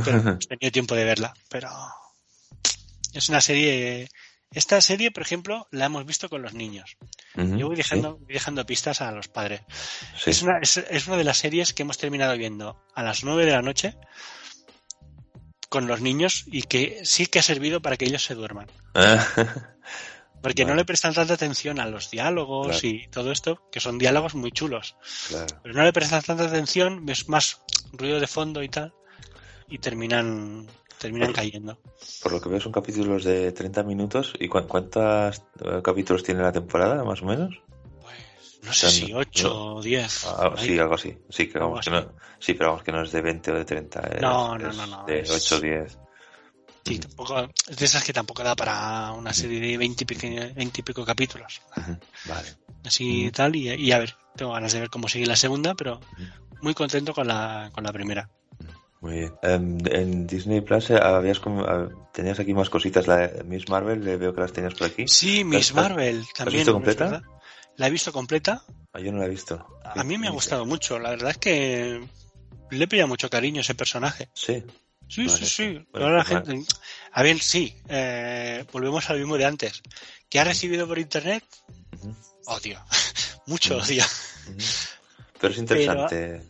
pero 0.03 0.21
no 0.23 0.29
hemos 0.31 0.47
tenido 0.47 0.71
tiempo 0.71 0.95
de 0.95 1.03
verla 1.03 1.33
pero 1.49 1.69
es 3.13 3.29
una 3.29 3.41
serie 3.41 4.09
esta 4.51 4.79
serie 4.81 5.11
por 5.11 5.23
ejemplo 5.23 5.67
la 5.71 5.85
hemos 5.85 6.05
visto 6.05 6.29
con 6.29 6.41
los 6.41 6.53
niños 6.53 6.97
yo 7.35 7.67
voy 7.67 7.75
dejando, 7.75 8.17
voy 8.17 8.33
dejando 8.33 8.65
pistas 8.65 9.01
a 9.01 9.11
los 9.11 9.27
padres. 9.27 9.61
sí, 10.17 10.31
Es, 10.31 10.41
una, 10.41 10.57
es, 10.59 10.77
es 10.77 11.05
una 11.07 11.17
de 11.17 11.23
las 11.23 11.37
series 11.37 11.73
que 11.73 11.83
hemos 11.83 11.97
terminado 11.99 12.35
viendo 12.37 12.83
a 12.95 13.03
las 13.03 13.23
9 13.23 13.45
de 13.45 13.51
la 13.51 13.61
noche 13.61 13.95
con 15.69 15.85
los 15.87 16.01
niños 16.01 16.45
y 16.47 16.63
que 16.63 17.01
sí 17.05 17.27
que 17.27 17.39
ha 17.39 17.43
servido 17.43 17.81
para 17.81 17.97
que 17.97 18.05
ellos 18.05 18.23
se 18.23 18.35
duerman. 18.35 18.67
Porque 20.41 20.65
no 20.65 20.75
le 20.75 20.85
prestan 20.85 21.13
tanta 21.13 21.33
atención 21.33 21.79
a 21.79 21.87
los 21.87 22.09
diálogos 22.09 22.67
Claro. 22.79 22.87
y 22.87 23.07
todo 23.09 23.31
esto, 23.31 23.67
que 23.71 23.79
son 23.79 23.97
diálogos 23.97 24.33
muy 24.35 24.51
chulos. 24.51 24.95
claro. 25.27 25.47
Pero 25.61 25.75
no 25.75 25.83
le 25.83 25.91
prestan 25.93 26.21
tanta 26.23 26.45
atención, 26.45 27.05
ves 27.05 27.27
más 27.27 27.61
ruido 27.91 28.19
de 28.19 28.27
fondo 28.27 28.63
y 28.63 28.69
tal, 28.69 28.93
y 29.67 29.79
terminan, 29.79 30.67
terminan 30.99 31.33
cayendo. 31.33 31.79
Por 32.21 32.31
lo 32.31 32.41
que 32.41 32.49
veo 32.49 32.59
son 32.59 32.71
capítulos 32.71 33.23
de 33.23 33.51
30 33.51 33.83
minutos. 33.83 34.33
¿Y 34.39 34.47
cu- 34.47 34.67
cuántos 34.67 35.41
eh, 35.63 35.81
capítulos 35.83 36.23
tiene 36.23 36.41
la 36.41 36.51
temporada, 36.51 37.03
más 37.03 37.21
o 37.21 37.25
menos? 37.25 37.59
Pues 38.01 38.59
no 38.63 38.73
sé 38.73 38.87
O 38.87 38.89
sea, 38.89 38.89
si 38.89 39.11
no- 39.11 39.19
8 39.19 39.75
o 39.75 39.81
10. 39.81 40.25
Ah, 40.25 40.53
sí, 40.57 40.77
algo 40.79 40.95
así. 40.95 41.17
Sí, 41.29 41.47
que 41.47 41.59
vamos, 41.59 41.83
que 41.83 41.91
no, 41.91 42.13
sí, 42.39 42.53
pero 42.53 42.69
vamos 42.71 42.83
que 42.83 42.91
no 42.91 43.01
es 43.03 43.11
de 43.11 43.21
20 43.21 43.51
o 43.51 43.55
de 43.55 43.65
30. 43.65 43.99
es- 44.01 44.21
No, 44.21 44.57
no, 44.57 44.71
no, 44.73 44.87
no, 44.87 45.05
De 45.05 45.19
es- 45.21 45.29
8 45.31 45.55
o 45.57 45.59
10. 45.59 45.97
Sí, 46.85 46.99
tampoco, 46.99 47.49
es 47.67 47.75
de 47.77 47.85
esas 47.85 48.01
que 48.03 48.13
tampoco 48.13 48.43
da 48.43 48.55
para 48.55 49.11
una 49.11 49.33
serie 49.33 49.59
de 49.59 49.77
20 49.77 50.03
y 50.03 50.07
pico, 50.07 50.21
20 50.55 50.79
y 50.79 50.83
pico 50.83 51.03
capítulos. 51.03 51.61
Vale. 52.25 52.55
Así 52.85 53.23
Ujú. 53.23 53.31
tal, 53.31 53.55
y, 53.57 53.73
y 53.73 53.91
a 53.91 53.99
ver, 53.99 54.15
tengo 54.37 54.53
ganas 54.53 54.71
de 54.71 54.79
ver 54.79 54.89
cómo 54.89 55.09
sigue 55.09 55.25
la 55.25 55.35
segunda, 55.35 55.75
pero 55.75 55.99
muy 56.61 56.73
contento 56.73 57.13
con 57.13 57.27
la, 57.27 57.69
con 57.73 57.83
la 57.83 57.91
primera. 57.91 58.29
Muy 59.01 59.13
bien. 59.19 59.33
Em, 59.43 59.77
en 59.91 60.27
Disney 60.27 60.61
Plus 60.61 60.89
eh, 60.89 60.97
habías 61.01 61.39
ah, 61.45 61.87
tenías 62.13 62.39
aquí 62.39 62.53
más 62.53 62.69
cositas. 62.69 63.07
La 63.07 63.31
Miss 63.45 63.69
Marvel, 63.69 64.07
eh, 64.07 64.17
veo 64.17 64.33
que 64.33 64.41
las 64.41 64.51
tenías 64.53 64.73
por 64.73 64.87
aquí. 64.87 65.07
Sí, 65.07 65.43
Miss 65.43 65.69
¿Has- 65.69 65.75
Marvel 65.75 66.25
también. 66.35 66.59
visto 66.59 66.71
¿no 66.71 66.77
es 66.79 66.95
completa? 66.95 67.21
La 67.75 67.87
he 67.87 67.91
visto 67.91 68.11
completa. 68.11 68.63
Ah, 68.93 68.99
yo 68.99 69.11
no 69.11 69.19
la 69.19 69.25
he 69.25 69.29
visto. 69.29 69.65
A 69.83 70.03
mí 70.03 70.17
me 70.17 70.27
ha 70.27 70.31
gustado 70.31 70.65
mucho. 70.65 70.97
La 70.97 71.11
verdad 71.11 71.29
es 71.31 71.37
que 71.37 72.07
le 72.71 72.83
he 72.83 72.87
pillado 72.87 73.07
mucho 73.07 73.29
cariño 73.29 73.59
a 73.59 73.61
ese 73.61 73.75
personaje. 73.75 74.29
Sí. 74.33 74.63
Sí, 75.07 75.25
Vale. 75.27 75.37
sí, 75.37 75.45
sí. 75.45 75.85
Bueno, 75.91 76.07
Ahora 76.07 76.17
la 76.17 76.23
pues 76.25 76.47
gente... 76.47 76.73
A 77.13 77.23
ver, 77.23 77.39
sí. 77.39 77.73
eh, 77.87 78.65
volvemos 78.73 79.09
al 79.09 79.19
mismo 79.19 79.37
de 79.37 79.45
antes. 79.45 79.81
¿Qué 80.27 80.39
ha 80.39 80.43
recibido 80.43 80.87
por 80.87 80.97
internet? 80.99 81.43
Odio. 82.47 82.83
Mucho 83.45 83.75
Ujú. 83.77 83.85
odio. 83.85 84.03
Pero 85.39 85.53
es 85.53 85.59
interesante. 85.59 86.41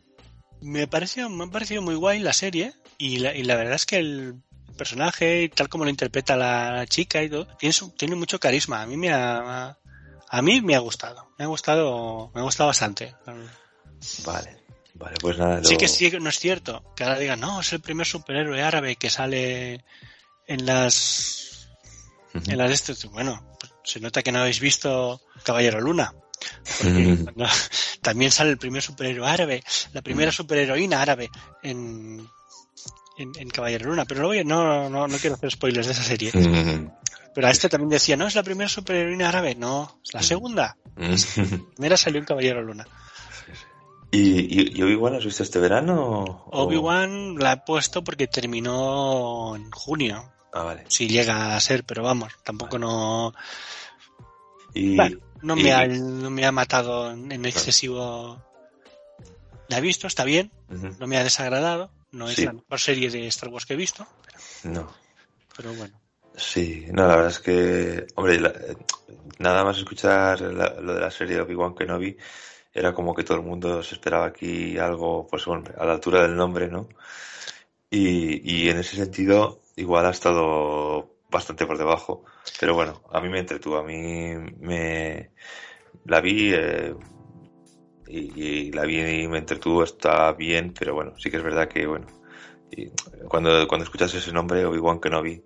Me 0.61 0.87
pareció, 0.87 1.29
me 1.29 1.45
ha 1.45 1.47
parecido 1.47 1.81
muy 1.81 1.95
guay 1.95 2.19
la 2.19 2.33
serie 2.33 2.73
y 2.97 3.17
la, 3.19 3.33
y 3.35 3.43
la 3.43 3.55
verdad 3.55 3.75
es 3.75 3.85
que 3.85 3.97
el 3.97 4.41
personaje 4.77 5.43
y 5.43 5.49
tal 5.49 5.69
como 5.69 5.83
lo 5.83 5.89
interpreta 5.89 6.35
la 6.35 6.85
chica 6.87 7.21
y 7.23 7.29
todo, 7.29 7.45
tiene, 7.57 7.73
su- 7.73 7.91
tiene 7.91 8.15
mucho 8.15 8.39
carisma. 8.39 8.81
A 8.81 8.85
mí 8.87 8.97
me 8.97 9.11
ha, 9.11 9.77
a 10.29 10.41
mí 10.41 10.61
me 10.61 10.75
ha 10.75 10.79
gustado. 10.79 11.31
Me 11.37 11.45
ha 11.45 11.47
gustado, 11.47 12.31
me 12.33 12.41
ha 12.41 12.43
gustado 12.43 12.67
bastante. 12.67 13.15
Vale. 14.25 14.57
Vale, 14.95 15.15
pues 15.21 15.37
nada. 15.37 15.63
Sí 15.63 15.73
lo- 15.73 15.79
que 15.79 15.87
sí 15.87 16.09
que 16.09 16.19
no 16.19 16.29
es 16.29 16.39
cierto 16.39 16.83
que 16.95 17.03
ahora 17.03 17.19
digan, 17.19 17.39
no, 17.39 17.61
es 17.61 17.71
el 17.73 17.81
primer 17.81 18.07
superhéroe 18.07 18.61
árabe 18.63 18.95
que 18.95 19.09
sale 19.11 19.83
en 20.47 20.65
las 20.65 21.69
Ujú. 22.33 22.49
en 22.51 22.57
las 22.57 22.67
de 22.69 22.73
estos. 22.73 23.05
Bueno, 23.11 23.47
pues 23.59 23.71
se 23.83 23.99
nota 23.99 24.23
que 24.23 24.31
no 24.31 24.39
habéis 24.39 24.59
visto 24.59 25.21
Caballero 25.43 25.79
Luna. 25.81 26.13
Porque 26.81 27.25
también 28.01 28.31
sale 28.31 28.51
el 28.51 28.57
primer 28.57 28.81
superhéroe 28.81 29.27
árabe, 29.27 29.63
la 29.93 30.01
primera 30.01 30.31
superheroína 30.31 31.01
árabe 31.01 31.29
en, 31.63 32.27
en, 33.17 33.31
en 33.37 33.49
Caballero 33.49 33.89
Luna. 33.89 34.05
Pero 34.05 34.21
no, 34.21 34.27
voy- 34.27 34.43
no, 34.45 34.89
no, 34.89 35.07
no 35.07 35.17
quiero 35.17 35.35
hacer 35.35 35.51
spoilers 35.51 35.87
de 35.87 35.93
esa 35.93 36.03
serie. 36.03 36.31
Pero 37.33 37.47
a 37.47 37.51
este 37.51 37.69
también 37.69 37.89
decía, 37.89 38.17
no, 38.17 38.27
es 38.27 38.35
la 38.35 38.43
primera 38.43 38.69
superheroína 38.69 39.29
árabe. 39.29 39.55
No, 39.55 39.99
es 40.03 40.13
la 40.13 40.23
segunda. 40.23 40.77
La 40.95 41.15
primera 41.75 41.97
salió 41.97 42.19
en 42.19 42.25
Caballero 42.25 42.63
Luna. 42.63 42.87
¿Y, 44.09 44.19
y, 44.61 44.77
y 44.77 44.81
Obi-Wan 44.83 45.15
has 45.15 45.25
visto 45.25 45.43
este 45.43 45.59
verano? 45.59 46.23
o- 46.23 46.63
Obi-Wan 46.63 47.35
la 47.37 47.53
he 47.53 47.57
puesto 47.57 48.03
porque 48.03 48.27
terminó 48.27 49.55
en 49.55 49.69
junio. 49.71 50.31
Ah, 50.53 50.63
vale. 50.63 50.85
Si 50.87 51.07
llega 51.07 51.55
a 51.55 51.59
ser, 51.59 51.83
pero 51.83 52.03
vamos, 52.03 52.31
tampoco 52.43 52.79
no, 52.79 53.33
Y, 54.73 54.95
Bueno, 54.95 55.17
no, 55.41 55.57
y- 55.57 55.63
me 55.63 55.73
ha, 55.73 55.87
no 55.87 56.29
me 56.29 56.45
ha 56.45 56.51
matado 56.51 57.11
en 57.11 57.45
excesivo. 57.45 58.41
La 59.69 59.79
he 59.79 59.81
visto, 59.81 60.07
está 60.07 60.23
bien, 60.23 60.51
no 60.99 61.07
me 61.07 61.17
ha 61.17 61.23
desagradado. 61.23 61.91
No 62.11 62.29
es 62.29 62.35
Sí. 62.35 62.45
la 62.45 62.53
mejor 62.53 62.79
serie 62.79 63.09
de 63.09 63.27
Star 63.27 63.49
Wars 63.49 63.65
que 63.65 63.73
he 63.73 63.77
visto, 63.77 64.07
No. 64.63 64.89
pero 65.55 65.73
bueno. 65.73 65.99
Sí, 66.35 66.85
no, 66.91 67.01
la 67.07 67.15
verdad 67.15 67.31
es 67.31 67.39
que, 67.39 68.07
hombre, 68.15 68.39
la- 68.39 68.53
nada 69.39 69.63
más 69.65 69.77
escuchar 69.77 70.39
la- 70.41 70.75
lo 70.79 70.93
de 70.93 71.01
la 71.01 71.11
serie 71.11 71.35
de 71.35 71.41
Obi-Wan 71.41 71.75
Kenobi, 71.75 72.15
era 72.73 72.93
como 72.93 73.13
que 73.13 73.23
todo 73.23 73.37
el 73.37 73.43
mundo 73.43 73.81
se 73.83 73.95
esperaba 73.95 74.25
aquí 74.27 74.77
algo, 74.77 75.27
pues 75.27 75.43
bueno, 75.45 75.63
a 75.77 75.85
la 75.85 75.93
altura 75.93 76.21
del 76.21 76.35
nombre, 76.35 76.67
¿no? 76.69 76.87
Y, 77.89 78.41
y 78.65 78.69
en 78.69 78.77
ese 78.77 78.95
sentido, 78.97 79.61
igual 79.75 80.05
ha 80.05 80.11
estado 80.11 81.16
bastante 81.29 81.65
por 81.65 81.77
debajo, 81.77 82.23
pero 82.59 82.73
bueno, 82.73 83.03
a 83.11 83.19
mí 83.21 83.29
me 83.29 83.39
entretuvo, 83.39 83.77
a 83.77 83.83
mí 83.83 84.33
me 84.59 85.31
la 86.05 86.21
vi 86.21 86.53
eh, 86.53 86.95
y, 88.07 88.71
la 88.71 88.83
vi 88.83 88.99
y 88.99 89.27
me 89.27 89.39
entretuvo, 89.39 89.83
está 89.83 90.31
bien, 90.33 90.73
pero 90.77 90.93
bueno, 90.93 91.13
sí 91.17 91.29
que 91.29 91.37
es 91.37 91.43
verdad 91.43 91.67
que, 91.67 91.85
bueno, 91.85 92.07
cuando, 93.27 93.67
cuando 93.67 93.83
escuchas 93.83 94.13
ese 94.13 94.31
nombre, 94.31 94.65
Obi-Wan 94.65 94.99
Kenobi, 94.99 95.43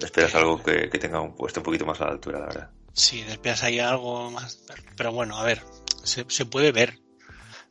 esperas 0.00 0.34
algo 0.34 0.62
que, 0.62 0.88
que 0.88 0.98
tenga 0.98 1.20
un 1.20 1.34
puesto 1.34 1.60
un 1.60 1.64
poquito 1.64 1.86
más 1.86 2.00
a 2.00 2.06
la 2.06 2.12
altura, 2.12 2.40
la 2.40 2.46
verdad. 2.46 2.70
Sí, 2.92 3.22
después 3.22 3.62
hay 3.62 3.78
algo 3.78 4.30
más. 4.30 4.64
pero- 4.96 5.12
bueno, 5.12 5.36
a 5.36 5.44
ver, 5.44 5.62
se, 6.04 6.24
se 6.28 6.46
puede 6.46 6.72
ver. 6.72 6.98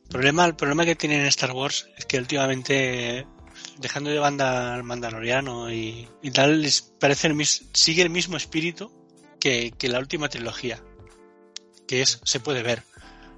El 0.04 0.08
problema, 0.08 0.44
el 0.44 0.56
problema 0.56 0.84
que 0.84 0.96
tienen 0.96 1.20
en 1.20 1.26
Star 1.26 1.52
Wars 1.52 1.88
es 1.96 2.04
que 2.06 2.18
últimamente, 2.18 3.26
dejando 3.78 4.10
de 4.10 4.18
banda 4.18 4.74
al 4.74 4.82
Mandaloriano 4.84 5.72
y, 5.72 6.08
y 6.22 6.30
tal, 6.30 6.62
les 6.62 6.82
parece 6.82 7.26
el 7.28 7.34
mis- 7.34 7.64
sigue 7.72 8.02
el 8.02 8.10
mismo 8.10 8.36
espíritu 8.36 8.90
que, 9.40 9.72
que 9.76 9.88
la 9.88 9.98
última 9.98 10.28
trilogía. 10.28 10.80
Que 11.86 12.02
es, 12.02 12.20
se 12.24 12.40
puede 12.40 12.62
ver. 12.62 12.82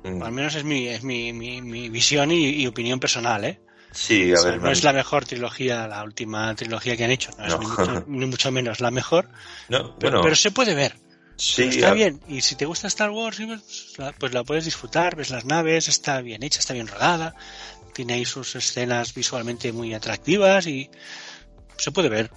Mm. 0.05 0.23
Al 0.23 0.33
menos 0.33 0.55
es 0.55 0.65
mi, 0.65 0.87
es 0.89 1.03
mi, 1.03 1.33
mi, 1.33 1.63
mi 1.63 1.89
visión 1.89 2.31
y, 2.31 2.51
y 2.51 2.67
opinión 2.67 3.01
personal, 3.01 3.45
¿eh? 3.45 3.61
Sí, 3.91 4.33
a 4.33 4.35
O 4.35 4.37
sea, 4.39 4.51
ver, 4.51 4.59
no 4.59 4.65
man, 4.65 4.73
es 4.73 4.83
la 4.85 4.93
mejor 4.93 5.25
trilogía, 5.25 5.87
la 5.87 6.03
última 6.03 6.55
trilogía 6.57 6.97
que 6.97 7.05
han 7.05 7.11
hecho, 7.13 7.31
no, 7.39 7.47
es 7.47 7.59
ni, 7.59 7.67
mucho, 7.67 8.05
ni 8.09 8.27
mucho 8.27 8.51
menos 8.51 8.81
la 8.81 8.91
mejor, 8.91 9.29
no, 9.69 9.97
pero, 9.99 10.11
bueno, 10.19 10.21
pero 10.23 10.35
se 10.37 10.51
puede 10.51 10.75
ver. 10.75 10.97
sí, 11.37 11.63
está 11.65 11.91
a- 11.91 11.93
bien. 11.95 12.21
Y 12.29 12.41
si 12.41 12.57
te 12.57 12.67
gusta 12.67 12.89
Star 12.89 13.11
Wars, 13.11 13.39
y 13.41 13.47
ves, 13.47 13.95
la- 13.97 14.13
pues 14.13 14.35
la 14.35 14.43
puedes 14.45 14.65
disfrutar, 14.65 15.15
ves 15.17 15.31
las 15.31 15.45
naves, 15.45 15.89
está 15.89 16.21
bien 16.21 16.43
hecha, 16.43 16.59
está 16.59 16.75
bien 16.75 16.89
rodada, 16.89 17.35
tiene 17.95 18.15
ahí 18.15 18.25
sus 18.25 18.55
escenas 18.57 19.15
visualmente 19.15 19.73
muy 19.73 19.95
atractivas 19.95 20.67
y 20.67 20.91
se 21.77 21.93
puede 21.93 22.09
ver. 22.09 22.31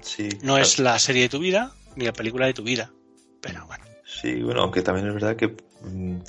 sí, 0.00 0.28
No 0.42 0.58
es 0.58 0.78
la 0.78 0.98
serie 0.98 1.22
de 1.22 1.28
tu 1.28 1.38
vida 1.40 1.72
ni 1.96 2.04
la 2.04 2.12
película 2.12 2.46
de 2.46 2.54
tu 2.54 2.62
vida, 2.62 2.92
pero 3.40 3.66
bueno. 3.66 3.84
Sí, 4.04 4.42
bueno, 4.42 4.62
aunque 4.62 4.82
también 4.82 5.08
es 5.08 5.14
verdad 5.14 5.36
que 5.36 5.56
mm, 5.82 6.20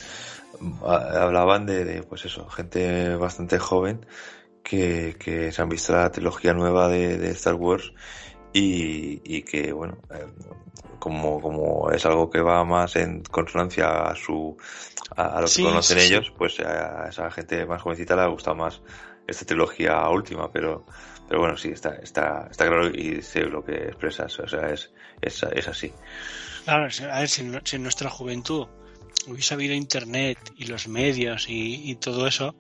hablaban 0.84 1.66
de, 1.66 2.04
pues 2.04 2.26
eso, 2.26 2.48
gente 2.50 3.16
bastante 3.16 3.60
joven 3.60 4.06
que, 4.64 5.16
que 5.20 5.52
se 5.52 5.62
han 5.62 5.70
visto 5.70 5.94
la 5.94 6.12
trilogía 6.12 6.54
nueva 6.54 6.88
de, 6.88 7.18
de 7.18 7.32
Star 7.32 7.56
Wars 7.56 7.92
y, 8.54 9.22
y 9.24 9.44
que, 9.44 9.72
bueno, 9.72 9.98
eh, 10.14 10.26
como, 11.00 11.42
como 11.42 11.92
es 11.92 12.06
algo 12.06 12.30
que 12.30 12.42
va 12.42 12.64
más 12.64 12.96
en 12.96 13.24
consonancia 13.24 14.04
a 14.04 14.16
su 14.16 14.56
a, 15.16 15.42
lo 15.42 15.48
que 15.48 15.64
conocen 15.64 16.00
ellos, 16.00 16.32
pues 16.38 16.60
a 16.60 17.10
esa 17.10 17.30
gente 17.32 17.66
más 17.66 17.82
jovencita 17.82 18.16
le 18.16 18.22
ha 18.22 18.28
gustado 18.28 18.56
más 18.56 18.82
esta 19.28 19.46
trilogía 19.46 20.08
última, 20.10 20.52
pero 20.52 20.86
pero 21.28 21.40
bueno, 21.40 21.56
sí, 21.56 21.70
está, 21.70 21.96
está, 21.96 22.50
está 22.52 22.68
claro 22.68 22.90
y 22.90 23.22
sé 23.22 23.46
lo 23.46 23.64
que 23.64 23.74
expresas, 23.74 24.38
o 24.40 24.48
sea, 24.50 24.70
es, 24.70 24.92
es, 25.22 25.42
es 25.44 25.68
así. 25.70 25.94
Claro, 26.66 26.90
a 27.10 27.20
ver, 27.20 27.30
si, 27.30 27.42
en 27.42 27.84
nuestra 27.84 28.10
juventud 28.10 28.68
hubiese 29.28 29.54
habido 29.54 29.74
internet 29.74 30.38
y 30.58 30.66
los 30.66 30.90
medios 30.90 31.48
y, 31.48 31.90
y 31.90 31.96
todo 31.96 32.28
eso, 32.28 32.54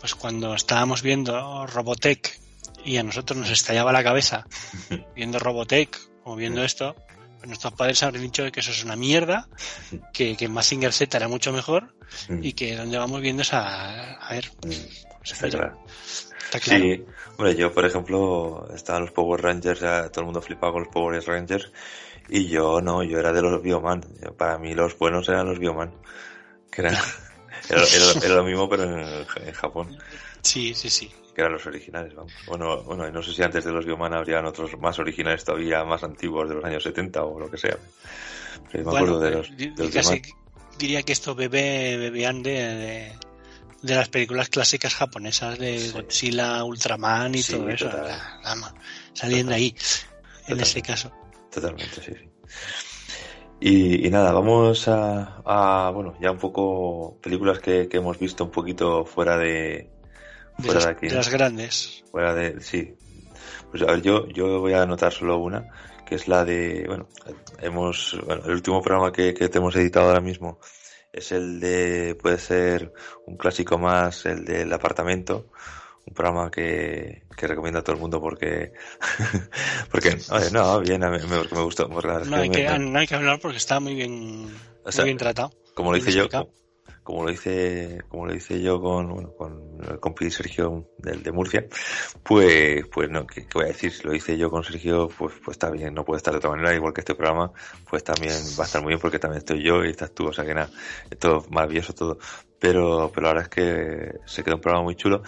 pues 0.00 0.16
cuando 0.16 0.56
estábamos 0.56 1.02
viendo 1.02 1.66
Robotech 1.68 2.40
y 2.84 2.98
a 2.98 3.02
nosotros 3.02 3.38
nos 3.38 3.50
estallaba 3.50 3.92
la 3.92 4.04
cabeza 4.04 4.46
viendo 5.14 5.38
Robotech 5.38 5.98
o 6.24 6.36
viendo 6.36 6.62
esto, 6.62 6.94
pues 7.38 7.46
nuestros 7.46 7.72
padres 7.74 8.02
habrían 8.02 8.24
dicho 8.24 8.50
que 8.50 8.60
eso 8.60 8.70
es 8.70 8.84
una 8.84 8.96
mierda, 8.96 9.48
que, 10.12 10.36
que 10.36 10.48
Massinger 10.48 10.92
Z 10.92 11.16
era 11.16 11.28
mucho 11.28 11.52
mejor 11.52 11.94
y 12.40 12.52
que 12.52 12.76
donde 12.76 12.98
vamos 12.98 13.20
viendo 13.20 13.42
es 13.42 13.52
a, 13.52 14.14
a 14.14 14.32
ver. 14.32 14.50
Pues 14.60 14.88
está, 15.24 15.48
claro. 15.48 15.84
está 16.44 16.60
claro. 16.60 16.82
Sí, 16.82 17.04
hombre, 17.36 17.56
yo 17.56 17.72
por 17.72 17.84
ejemplo, 17.84 18.68
estaban 18.74 19.02
los 19.02 19.10
Power 19.10 19.42
Rangers, 19.42 19.80
ya 19.80 20.08
todo 20.08 20.20
el 20.20 20.26
mundo 20.26 20.40
flipaba 20.40 20.72
con 20.72 20.84
los 20.84 20.92
Power 20.92 21.22
Rangers 21.22 21.70
y 22.28 22.46
yo 22.46 22.80
no, 22.80 23.02
yo 23.02 23.18
era 23.18 23.32
de 23.32 23.42
los 23.42 23.62
Bioman. 23.62 24.02
Para 24.38 24.58
mí 24.58 24.74
los 24.74 24.96
buenos 24.96 25.28
eran 25.28 25.46
los 25.46 25.58
Bioman. 25.58 25.92
Que 26.70 26.82
era, 26.82 26.98
era, 27.68 28.34
lo 28.34 28.44
mismo 28.44 28.68
pero 28.68 28.84
en, 28.84 29.26
en 29.46 29.52
Japón. 29.52 29.98
Sí, 30.42 30.74
sí, 30.74 30.88
sí 30.88 31.12
que 31.34 31.40
eran 31.40 31.52
los 31.52 31.66
originales, 31.66 32.14
vamos. 32.14 32.32
Bueno, 32.46 32.82
bueno, 32.82 33.10
no 33.10 33.22
sé 33.22 33.32
si 33.32 33.42
antes 33.42 33.64
de 33.64 33.72
los 33.72 33.84
Bioman 33.84 34.14
habrían 34.14 34.46
otros 34.46 34.78
más 34.78 34.98
originales 34.98 35.44
todavía, 35.44 35.84
más 35.84 36.04
antiguos, 36.04 36.48
de 36.48 36.54
los 36.54 36.64
años 36.64 36.82
70 36.82 37.24
o 37.24 37.40
lo 37.40 37.50
que 37.50 37.58
sea. 37.58 37.76
Pero 38.70 38.84
me 38.84 38.96
acuerdo 38.96 39.20
de 39.20 39.30
los, 39.32 39.50
casi 39.92 40.22
diría 40.78 41.02
que 41.02 41.12
esto 41.12 41.34
bebe, 41.34 41.96
bebían 41.96 42.42
de, 42.42 43.12
de, 43.82 43.94
las 43.94 44.08
películas 44.08 44.48
clásicas 44.48 44.94
japonesas 44.94 45.58
de 45.58 45.90
Godzilla, 45.90 46.64
Ultraman 46.64 47.34
y 47.34 47.42
todo 47.42 47.68
eso. 47.68 47.90
saliendo 49.12 49.50
de 49.50 49.56
ahí, 49.56 49.76
en 50.48 50.60
ese 50.60 50.82
caso. 50.82 51.12
Totalmente, 51.50 52.00
sí, 52.00 52.12
sí. 52.12 52.28
Y, 53.60 54.06
y, 54.06 54.10
nada, 54.10 54.32
vamos 54.32 54.88
a, 54.88 55.42
a, 55.44 55.90
bueno, 55.90 56.14
ya 56.20 56.30
un 56.30 56.38
poco 56.38 57.18
películas 57.22 57.60
que, 57.60 57.88
que 57.88 57.96
hemos 57.96 58.18
visto 58.18 58.44
un 58.44 58.50
poquito 58.50 59.04
fuera 59.04 59.38
de, 59.38 59.93
fuera 60.58 60.80
de, 60.80 60.90
aquí. 60.90 61.08
De 61.08 61.14
las 61.14 61.28
grandes. 61.28 62.04
Fuera 62.10 62.34
de, 62.34 62.60
sí. 62.60 62.94
Pues 63.70 63.82
a 63.82 63.86
ver, 63.86 64.02
yo, 64.02 64.28
yo 64.28 64.60
voy 64.60 64.72
a 64.72 64.82
anotar 64.82 65.12
solo 65.12 65.38
una, 65.38 65.68
que 66.06 66.14
es 66.14 66.28
la 66.28 66.44
de, 66.44 66.84
bueno, 66.86 67.08
hemos, 67.60 68.16
bueno, 68.24 68.44
el 68.44 68.52
último 68.52 68.80
programa 68.82 69.12
que, 69.12 69.34
que 69.34 69.48
te 69.48 69.58
hemos 69.58 69.74
editado 69.76 70.06
ahora 70.06 70.20
mismo 70.20 70.58
es 71.12 71.32
el 71.32 71.60
de, 71.60 72.16
puede 72.20 72.38
ser 72.38 72.92
un 73.26 73.36
clásico 73.36 73.78
más, 73.78 74.26
el 74.26 74.44
del 74.44 74.72
apartamento, 74.72 75.50
un 76.06 76.12
programa 76.12 76.50
que, 76.50 77.22
que 77.36 77.46
recomiendo 77.46 77.78
a 77.78 77.82
todo 77.82 77.94
el 77.94 78.02
mundo 78.02 78.20
porque, 78.20 78.72
porque, 79.90 80.18
oye, 80.30 80.50
no, 80.50 80.80
bien, 80.80 81.00
me, 81.00 81.10
me, 81.10 81.18
me 81.18 81.62
gustó. 81.62 81.88
No 81.88 82.36
hay, 82.36 82.50
que, 82.50 82.78
no 82.78 82.98
hay 82.98 83.06
que 83.06 83.14
hablar 83.14 83.38
porque 83.40 83.58
está 83.58 83.80
muy 83.80 83.94
bien, 83.94 84.52
o 84.84 84.92
sea, 84.92 85.02
muy 85.02 85.10
bien 85.10 85.18
tratado. 85.18 85.52
Como 85.74 85.92
lo 85.92 85.96
hice 85.96 86.12
yo, 86.12 86.28
como 86.28 86.50
lo 87.06 87.30
hice, 87.30 88.02
como 88.08 88.26
lo 88.26 88.34
hice 88.34 88.60
yo 88.60 88.80
con, 88.80 89.08
bueno, 89.08 89.32
con 89.34 89.78
el 89.88 90.00
compi 90.00 90.30
Sergio 90.30 90.90
del 90.98 91.22
de 91.22 91.32
Murcia, 91.32 91.66
pues, 92.22 92.86
pues 92.92 93.10
no, 93.10 93.26
¿qué, 93.26 93.46
voy 93.52 93.64
a 93.64 93.68
decir? 93.68 93.92
Si 93.92 94.02
lo 94.04 94.14
hice 94.14 94.38
yo 94.38 94.50
con 94.50 94.64
Sergio, 94.64 95.08
pues, 95.08 95.34
pues 95.44 95.54
está 95.56 95.70
bien, 95.70 95.94
no 95.94 96.04
puede 96.04 96.18
estar 96.18 96.32
de 96.32 96.38
otra 96.38 96.50
manera, 96.50 96.74
igual 96.74 96.92
que 96.92 97.02
este 97.02 97.14
programa, 97.14 97.52
pues 97.88 98.02
también 98.04 98.34
va 98.58 98.64
a 98.64 98.66
estar 98.66 98.82
muy 98.82 98.90
bien 98.90 99.00
porque 99.00 99.18
también 99.18 99.38
estoy 99.38 99.62
yo 99.62 99.84
y 99.84 99.90
estás 99.90 100.12
tú, 100.12 100.26
o 100.28 100.32
sea 100.32 100.44
que 100.44 100.54
nada, 100.54 100.70
esto 101.10 101.44
maravilloso 101.50 101.92
todo. 101.94 102.18
Pero, 102.58 103.10
pero 103.14 103.26
la 103.26 103.34
verdad 103.34 103.42
es 103.42 103.48
que 103.50 104.20
se 104.24 104.42
quedó 104.42 104.54
un 104.54 104.60
programa 104.62 104.84
muy 104.84 104.96
chulo. 104.96 105.22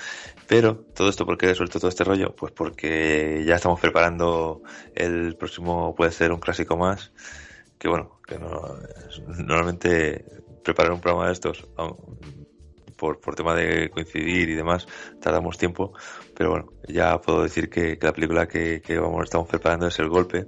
Pero 0.47 0.77
todo 0.95 1.11
esto, 1.11 1.27
¿por 1.27 1.37
qué 1.37 1.51
he 1.51 1.55
suelto 1.55 1.79
todo 1.79 1.91
este 1.91 2.05
rollo? 2.05 2.35
Pues 2.35 2.53
porque 2.53 3.45
ya 3.47 3.57
estamos 3.57 3.79
preparando 3.79 4.63
el 4.95 5.37
próximo, 5.37 5.95
puede 5.95 6.13
ser 6.13 6.33
un 6.33 6.41
clásico 6.41 6.79
más, 6.79 7.13
que 7.79 7.89
bueno, 7.89 8.21
que 8.27 8.39
no, 8.39 8.79
normalmente 9.27 10.25
preparar 10.67 10.93
un 10.93 11.01
programa 11.01 11.29
de 11.29 11.33
estos, 11.33 11.65
por, 12.97 13.21
por 13.21 13.37
tema 13.37 13.55
de 13.55 13.89
coincidir 13.89 14.51
y 14.51 14.55
demás, 14.55 14.87
tardamos 15.21 15.57
tiempo, 15.57 15.93
pero 16.35 16.51
bueno, 16.51 16.67
ya 16.89 17.21
puedo 17.21 17.43
decir 17.45 17.71
que, 17.71 17.97
la 18.01 18.13
película 18.13 18.49
que, 18.49 18.83
que 18.83 18.99
vamos, 18.99 19.23
estamos 19.25 19.47
preparando 19.47 19.87
es 19.87 19.99
El 20.01 20.09
Golpe, 20.09 20.47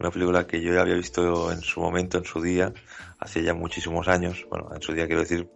una 0.00 0.10
película 0.10 0.44
que 0.44 0.60
yo 0.60 0.74
ya 0.74 0.80
había 0.80 0.96
visto 0.96 1.52
en 1.52 1.60
su 1.60 1.80
momento, 1.80 2.18
en 2.18 2.24
su 2.24 2.42
día, 2.42 2.72
hace 3.20 3.44
ya 3.44 3.54
muchísimos 3.54 4.08
años, 4.08 4.44
bueno, 4.50 4.70
en 4.74 4.82
su 4.82 4.92
día 4.92 5.06
quiero 5.06 5.20
decir, 5.20 5.48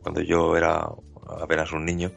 cuando 0.00 0.22
yo 0.22 0.56
era 0.56 0.88
apenas 1.38 1.70
un 1.72 1.84
niño, 1.84 2.12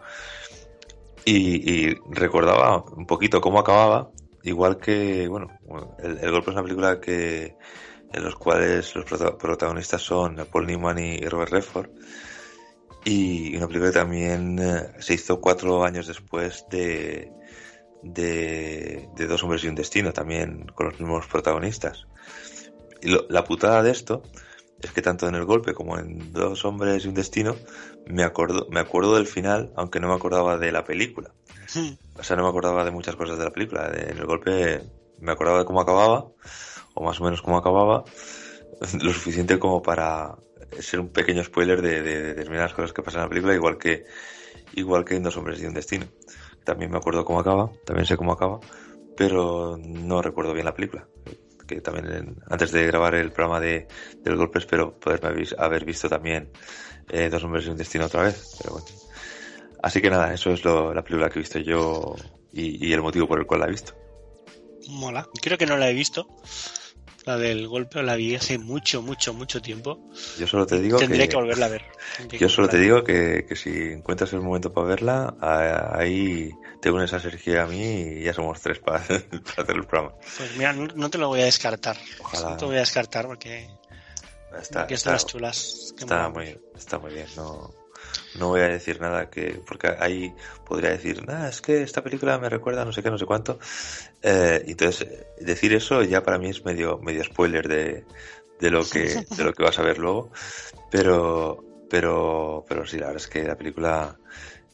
y, 1.25 1.89
y 1.89 1.95
recordaba 2.09 2.85
un 2.95 3.05
poquito 3.05 3.41
cómo 3.41 3.59
acababa, 3.59 4.11
igual 4.43 4.77
que, 4.77 5.27
bueno, 5.27 5.49
el, 5.99 6.19
el 6.19 6.31
Golpe 6.31 6.51
es 6.51 6.55
una 6.55 6.63
película 6.63 7.01
que 7.01 7.57
en 8.13 8.23
los 8.23 8.35
cuales 8.35 8.95
los 8.95 9.05
protagonistas 9.05 10.01
son 10.01 10.35
Paul 10.51 10.67
Newman 10.67 10.99
y 10.99 11.19
Robert 11.25 11.51
Redford. 11.51 11.89
Y 13.03 13.55
una 13.55 13.67
película 13.67 13.91
que 13.91 13.99
también 13.99 14.59
eh, 14.59 14.91
se 14.99 15.15
hizo 15.15 15.41
cuatro 15.41 15.83
años 15.83 16.07
después 16.07 16.65
de, 16.69 17.31
de, 18.03 19.09
Dos 19.27 19.43
hombres 19.43 19.63
y 19.63 19.67
un 19.67 19.75
destino, 19.75 20.13
también 20.13 20.67
con 20.75 20.87
los 20.87 20.99
mismos 20.99 21.25
protagonistas. 21.27 22.05
Y 23.01 23.15
la 23.29 23.43
putada 23.43 23.81
de 23.81 23.91
esto 23.91 24.21
es 24.81 24.91
que 24.91 25.01
tanto 25.01 25.27
en 25.27 25.35
el 25.35 25.45
golpe 25.45 25.73
como 25.73 25.97
en 25.97 26.31
Dos 26.31 26.63
hombres 26.65 27.05
y 27.05 27.07
un 27.07 27.15
destino 27.15 27.55
me 28.05 28.23
acuerdo, 28.23 28.67
me 28.69 28.79
acuerdo 28.79 29.15
del 29.15 29.27
final, 29.27 29.71
aunque 29.75 29.99
no 29.99 30.07
me 30.07 30.15
acordaba 30.15 30.57
de 30.57 30.71
la 30.71 30.83
película. 30.83 31.31
O 32.19 32.23
sea, 32.23 32.35
no 32.35 32.43
me 32.43 32.49
acordaba 32.49 32.83
de 32.83 32.91
muchas 32.91 33.15
cosas 33.15 33.37
de 33.37 33.45
la 33.45 33.51
película. 33.51 33.89
En 33.95 34.17
el 34.17 34.25
golpe 34.25 34.81
me 35.19 35.31
acordaba 35.31 35.59
de 35.59 35.65
cómo 35.65 35.81
acababa 35.81 36.27
o 36.93 37.03
más 37.03 37.19
o 37.19 37.23
menos 37.23 37.41
cómo 37.41 37.57
acababa, 37.57 38.03
lo 39.01 39.13
suficiente 39.13 39.59
como 39.59 39.81
para 39.81 40.35
ser 40.79 40.99
un 40.99 41.09
pequeño 41.09 41.43
spoiler 41.43 41.81
de, 41.81 42.01
de, 42.01 42.21
determinadas 42.21 42.73
cosas 42.73 42.93
que 42.93 43.01
pasan 43.01 43.21
en 43.21 43.25
la 43.25 43.29
película, 43.29 43.53
igual 43.53 43.77
que, 43.77 44.05
igual 44.73 45.05
que 45.05 45.15
en 45.15 45.23
Dos 45.23 45.37
hombres 45.37 45.61
y 45.61 45.65
un 45.65 45.73
destino. 45.73 46.05
También 46.63 46.91
me 46.91 46.97
acuerdo 46.97 47.25
cómo 47.25 47.39
acaba, 47.39 47.71
también 47.85 48.05
sé 48.05 48.17
cómo 48.17 48.33
acaba, 48.33 48.59
pero 49.17 49.77
no 49.77 50.21
recuerdo 50.21 50.53
bien 50.53 50.65
la 50.65 50.73
película. 50.73 51.07
Que 51.67 51.81
también 51.81 52.35
antes 52.49 52.71
de 52.71 52.85
grabar 52.85 53.15
el 53.15 53.31
programa 53.31 53.59
de, 53.59 53.87
del 54.17 54.35
golpe 54.35 54.59
espero 54.59 54.99
poderme 54.99 55.45
haber 55.57 55.85
visto 55.85 56.09
también 56.09 56.51
eh, 57.09 57.29
Dos 57.29 57.43
hombres 57.43 57.65
y 57.65 57.69
un 57.69 57.77
destino 57.77 58.05
otra 58.05 58.23
vez, 58.23 58.57
pero 58.61 58.73
bueno. 58.73 58.87
Así 59.83 60.01
que 60.01 60.09
nada, 60.09 60.33
eso 60.33 60.51
es 60.51 60.63
lo, 60.63 60.93
la 60.93 61.03
película 61.03 61.29
que 61.29 61.39
he 61.39 61.41
visto 61.41 61.59
yo 61.59 62.15
y, 62.53 62.87
y 62.87 62.93
el 62.93 63.01
motivo 63.01 63.27
por 63.27 63.39
el 63.39 63.45
cual 63.45 63.61
la 63.61 63.67
he 63.67 63.71
visto. 63.71 63.93
Mola. 64.89 65.27
Creo 65.41 65.57
que 65.57 65.65
no 65.65 65.77
la 65.77 65.89
he 65.89 65.93
visto. 65.93 66.27
La 67.25 67.37
del 67.37 67.67
golpe 67.67 68.01
la 68.01 68.15
vi 68.15 68.35
hace 68.35 68.57
mucho, 68.57 69.01
mucho, 69.01 69.33
mucho 69.33 69.61
tiempo. 69.61 70.09
Yo 70.39 70.47
solo 70.47 70.65
te 70.65 70.79
digo 70.79 70.97
Tendría 70.97 71.27
que, 71.27 71.35
volverla 71.35 71.67
a 71.67 71.69
ver. 71.69 71.83
yo 72.31 72.49
solo 72.49 72.67
te 72.67 72.79
digo 72.79 73.03
que, 73.03 73.45
que, 73.47 73.55
si 73.55 73.69
encuentras 73.69 74.33
el 74.33 74.41
momento 74.41 74.73
para 74.73 74.87
verla, 74.87 75.35
ahí 75.39 76.51
te 76.81 76.89
unes 76.89 77.13
a 77.13 77.19
Sergio 77.19 77.53
y 77.53 77.57
a 77.57 77.65
mí 77.67 77.83
y 77.83 78.23
ya 78.23 78.33
somos 78.33 78.59
tres 78.59 78.79
para, 78.79 78.97
hacer 79.03 79.25
el 79.75 79.85
programa. 79.85 80.15
Pues 80.37 80.55
mira, 80.57 80.73
no, 80.73 81.09
te 81.09 81.17
lo 81.17 81.27
voy 81.27 81.41
a 81.41 81.45
descartar. 81.45 81.97
No 82.33 82.57
te 82.57 82.65
voy 82.65 82.77
a 82.77 82.79
descartar 82.79 83.27
porque, 83.27 83.69
está, 84.59 84.79
porque 84.79 84.95
están 84.95 85.13
las 85.13 85.25
chulas. 85.27 85.93
Está 85.97 86.29
muy, 86.29 86.59
está 86.75 86.97
muy 86.97 87.13
bien. 87.13 87.27
No, 87.35 87.71
no 88.39 88.49
voy 88.49 88.61
a 88.61 88.67
decir 88.67 89.01
nada 89.01 89.29
que, 89.29 89.61
porque 89.65 89.93
ahí 89.99 90.33
podría 90.65 90.91
decir, 90.91 91.25
nada, 91.27 91.49
es 91.49 91.61
que 91.61 91.81
esta 91.81 92.03
película 92.03 92.37
me 92.39 92.49
recuerda 92.49 92.85
no 92.85 92.91
sé 92.91 93.03
qué, 93.03 93.11
no 93.11 93.17
sé 93.17 93.25
cuánto. 93.25 93.59
Eh, 94.21 94.63
entonces, 94.67 95.07
decir 95.39 95.73
eso 95.73 96.03
ya 96.03 96.23
para 96.23 96.37
mí 96.37 96.49
es 96.49 96.63
medio, 96.63 96.97
medio 96.99 97.23
spoiler 97.23 97.67
de, 97.67 98.05
de 98.59 98.71
lo 98.71 98.85
que, 98.85 99.25
de 99.35 99.43
lo 99.43 99.53
que 99.53 99.63
vas 99.63 99.79
a 99.79 99.83
ver 99.83 99.97
luego. 99.97 100.31
Pero, 100.89 101.63
pero, 101.89 102.65
pero 102.67 102.85
sí, 102.85 102.97
la 102.97 103.07
verdad 103.07 103.21
es 103.21 103.27
que 103.27 103.43
la 103.43 103.57
película, 103.57 104.17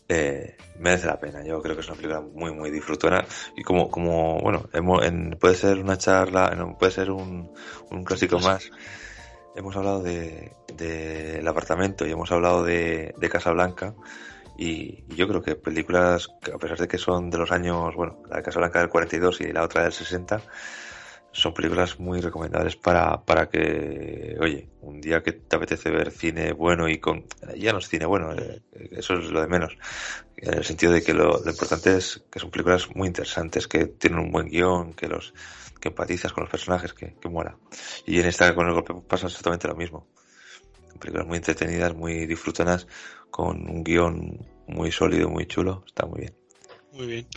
eh, 0.09 0.55
merece 0.79 1.07
la 1.07 1.19
pena. 1.19 1.43
Yo 1.43 1.61
creo 1.61 1.75
que 1.75 1.81
es 1.81 1.87
una 1.87 1.95
película 1.95 2.21
muy, 2.21 2.51
muy 2.51 2.71
disfrutona. 2.71 3.25
Y 3.55 3.63
como, 3.63 3.89
como, 3.89 4.39
bueno, 4.39 4.69
en, 5.03 5.31
puede 5.31 5.55
ser 5.55 5.79
una 5.79 5.97
charla, 5.97 6.75
puede 6.79 6.91
ser 6.91 7.11
un, 7.11 7.51
un 7.89 8.03
clásico 8.03 8.39
más 8.39 8.69
hemos 9.57 9.75
hablado 9.75 10.01
de, 10.01 10.53
del 10.73 11.47
apartamento 11.47 12.05
y 12.05 12.11
hemos 12.11 12.31
hablado 12.31 12.63
de, 12.63 13.13
de 13.17 13.29
Casablanca. 13.29 13.95
Y, 14.57 15.03
yo 15.15 15.27
creo 15.27 15.41
que 15.41 15.55
películas, 15.55 16.29
a 16.53 16.57
pesar 16.57 16.77
de 16.77 16.87
que 16.87 16.97
son 16.97 17.29
de 17.29 17.37
los 17.37 17.51
años, 17.51 17.95
bueno, 17.95 18.21
la 18.29 18.37
de 18.37 18.43
Casablanca 18.43 18.79
del 18.79 18.89
42 18.89 19.41
y 19.41 19.51
la 19.51 19.63
otra 19.63 19.83
del 19.83 19.91
60, 19.91 20.41
son 21.31 21.53
películas 21.53 21.99
muy 21.99 22.21
recomendables 22.21 22.75
para, 22.75 23.23
para 23.23 23.49
que, 23.49 24.37
oye, 24.39 24.69
un 24.81 25.01
día 25.01 25.21
que 25.21 25.33
te 25.33 25.55
apetece 25.55 25.89
ver 25.89 26.11
cine 26.11 26.51
bueno 26.53 26.87
y 26.87 26.99
con... 26.99 27.25
Ya 27.55 27.73
no 27.73 27.79
es 27.79 27.89
cine 27.89 28.05
bueno, 28.05 28.33
eh, 28.33 28.61
eso 28.91 29.15
es 29.15 29.29
lo 29.29 29.41
de 29.41 29.47
menos. 29.47 29.77
En 30.37 30.55
el 30.55 30.63
sentido 30.63 30.93
de 30.93 31.03
que 31.03 31.13
lo, 31.13 31.43
lo 31.43 31.51
importante 31.51 31.97
es 31.97 32.23
que 32.31 32.39
son 32.39 32.49
películas 32.49 32.87
muy 32.95 33.07
interesantes, 33.07 33.67
que 33.67 33.85
tienen 33.85 34.19
un 34.19 34.31
buen 34.31 34.47
guion, 34.47 34.93
que 34.93 35.07
los 35.07 35.33
que 35.87 35.89
empatizas 35.89 36.33
con 36.33 36.43
los 36.43 36.51
personajes, 36.51 36.93
que, 36.93 37.15
que 37.19 37.29
mola. 37.29 37.57
Y 38.05 38.19
en 38.19 38.25
esta 38.25 38.53
con 38.53 38.67
el 38.67 38.73
golpe 38.73 38.93
pasa 39.07 39.27
exactamente 39.27 39.67
lo 39.67 39.75
mismo. 39.75 40.07
Películas 40.99 41.27
muy 41.27 41.37
entretenidas, 41.37 41.93
muy 41.95 42.25
disfrutonas, 42.25 42.87
con 43.29 43.69
un 43.69 43.83
guion 43.83 44.45
muy 44.67 44.91
sólido, 44.91 45.29
muy 45.29 45.45
chulo, 45.45 45.83
está 45.85 46.05
muy 46.05 46.21
bien. 46.21 46.35
Muy 46.93 47.05
bien. 47.07 47.27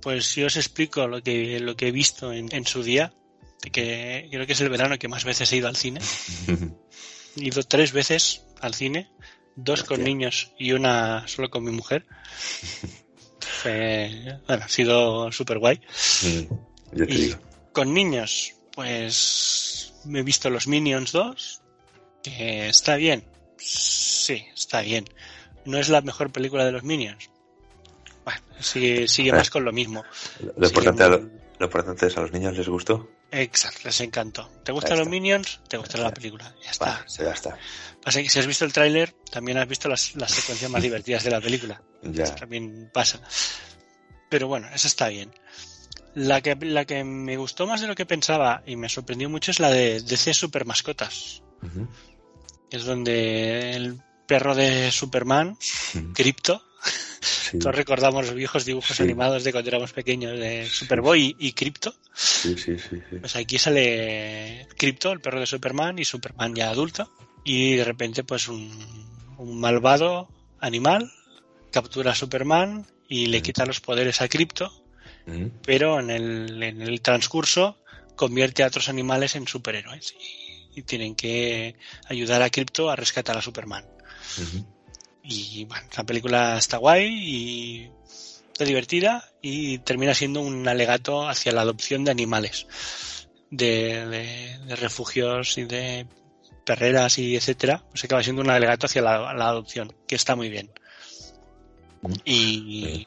Pues 0.00 0.34
yo 0.34 0.46
os 0.46 0.56
explico 0.56 1.06
lo 1.08 1.22
que, 1.22 1.58
lo 1.60 1.76
que 1.76 1.88
he 1.88 1.92
visto 1.92 2.32
en, 2.32 2.48
en 2.54 2.64
su 2.66 2.82
día, 2.82 3.12
que 3.72 4.28
creo 4.30 4.46
que 4.46 4.52
es 4.52 4.60
el 4.60 4.68
verano 4.68 4.98
que 4.98 5.08
más 5.08 5.24
veces 5.24 5.52
he 5.52 5.56
ido 5.56 5.68
al 5.68 5.76
cine. 5.76 6.00
He 7.36 7.44
ido 7.44 7.62
tres 7.62 7.92
veces 7.92 8.44
al 8.60 8.74
cine, 8.74 9.10
dos 9.56 9.84
con 9.84 10.02
niños 10.04 10.52
y 10.58 10.72
una 10.72 11.26
solo 11.26 11.48
con 11.50 11.64
mi 11.64 11.70
mujer. 11.72 12.04
Fue- 13.40 14.38
bueno, 14.46 14.64
ha 14.64 14.68
sido 14.68 15.32
súper 15.32 15.58
guay. 15.58 15.80
Mm, 16.22 16.54
Yo 16.96 17.06
te 17.06 17.12
Y 17.12 17.16
digo. 17.18 17.38
Con 17.72 17.94
niños, 17.94 18.54
pues 18.74 19.94
me 20.04 20.20
he 20.20 20.22
visto 20.22 20.50
los 20.50 20.66
Minions 20.66 21.12
2, 21.12 21.62
que 22.22 22.68
está 22.68 22.96
bien. 22.96 23.24
Sí, 23.58 24.44
está 24.54 24.80
bien. 24.80 25.04
No 25.64 25.78
es 25.78 25.88
la 25.88 26.00
mejor 26.00 26.32
película 26.32 26.64
de 26.64 26.72
los 26.72 26.82
Minions. 26.82 27.30
Bueno, 28.24 28.40
sigue, 28.60 29.08
sigue 29.08 29.32
más 29.32 29.50
con 29.50 29.64
lo 29.64 29.72
mismo. 29.72 30.04
Lo, 30.56 30.66
importante, 30.66 31.08
lo, 31.08 31.18
lo 31.58 31.66
importante 31.66 32.06
es 32.06 32.16
a 32.16 32.22
los 32.22 32.32
niños 32.32 32.56
les 32.56 32.68
gustó. 32.68 33.08
Exacto, 33.32 33.80
les 33.84 34.00
encantó. 34.02 34.50
¿Te 34.62 34.72
gustan 34.72 34.98
los. 34.98 35.08
Minions? 35.08 35.60
¿Te 35.66 35.78
gustará 35.78 36.04
la 36.04 36.12
película? 36.12 36.54
Ya 36.62 36.70
está. 36.70 36.84
Vale, 36.86 37.06
ya 37.18 37.32
está. 37.32 37.58
Pasa 38.02 38.22
que 38.22 38.28
si 38.28 38.38
has 38.38 38.46
visto 38.46 38.66
el 38.66 38.74
tráiler, 38.74 39.14
también 39.30 39.56
has 39.56 39.66
visto 39.66 39.88
las, 39.88 40.14
las 40.16 40.32
secuencias 40.32 40.70
más 40.70 40.82
divertidas 40.82 41.24
de 41.24 41.30
la 41.30 41.40
película. 41.40 41.82
Ya. 42.02 42.34
También 42.34 42.90
pasa. 42.92 43.20
Pero 44.28 44.48
bueno, 44.48 44.68
eso 44.74 44.86
está 44.86 45.08
bien. 45.08 45.32
La 46.14 46.40
que, 46.42 46.54
la 46.60 46.84
que 46.84 47.04
me 47.04 47.36
gustó 47.38 47.66
más 47.66 47.80
de 47.80 47.86
lo 47.86 47.94
que 47.94 48.04
pensaba 48.06 48.62
y 48.66 48.76
me 48.76 48.88
sorprendió 48.88 49.30
mucho 49.30 49.50
es 49.50 49.60
la 49.60 49.70
de 49.70 50.00
DC 50.02 50.34
Super 50.34 50.64
Mascotas. 50.66 51.42
Es 52.70 52.84
donde 52.84 53.72
el 53.76 53.98
perro 54.26 54.54
de 54.54 54.90
Superman, 54.90 55.56
Crypto, 56.14 56.62
Sí, 57.20 57.58
todos 57.60 57.76
recordamos 57.76 58.26
los 58.26 58.34
viejos 58.34 58.64
dibujos 58.64 58.96
Sí. 58.96 59.02
animados 59.04 59.44
de 59.44 59.52
cuando 59.52 59.68
éramos 59.70 59.92
pequeños 59.92 60.36
de 60.38 60.66
Superboy 60.68 61.36
y, 61.38 61.48
y 61.48 61.52
Crypto. 61.52 61.94
sí, 62.14 62.56
sí, 62.58 62.76
sí, 62.78 62.96
sí. 63.08 63.16
Pues 63.20 63.36
aquí 63.36 63.58
sale 63.58 64.66
Crypto, 64.76 65.12
el 65.12 65.20
perro 65.20 65.38
de 65.38 65.46
Superman, 65.46 65.98
y 66.00 66.04
Superman 66.04 66.54
ya 66.54 66.70
adulto. 66.70 67.12
Y 67.44 67.76
de 67.76 67.84
repente, 67.84 68.24
pues 68.24 68.48
un, 68.48 68.70
un 69.38 69.60
malvado 69.60 70.28
animal 70.60 71.12
captura 71.70 72.12
a 72.12 72.14
Superman 72.16 72.86
y 73.08 73.26
le 73.26 73.42
quita 73.42 73.64
los 73.66 73.80
poderes 73.80 74.20
a 74.20 74.28
Crypto, 74.28 74.72
Mm, 75.26 75.46
pero 75.64 76.00
en 76.00 76.10
el, 76.10 76.62
en 76.62 76.82
el 76.82 77.00
transcurso 77.00 77.78
convierte 78.16 78.62
a 78.62 78.66
otros 78.68 78.88
animales 78.88 79.36
en 79.36 79.46
superhéroes. 79.46 80.14
Y, 80.20 80.80
y 80.80 80.82
tienen 80.82 81.14
que 81.14 81.76
ayudar 82.06 82.40
a 82.42 82.50
Crypto 82.50 82.90
a 82.90 82.96
rescatar 82.96 83.36
a 83.36 83.42
Superman. 83.42 83.84
Y 85.22 85.64
bueno, 85.66 85.86
la 85.96 86.04
película 86.04 86.58
está 86.58 86.78
guay 86.78 87.06
y 87.12 87.90
está 88.50 88.64
divertida 88.64 89.30
y 89.40 89.78
termina 89.78 90.14
siendo 90.14 90.40
un 90.40 90.66
alegato 90.66 91.28
hacia 91.28 91.52
la 91.52 91.60
adopción 91.60 92.04
de 92.04 92.10
animales, 92.10 92.66
de, 93.50 94.06
de- 94.06 94.58
de 94.66 94.76
refugios 94.76 95.58
y 95.58 95.64
de 95.64 96.06
perreras 96.64 97.18
y 97.18 97.36
etcétera. 97.36 97.84
Pues 97.90 98.02
acaba 98.04 98.22
siendo 98.22 98.42
un 98.42 98.50
alegato 98.50 98.86
hacia 98.86 99.02
la, 99.02 99.32
la 99.34 99.48
adopción, 99.48 99.92
que 100.08 100.14
está 100.16 100.34
muy 100.34 100.48
bien. 100.48 100.70
Y, 102.24 103.06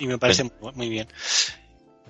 y 0.00 0.06
me 0.06 0.18
parece 0.18 0.44
muy, 0.44 0.72
muy 0.74 0.88
bien. 0.88 1.08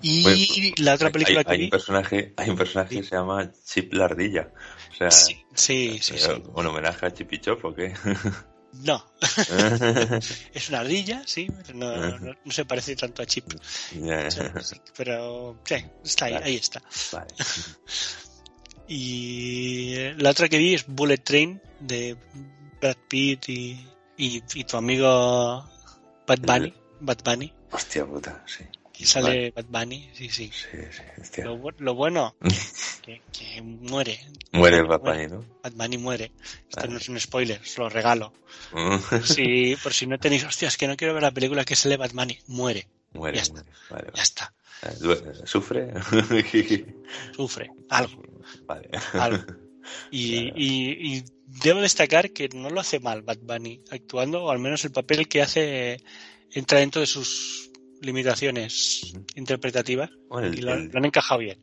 Y 0.03 0.23
Bueno, 0.23 0.75
la 0.79 0.95
otra 0.95 1.11
película 1.11 1.41
hay, 1.41 1.45
que 1.45 1.53
hay 1.53 1.59
vi. 1.59 1.65
un 1.65 1.71
personaje, 1.71 2.35
hay 2.37 2.49
un 2.51 2.57
personaje 2.57 2.97
que 2.97 3.03
se 3.03 3.17
llama 3.17 3.53
Chip 3.65 3.93
la 3.93 4.07
ardilla. 4.07 4.51
O 4.93 4.95
sea, 4.95 5.11
Sí, 5.11 5.45
sí, 5.55 5.99
sí, 6.01 6.15
eh, 6.17 6.43
un 6.55 6.67
homenaje 6.67 7.05
a 7.07 7.13
Chip 7.13 7.33
y 7.35 7.41
Chop, 7.41 7.65
¿o 7.65 7.75
qué? 7.75 7.93
No, 8.73 9.05
es 10.55 10.69
una 10.69 10.79
ardilla, 10.81 11.25
sí, 11.27 11.49
pero 11.67 11.77
no, 11.77 12.19
no, 12.21 12.35
no 12.45 12.53
se 12.53 12.65
parece 12.65 12.95
tanto 12.95 13.21
a 13.21 13.27
Chip. 13.27 13.45
Pero 14.97 15.59
sí, 15.65 15.75
está 16.05 16.27
ahí, 16.27 16.33
Vale. 16.35 16.47
ahí 16.47 16.55
está. 16.57 16.81
vale. 17.13 17.35
Y 18.93 19.95
la 20.19 20.31
otra 20.31 20.49
que 20.49 20.59
vi 20.59 20.75
es 20.75 20.85
Bullet 20.87 21.19
Train 21.19 21.61
de 21.81 22.17
Brad 22.81 22.97
Pitt 23.09 23.49
y, 23.49 23.87
y, 24.17 24.43
y 24.55 24.65
tu 24.65 24.77
amigo 24.77 25.65
Bad 26.27 26.41
Bunny. 26.41 26.75
Bad 27.01 27.19
Bunny. 27.25 27.53
Hostia 27.73 28.05
puta, 28.07 28.43
sí. 28.47 28.65
Y 28.99 29.07
sale 29.07 29.51
Bad 29.53 29.65
Bunny, 29.69 30.11
sí, 30.13 30.29
sí. 30.29 30.51
Sí, 30.53 30.77
sí, 30.91 31.03
hostia. 31.21 31.45
Lo, 31.47 31.57
bu- 31.57 31.75
lo 31.79 31.95
bueno, 31.95 32.37
que, 33.03 33.23
que 33.33 33.63
muere. 33.63 34.21
Muere 34.53 34.83
Bad 34.83 35.01
Bunny, 35.01 35.27
¿no? 35.29 35.45
Bad 35.63 35.73
Bunny 35.73 35.97
muere. 35.97 36.33
Esto 36.69 36.83
Vale. 36.83 36.93
no 36.93 36.99
es 36.99 37.09
un 37.09 37.19
spoiler, 37.19 37.61
os 37.63 37.79
lo 37.79 37.89
regalo. 37.89 38.33
Sí, 39.25 39.75
por 39.83 39.95
si 39.95 40.07
no 40.07 40.19
tenéis, 40.19 40.45
hostias, 40.45 40.77
que 40.77 40.87
no 40.87 40.97
quiero 40.97 41.15
ver 41.15 41.23
la 41.23 41.31
película 41.31 41.65
que 41.65 41.77
sale 41.77 41.97
Bad 41.97 42.11
Bunny. 42.13 42.39
Muere, 42.49 42.89
Muere, 43.15 43.37
Ya 43.39 43.43
está. 43.43 43.65
Vale, 43.89 44.07
ya 44.15 44.23
está. 44.23 44.55
vale. 44.83 44.97
Due- 44.99 45.47
¿Sufre? 45.47 45.93
Sufre, 47.35 47.71
algo. 47.89 48.23
vale. 48.67 48.91
algo. 49.15 49.45
Y, 50.11 50.43
Claro. 50.43 50.55
y- 50.59 51.17
y 51.17 51.25
debo 51.47 51.81
destacar 51.81 52.31
que 52.33 52.49
no 52.51 52.69
lo 52.71 52.81
hace 52.81 53.01
mal 53.01 53.23
Bad 53.23 53.39
Bunny 53.41 53.81
actuando, 53.91 54.45
o 54.45 54.51
al 54.51 54.59
menos 54.59 54.85
el 54.85 54.93
papel 54.93 55.27
que 55.27 55.41
hace 55.43 56.01
entra 56.53 56.79
dentro 56.81 57.01
de 57.01 57.07
sus 57.07 57.71
limitaciones 58.03 59.13
Ujú. 59.13 59.25
interpretativas 59.37 60.11
Bueno, 60.29 60.49
y 60.53 60.59
el, 60.59 60.65
lo, 60.67 60.75
el- 60.75 60.89
lo 60.89 60.99
han 60.99 61.05
encajado 61.05 61.41
bien. 61.41 61.59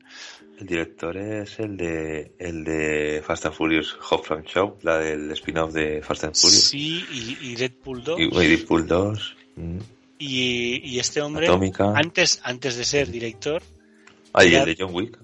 el 0.60 0.68
director 0.68 1.18
es 1.18 1.60
el 1.60 1.78
de 1.78 2.32
el 2.40 2.64
de 2.64 3.22
Fast 3.26 3.46
and 3.48 3.56
Furious 3.56 3.96
Hop 4.10 4.24
from 4.26 4.44
Shop, 4.44 4.84
la 4.84 4.98
del 5.00 5.32
spin-off 5.32 5.74
de 5.74 6.02
Fast 6.02 6.24
and 6.26 6.36
Furious. 6.36 6.64
Sí, 6.64 7.06
y, 7.12 7.38
y 7.52 7.56
Deadpool 7.56 8.04
2. 8.04 8.20
Y, 8.20 8.24
y 8.24 8.48
Deadpool 8.48 8.88
2. 8.88 9.36
mm, 9.56 9.78
Y, 10.20 10.82
y 10.96 11.00
este 11.00 11.22
hombre, 11.22 11.48
Atómica. 11.48 11.94
antes, 11.96 12.40
antes 12.44 12.76
de 12.76 12.84
ser 12.86 13.10
director, 13.12 13.62
Ah, 14.34 14.44
y 14.46 14.52
ya- 14.52 14.60
el 14.64 14.66
de 14.66 14.76
John 14.84 14.94
Wick. 14.96 15.18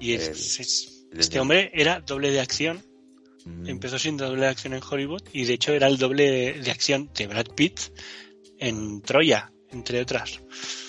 y 0.00 0.12
El- 0.14 0.20
es- 0.20 1.06
el 1.12 1.20
este 1.20 1.34
de- 1.34 1.40
hombre 1.40 1.70
era 1.74 2.00
doble 2.00 2.30
de 2.30 2.40
acción, 2.40 2.82
Mm, 3.44 3.68
empezó 3.68 3.96
siendo 4.00 4.26
doble 4.26 4.42
de 4.42 4.48
acción 4.48 4.74
en 4.74 4.80
Hollywood 4.82 5.22
y 5.32 5.44
de 5.44 5.52
hecho 5.54 5.72
era 5.72 5.86
el 5.86 5.98
doble 5.98 6.54
de 6.54 6.70
acción 6.72 7.08
de 7.16 7.28
Brad 7.28 7.46
Pitt 7.54 7.78
en 8.58 9.02
Troya, 9.02 9.52
entre 9.70 10.00
otras. 10.00 10.40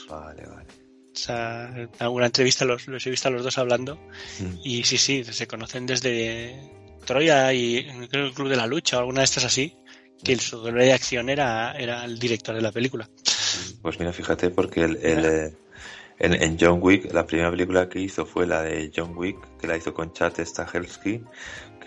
Vale, 0.10 0.46
vale. 0.46 0.68
O 1.14 1.20
sea, 1.20 1.72
en 1.76 1.90
alguna 2.00 2.28
entrevista 2.28 2.64
los, 2.66 2.88
los 2.88 3.06
he 3.08 3.10
visto 3.10 3.28
a 3.28 3.32
los 3.32 3.44
dos 3.44 3.58
hablando 3.58 3.96
Mm, 4.40 4.60
y 4.64 4.84
sí, 4.84 4.98
sí, 4.98 5.24
se 5.24 5.48
conocen 5.48 5.88
desde 5.88 6.72
Troya 7.06 7.52
y 7.54 7.88
creo 8.10 8.28
el 8.28 8.34
Club 8.34 8.50
de 8.50 8.56
la 8.56 8.68
Lucha 8.68 8.98
o 8.98 9.00
alguna 9.00 9.22
de 9.22 9.26
estas 9.26 9.46
así, 9.46 9.76
que 10.24 10.34
el 10.34 10.40
su 10.40 10.58
doble 10.58 10.86
de 10.86 10.94
acción 10.94 11.30
era, 11.30 11.72
era 11.72 12.06
el 12.06 12.20
director 12.20 12.54
de 12.56 12.62
la 12.62 12.72
película. 12.72 13.10
Pues 13.82 14.00
mira, 14.00 14.14
fíjate, 14.14 14.50
porque 14.52 14.84
el, 14.84 14.98
el, 14.98 15.26
eh, 15.26 15.58
en, 16.20 16.34
en 16.34 16.58
John 16.60 16.80
Wick, 16.82 17.14
la 17.14 17.26
primera 17.26 17.50
película 17.50 17.90
que 17.90 18.00
hizo 18.00 18.26
fue 18.26 18.46
la 18.46 18.62
de 18.62 18.92
John 18.96 19.14
Wick, 19.16 19.38
que 19.60 19.68
la 19.68 19.78
hizo 19.78 19.94
con 19.94 20.14
Chad 20.14 20.34
Stahelski, 20.40 21.22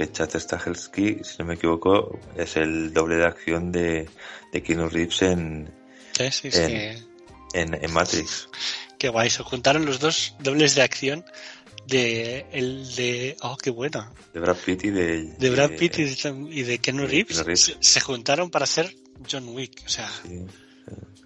que 0.06 0.10
Chad 0.12 0.30
Stahelski, 0.34 1.18
si 1.22 1.36
no 1.40 1.44
me 1.44 1.54
equivoco, 1.54 2.18
es 2.34 2.56
el 2.56 2.92
doble 2.94 3.16
de 3.16 3.26
acción 3.26 3.70
de, 3.70 4.08
de 4.52 4.62
Keanu 4.62 4.88
Reeves 4.88 5.20
en, 5.22 5.70
Sí, 6.16 6.30
sí, 6.30 6.48
Eh. 6.52 6.96
sí. 6.98 7.04
en, 7.52 7.74
en 7.74 7.92
Matrix. 7.92 8.48
Qué 8.98 9.08
guay, 9.10 9.28
se 9.30 9.42
juntaron 9.42 9.84
los 9.84 9.98
dos 10.00 10.34
dobles 10.40 10.74
de 10.74 10.82
acción 10.82 11.24
de 11.86 12.46
el 12.52 12.94
de 12.94 13.36
oh 13.42 13.56
qué 13.56 13.70
bueno 13.70 14.10
De 14.32 14.40
Brad 14.40 14.56
Pitt 14.56 14.84
y 14.84 14.90
de... 14.90 15.24
de 15.38 15.50
Brad 15.50 15.70
Pitt 15.78 15.98
y 15.98 16.04
de, 16.04 16.46
y 16.50 16.62
de 16.62 16.78
Keanu 16.78 17.06
Reeves. 17.06 17.76
Se, 17.80 18.00
juntaron 18.00 18.50
para 18.50 18.64
hacer 18.64 18.94
John 19.30 19.48
Wick 19.48 19.82
o 19.84 19.88
sea 19.88 20.08
Sí. 20.22 20.46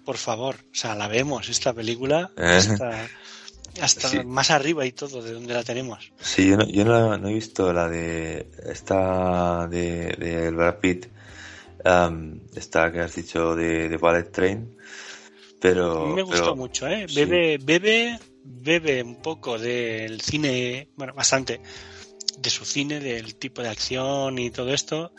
por 0.03 0.17
favor 0.17 0.55
o 0.55 0.75
sea 0.75 0.95
la 0.95 1.07
vemos 1.07 1.47
esta 1.49 1.73
película 1.73 2.31
Eh. 2.37 2.59
Hasta 3.81 4.09
Sí. 4.09 4.23
más 4.25 4.51
arriba 4.51 4.85
y 4.85 4.91
todo 4.91 5.21
de 5.21 5.33
donde 5.33 5.53
la 5.53 5.63
tenemos 5.63 6.11
Sí, 6.21 6.47
yo 6.49 6.57
no, 6.57 6.65
yo 6.67 6.85
no, 6.85 7.17
no 7.17 7.27
he 7.29 7.33
visto 7.33 7.71
la 7.73 7.87
de 7.89 8.49
esta 8.65 9.67
de, 9.67 10.15
de 10.17 10.51
Brad 10.51 10.79
Pitt, 10.79 11.07
am, 11.83 12.39
esta 12.55 12.91
que 12.91 12.99
has 13.01 13.15
dicho 13.15 13.55
de, 13.55 13.89
de 13.89 13.97
Ballet 13.97 14.31
Train, 14.31 14.77
pero... 15.59 16.03
a 16.03 16.07
mí 16.07 16.13
me 16.15 16.21
gustó 16.23 16.41
pero- 16.43 16.55
mucho 16.55 16.87
eh 16.87 17.05
sí. 17.07 17.15
bebe 17.15 17.57
bebe 17.61 18.19
bebe 18.43 19.03
un 19.03 19.21
poco 19.21 19.57
del 19.59 20.21
cine 20.21 20.89
bueno 20.95 21.13
bastante 21.13 21.59
de 22.37 22.49
su 22.49 22.63
cine 22.65 22.99
del 22.99 23.35
tipo 23.35 23.61
de 23.61 23.69
acción 23.69 24.37
y 24.39 24.51
todo 24.51 24.73
esto 24.73 25.11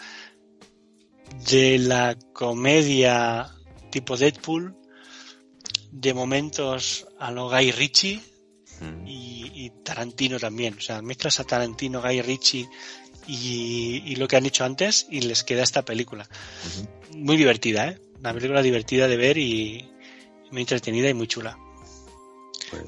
de 1.51 1.78
la 1.78 2.16
comedia 2.33 3.51
tipo 3.91 4.16
Deadpool, 4.16 4.77
de 5.91 6.15
momentos 6.15 7.07
a 7.19 7.31
lo 7.31 7.49
Guy 7.51 7.73
Ritchie 7.73 8.20
Mm, 8.81 9.07
y, 9.07 9.51
y 9.55 9.70
Tarantino 9.85 10.39
también. 10.39 10.74
O 10.78 10.81
sea, 10.81 11.03
mezclas 11.03 11.40
a 11.40 11.44
Tarantino, 11.44 12.03
Guy 12.03 12.23
Ritchie 12.23 12.69
y, 13.27 14.03
y 14.07 14.16
lo 14.16 14.28
que 14.28 14.36
han 14.36 14.47
hecho 14.47 14.65
antes 14.65 15.07
y 15.11 15.20
les 15.23 15.44
queda 15.44 15.62
esta 15.62 15.85
película. 15.85 16.28
Muy 17.12 17.36
divertida, 17.36 17.89
¿eh? 17.89 18.01
Una 18.20 18.32
película 18.35 18.62
divertida 18.62 19.09
de 19.09 19.16
ver 19.16 19.39
y 19.39 19.89
muy 20.51 20.61
entretenida 20.62 21.09
y 21.09 21.15
muy 21.15 21.27
chula. 21.27 21.59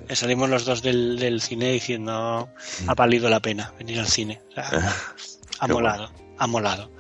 Pues, 0.07 0.19
Salimos 0.19 0.49
los 0.51 0.65
dos 0.65 0.83
del, 0.83 1.19
del 1.19 1.41
cine 1.41 1.73
diciendo 1.73 2.49
ha 2.87 2.95
valido 2.95 3.29
la 3.29 3.41
pena 3.41 3.73
venir 3.79 4.01
al 4.01 4.09
cine. 4.09 4.41
O 4.51 4.55
sea, 4.55 4.71
ha 5.61 5.69
molado, 5.69 6.13
ha 6.39 6.47
molado. 6.47 6.91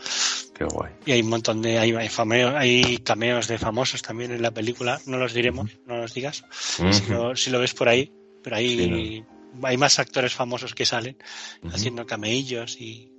qué 0.54 0.64
guay. 0.64 0.92
Y 1.06 1.12
hay 1.12 1.22
un 1.22 1.28
montón 1.28 1.60
de, 1.62 1.78
hay, 1.78 1.92
hay, 1.92 2.08
fameo- 2.08 2.56
hay 2.56 2.98
cameos 2.98 3.48
de 3.48 3.58
famosos 3.58 4.02
también 4.02 4.30
en 4.32 4.42
la 4.42 4.50
película, 4.52 5.00
no 5.06 5.16
los 5.16 5.32
diremos, 5.32 5.70
no 5.86 5.96
los 5.98 6.14
digas, 6.14 6.44
si, 6.92 7.06
lo, 7.06 7.34
si 7.36 7.50
lo 7.50 7.58
ves 7.58 7.74
por 7.74 7.88
ahí, 7.88 8.12
pero 8.42 8.56
hay, 8.56 9.24
hay 9.62 9.76
más 9.76 9.98
actores 9.98 10.32
famosos 10.34 10.74
que 10.74 10.86
salen 10.86 11.16
haciendo 11.72 12.06
cameillos 12.06 12.80
y, 12.80 13.10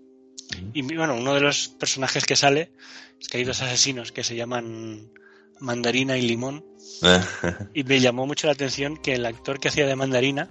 Ujú. 0.58 0.72
y 0.74 0.82
bueno, 0.96 1.16
uno 1.16 1.34
de 1.36 1.42
los 1.42 1.68
personajes 1.70 2.26
que 2.26 2.36
sale 2.36 2.72
es 3.20 3.28
que 3.28 3.38
hay 3.38 3.44
dos 3.44 3.62
asesinos 3.62 4.12
que 4.12 4.24
se 4.24 4.36
llaman 4.36 5.12
Mandarina 5.60 6.18
y 6.18 6.22
Limón 6.22 6.66
y 7.74 7.84
me 7.84 8.00
llamó 8.00 8.26
mucho 8.26 8.48
la 8.48 8.54
atención 8.54 8.98
que 8.98 9.14
el 9.16 9.26
actor 9.26 9.60
que 9.60 9.68
hacía 9.70 9.86
de 9.88 9.96
Mandarina 9.96 10.50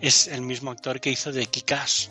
es 0.00 0.26
el 0.26 0.42
mismo 0.42 0.70
actor 0.70 1.00
que 1.00 1.10
hizo 1.10 1.30
de 1.32 1.46
Kikás 1.46 2.10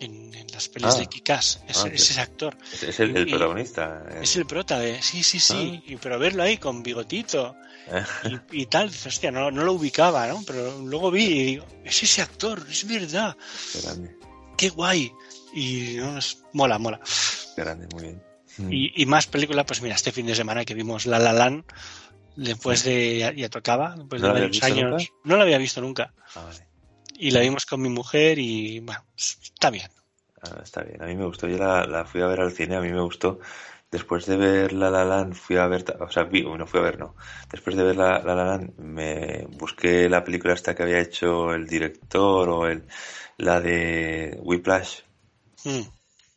en, 0.00 0.32
en 0.34 0.46
las 0.52 0.68
pelis 0.68 0.94
Ah. 0.94 0.98
de 0.98 1.06
Kikás, 1.06 1.62
es, 1.68 1.76
Ah, 1.84 1.88
es 1.92 2.10
ese 2.10 2.20
actor. 2.20 2.56
es 2.82 3.00
el, 3.00 3.12
protagonista. 3.26 4.04
eh. 4.10 4.18
Es 4.22 4.36
el 4.36 4.46
prota 4.46 4.78
de, 4.78 5.02
sí, 5.02 5.22
sí, 5.24 5.40
sí, 5.40 5.80
Ah. 5.80 5.82
y, 5.86 5.96
pero 5.96 6.18
verlo 6.18 6.42
ahí 6.42 6.56
con 6.58 6.82
bigotito 6.82 7.54
Eh, 7.54 7.67
y, 8.52 8.62
y 8.62 8.66
tal, 8.66 8.88
dices, 8.90 9.06
hostia, 9.06 9.30
no, 9.30 9.50
no 9.50 9.64
lo 9.64 9.72
ubicaba, 9.74 10.26
¿no? 10.26 10.42
Pero 10.46 10.78
luego 10.82 11.10
vi 11.10 11.24
y 11.24 11.44
digo, 11.44 11.66
es 11.84 12.02
ese 12.02 12.22
actor, 12.22 12.64
es 12.70 12.86
verdad, 12.86 13.36
qué 13.72 13.80
grande, 13.80 14.16
qué 14.56 14.68
guay. 14.70 15.12
Y 15.54 15.94
no, 15.96 16.18
es- 16.18 16.42
mola, 16.52 16.78
mola. 16.78 17.00
grande, 17.56 17.86
muy 17.94 18.02
bien. 18.04 18.22
Y, 18.70 19.02
y 19.02 19.06
más 19.06 19.26
películas, 19.26 19.64
pues 19.66 19.80
mira, 19.82 19.94
este 19.94 20.12
fin 20.12 20.26
de 20.26 20.34
semana 20.34 20.64
que 20.64 20.74
vimos 20.74 21.06
La 21.06 21.18
La 21.18 21.32
Land, 21.32 21.64
después 22.36 22.82
de, 22.84 23.18
ya, 23.18 23.32
ya 23.32 23.48
tocaba, 23.48 23.94
después 23.96 24.20
¿No 24.20 24.28
de 24.28 24.40
varios 24.40 24.62
años, 24.62 24.90
nunca? 24.90 25.12
no 25.24 25.36
la 25.36 25.42
había 25.44 25.58
visto 25.58 25.80
nunca. 25.80 26.12
Ah, 26.34 26.42
vale. 26.44 26.66
Y 27.20 27.30
la 27.30 27.40
vimos 27.40 27.66
con 27.66 27.80
mi 27.80 27.88
mujer 27.88 28.38
y, 28.38 28.80
bueno, 28.80 29.04
está 29.16 29.70
bien. 29.70 29.88
Ah, 30.42 30.60
está 30.62 30.82
bien, 30.82 31.02
a 31.02 31.06
mí 31.06 31.16
me 31.16 31.24
gustó. 31.24 31.48
Yo 31.48 31.56
la, 31.58 31.84
la 31.84 32.04
fui 32.04 32.20
a 32.20 32.26
ver 32.26 32.40
al 32.40 32.52
cine, 32.52 32.76
a 32.76 32.80
mí 32.80 32.90
me 32.92 33.00
gustó. 33.00 33.40
Después 33.90 34.26
de 34.26 34.36
ver 34.36 34.72
La 34.72 34.90
La 34.90 35.04
Land, 35.04 35.34
fui 35.34 35.56
a 35.56 35.66
ver, 35.66 35.84
o 36.00 36.10
sea, 36.10 36.24
vi, 36.24 36.42
no 36.42 36.66
fui 36.66 36.80
a 36.80 36.82
ver, 36.84 36.98
no. 36.98 37.14
Después 37.50 37.76
de 37.76 37.84
ver 37.84 37.96
La 37.96 38.18
La, 38.20 38.34
La 38.34 38.44
Land, 38.44 38.78
me 38.78 39.46
busqué 39.50 40.08
la 40.08 40.24
película 40.24 40.54
esta 40.54 40.74
que 40.74 40.82
había 40.82 41.00
hecho 41.00 41.52
el 41.54 41.66
director 41.66 42.48
o 42.50 42.66
el, 42.66 42.86
la 43.38 43.60
de 43.60 44.38
Whiplash, 44.42 45.00
Mm. 45.64 45.82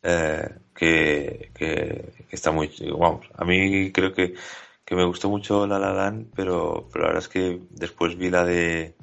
eh, 0.02 0.48
que, 0.74 1.50
que, 1.54 2.12
que 2.28 2.36
está 2.36 2.50
muy, 2.50 2.70
vamos, 2.98 3.26
a 3.34 3.44
mí 3.44 3.92
creo 3.92 4.12
que, 4.12 4.34
que 4.84 4.94
me 4.96 5.04
gustó 5.04 5.28
mucho 5.30 5.66
La 5.66 5.78
La 5.78 5.92
Land, 5.92 6.32
pero, 6.34 6.88
pero 6.92 7.04
la 7.04 7.08
verdad 7.12 7.22
es 7.24 7.28
que 7.28 7.60
después 7.70 8.16
vi 8.16 8.30
la 8.30 8.44
de, 8.44 8.96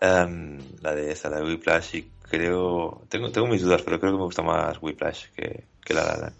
em, 0.00 0.58
la 0.82 0.94
de 0.94 1.12
esta, 1.12 1.30
la 1.30 1.38
de 1.38 1.44
Whiplash 1.44 1.96
y 1.96 2.12
creo, 2.30 3.04
tengo, 3.08 3.30
tengo 3.32 3.46
mis 3.48 3.62
dudas, 3.62 3.82
pero 3.82 4.00
creo 4.00 4.12
que 4.12 4.18
me 4.18 4.24
gusta 4.24 4.42
más 4.42 4.78
Whiplash 4.82 5.26
que, 5.36 5.64
que 5.84 5.94
La 5.94 6.04
La 6.04 6.16
Land. 6.18 6.36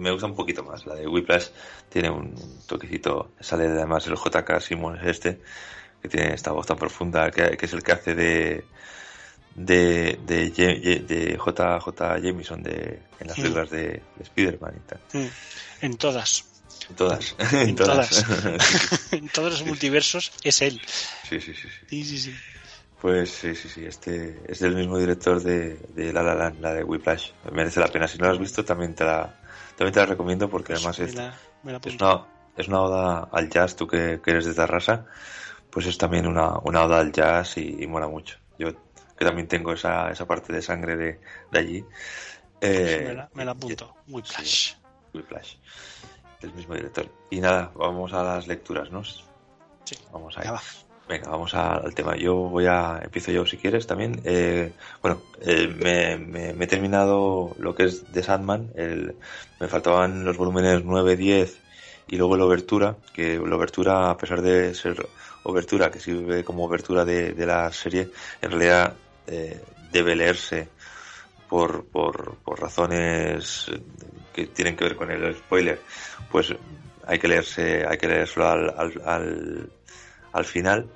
Me 0.00 0.10
gusta 0.10 0.26
un 0.26 0.34
poquito 0.34 0.62
más. 0.64 0.86
La 0.86 0.94
de 0.94 1.06
Whiplash 1.06 1.48
tiene 1.88 2.10
un 2.10 2.34
toquecito, 2.66 3.30
sale 3.40 3.66
además 3.66 4.06
el 4.06 4.14
JK 4.16 4.60
Simmons 4.60 5.00
este, 5.04 5.40
que 6.02 6.08
tiene 6.08 6.34
esta 6.34 6.52
voz 6.52 6.66
tan 6.66 6.76
profunda, 6.76 7.30
que, 7.30 7.56
que 7.56 7.66
es 7.66 7.72
el 7.72 7.82
que 7.82 7.92
hace 7.92 8.14
de 8.14 8.64
de, 9.54 10.18
de, 10.26 10.50
de 11.06 11.36
JJ 11.36 12.20
Jameson 12.22 12.62
de, 12.62 13.00
en 13.18 13.26
las 13.28 13.36
Mm. 13.38 13.42
películas 13.42 13.70
de, 13.70 13.80
de 14.16 14.22
Spider-Man 14.22 14.74
y 14.76 14.88
tal. 14.88 15.00
Mm. 15.12 15.28
En 15.82 15.96
todas, 15.96 16.44
En 16.88 16.96
todas. 16.96 17.36
En 17.52 17.74
todas. 17.76 18.24
en 19.12 19.28
todos 19.28 19.50
los 19.52 19.64
multiversos 19.64 20.32
es 20.44 20.62
él. 20.62 20.80
sí, 21.28 21.40
sí, 21.40 21.52
sí, 21.54 21.68
sí. 21.68 21.86
Sí, 21.88 22.04
sí, 22.04 22.18
sí. 22.18 22.34
Pues 23.00 23.30
sí, 23.30 23.54
sí, 23.54 23.68
sí. 23.68 23.84
Este 23.86 24.42
es 24.46 24.58
del 24.60 24.76
mismo 24.76 24.98
director 24.98 25.42
de, 25.42 25.76
de 25.94 26.12
La 26.12 26.22
La 26.22 26.34
Land, 26.34 26.60
la 26.60 26.74
de 26.74 26.84
Whiplash. 26.84 27.30
Merece 27.50 27.80
la 27.80 27.88
pena. 27.88 28.06
Si 28.06 28.18
no 28.18 28.26
la 28.26 28.32
has 28.32 28.38
visto, 28.38 28.62
también 28.64 28.94
te 28.94 29.04
la, 29.04 29.39
también 29.80 29.94
te 29.94 30.00
la 30.00 30.06
recomiendo 30.06 30.50
porque 30.50 30.74
Pues 30.74 30.80
además 30.80 30.98
me 30.98 31.04
es, 31.06 31.14
la- 31.14 31.34
me 31.62 31.72
la 31.72 31.78
es 31.78 31.86
apunto. 31.86 32.04
una, 32.04 32.26
es 32.54 32.68
una 32.68 32.80
oda 32.82 33.28
al 33.32 33.48
jazz. 33.48 33.74
Tú 33.76 33.86
que, 33.86 34.20
que 34.22 34.30
eres 34.32 34.44
de 34.44 34.52
Tarrasa, 34.52 35.06
pues 35.70 35.86
es 35.86 35.96
también 35.96 36.26
una, 36.26 36.58
una 36.58 36.84
oda 36.84 36.98
al 36.98 37.10
jazz 37.10 37.56
y, 37.56 37.82
y 37.82 37.86
mola 37.86 38.06
mucho. 38.06 38.36
Yo 38.58 38.68
que 39.16 39.24
también 39.24 39.48
tengo 39.48 39.72
esa, 39.72 40.10
esa 40.10 40.26
parte 40.26 40.52
de 40.52 40.60
sangre 40.60 40.96
de, 40.96 41.20
de 41.50 41.58
allí. 41.58 41.84
Eh, 42.60 43.04
me, 43.08 43.14
la, 43.14 43.30
me 43.32 43.44
la 43.46 43.52
apunto. 43.52 43.96
Whiplash. 44.06 44.74
Whiplash, 45.14 45.54
del 46.42 46.52
mismo 46.52 46.74
director. 46.74 47.10
Y 47.30 47.40
nada, 47.40 47.72
vamos 47.74 48.12
a 48.12 48.22
las 48.22 48.46
lecturas, 48.46 48.90
¿no? 48.90 49.02
Sí. 49.02 49.96
Vamos. 50.12 50.36
Ya 50.44 50.52
va. 50.52 50.60
Venga, 51.10 51.28
vamos 51.28 51.52
al 51.54 51.92
tema. 51.92 52.16
Yo 52.16 52.36
voy 52.36 52.66
a, 52.66 53.00
empiezo 53.02 53.32
yo 53.32 53.44
si 53.44 53.56
quieres 53.56 53.84
también. 53.84 54.20
Eh, 54.24 54.72
bueno, 55.02 55.20
eh, 55.40 55.66
me, 55.66 56.16
me- 56.54 56.64
he 56.64 56.66
terminado 56.68 57.56
lo 57.58 57.74
que 57.74 57.84
es 57.86 58.12
de 58.12 58.22
Sandman. 58.22 58.70
Me 59.58 59.66
faltaban 59.66 60.24
los 60.24 60.36
volúmenes 60.36 60.84
9, 60.84 61.16
10 61.16 61.58
y 62.06 62.16
luego 62.16 62.36
la 62.36 62.44
obertura, 62.44 62.96
que 63.12 63.38
la 63.44 63.56
obertura, 63.56 64.10
a 64.10 64.16
pesar 64.16 64.40
de 64.40 64.72
ser 64.72 65.04
obertura, 65.42 65.90
que 65.90 65.98
sirve 65.98 66.44
como 66.44 66.64
obertura 66.64 67.04
de, 67.04 67.34
la 67.44 67.72
serie, 67.72 68.08
en 68.40 68.50
realidad 68.52 68.94
eh, 69.26 69.60
debe 69.90 70.14
leerse 70.14 70.68
por, 71.48 71.84
por, 71.86 72.36
por 72.44 72.60
razones 72.60 73.66
que 74.32 74.46
tienen 74.46 74.76
que 74.76 74.84
ver 74.84 74.96
con 74.96 75.10
el 75.10 75.34
spoiler, 75.34 75.80
pues 76.30 76.54
hay 77.06 77.18
que 77.18 77.28
leerse, 77.28 77.84
hay 77.86 77.98
que 77.98 78.06
leérselo 78.06 78.48
al, 78.48 78.70
al, 78.76 79.02
al, 79.04 79.70
al 80.32 80.44
final, 80.44 80.92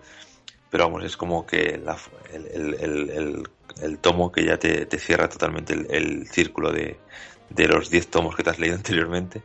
pero 0.70 0.84
vamos, 0.84 1.04
es 1.04 1.16
como 1.16 1.46
que 1.46 1.78
la- 1.78 1.98
el, 2.32 2.46
el, 2.48 2.74
el, 2.80 3.10
el- 3.10 3.42
el 3.82 3.98
tomo 4.00 4.32
que 4.32 4.44
ya 4.44 4.58
te, 4.58 4.86
te 4.86 4.98
cierra 4.98 5.28
totalmente 5.28 5.74
el, 5.74 5.86
el 5.90 6.28
círculo 6.28 6.72
de, 6.72 7.02
de 7.48 7.68
los 7.68 7.90
10 7.90 8.10
tomos 8.10 8.36
que 8.36 8.42
te 8.44 8.50
has 8.50 8.58
leído 8.58 8.76
anteriormente. 8.78 9.44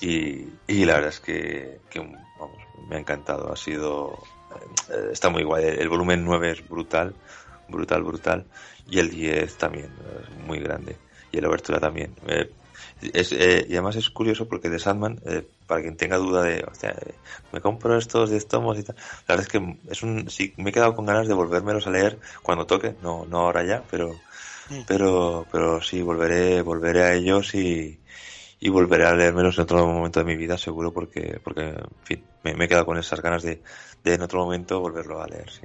Y, 0.00 0.60
y 0.66 0.84
la 0.84 0.94
verdad 0.94 1.10
es 1.10 1.20
que, 1.20 1.80
que, 1.88 2.00
vamos, 2.36 2.62
me 2.86 2.96
ha 2.96 2.98
encantado, 2.98 3.52
ha 3.52 3.56
sido, 3.56 4.28
eh, 4.50 5.08
está 5.12 5.30
muy 5.30 5.42
guay. 5.42 5.64
El 5.64 5.88
volumen 5.88 6.24
9 6.24 6.50
es 6.50 6.66
brutal, 6.68 7.16
brutal, 7.68 8.02
brutal. 8.02 8.46
Y 8.86 8.98
el 8.98 9.10
10 9.10 9.56
también, 9.56 9.96
es 10.22 10.30
muy 10.30 10.60
grande. 10.60 11.00
Y 11.32 11.40
la 11.40 11.48
obertura 11.48 11.80
también. 11.80 12.14
Eh, 12.26 12.50
es, 13.00 13.32
eh, 13.32 13.66
y 13.68 13.72
además 13.74 13.96
es 13.96 14.10
curioso 14.10 14.48
porque 14.48 14.68
de 14.70 14.78
Sandman, 14.78 15.20
eh, 15.26 15.46
para 15.66 15.82
quien 15.82 15.96
tenga 15.96 16.16
duda 16.16 16.42
de, 16.42 16.64
hostia, 16.64 16.90
eh, 16.90 17.14
me 17.52 17.60
compro 17.60 17.96
estos 17.98 18.30
10 18.30 18.48
tomos 18.48 18.78
y 18.78 18.82
tal, 18.82 18.96
la 18.96 19.36
verdad 19.36 19.46
es 19.46 19.52
que 19.52 19.78
es 19.90 20.02
un, 20.02 20.30
sí, 20.30 20.54
me 20.56 20.70
he 20.70 20.72
quedado 20.72 20.94
con 20.94 21.06
ganas 21.06 21.28
de 21.28 21.34
volvérmelos 21.34 21.86
a 21.86 21.90
leer 21.90 22.18
cuando 22.42 22.66
toque, 22.66 22.94
no, 23.02 23.24
no 23.26 23.38
ahora 23.40 23.64
ya, 23.64 23.82
pero, 23.90 24.16
Mm. 24.68 24.80
pero, 24.86 25.46
pero 25.50 25.80
sí, 25.80 26.02
volveré, 26.02 26.60
volveré 26.62 27.02
a 27.04 27.14
ellos 27.14 27.54
y, 27.54 28.00
y 28.58 28.68
volveré 28.68 29.06
a 29.06 29.14
leérmelos 29.14 29.56
en 29.58 29.62
otro 29.62 29.86
momento 29.86 30.20
de 30.20 30.26
mi 30.26 30.36
vida, 30.36 30.58
seguro, 30.58 30.92
porque, 30.92 31.40
porque 31.42 31.62
en 31.62 31.86
fin, 32.02 32.24
me, 32.42 32.54
me 32.54 32.64
he 32.64 32.68
quedado 32.68 32.86
con 32.86 32.98
esas 32.98 33.20
ganas 33.20 33.42
de, 33.42 33.62
de 34.02 34.14
en 34.14 34.22
otro 34.22 34.40
momento 34.44 34.80
volverlo 34.80 35.22
a 35.22 35.26
leer, 35.26 35.50
sí. 35.50 35.60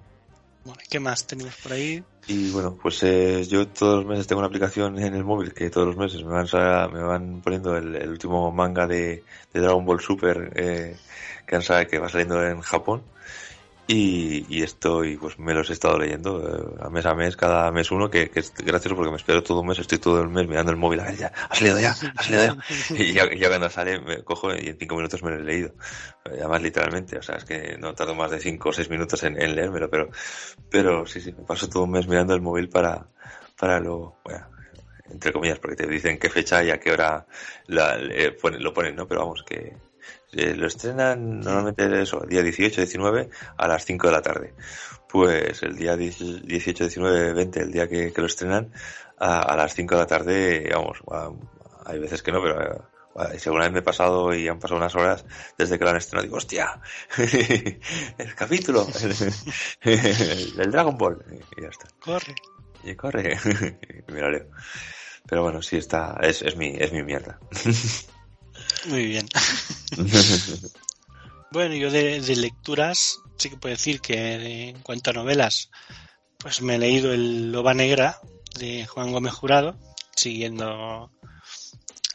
Bueno, 0.63 0.79
¿qué 0.89 0.99
más 0.99 1.25
tenemos 1.25 1.55
por 1.55 1.73
ahí? 1.73 2.03
Y 2.27 2.51
bueno, 2.51 2.77
pues 2.81 3.01
eh, 3.03 3.43
yo 3.47 3.67
todos 3.67 3.97
los 3.97 4.05
meses 4.05 4.27
tengo 4.27 4.39
una 4.39 4.47
aplicación 4.47 4.97
en 4.99 5.15
el 5.15 5.23
móvil 5.23 5.53
que 5.53 5.69
todos 5.69 5.87
los 5.87 5.97
meses 5.97 6.23
me 6.23 6.31
van, 6.31 6.93
me 6.93 7.03
van 7.03 7.41
poniendo 7.41 7.75
el, 7.75 8.09
último 8.09 8.51
manga 8.51 8.87
de, 8.87 9.23
Dragon 9.53 9.83
Ball 9.85 9.99
Super 9.99 10.51
eh, 10.55 10.95
que, 11.47 11.55
han 11.55 11.63
que 11.87 11.99
va 11.99 12.09
saliendo 12.09 12.43
en 12.45 12.61
Japón. 12.61 13.01
Y, 13.93 14.45
y 14.47 14.61
estoy, 14.63 15.17
pues 15.17 15.37
me 15.37 15.53
los 15.53 15.69
he 15.69 15.73
estado 15.73 15.97
leyendo 15.97 16.39
eh, 16.47 16.77
a 16.85 16.89
mes 16.89 17.05
a 17.05 17.13
mes, 17.13 17.35
cada 17.35 17.71
mes 17.71 17.91
uno, 17.91 18.09
que, 18.09 18.29
que 18.29 18.39
es 18.39 18.53
gracioso 18.53 18.95
porque 18.95 19.09
me 19.11 19.17
espero 19.17 19.43
todo 19.43 19.59
un 19.61 19.67
mes, 19.67 19.79
estoy 19.79 19.97
todo 19.97 20.21
el 20.21 20.29
mes 20.29 20.47
mirando 20.47 20.71
el 20.71 20.77
móvil, 20.77 21.01
a 21.01 21.05
ver, 21.05 21.17
ya, 21.17 21.31
ha 21.49 21.55
salido 21.55 21.77
ya, 21.79 21.91
ha 21.91 22.23
salido 22.23 22.43
ya. 22.45 22.57
Y 22.97 23.11
ya, 23.13 23.29
ya 23.35 23.49
cuando 23.49 23.69
sale 23.69 23.99
me 23.99 24.23
cojo 24.23 24.53
y 24.55 24.67
en 24.69 24.77
cinco 24.77 24.95
minutos 24.95 25.21
me 25.23 25.31
lo 25.31 25.37
he 25.39 25.43
leído. 25.43 25.73
Además, 26.23 26.61
literalmente, 26.61 27.17
o 27.17 27.21
sea, 27.21 27.35
es 27.35 27.43
que 27.43 27.77
no 27.79 27.93
tardo 27.93 28.15
más 28.15 28.31
de 28.31 28.39
cinco 28.39 28.69
o 28.69 28.73
seis 28.73 28.89
minutos 28.89 29.23
en, 29.23 29.41
en 29.41 29.55
leérmelo, 29.55 29.89
pero, 29.89 30.09
pero 30.69 31.05
sí, 31.05 31.19
sí, 31.19 31.33
me 31.33 31.43
paso 31.43 31.67
todo 31.67 31.83
un 31.83 31.91
mes 31.91 32.07
mirando 32.07 32.33
el 32.33 32.41
móvil 32.41 32.69
para, 32.69 33.07
para 33.59 33.79
lo, 33.79 34.19
bueno, 34.23 34.47
entre 35.09 35.33
comillas, 35.33 35.59
porque 35.59 35.75
te 35.75 35.87
dicen 35.87 36.17
qué 36.17 36.29
fecha 36.29 36.63
y 36.63 36.69
a 36.69 36.79
qué 36.79 36.91
hora 36.91 37.25
la, 37.67 37.97
le 37.97 38.37
ponen- 38.37 38.59
lo 38.61 38.73
ponen, 38.73 38.95
¿no? 38.95 39.07
Pero 39.07 39.21
vamos, 39.21 39.43
que 39.43 39.75
eh, 40.33 40.55
lo 40.55 40.67
estrenan 40.67 41.39
normalmente 41.41 42.01
eso, 42.01 42.21
día 42.27 42.41
18, 42.41 42.81
19 42.81 43.29
a 43.57 43.67
las 43.67 43.85
5 43.85 44.07
de 44.07 44.13
la 44.13 44.21
tarde. 44.21 44.53
Pues 45.09 45.61
el 45.63 45.75
día 45.75 45.95
10 45.97 46.17
18, 46.45 46.85
19, 46.85 47.33
20, 47.33 47.59
el 47.61 47.71
día 47.71 47.87
que, 47.87 48.13
que 48.13 48.21
lo 48.21 48.27
estrenan, 48.27 48.71
a, 49.17 49.41
a 49.41 49.55
las 49.57 49.73
5 49.75 49.95
de 49.95 50.01
la 50.01 50.07
tarde, 50.07 50.69
vamos, 50.73 50.99
a- 51.11 51.31
hay 51.85 51.99
veces 51.99 52.21
que 52.23 52.31
no, 52.31 52.41
pero 52.41 52.87
si 53.37 53.49
alguna 53.49 53.65
vez 53.65 53.73
me 53.73 53.79
he 53.79 53.83
pasado 53.83 54.33
y 54.33 54.47
han 54.47 54.57
pasado 54.59 54.77
unas 54.77 54.95
horas 54.95 55.25
desde 55.57 55.77
que 55.77 55.83
lo 55.83 55.89
han 55.89 55.97
estrenado, 55.97 56.23
digo, 56.23 56.37
hostia, 56.37 56.79
el 57.17 58.35
capítulo, 58.35 58.87
el, 59.01 60.55
del 60.55 60.71
Dragon 60.71 60.97
Ball, 60.97 61.23
y 61.57 61.61
ya 61.61 61.67
está 61.67 61.87
Corre. 61.99 62.33
y 62.83 62.95
corre 62.95 63.37
y 64.07 64.11
me 64.11 64.21
lo 64.21 64.31
leo. 64.31 64.45
pero 65.27 65.43
bueno 65.43 65.61
sí 65.61 65.75
está 65.77 66.17
es, 66.21 66.41
es 66.41 66.55
mi 66.55 66.75
es 66.79 66.91
mi 66.93 67.03
mierda 67.03 67.37
Muy 68.87 69.05
bien. 69.05 69.27
Bueno, 71.51 71.75
yo 71.75 71.91
de, 71.91 72.21
de 72.21 72.35
lecturas 72.37 73.17
sí 73.37 73.49
que 73.49 73.57
puedo 73.57 73.75
decir 73.75 73.99
que 73.99 74.69
en 74.69 74.79
cuanto 74.83 75.09
a 75.09 75.13
novelas, 75.13 75.69
pues 76.37 76.61
me 76.61 76.75
he 76.75 76.79
leído 76.79 77.11
El 77.13 77.51
Loba 77.51 77.73
Negra 77.73 78.21
de 78.57 78.85
Juan 78.85 79.11
Gómez 79.11 79.33
Jurado, 79.33 79.77
siguiendo 80.15 81.11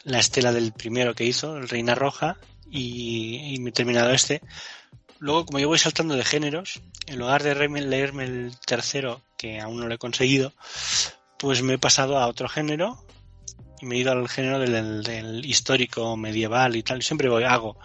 la 0.05 0.17
estela 0.19 0.51
del 0.51 0.71
primero 0.73 1.13
que 1.13 1.25
hizo, 1.25 1.55
El 1.57 1.69
Reina 1.69 1.93
Roja, 1.93 2.37
y, 2.71 3.53
y 3.53 3.59
me 3.59 3.69
he 3.69 3.73
terminado 3.73 4.09
este. 4.09 4.41
Luego, 5.19 5.45
como 5.45 5.59
yo 5.59 5.67
voy 5.67 5.77
saltando 5.77 6.15
de 6.15 6.25
géneros, 6.25 6.81
en 7.05 7.19
lugar 7.19 7.43
de 7.43 7.55
leerme- 7.55 7.81
leerme 7.85 8.23
el 8.23 8.57
tercero, 8.65 9.21
que 9.37 9.59
aún 9.59 9.79
no 9.79 9.87
lo 9.87 9.93
he 9.93 9.99
conseguido, 9.99 10.51
pues 11.37 11.61
me 11.61 11.75
he 11.75 11.77
pasado 11.77 12.17
a 12.17 12.25
otro 12.25 12.49
género 12.49 13.05
y 13.79 13.85
me 13.85 13.95
he 13.95 13.99
ido 13.99 14.11
al 14.11 14.27
género 14.27 14.59
del, 14.59 15.45
histórico, 15.45 16.17
medieval 16.17 16.75
y 16.75 16.83
tal. 16.83 17.01
Siempre 17.03 17.29
voy, 17.29 17.43
hago 17.43 17.77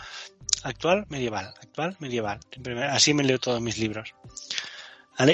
actual, 0.63 1.07
medieval, 1.09 1.55
actual, 1.61 1.97
medieval. 2.01 2.41
Así 2.91 3.15
me 3.15 3.25
leo 3.25 3.39
todos 3.39 3.61
mis 3.61 3.79
libros. 3.79 4.15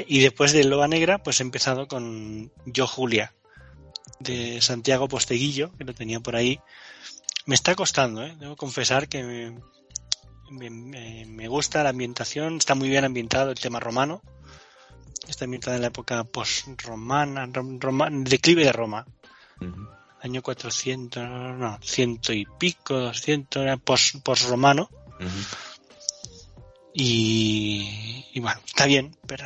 Y 0.07 0.21
después 0.21 0.53
de 0.53 0.65
Loba 0.65 0.89
Negra, 0.89 1.19
pues 1.19 1.41
he 1.41 1.45
empezado 1.45 1.87
con 1.89 2.53
Yo 2.67 2.87
Julia, 2.87 3.35
de 4.19 4.61
Santiago 4.61 5.09
Posteguillo, 5.09 5.73
que 5.73 5.85
lo 5.85 5.95
tenía 5.95 6.21
por 6.21 6.37
ahí. 6.37 6.61
Me 7.47 7.55
está 7.55 7.75
costando, 7.75 8.25
¿eh? 8.25 8.37
debo 8.39 8.57
confesar 8.57 9.09
que 9.09 9.55
me, 10.51 11.49
gusta 11.49 11.83
la 11.83 11.91
ambientación, 11.91 12.57
está 12.59 12.75
muy 12.75 12.89
bien 12.89 13.05
ambientado 13.05 13.51
el 13.51 13.59
tema 13.59 13.81
romano. 13.81 14.23
Está 15.27 15.45
ambientado 15.45 15.77
en 15.77 15.83
la 15.83 15.89
época 15.89 16.25
post-romana, 16.25 17.47
rom- 17.47 18.25
declive 18.25 18.65
de 18.65 18.73
Roma 18.73 19.07
año 20.23 20.43
400, 20.43 21.23
no, 21.57 21.79
ciento 21.83 22.33
y 22.33 22.45
pico, 22.59 22.95
200, 22.99 23.63
era 23.63 23.77
post, 23.77 24.17
romano 24.49 24.89
y, 26.95 28.25
y 28.33 28.41
bueno, 28.41 28.61
está 28.67 28.87
bien, 28.87 29.17
pero 29.27 29.45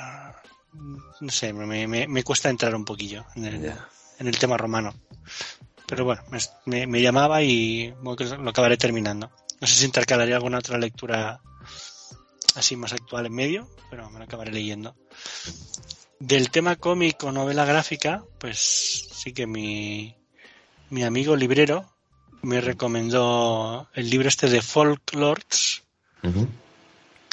no 1.21 1.31
sé, 1.31 1.53
me, 1.53 1.87
me, 1.87 2.09
me 2.09 2.25
cuesta 2.25 2.49
entrar 2.49 2.75
un 2.75 2.85
poquillo 2.85 3.25
en 3.37 3.45
el, 3.45 3.73
en 4.19 4.27
el 4.29 4.39
tema 4.39 4.57
romano. 4.57 4.95
Pero 5.87 6.05
bueno, 6.05 6.23
me, 6.65 6.87
me- 6.87 7.03
llamaba 7.03 7.43
y 7.43 7.93
lo 8.03 8.51
acabaré 8.51 8.77
terminando. 8.79 9.31
No 9.61 9.67
sé 9.67 9.75
si 9.75 9.85
intercalaría 9.85 10.37
alguna 10.37 10.59
otra 10.59 10.79
lectura 10.79 11.41
así 12.55 12.77
más 12.77 12.93
actual 12.93 13.27
en 13.27 13.35
medio, 13.35 13.69
pero 13.91 14.09
me 14.11 14.19
lo 14.19 14.25
acabaré 14.25 14.53
leyendo. 14.53 14.97
Del 16.19 16.51
tema 16.51 16.77
cómic 16.77 17.23
o 17.25 17.33
novela 17.33 17.65
gráfica, 17.65 18.25
pues 18.39 19.09
sí 19.13 19.33
que 19.33 19.47
mi, 19.47 20.17
mi 20.93 21.05
amigo 21.05 21.35
librero 21.37 21.91
me 22.43 22.61
recomendó 22.61 23.89
el 23.95 24.11
libro 24.11 24.29
este 24.29 24.51
de 24.51 24.61
Folklords 24.61 25.83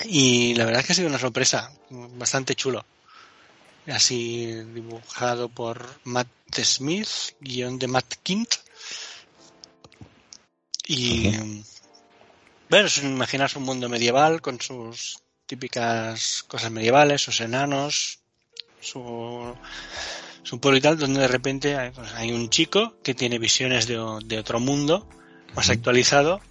y 0.06 0.56
la 0.56 0.64
verdad 0.64 0.80
es 0.80 0.88
que 0.88 0.94
ha 0.94 0.95
sido 0.95 1.10
una 1.10 1.19
sorpresa, 1.19 1.69
bastante 1.90 2.56
chulo. 2.56 2.86
Así 3.86 4.45
dibujado 4.73 5.49
por 5.49 5.86
Matt 6.06 6.30
Smith, 6.64 7.10
guion 7.41 7.77
de 7.77 7.88
Matt 7.90 8.15
Kint. 8.23 8.49
Y 10.88 11.30
bueno, 12.69 12.88
imaginarse 13.03 13.57
un 13.57 13.65
mundo 13.65 13.90
medieval 13.90 14.41
con 14.41 14.61
sus 14.61 15.19
típicas 15.45 16.44
cosas 16.44 16.72
medievales, 16.72 17.23
sus 17.23 17.41
enanos, 17.41 18.19
su, 18.80 19.53
su 20.50 20.60
pueblo 20.60 20.80
y 20.80 20.82
tal, 20.82 20.98
donde 20.98 21.20
de 21.22 21.28
repente 21.28 21.76
hay, 21.76 21.92
pues, 21.92 22.12
hay 22.14 22.32
un 22.32 22.50
chico 22.50 22.96
que 23.04 23.14
tiene 23.14 23.38
visiones 23.38 23.86
de, 23.86 24.00
de 24.26 24.40
otro 24.40 24.60
mundo 24.60 25.08
más 25.56 25.70
actualizado, 25.70 26.42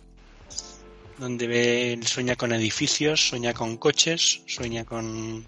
donde 1.19 1.49
ve, 1.49 1.99
sueña 2.07 2.37
con 2.37 2.53
edificios, 2.53 3.29
sueña 3.29 3.55
con 3.55 3.77
coches, 3.77 4.43
sueña 4.47 4.85
con, 4.85 5.45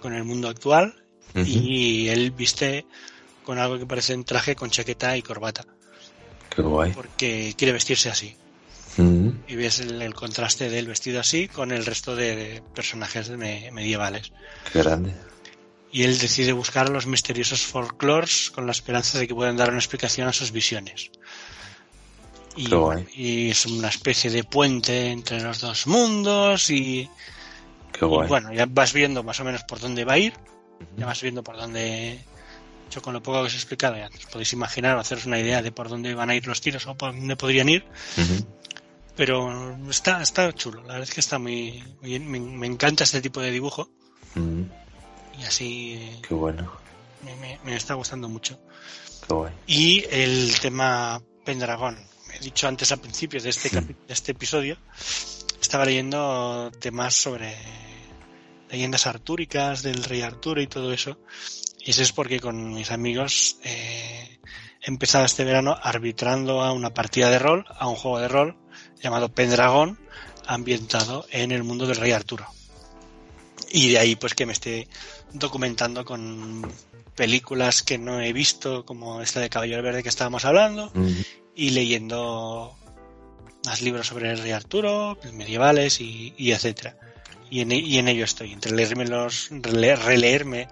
con 0.00 0.14
el 0.14 0.24
mundo 0.24 0.48
actual 0.48 1.04
y 1.34 2.08
él 2.08 2.30
viste 2.30 2.86
con 3.44 3.58
algo 3.58 3.78
que 3.78 3.84
parece 3.86 4.14
un 4.14 4.24
traje 4.24 4.56
con 4.56 4.70
chaqueta 4.70 5.14
y 5.18 5.22
corbata, 5.22 5.66
qué 6.54 6.62
guay. 6.62 6.92
Porque 6.92 7.54
quiere 7.58 7.72
vestirse 7.72 8.08
así. 8.08 8.36
Y 9.48 9.56
ves 9.56 9.80
el, 9.80 10.00
el 10.00 10.14
contraste 10.14 10.70
del 10.70 10.86
vestido 10.86 11.20
así 11.20 11.48
con 11.48 11.72
el 11.72 11.84
resto 11.84 12.16
de, 12.16 12.62
personajes 12.74 13.28
me- 13.30 13.70
medievales. 13.70 14.32
qué 14.72 14.78
grande 14.78 15.14
Y 15.92 16.04
él 16.04 16.18
decide 16.18 16.52
buscar 16.52 16.86
a 16.86 16.90
los 16.90 17.06
misteriosos 17.06 17.62
folklores 17.62 18.50
con 18.50 18.64
la 18.64 18.72
esperanza 18.72 19.18
de 19.18 19.28
que 19.28 19.34
puedan 19.34 19.58
dar 19.58 19.68
una 19.68 19.78
explicación 19.78 20.26
a 20.26 20.32
sus 20.32 20.50
visiones. 20.50 21.10
Y, 22.56 22.70
y 23.14 23.50
es 23.50 23.66
una 23.66 23.88
especie 23.88 24.30
de 24.30 24.42
puente 24.44 25.10
entre 25.10 25.40
los 25.42 25.60
dos 25.60 25.86
mundos 25.86 26.70
y, 26.70 27.08
qué 27.92 28.04
y 28.04 28.08
bueno, 28.08 28.52
ya 28.52 28.66
vas 28.66 28.92
viendo 28.92 29.22
más 29.22 29.40
o 29.40 29.44
menos 29.44 29.64
por 29.64 29.80
dónde 29.80 30.04
va 30.04 30.14
a 30.14 30.18
ir, 30.18 30.34
ya 30.96 31.06
vas 31.06 31.20
viendo 31.22 31.42
por 31.42 31.56
dónde... 31.56 32.24
Yo 32.90 33.00
con 33.00 33.14
lo 33.14 33.22
poco 33.22 33.40
que 33.40 33.46
os 33.46 33.54
he 33.54 33.56
explicado 33.56 33.96
ya 33.96 34.08
os 34.08 34.26
podéis 34.26 34.52
imaginar 34.52 34.96
o 34.96 35.00
haceros 35.00 35.24
una 35.24 35.38
idea 35.38 35.62
de 35.62 35.72
por 35.72 35.88
dónde 35.88 36.14
van 36.14 36.28
a 36.28 36.34
ir 36.34 36.46
los 36.46 36.60
tiros 36.60 36.86
o 36.86 36.94
por 36.94 37.14
dónde 37.14 37.36
podrían 37.36 37.70
ir, 37.70 37.86
pero 39.16 39.78
está, 39.88 40.20
está 40.20 40.52
chulo, 40.52 40.82
la 40.82 40.88
verdad 40.88 41.08
es 41.08 41.14
que 41.14 41.20
está 41.20 41.38
muy, 41.38 41.82
muy 42.02 42.10
bien, 42.10 42.30
me, 42.30 42.38
me 42.38 42.66
encanta 42.66 43.04
este 43.04 43.22
tipo 43.22 43.40
de 43.40 43.50
dibujo. 43.50 43.88
Y 45.38 45.44
así 45.44 46.20
qué 46.26 46.34
bueno 46.34 46.70
me, 47.24 47.34
me- 47.36 47.58
me 47.64 47.76
está 47.76 47.94
gustando 47.94 48.28
mucho. 48.28 48.58
qué 49.28 49.34
guay 49.34 49.52
Y 49.66 50.04
el 50.10 50.58
tema 50.60 51.22
Pendragón. 51.44 51.98
He 52.34 52.38
dicho 52.40 52.66
antes 52.66 52.90
al 52.92 52.98
principio 53.00 53.40
de 53.40 53.50
este, 53.50 53.68
de 53.80 53.94
este 54.08 54.32
episodio, 54.32 54.76
estaba 55.60 55.84
leyendo 55.84 56.70
temas 56.80 57.14
sobre 57.14 57.54
leyendas 58.70 59.06
artúricas 59.06 59.82
del 59.82 60.02
rey 60.04 60.22
Arturo 60.22 60.60
y 60.62 60.66
todo 60.66 60.92
eso. 60.92 61.18
Y 61.84 61.90
eso 61.90 62.02
es 62.02 62.12
porque 62.12 62.40
con 62.40 62.72
mis 62.74 62.90
amigos 62.90 63.58
eh, 63.64 64.38
he 64.80 64.88
empezado 64.88 65.24
este 65.26 65.44
verano 65.44 65.76
arbitrando 65.82 66.62
a 66.62 66.72
una 66.72 66.94
partida 66.94 67.28
de 67.30 67.38
rol, 67.38 67.64
a 67.78 67.86
un 67.88 67.96
juego 67.96 68.18
de 68.18 68.28
rol 68.28 68.56
llamado 69.02 69.28
Pendragón, 69.28 69.98
ambientado 70.46 71.26
en 71.30 71.52
el 71.52 71.62
mundo 71.64 71.86
del 71.86 71.96
rey 71.96 72.12
Arturo. 72.12 72.46
Y 73.70 73.90
de 73.90 73.98
ahí 73.98 74.16
pues 74.16 74.34
que 74.34 74.46
me 74.46 74.52
esté 74.52 74.88
documentando 75.34 76.04
con 76.04 76.70
películas 77.14 77.82
que 77.82 77.98
no 77.98 78.20
he 78.20 78.32
visto, 78.32 78.84
como 78.84 79.20
esta 79.22 79.40
de 79.40 79.50
Caballero 79.50 79.82
Verde 79.82 80.02
que 80.02 80.08
estábamos 80.08 80.44
hablando, 80.44 80.92
y 81.54 81.70
leyendo 81.70 82.74
más 83.66 83.82
libros 83.82 84.06
sobre 84.08 84.30
el 84.30 84.38
rey 84.38 84.52
Arturo, 84.52 85.18
medievales 85.34 86.00
y, 86.00 86.34
y 86.36 86.52
etcétera. 86.52 86.96
Y 87.50 87.60
en, 87.60 87.72
y 87.72 87.98
en 87.98 88.08
ello 88.08 88.24
estoy, 88.24 88.52
entre 88.52 88.72
leerme 88.72 89.06
los, 89.06 89.50
rele- 89.50 89.96
releerme 89.96 90.68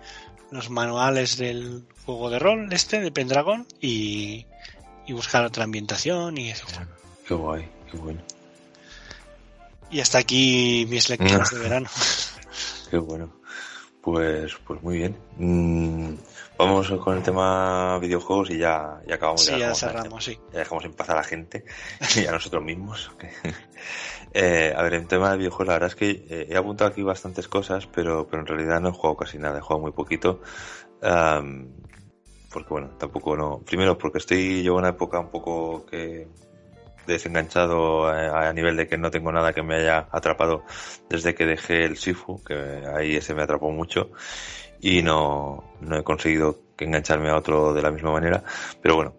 los 0.50 0.70
manuales 0.70 1.36
del 1.36 1.84
juego 2.06 2.30
de 2.30 2.38
rol 2.38 2.72
este 2.72 3.00
de 3.00 3.12
Pendragon 3.12 3.66
y, 3.80 4.46
y 5.06 5.12
buscar 5.12 5.44
otra 5.44 5.64
ambientación 5.64 6.38
y 6.38 6.50
etcétera. 6.50 6.88
qué 7.28 7.34
guay 7.34 7.68
qué 7.90 7.98
bueno 7.98 8.22
Y 9.90 10.00
hasta 10.00 10.18
aquí 10.18 10.86
mis 10.88 11.08
lecturas 11.10 11.50
de 11.52 11.58
verano. 11.58 11.88
Qué 12.90 12.96
bueno. 12.98 13.30
Pues, 14.02 14.56
pues 14.66 14.82
muy 14.82 14.96
bien. 14.98 15.16
Mm, 15.36 16.14
vamos 16.56 16.90
con 17.04 17.16
el 17.18 17.22
tema 17.22 17.98
videojuegos 17.98 18.50
y 18.50 18.58
ya, 18.58 19.00
ya 19.06 19.16
acabamos. 19.16 19.42
Sí, 19.42 19.50
ya 19.50 19.58
dejamos- 19.58 19.78
cerramos, 19.80 20.24
sí. 20.24 20.38
ya 20.52 20.58
dejamos 20.60 20.84
en 20.86 20.92
paz 20.94 21.10
a 21.10 21.14
la 21.16 21.24
gente 21.24 21.64
y 22.16 22.26
a 22.26 22.32
nosotros 22.32 22.62
mismos. 22.62 23.10
Eh, 24.32 24.72
a 24.76 24.82
ver, 24.82 24.94
en 24.94 25.08
tema 25.08 25.32
de 25.32 25.38
videojuegos, 25.38 25.66
la 25.66 25.72
verdad 25.72 25.88
es 25.88 25.96
que 25.96 26.10
eh, 26.30 26.46
he 26.50 26.56
apuntado 26.56 26.88
aquí 26.90 27.02
bastantes 27.02 27.48
cosas, 27.48 27.88
pero, 27.88 28.28
pero 28.28 28.42
en 28.42 28.46
realidad 28.46 28.80
no 28.80 28.90
he 28.90 28.92
jugado 28.92 29.16
casi 29.16 29.38
nada, 29.38 29.58
he 29.58 29.60
jugado 29.60 29.80
muy 29.80 29.90
poquito. 29.90 30.40
Porque 31.00 32.68
bueno, 32.68 32.90
tampoco 32.96 33.36
no. 33.36 33.58
Primero, 33.60 33.98
porque 33.98 34.18
estoy 34.18 34.62
yo 34.62 34.74
en 34.74 34.78
una 34.78 34.88
época 34.90 35.18
un 35.18 35.30
poco 35.30 35.84
que 35.86 36.28
desenganchado 37.06 38.06
a, 38.06 38.48
a 38.48 38.52
nivel 38.52 38.76
de 38.76 38.86
que 38.86 38.98
no 38.98 39.10
tengo 39.10 39.32
nada 39.32 39.52
que 39.52 39.62
me 39.62 39.76
haya 39.76 40.08
atrapado 40.10 40.64
desde 41.08 41.34
que 41.34 41.46
dejé 41.46 41.84
el 41.84 41.96
Sifu, 41.96 42.42
que 42.44 42.54
ahí 42.94 43.16
ese 43.16 43.34
me 43.34 43.42
atrapó 43.42 43.70
mucho 43.70 44.10
y 44.80 45.02
no, 45.02 45.64
no 45.80 45.96
he 45.96 46.02
conseguido 46.02 46.62
engancharme 46.78 47.30
a 47.30 47.36
otro 47.36 47.74
de 47.74 47.82
la 47.82 47.90
misma 47.90 48.12
manera. 48.12 48.42
Pero 48.82 48.96
bueno, 48.96 49.14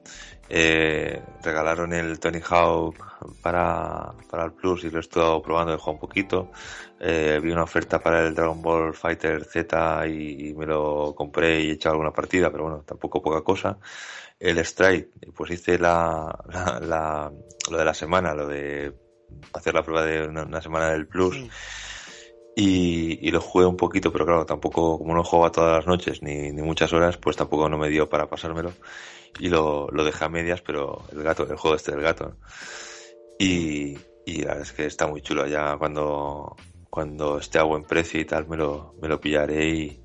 eh, 0.54 1.22
regalaron 1.44 1.94
el 1.94 2.20
Tony 2.20 2.42
Hawk 2.44 2.96
para, 3.42 4.14
para 4.30 4.46
el 4.46 4.54
Plus 4.54 4.84
y 4.84 4.90
lo 4.92 4.98
he 4.98 5.02
estado 5.02 5.42
probando, 5.42 5.74
he 5.74 5.78
jugado 5.78 5.94
un 5.94 6.00
poquito. 6.00 6.52
Eh, 7.00 7.40
vi 7.42 7.52
una 7.52 7.64
oferta 7.64 8.00
para 8.02 8.28
el 8.28 8.36
Dragon 8.36 8.62
Ball 8.62 8.94
Fighter 8.94 9.46
Z 9.46 10.08
y, 10.08 10.50
y 10.50 10.54
me 10.54 10.66
lo 10.66 11.14
compré 11.16 11.62
y 11.62 11.70
he 11.70 11.74
echado 11.74 11.94
alguna 11.94 12.12
partida, 12.14 12.52
pero 12.52 12.64
bueno, 12.64 12.84
tampoco 12.86 13.22
poca 13.22 13.42
cosa. 13.42 13.80
El 14.40 14.58
Strike, 14.60 15.10
pues 15.36 15.52
hice 15.52 15.78
la, 15.80 16.38
la, 16.50 16.80
la- 16.82 17.32
lo 17.70 17.78
de 17.78 17.86
la 17.86 17.94
semana, 17.94 18.34
lo 18.34 18.48
de 18.48 18.94
hacer 19.54 19.74
la 19.74 19.84
prueba 19.84 20.04
de 20.06 20.28
una, 20.28 20.44
una 20.44 20.62
semana 20.62 20.92
del 20.92 21.08
Plus 21.08 21.38
y, 22.56 23.26
y 23.28 23.32
lo 23.32 23.40
jugué 23.40 23.66
un 23.66 23.78
poquito, 23.78 24.12
pero 24.12 24.26
claro, 24.26 24.46
tampoco, 24.46 24.98
como 24.98 25.14
no 25.16 25.24
jugaba 25.24 25.52
todas 25.52 25.78
las 25.78 25.88
noches 25.88 26.22
ni, 26.22 26.52
ni 26.52 26.62
muchas 26.62 26.92
horas, 26.94 27.18
pues 27.18 27.38
tampoco 27.38 27.70
no 27.70 27.78
me 27.78 27.90
dio 27.90 28.10
para 28.10 28.30
pasármelo. 28.30 28.74
Y 29.40 29.50
lo, 29.50 29.88
lo 29.92 30.04
dejé 30.04 30.26
a 30.26 30.30
medias, 30.30 30.62
pero 30.62 31.04
el 31.12 31.24
gato, 31.24 31.44
el 31.50 31.58
juego 31.58 31.76
este 31.76 31.92
del 31.92 32.02
gato. 32.02 32.30
¿no? 32.30 32.38
Y, 33.40 33.98
y 34.26 34.42
la 34.42 34.50
verdad 34.50 34.62
es 34.64 34.74
que 34.74 34.86
está 34.86 35.08
muy 35.08 35.22
chulo. 35.22 35.48
Ya 35.48 35.78
cuando, 35.78 36.56
cuando 36.90 37.40
esté 37.40 37.58
a 37.60 37.64
buen 37.64 37.84
precio 37.84 38.20
y 38.20 38.26
tal, 38.26 38.48
me 38.48 38.58
lo, 38.58 38.94
me 39.02 39.08
lo 39.08 39.20
pillaré 39.20 39.70
y, 39.70 40.04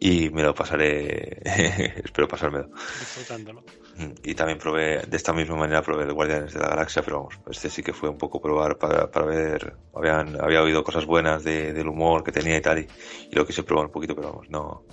y 0.00 0.30
me 0.30 0.42
lo 0.42 0.54
pasaré. 0.54 1.40
Espero 2.04 2.26
pasármelo. 2.26 2.68
Disfrutándolo. 2.68 3.62
Mm, 3.96 4.12
Y 4.24 4.34
también 4.34 4.58
probé, 4.58 5.02
de 5.02 5.16
esta 5.16 5.32
misma 5.32 5.56
manera 5.56 5.82
probé 5.82 6.04
el 6.04 6.12
Guardianes 6.12 6.54
de 6.54 6.60
la 6.60 6.68
Galaxia, 6.68 7.02
pero 7.02 7.18
vamos, 7.18 7.38
este 7.50 7.68
sí 7.70 7.82
que 7.82 7.92
fue 7.92 8.08
un 8.08 8.18
poco 8.18 8.40
probar 8.40 8.78
para, 8.78 9.10
para 9.10 9.26
ver, 9.26 9.76
habían, 9.94 10.40
había 10.40 10.62
oído 10.62 10.82
cosas 10.84 11.04
buenas 11.04 11.44
de, 11.44 11.72
del 11.72 11.88
humor 11.88 12.22
que 12.24 12.32
tenía 12.32 12.56
y 12.56 12.60
tal, 12.60 12.78
y, 12.78 12.88
y 13.30 13.34
lo 13.34 13.46
quise 13.46 13.62
probar 13.64 13.86
un 13.86 13.92
poquito, 13.92 14.14
pero 14.14 14.30
vamos, 14.30 14.48
no, 14.50 14.84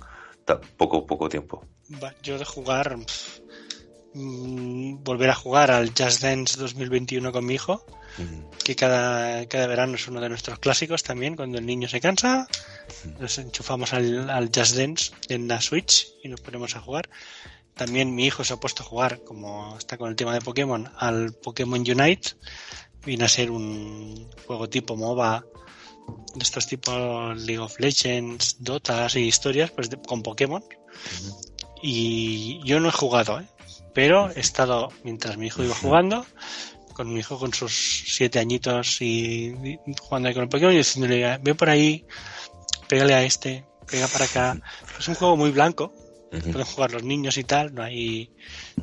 poco, 0.76 1.06
poco 1.06 1.28
tiempo. 1.28 1.64
Yo 2.22 2.38
de 2.38 2.44
jugar, 2.44 2.96
mm, 4.16 5.02
volver 5.04 5.30
a 5.30 5.34
jugar 5.34 5.70
al 5.70 5.88
Just 5.96 6.22
Dance 6.22 6.58
2021 6.58 7.32
con 7.32 7.44
mi 7.44 7.54
hijo, 7.54 7.84
que 8.64 8.74
cada, 8.74 9.46
cada 9.46 9.66
verano 9.66 9.96
es 9.96 10.08
uno 10.08 10.20
de 10.20 10.28
nuestros 10.30 10.58
clásicos 10.58 11.02
también, 11.02 11.36
cuando 11.36 11.58
el 11.58 11.66
niño 11.66 11.86
se 11.88 12.00
cansa, 12.00 12.46
nos 13.20 13.36
enchufamos 13.38 13.92
al, 13.92 14.30
al 14.30 14.50
Just 14.54 14.74
Dance 14.76 15.12
en 15.28 15.48
la 15.48 15.60
Switch 15.60 16.08
y 16.22 16.28
nos 16.28 16.40
ponemos 16.40 16.74
a 16.76 16.80
jugar. 16.80 17.08
También 17.74 18.14
mi 18.14 18.24
hijo 18.24 18.42
se 18.42 18.54
ha 18.54 18.56
puesto 18.56 18.82
a 18.82 18.86
jugar, 18.86 19.22
como 19.22 19.76
está 19.76 19.98
con 19.98 20.08
el 20.08 20.16
tema 20.16 20.32
de 20.32 20.40
Pokémon, 20.40 20.90
al 20.96 21.34
Pokémon 21.34 21.80
Unite. 21.80 22.30
Viene 23.04 23.24
a 23.24 23.28
ser 23.28 23.50
un 23.50 24.28
juego 24.46 24.68
tipo 24.70 24.96
MOBA, 24.96 25.44
de 26.34 26.42
estos 26.42 26.66
tipos 26.66 27.36
League 27.42 27.58
of 27.58 27.78
Legends, 27.78 28.56
Dotas 28.60 29.14
y 29.16 29.20
historias, 29.20 29.70
pues 29.72 29.90
de- 29.90 30.00
con 30.00 30.22
Pokémon. 30.22 30.64
Y 31.82 32.60
yo 32.64 32.80
no 32.80 32.88
he 32.88 32.92
jugado, 32.92 33.40
¿eh? 33.40 33.46
Pero 33.96 34.30
he 34.30 34.40
estado, 34.40 34.92
mientras 35.04 35.38
mi 35.38 35.46
hijo 35.46 35.62
iba 35.64 35.74
jugando, 35.74 36.26
con 36.92 37.10
mi 37.12 37.20
hijo 37.20 37.38
con 37.38 37.54
sus 37.54 37.72
siete 38.06 38.38
añitos 38.38 39.00
y, 39.00 39.54
y 39.64 39.78
jugando 39.98 40.28
ahí 40.28 40.34
con 40.34 40.42
el 40.42 40.50
Pokémon 40.50 40.74
y 40.74 40.76
diciéndole, 40.76 41.38
ve 41.38 41.54
por 41.54 41.70
ahí, 41.70 42.04
pégale 42.88 43.14
a 43.14 43.22
este, 43.24 43.64
pega 43.90 44.06
para 44.08 44.26
acá. 44.26 44.60
Es 44.98 45.08
un 45.08 45.14
juego 45.14 45.38
muy 45.38 45.50
blanco, 45.50 45.94
pueden 46.52 46.66
jugar 46.66 46.92
los 46.92 47.04
niños 47.04 47.38
y 47.38 47.44
tal, 47.44 47.74
no 47.74 47.82
hay 47.82 48.30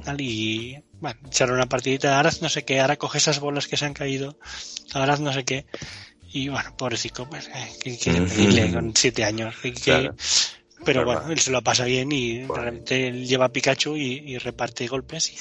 tal 0.04 0.20
y 0.20 0.84
bueno, 1.00 1.20
echar 1.28 1.52
una 1.52 1.68
partidita, 1.68 2.18
ahora 2.18 2.32
no 2.42 2.50
sé 2.50 2.66
qué, 2.66 2.80
ahora 2.82 2.98
coge 2.98 3.20
esas 3.20 3.40
bolas 3.40 3.68
que 3.68 3.78
se 3.78 3.86
han 3.86 3.94
caído, 3.94 4.36
ahora 4.96 5.16
no 5.18 5.32
sé 5.32 5.44
qué. 5.46 5.68
Y 6.32 6.50
bueno, 6.50 6.74
pobrecito, 6.76 7.30
pues, 7.30 7.48
eh, 7.54 7.70
¿qué 7.84 8.00
quiere 8.00 8.22
pedirle 8.22 8.74
con 8.74 8.96
siete 8.96 9.24
años? 9.24 9.54
¿Qué- 9.62 9.74
qué- 9.74 9.80
Claro. 9.82 10.16
Pero 10.86 11.06
bueno, 11.06 11.32
él 11.32 11.40
se 11.40 11.52
lo 11.52 11.62
pasa 11.62 11.86
bien 11.86 12.12
y 12.12 12.40
Bueno. 12.44 12.56
realmente 12.64 13.08
él 13.08 13.28
lleva 13.28 13.46
a 13.46 13.50
Pikachu 13.50 13.96
y, 13.96 14.24
y 14.26 14.38
reparte 14.38 14.88
golpes 14.88 15.32
y, 15.32 15.36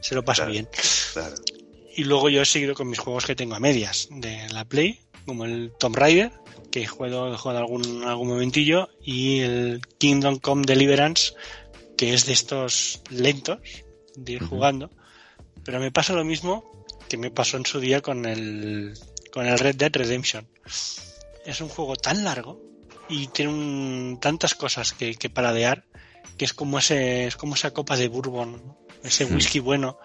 se 0.00 0.14
lo 0.14 0.24
pasa 0.24 0.42
Claro. 0.42 0.52
bien. 0.52 0.68
Claro. 1.12 1.34
Y 1.96 2.04
luego 2.04 2.28
yo 2.28 2.42
he 2.42 2.46
seguido 2.46 2.74
con 2.74 2.88
mis 2.88 2.98
juegos 2.98 3.26
que 3.26 3.34
tengo 3.34 3.54
a 3.54 3.60
medias 3.60 4.08
de 4.10 4.48
la 4.50 4.64
Play, 4.64 5.00
como 5.26 5.44
el 5.44 5.72
Tomb 5.78 5.96
Raider, 5.96 6.32
que 6.70 6.82
he 6.82 6.86
jugado, 6.86 7.32
he 7.34 7.36
jugado 7.36 7.58
algún, 7.60 8.04
algún 8.04 8.28
momentillo, 8.28 8.88
y 9.04 9.40
el 9.40 9.80
Kingdom 9.98 10.38
Come 10.38 10.64
Deliverance, 10.66 11.32
que 11.98 12.14
es 12.14 12.26
de 12.26 12.32
estos 12.32 13.02
lentos 13.10 13.58
de 14.14 14.32
ir 14.34 14.42
jugando. 14.44 14.90
Pero 15.64 15.80
me 15.80 15.90
pasa 15.90 16.12
lo 16.14 16.24
mismo 16.24 16.86
que 17.08 17.16
me 17.16 17.30
pasó 17.30 17.56
en 17.56 17.66
su 17.66 17.80
día 17.80 18.00
con 18.00 18.24
el, 18.24 18.94
con 19.32 19.46
el 19.46 19.58
Red 19.58 19.74
Dead 19.76 19.90
Redemption. 19.92 20.46
Es 21.44 21.60
un 21.60 21.68
juego 21.68 21.96
tan 21.96 22.24
largo 22.24 22.62
y 23.10 23.26
tiene 23.28 23.52
un- 23.52 24.18
tantas 24.20 24.54
cosas 24.54 24.92
que, 24.92 25.14
que 25.14 25.30
paladear 25.30 25.84
que 26.38 26.44
es 26.44 26.54
como 26.54 26.78
ese 26.78 27.26
es 27.26 27.36
como 27.36 27.54
esa 27.54 27.72
copa 27.72 27.96
de 27.96 28.08
bourbon 28.08 28.52
¿no? 28.64 28.78
ese 29.02 29.26
Mm. 29.26 29.34
whisky 29.34 29.58
bueno 29.58 29.98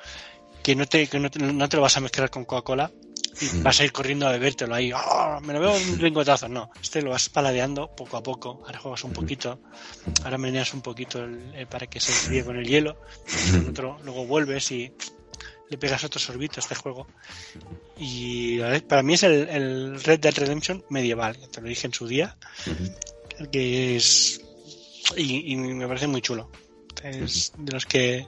que 0.63 0.75
no 0.75 0.85
te 0.87 1.07
que 1.07 1.19
no 1.19 1.29
te, 1.29 1.39
no 1.39 1.69
te 1.69 1.77
lo 1.77 1.83
vas 1.83 1.95
a 1.97 2.01
mezclar 2.01 2.29
con 2.29 2.45
Coca-Cola 2.45 2.91
y 3.41 3.45
Mm. 3.57 3.63
vas 3.63 3.79
a 3.79 3.83
ir 3.83 3.91
corriendo 3.91 4.27
a 4.27 4.31
bebértelo 4.31 4.73
ahí 4.75 4.91
¡ah! 4.93 5.39
me 5.43 5.53
lo 5.53 5.59
veo 5.59 5.75
un 5.75 5.97
lingotazo 5.99 6.47
no 6.49 6.69
este 6.81 7.01
lo 7.01 7.11
vas 7.11 7.29
paladeando 7.29 7.93
poco 7.95 8.17
a 8.17 8.23
poco 8.23 8.61
ahora 8.65 8.79
juegas 8.79 9.03
un 9.03 9.13
poquito 9.13 9.59
ahora 10.23 10.37
meneas 10.37 10.73
un 10.73 10.81
poquito 10.81 11.23
el- 11.23 11.53
el 11.53 11.67
para 11.67 11.87
que 11.87 11.99
se 11.99 12.11
enfríe 12.11 12.43
con 12.43 12.55
el 12.57 12.65
hielo 12.67 12.97
con 13.51 13.69
otro, 13.69 13.99
luego 14.03 14.25
vuelves 14.25 14.71
y 14.71 14.91
le 15.69 15.77
pegas 15.77 16.03
otro 16.03 16.19
sorbito 16.19 16.59
a 16.59 16.61
este 16.61 16.75
juego. 16.75 17.07
Y 17.97 18.59
para 18.87 19.03
mí 19.03 19.13
es 19.13 19.23
el, 19.23 19.49
el 19.49 20.03
Red 20.03 20.19
Dead 20.19 20.35
Redemption 20.35 20.83
medieval, 20.89 21.37
te 21.49 21.61
lo 21.61 21.67
dije 21.67 21.87
en 21.87 21.93
su 21.93 22.07
día, 22.07 22.37
que 23.51 23.95
es. 23.95 24.41
Y, 25.15 25.53
y 25.53 25.55
me 25.55 25.87
parece 25.87 26.07
muy 26.07 26.21
chulo. 26.21 26.49
Es 27.03 27.53
de 27.57 27.71
los 27.71 27.85
que. 27.85 28.27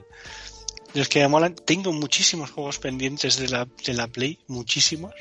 De 0.94 1.00
los 1.00 1.08
que 1.08 1.20
me 1.20 1.28
molan. 1.28 1.54
Tengo 1.54 1.92
muchísimos 1.92 2.50
juegos 2.50 2.78
pendientes 2.78 3.36
de 3.38 3.48
la, 3.48 3.68
de 3.84 3.94
la 3.94 4.08
Play, 4.08 4.38
muchísimos, 4.46 5.14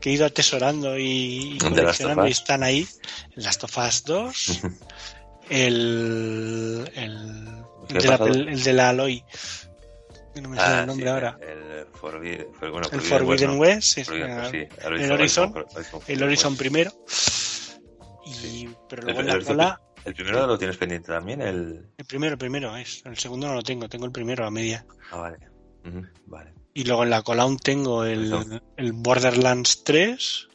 que 0.00 0.10
he 0.10 0.12
ido 0.14 0.26
atesorando 0.26 0.98
y, 0.98 1.02
y 1.02 1.58
¿De 1.58 1.64
Last 1.64 1.64
of 1.64 1.78
coleccionando 1.78 2.26
y 2.26 2.30
están 2.32 2.62
ahí. 2.62 2.86
Last 3.36 3.64
of 3.64 3.78
Us 3.78 4.04
2, 4.04 4.60
el. 5.50 6.90
el 6.94 7.60
¿Qué 7.88 7.96
el 7.96 8.02
de, 8.02 8.08
la, 8.08 8.14
el 8.16 8.62
de 8.62 8.72
la 8.72 8.88
Aloy. 8.90 9.24
No 10.36 10.48
me 10.48 10.58
Ah, 10.60 10.80
el 10.80 10.86
nombre 10.86 11.06
sí, 11.06 11.10
ahora. 11.10 11.38
El, 11.40 11.86
Forbidden, 11.92 12.48
bueno, 12.60 12.88
El 12.92 13.00
Forbidden 13.00 13.50
¿no? 13.50 13.58
West, 13.58 13.98
sí, 13.98 14.02
el 14.02 15.10
Horizon, 15.12 15.52
Horizon, 15.56 16.02
el 16.06 16.22
Horizon 16.22 16.56
primero. 16.56 16.92
Y, 18.24 18.32
Sí. 18.32 18.68
Pero 18.88 19.02
luego 19.02 19.20
en 19.20 19.28
el 19.28 19.38
la 19.38 19.44
cola, 19.44 19.80
el 20.04 20.14
primero 20.14 20.46
lo 20.46 20.56
tienes 20.58 20.76
pendiente 20.76 21.08
también, 21.08 21.40
el... 21.42 21.86
el 21.96 22.04
primero, 22.04 22.32
el 22.32 22.38
primero 22.38 22.76
es. 22.76 23.02
El 23.04 23.18
segundo 23.18 23.48
no 23.48 23.54
lo 23.54 23.62
tengo, 23.62 23.88
tengo 23.88 24.06
el 24.06 24.12
primero 24.12 24.46
a 24.46 24.50
media. 24.50 24.86
Ah, 25.10 25.16
vale. 25.18 25.38
Vale. 26.26 26.54
Y 26.74 26.84
luego 26.84 27.02
en 27.02 27.10
la 27.10 27.22
cola 27.22 27.42
aún 27.42 27.58
tengo 27.58 28.04
el, 28.04 28.60
el 28.76 28.92
Borderlands 28.92 29.82
3 29.82 30.48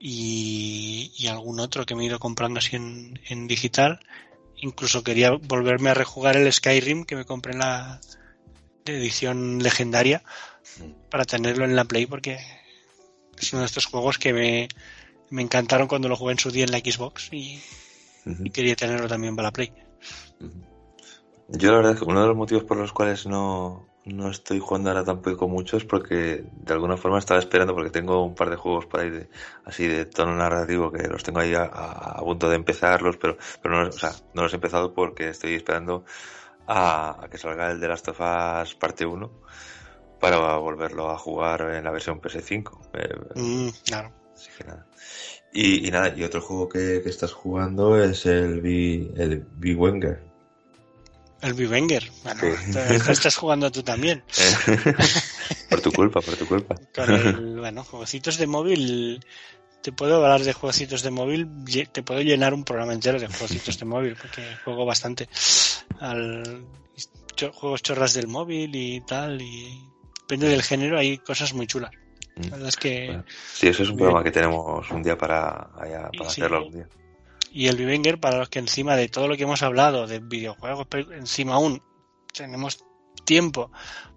y, 0.00 1.12
y 1.16 1.26
algún 1.28 1.60
otro 1.60 1.86
que 1.86 1.94
me 1.94 2.02
he 2.02 2.06
ido 2.06 2.18
comprando 2.18 2.58
así 2.58 2.76
en, 2.76 3.20
en 3.28 3.46
digital. 3.46 4.00
Incluso 4.60 5.02
quería 5.02 5.32
volverme 5.32 5.90
a 5.90 5.94
rejugar 5.94 6.36
el 6.36 6.52
Skyrim 6.52 7.04
que 7.04 7.16
me 7.16 7.24
compré 7.24 7.52
en 7.52 7.60
la 7.60 8.00
edición 8.84 9.58
legendaria 9.62 10.22
para 11.10 11.24
tenerlo 11.24 11.64
en 11.64 11.76
la 11.76 11.84
Play 11.84 12.06
porque 12.06 12.38
es 13.38 13.52
uno 13.52 13.60
de 13.60 13.66
estos 13.66 13.86
juegos 13.86 14.18
que 14.18 14.32
me, 14.32 14.68
me 15.30 15.42
encantaron 15.42 15.88
cuando 15.88 16.08
lo 16.08 16.16
jugué 16.16 16.32
en 16.32 16.38
su 16.38 16.50
día 16.50 16.64
en 16.64 16.72
la 16.72 16.78
Xbox 16.78 17.28
y 17.32 17.60
quería 18.52 18.76
tenerlo 18.76 19.08
también 19.08 19.36
para 19.36 19.48
la 19.48 19.52
Play. 19.52 19.72
Yo 21.48 21.70
la 21.70 21.78
verdad 21.78 21.92
es 21.92 21.98
que 21.98 22.04
uno 22.04 22.20
de 22.20 22.28
los 22.28 22.36
motivos 22.36 22.64
por 22.64 22.76
los 22.76 22.92
cuales 22.92 23.26
no, 23.26 23.87
no 24.08 24.30
estoy 24.30 24.58
jugando 24.60 24.90
ahora 24.90 25.04
tampoco 25.04 25.48
mucho 25.48 25.76
es 25.76 25.84
porque 25.84 26.44
de 26.52 26.72
alguna 26.72 26.96
forma 26.96 27.18
estaba 27.18 27.40
esperando 27.40 27.74
porque 27.74 27.90
tengo 27.90 28.24
un 28.24 28.34
par 28.34 28.50
de 28.50 28.56
juegos 28.56 28.86
para 28.86 29.04
ir 29.04 29.12
de- 29.12 29.28
así 29.64 29.86
de 29.86 30.04
tono 30.06 30.34
narrativo 30.36 30.90
que 30.92 31.06
los 31.08 31.22
tengo 31.22 31.40
ahí 31.40 31.54
a, 31.54 31.62
a- 31.64 32.18
a 32.18 32.20
punto 32.20 32.48
de 32.48 32.56
empezarlos, 32.56 33.16
pero, 33.18 33.36
pero 33.62 33.82
no, 33.82 33.88
o 33.88 33.92
sea, 33.92 34.12
no 34.34 34.42
los 34.42 34.52
he 34.52 34.56
empezado 34.56 34.92
porque 34.94 35.28
estoy 35.30 35.54
esperando 35.54 36.04
a, 36.66 37.24
a 37.24 37.28
que 37.28 37.38
salga 37.38 37.70
el 37.70 37.80
de 37.80 37.88
Last 37.88 38.08
of 38.08 38.20
Us 38.20 38.74
parte 38.74 39.06
1 39.06 39.30
para 40.20 40.56
volverlo 40.56 41.10
a 41.10 41.18
jugar 41.18 41.60
en 41.74 41.84
la 41.84 41.90
versión 41.90 42.20
PS5. 42.20 42.80
Eh, 42.94 43.08
Mm, 43.36 43.68
claro. 43.84 44.12
Así 44.34 44.50
que 44.56 44.64
nada. 44.64 44.86
Y, 45.52 45.86
y 45.86 45.90
nada, 45.90 46.14
y 46.16 46.22
otro 46.24 46.40
juego 46.40 46.68
que, 46.68 47.00
que 47.02 47.08
estás 47.08 47.32
jugando 47.32 47.96
es 48.02 48.26
el 48.26 48.60
B, 48.60 49.12
el 49.16 49.46
B 49.56 49.74
Wenger. 49.74 50.27
El 51.42 51.54
Vivenger. 51.54 52.10
Bueno, 52.24 52.40
Sí. 52.40 52.72
te- 52.72 53.12
estás 53.12 53.36
jugando 53.36 53.70
tú 53.70 53.82
también. 53.82 54.22
por 55.70 55.80
tu 55.80 55.92
culpa, 55.92 56.20
por 56.20 56.36
tu 56.36 56.46
culpa. 56.46 56.74
Con 56.94 57.14
el, 57.14 57.58
bueno, 57.58 57.84
jueguecitos 57.84 58.36
de 58.38 58.46
móvil. 58.46 59.24
Te 59.82 59.92
puedo 59.92 60.16
hablar 60.16 60.42
de 60.42 60.52
jueguecitos 60.52 61.02
de 61.02 61.10
móvil. 61.10 61.48
Te 61.92 62.02
puedo 62.02 62.20
llenar 62.22 62.52
un 62.54 62.64
programa 62.64 62.92
entero 62.92 63.20
de 63.20 63.28
jueguecitos 63.28 63.78
de 63.78 63.84
móvil 63.84 64.16
porque 64.20 64.42
juego 64.64 64.84
bastante. 64.84 65.28
Al, 66.00 66.64
cho- 67.36 67.52
juegos 67.52 67.82
chorras 67.82 68.14
del 68.14 68.26
móvil 68.26 68.74
y 68.74 69.00
tal. 69.02 69.40
Y 69.40 69.88
depende 70.22 70.48
del 70.48 70.62
género, 70.62 70.98
hay 70.98 71.18
cosas 71.18 71.54
muy 71.54 71.66
chulas. 71.66 71.92
La 72.36 72.42
Mm. 72.46 72.50
verdad 72.50 72.68
es 72.68 72.76
que. 72.76 73.06
Bueno, 73.06 73.24
sí, 73.54 73.68
eso 73.68 73.82
es 73.82 73.88
un 73.90 73.96
programa 73.96 74.22
que 74.24 74.30
tenemos 74.30 74.90
un 74.90 75.02
día 75.02 75.16
para, 75.16 75.70
allá, 75.76 76.08
para 76.16 76.30
sí. 76.30 76.40
hacerlo 76.40 76.58
algún 76.58 76.72
día. 76.74 76.88
Y 77.52 77.68
el 77.68 77.76
Vivenger, 77.76 78.18
para 78.20 78.38
los 78.38 78.48
que 78.48 78.58
encima 78.58 78.96
de 78.96 79.08
todo 79.08 79.28
lo 79.28 79.36
que 79.36 79.44
hemos 79.44 79.62
hablado 79.62 80.06
de 80.06 80.18
videojuegos, 80.20 80.86
pero 80.88 81.12
encima 81.12 81.54
aún 81.54 81.82
tenemos 82.32 82.84
tiempo 83.24 83.70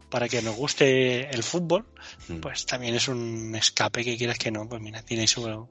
para 0.10 0.28
que 0.28 0.42
nos 0.42 0.56
guste 0.56 1.30
el 1.30 1.44
fútbol, 1.44 1.86
Mm. 2.28 2.40
pues 2.40 2.66
también 2.66 2.96
es 2.96 3.08
un 3.08 3.56
escape 3.56 4.04
que 4.04 4.18
quieras 4.18 4.38
que 4.38 4.52
no, 4.52 4.68
pues 4.68 4.82
mira, 4.82 5.02
tiene 5.04 5.26
su, 5.28 5.68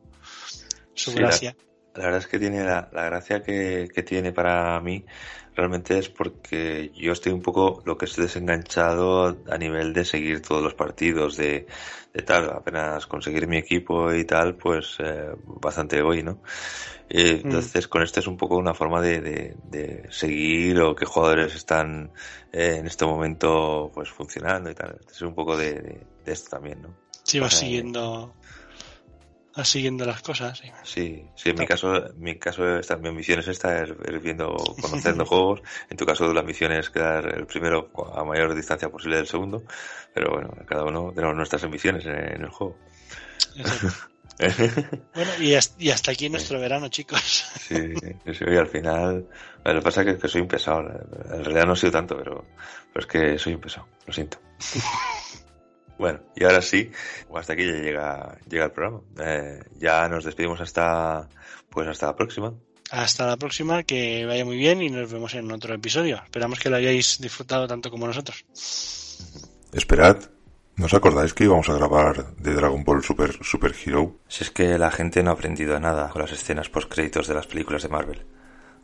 su 0.95 1.11
Sí, 1.11 1.17
gracia. 1.17 1.55
La 1.95 2.05
verdad 2.05 2.21
es 2.21 2.27
que 2.27 2.39
tiene 2.39 2.65
la, 2.65 2.89
la 2.93 3.05
gracia 3.05 3.43
que, 3.43 3.89
que 3.93 4.03
tiene 4.03 4.33
para 4.33 4.81
mí 4.81 5.05
realmente 5.61 5.99
es 5.99 6.09
porque 6.09 6.91
yo 6.95 7.13
estoy 7.13 7.33
un 7.33 7.43
poco 7.43 7.83
lo 7.85 7.99
que 7.99 8.07
estoy 8.07 8.25
desenganchado 8.25 9.43
a 9.47 9.59
nivel 9.59 9.93
de 9.93 10.05
seguir 10.05 10.41
todos 10.41 10.63
los 10.63 10.75
partidos, 10.75 11.37
de, 11.37 11.67
de 12.15 12.23
tal, 12.23 12.51
apenas 12.51 13.07
conseguir 13.07 13.47
mi 13.47 13.59
equipo 13.59 14.13
y 14.13 14.25
tal, 14.25 14.57
pues 14.57 14.97
eh, 15.01 15.31
bastante 15.45 16.01
voy, 16.01 16.23
¿no? 16.23 16.41
Eh, 17.11 17.41
Mm. 17.43 17.47
entonces 17.47 17.89
con 17.89 18.03
esto 18.03 18.21
es 18.21 18.27
un 18.27 18.37
poco 18.37 18.57
una 18.57 18.73
forma 18.73 19.01
de, 19.03 19.21
de, 19.21 19.57
de 19.65 20.07
seguir 20.11 20.81
o 20.81 20.95
qué 20.95 21.05
jugadores 21.05 21.55
están 21.55 22.11
eh, 22.53 22.77
en 22.79 22.87
este 22.87 23.05
momento 23.05 23.91
pues 23.93 24.09
funcionando 24.09 24.71
y 24.71 24.75
tal. 24.75 24.99
Es 25.11 25.21
un 25.21 25.35
poco 25.35 25.57
de, 25.57 26.07
esto 26.25 26.51
también, 26.51 26.83
¿no? 26.83 26.95
Si 27.25 27.39
vas 27.39 27.55
siguiendo, 27.55 28.35
vas 29.61 29.69
siguiendo 29.69 30.05
las 30.05 30.23
cosas. 30.23 30.59
sí. 30.59 30.71
Sí, 30.83 31.25
sí, 31.35 31.51
en 31.51 31.59
mi 31.59 31.67
caso, 31.67 32.13
mi 32.17 32.39
caso 32.39 32.79
esta, 32.79 32.97
mi 32.97 33.09
ambición 33.09 33.41
es 33.41 33.49
esta, 33.49 33.83
es, 33.83 33.91
es 33.91 34.23
viendo, 34.23 34.57
conociendo 34.81 35.25
juegos. 35.25 35.63
En 35.89 35.97
tu 35.97 36.07
caso 36.07 36.33
la 36.33 36.43
misión 36.43 36.73
es 36.73 36.91
quedar 36.91 37.27
el 37.37 37.47
primero 37.47 37.91
a 38.15 38.25
mayor 38.25 38.55
distancia 38.55 38.89
posible 38.89 39.17
del 39.17 39.27
segundo. 39.27 39.63
Pero 40.15 40.33
bueno, 40.33 40.51
cada 40.67 40.85
uno 40.85 41.13
tenemos 41.15 41.37
nuestras 41.37 41.63
ambiciones 41.65 42.05
en, 42.07 42.15
en 42.15 42.43
el 42.43 42.51
juego. 42.51 42.77
Bueno, 45.15 45.31
y 45.39 45.55
hasta, 45.55 46.13
aquí 46.13 46.31
nuestro 46.31 46.59
verano, 46.59 46.89
chicos. 46.89 47.45
Sí, 47.61 47.95
sí, 48.33 48.45
y 48.49 48.57
al 48.57 48.67
final, 48.67 49.27
lo 49.65 49.75
que 49.75 49.83
pasa 49.83 50.01
es 50.01 50.07
que, 50.07 50.19
que 50.19 50.29
soy 50.29 50.41
un 50.41 50.49
pesado. 50.49 50.81
En 50.81 51.45
realidad 51.45 51.67
no 51.67 51.75
he 51.75 51.77
sido 51.77 51.93
tanto, 51.93 52.17
pero, 52.17 52.47
pero 52.93 53.01
es 53.01 53.07
que 53.07 53.39
soy 53.39 53.53
un 53.53 53.61
pesado, 53.61 53.87
lo 54.07 54.13
siento. 54.15 54.39
Bueno, 56.01 56.21
y 56.35 56.45
ahora 56.45 56.63
sí, 56.63 56.91
hasta 57.35 57.53
aquí 57.53 57.67
ya 57.67 57.75
llega, 57.75 58.39
llega 58.49 58.65
el 58.65 58.71
programa. 58.71 59.03
Eh, 59.23 59.61
ya 59.79 60.09
nos 60.09 60.25
despedimos 60.25 60.59
hasta, 60.59 61.29
pues 61.69 61.87
hasta 61.89 62.07
la 62.07 62.17
próxima. 62.17 62.55
Hasta 62.91 63.27
la 63.27 63.37
próxima, 63.37 63.83
que 63.83 64.25
vaya 64.25 64.47
muy 64.47 64.57
bien 64.57 64.81
y 64.81 64.89
nos 64.89 65.13
vemos 65.13 65.35
en 65.35 65.53
otro 65.53 65.75
episodio. 65.75 66.23
Esperamos 66.25 66.59
que 66.59 66.71
lo 66.71 66.77
hayáis 66.77 67.21
disfrutado 67.21 67.69
tanto 67.69 67.91
como 67.91 68.07
nosotros. 68.07 68.47
Esperad, 69.75 70.17
¿no 70.77 70.87
os 70.87 70.95
acordáis 70.95 71.35
que 71.35 71.45
íbamos 71.45 71.69
a 71.69 71.75
grabar 71.75 72.35
de 72.35 72.55
Dragon 72.55 72.83
Ball 72.83 73.05
Super 73.05 73.39
Super 73.45 73.75
Hero? 73.85 74.21
Si 74.27 74.43
es 74.43 74.51
que 74.51 74.79
la 74.79 74.91
gente 74.91 75.23
no 75.23 75.33
ha 75.33 75.35
aprendido 75.35 75.79
nada 75.79 76.09
con 76.09 76.23
las 76.23 76.33
escenas 76.33 76.71
post 76.71 76.91
créditos 76.91 77.29
de 77.29 77.35
las 77.35 77.47
películas 77.47 77.83
de 77.83 77.91
Marvel. 77.91 78.25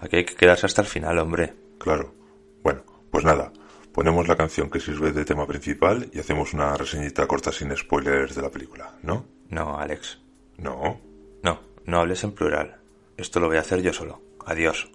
Aquí 0.01 0.17
hay 0.17 0.27
que 0.27 0.35
quedarse 0.35 0.67
hasta 0.67 0.83
el 0.83 0.87
final, 0.87 1.19
hombre. 1.19 1.55
Claro. 1.79 2.15
Bueno, 2.63 2.85
pues 3.11 3.25
nada, 3.25 3.51
ponemos 3.97 4.29
la 4.29 4.37
canción 4.37 4.69
que 4.69 4.79
sirve 4.79 5.11
de 5.11 5.25
tema 5.25 5.47
principal 5.47 6.11
y 6.13 6.19
hacemos 6.19 6.53
una 6.53 6.77
reseñita 6.77 7.27
corta 7.27 7.51
sin 7.51 7.75
spoilers 7.75 8.35
de 8.35 8.43
la 8.43 8.51
película, 8.51 8.95
¿no? 9.03 9.25
No, 9.49 9.79
Alex. 9.79 10.21
No. 10.59 11.01
No, 11.43 11.61
no 11.87 12.01
hables 12.01 12.23
en 12.23 12.33
plural. 12.33 12.77
Esto 13.17 13.41
lo 13.41 13.47
voy 13.47 13.57
a 13.57 13.61
hacer 13.61 13.81
yo 13.81 13.95
solo. 13.95 14.21
Adiós. 14.45 14.91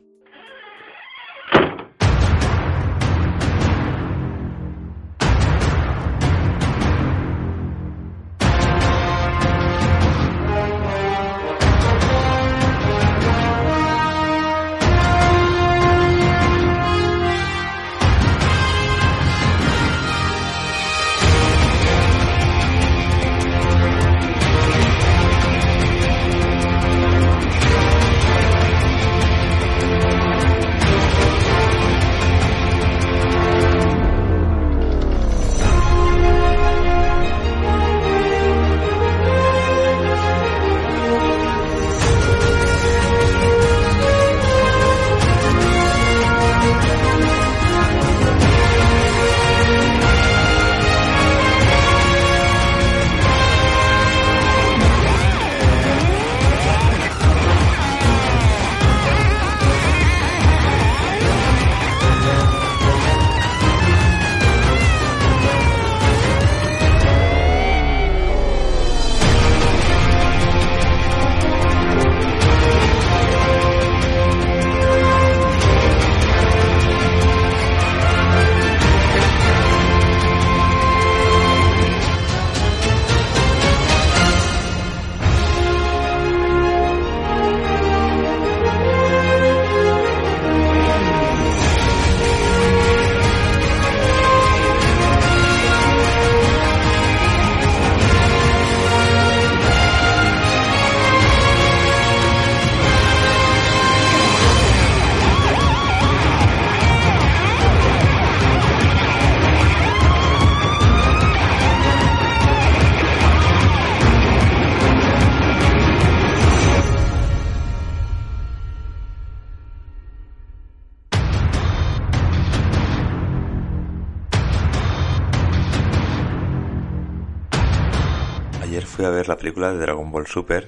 Ver 129.21 129.27
la 129.27 129.37
película 129.37 129.71
de 129.71 129.77
Dragon 129.77 130.11
Ball 130.11 130.25
Super 130.25 130.67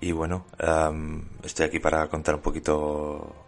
y 0.00 0.10
bueno, 0.12 0.46
estoy 1.42 1.66
aquí 1.66 1.78
para 1.78 2.08
contar 2.08 2.36
un 2.36 2.40
poquito 2.40 3.46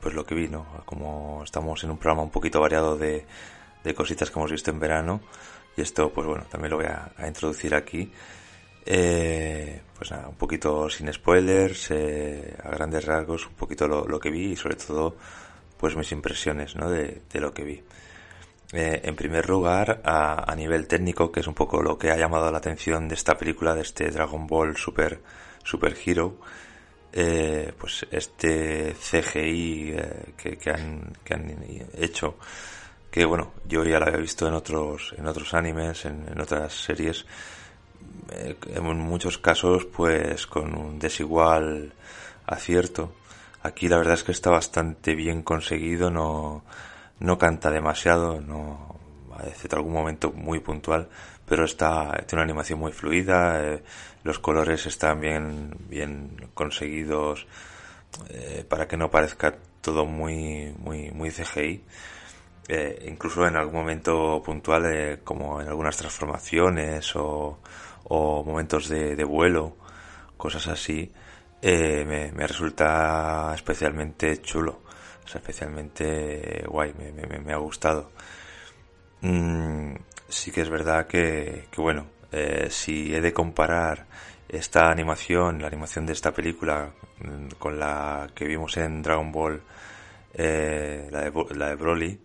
pues 0.00 0.14
lo 0.14 0.26
que 0.26 0.34
vi, 0.34 0.48
¿no? 0.48 0.66
Como 0.84 1.42
estamos 1.44 1.82
en 1.82 1.90
un 1.90 1.96
programa 1.96 2.22
un 2.22 2.30
poquito 2.30 2.60
variado 2.60 2.98
de, 2.98 3.24
de 3.82 3.94
cositas 3.94 4.30
que 4.30 4.38
hemos 4.38 4.50
visto 4.50 4.70
en 4.70 4.78
verano 4.78 5.22
y 5.78 5.80
esto 5.80 6.12
pues 6.12 6.26
bueno, 6.26 6.44
también 6.50 6.72
lo 6.72 6.76
voy 6.76 6.86
a, 6.86 7.26
introducir 7.26 7.74
aquí. 7.74 8.12
Eh, 8.84 9.80
pues 9.96 10.10
un 10.10 10.34
poquito 10.34 10.90
sin 10.90 11.10
spoilers, 11.10 11.90
eh, 11.90 12.54
a 12.62 12.68
grandes 12.68 13.06
rasgos, 13.06 13.46
un 13.46 13.54
poquito 13.54 13.88
lo, 13.88 14.06
lo 14.06 14.20
que 14.20 14.30
vi 14.30 14.52
y 14.52 14.56
sobre 14.56 14.76
todo 14.76 15.16
pues 15.78 15.96
mis 15.96 16.12
impresiones, 16.12 16.76
¿no? 16.76 16.90
De, 16.90 17.22
de 17.32 17.40
lo 17.40 17.54
que 17.54 17.64
vi. 17.64 17.82
Eh, 18.76 19.02
en 19.04 19.14
primer 19.14 19.48
lugar, 19.48 20.02
a, 20.04 20.52
nivel 20.56 20.88
técnico, 20.88 21.30
que 21.30 21.38
es 21.38 21.46
un 21.46 21.54
poco 21.54 21.80
lo 21.80 21.96
que 21.96 22.10
ha 22.10 22.16
llamado 22.16 22.50
la 22.50 22.58
atención 22.58 23.06
de 23.06 23.14
esta 23.14 23.38
película, 23.38 23.72
de 23.72 23.82
este 23.82 24.10
Dragon 24.10 24.48
Ball 24.48 24.76
Super, 24.76 25.20
Super 25.62 25.96
Hero, 26.04 26.38
eh, 27.12 27.72
pues 27.78 28.04
este 28.10 28.96
CGI 28.98 29.92
eh, 29.96 30.56
que, 30.60 30.70
han, 30.70 31.12
que 31.22 31.34
han 31.34 31.56
hecho, 31.96 32.36
que 33.12 33.24
bueno, 33.24 33.52
yo 33.64 33.84
ya 33.84 34.00
lo 34.00 34.06
había 34.06 34.18
visto 34.18 34.48
en 34.48 34.54
otros, 34.54 35.14
en 35.16 35.28
otros 35.28 35.54
animes, 35.54 36.04
en, 36.06 36.26
en 36.28 36.40
otras 36.40 36.72
series, 36.72 37.26
en 38.32 38.98
muchos 38.98 39.38
casos 39.38 39.84
pues 39.84 40.48
con 40.48 40.76
un 40.76 40.98
desigual 40.98 41.92
acierto. 42.44 43.12
Aquí 43.62 43.86
la 43.86 43.98
verdad 43.98 44.14
es 44.14 44.24
que 44.24 44.32
está 44.32 44.50
bastante 44.50 45.14
bien 45.14 45.42
conseguido, 45.44 46.10
no, 46.10 46.64
no 47.20 47.38
canta 47.38 47.70
demasiado, 47.70 48.40
no, 48.40 48.94
excepto 49.46 49.76
algún 49.76 49.92
momento 49.92 50.32
muy 50.32 50.60
puntual, 50.60 51.08
pero 51.46 51.64
está, 51.64 52.12
tiene 52.26 52.42
una 52.42 52.42
animación 52.42 52.78
muy 52.78 52.92
fluida, 52.92 53.62
eh, 53.62 53.82
los 54.22 54.38
colores 54.38 54.86
están 54.86 55.20
bien, 55.20 55.76
bien 55.88 56.50
conseguidos 56.54 57.46
eh, 58.30 58.64
para 58.68 58.88
que 58.88 58.96
no 58.96 59.10
parezca 59.10 59.54
todo 59.80 60.06
muy, 60.06 60.74
muy, 60.78 61.10
muy 61.10 61.30
CGI. 61.30 61.84
Eh, 62.66 63.06
incluso 63.08 63.46
en 63.46 63.56
algún 63.56 63.74
momento 63.74 64.42
puntual, 64.42 65.20
como 65.22 65.60
en 65.60 65.68
algunas 65.68 65.98
transformaciones 65.98 67.14
o, 67.14 67.58
o 68.04 68.42
momentos 68.44 68.88
de, 68.88 69.22
vuelo, 69.24 69.76
cosas 70.38 70.68
así, 70.68 71.12
me, 71.62 72.46
resulta 72.46 73.52
especialmente 73.54 74.40
chulo, 74.40 74.80
especialmente 75.26 76.64
guay, 76.66 76.94
me, 76.98 77.12
me, 77.12 77.38
me 77.38 77.52
ha 77.52 77.58
gustado. 77.58 78.10
Mm, 79.20 79.94
sí 80.28 80.50
que 80.50 80.60
es 80.62 80.70
verdad 80.70 81.06
que, 81.06 81.68
bueno, 81.76 82.06
eh, 82.32 82.68
si 82.70 83.14
he 83.14 83.20
de 83.20 83.32
comparar 83.32 84.06
esta 84.48 84.90
animación, 84.90 85.60
la 85.60 85.68
animación 85.68 86.06
de 86.06 86.12
esta 86.12 86.32
película, 86.32 86.92
mm, 87.20 87.48
con 87.58 87.78
la 87.78 88.28
que 88.34 88.46
vimos 88.46 88.76
en 88.76 89.02
Dragon 89.02 89.32
Ball, 89.32 89.62
eh, 90.34 91.08
la, 91.10 91.22
de, 91.22 91.54
la 91.54 91.68
de 91.68 91.74
Broly, 91.76 92.20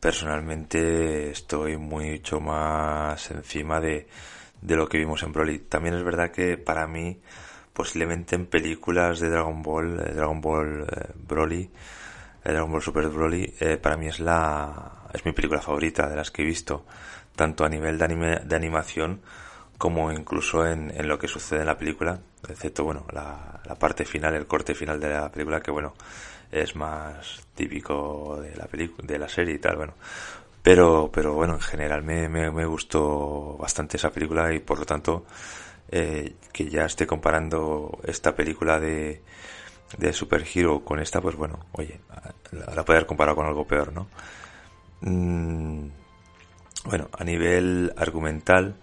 personalmente 0.00 1.30
estoy 1.30 1.76
mucho 1.76 2.40
más 2.40 3.30
encima 3.30 3.80
de, 3.80 4.06
de 4.62 4.76
lo 4.76 4.88
que 4.88 4.98
vimos 4.98 5.22
en 5.22 5.32
Broly. 5.32 5.58
También 5.60 5.94
es 5.94 6.04
verdad 6.04 6.30
que 6.30 6.56
para 6.56 6.86
mí, 6.86 7.20
posiblemente 7.72 8.34
en 8.34 8.46
películas 8.46 9.20
de 9.20 9.30
Dragon 9.30 9.62
Ball, 9.62 10.00
eh, 10.00 10.12
Dragon 10.14 10.40
Ball 10.40 10.86
eh, 10.90 11.12
Broly, 11.16 11.62
eh, 11.62 11.70
Dragon 12.52 12.70
Ball 12.70 12.82
Super 12.82 13.08
Broly, 13.08 13.54
eh, 13.60 13.76
para 13.76 13.96
mí 13.96 14.06
es 14.06 14.20
la, 14.20 15.08
es 15.12 15.24
mi 15.24 15.32
película 15.32 15.60
favorita 15.60 16.08
de 16.08 16.16
las 16.16 16.30
que 16.30 16.42
he 16.42 16.44
visto, 16.44 16.84
tanto 17.34 17.64
a 17.64 17.68
nivel 17.68 17.98
de, 17.98 18.04
anime, 18.04 18.40
de 18.44 18.56
animación 18.56 19.20
como 19.78 20.12
incluso 20.12 20.66
en, 20.66 20.92
en, 20.96 21.08
lo 21.08 21.18
que 21.18 21.26
sucede 21.28 21.60
en 21.60 21.66
la 21.66 21.76
película, 21.76 22.20
excepto, 22.48 22.84
bueno, 22.84 23.06
la, 23.12 23.60
la 23.64 23.74
parte 23.74 24.04
final, 24.04 24.34
el 24.34 24.46
corte 24.46 24.74
final 24.74 25.00
de 25.00 25.10
la 25.10 25.30
película, 25.30 25.60
que 25.60 25.70
bueno, 25.70 25.94
es 26.52 26.76
más 26.76 27.42
típico 27.54 28.38
de 28.40 28.54
la 28.56 28.66
película, 28.66 29.06
de 29.06 29.18
la 29.18 29.28
serie 29.28 29.54
y 29.54 29.58
tal, 29.58 29.76
bueno. 29.76 29.94
Pero, 30.62 31.10
pero 31.12 31.34
bueno, 31.34 31.54
en 31.54 31.60
general 31.60 32.02
me, 32.02 32.28
me, 32.28 32.50
me 32.50 32.64
gustó 32.64 33.56
bastante 33.58 33.96
esa 33.98 34.10
película 34.10 34.52
y 34.54 34.60
por 34.60 34.78
lo 34.78 34.86
tanto, 34.86 35.26
eh, 35.90 36.36
que 36.52 36.68
ya 36.70 36.86
esté 36.86 37.06
comparando 37.06 37.98
esta 38.04 38.34
película 38.34 38.80
de, 38.80 39.22
de 39.98 40.12
Super 40.12 40.44
Hero 40.52 40.84
con 40.84 41.00
esta, 41.00 41.20
pues 41.20 41.36
bueno, 41.36 41.66
oye, 41.72 42.00
la, 42.52 42.74
la 42.74 42.84
puede 42.84 42.98
haber 42.98 43.06
comparado 43.06 43.36
con 43.36 43.46
algo 43.46 43.66
peor, 43.66 43.92
¿no? 43.92 44.08
Mm, 45.00 45.88
bueno, 46.86 47.08
a 47.12 47.24
nivel 47.24 47.92
argumental, 47.96 48.76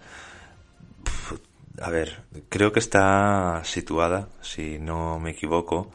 a 1.80 1.90
ver, 1.90 2.22
creo 2.48 2.72
que 2.72 2.80
está 2.80 3.62
situada, 3.64 4.28
si 4.40 4.78
no 4.78 5.18
me 5.18 5.30
equivoco, 5.30 5.90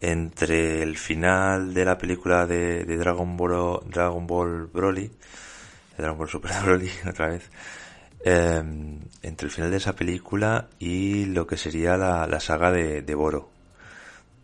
entre 0.00 0.82
el 0.82 0.96
final 0.96 1.74
de 1.74 1.84
la 1.84 1.98
película 1.98 2.46
de, 2.46 2.84
Dragon 2.84 3.36
Ball 3.36 3.80
Dragon 3.86 4.26
Ball 4.26 4.66
Broly, 4.66 5.10
Dragon 5.96 6.18
Ball 6.18 6.28
Super 6.28 6.52
Broly 6.64 6.90
otra 7.08 7.28
vez, 7.28 7.50
eh, 8.24 8.62
entre 9.22 9.46
el 9.46 9.52
final 9.52 9.70
de 9.70 9.76
esa 9.78 9.94
película 9.94 10.68
y 10.78 11.26
lo 11.26 11.46
que 11.46 11.56
sería 11.56 11.96
la, 11.96 12.26
la 12.26 12.40
saga 12.40 12.70
de, 12.70 13.02
de 13.02 13.14
Boro, 13.14 13.50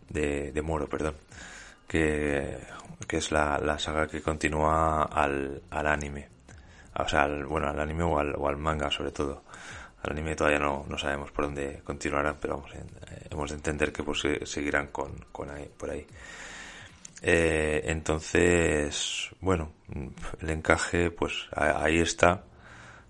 de, 0.09 0.51
de, 0.51 0.61
Moro, 0.61 0.87
perdón, 0.87 1.15
que, 1.87 2.57
que 3.07 3.17
es 3.17 3.31
la, 3.31 3.59
la 3.59 3.77
saga 3.79 4.07
que 4.07 4.21
continúa 4.21 5.03
al, 5.03 5.61
al 5.69 5.87
anime, 5.87 6.27
o 6.95 7.07
sea, 7.07 7.23
al, 7.23 7.45
bueno, 7.45 7.69
al 7.69 7.79
anime 7.79 8.03
o 8.03 8.19
al, 8.19 8.35
o 8.35 8.47
al 8.47 8.57
manga 8.57 8.89
sobre 8.91 9.11
todo 9.11 9.43
al 10.03 10.11
anime 10.11 10.35
todavía 10.35 10.59
no, 10.59 10.85
no 10.87 10.97
sabemos 10.97 11.31
por 11.31 11.45
dónde 11.45 11.81
continuarán, 11.83 12.37
pero 12.39 12.57
vamos, 12.57 12.73
eh, 12.75 12.83
hemos 13.31 13.49
de 13.49 13.55
entender 13.55 13.91
que 13.91 14.03
pues 14.03 14.23
seguirán 14.43 14.87
con, 14.87 15.25
con 15.31 15.49
ahí, 15.49 15.69
por 15.77 15.89
ahí. 15.89 16.05
Eh, 17.21 17.81
entonces, 17.85 19.29
bueno, 19.41 19.73
el 20.39 20.49
encaje, 20.49 21.09
pues 21.11 21.47
ahí 21.55 21.99
está. 21.99 22.43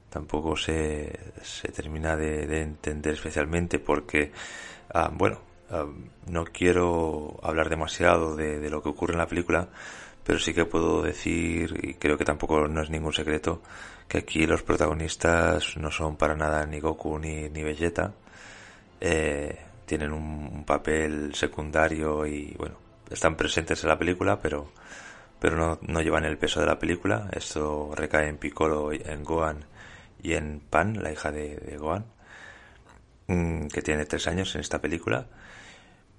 Tampoco 0.09 0.55
se, 0.55 1.33
se 1.43 1.67
termina 1.69 2.15
de, 2.15 2.47
de 2.47 2.61
entender 2.61 3.13
especialmente 3.15 3.79
porque, 3.79 4.31
ah, 4.93 5.11
bueno, 5.13 5.41
no 6.27 6.45
quiero 6.45 7.39
hablar 7.43 7.69
demasiado 7.69 8.35
de, 8.35 8.69
lo 8.69 8.81
que 8.81 8.89
ocurre 8.89 9.13
en 9.13 9.19
la 9.19 9.27
película, 9.27 9.67
pero 10.23 10.39
sí 10.39 10.53
que 10.53 10.65
puedo 10.65 11.01
decir, 11.01 11.79
y 11.81 11.93
creo 11.95 12.17
que 12.17 12.25
tampoco 12.25 12.67
no 12.67 12.81
es 12.81 12.89
ningún 12.89 13.13
secreto, 13.13 13.61
que 14.07 14.19
aquí 14.19 14.45
los 14.45 14.63
protagonistas 14.63 15.77
no 15.77 15.91
son 15.91 16.15
para 16.15 16.35
nada 16.35 16.65
ni 16.65 16.79
Goku 16.79 17.19
ni, 17.19 17.49
ni 17.49 17.63
Vegeta. 17.63 18.13
Eh, 18.99 19.57
tienen 19.85 20.11
un, 20.11 20.65
papel 20.65 21.33
secundario 21.33 22.25
y 22.25 22.53
bueno, 22.57 22.75
están 23.09 23.37
presentes 23.37 23.83
en 23.83 23.89
la 23.89 23.97
película, 23.97 24.39
pero, 24.41 24.71
pero 25.39 25.55
no, 25.55 25.79
no 25.81 26.01
llevan 26.01 26.25
el 26.25 26.37
peso 26.37 26.59
de 26.59 26.65
la 26.67 26.79
película. 26.79 27.29
Esto 27.31 27.93
recae 27.95 28.27
en 28.27 28.37
Piccolo, 28.37 28.91
en 28.91 29.23
Gohan 29.23 29.65
y 30.21 30.33
en 30.33 30.59
Pan, 30.59 31.01
la 31.01 31.11
hija 31.11 31.31
de, 31.31 31.55
de 31.57 31.77
Gohan, 31.77 32.05
mmm, 33.27 33.67
que 33.67 33.81
tiene 33.81 34.05
tres 34.05 34.27
años 34.27 34.53
en 34.55 34.61
esta 34.61 34.81
película. 34.81 35.27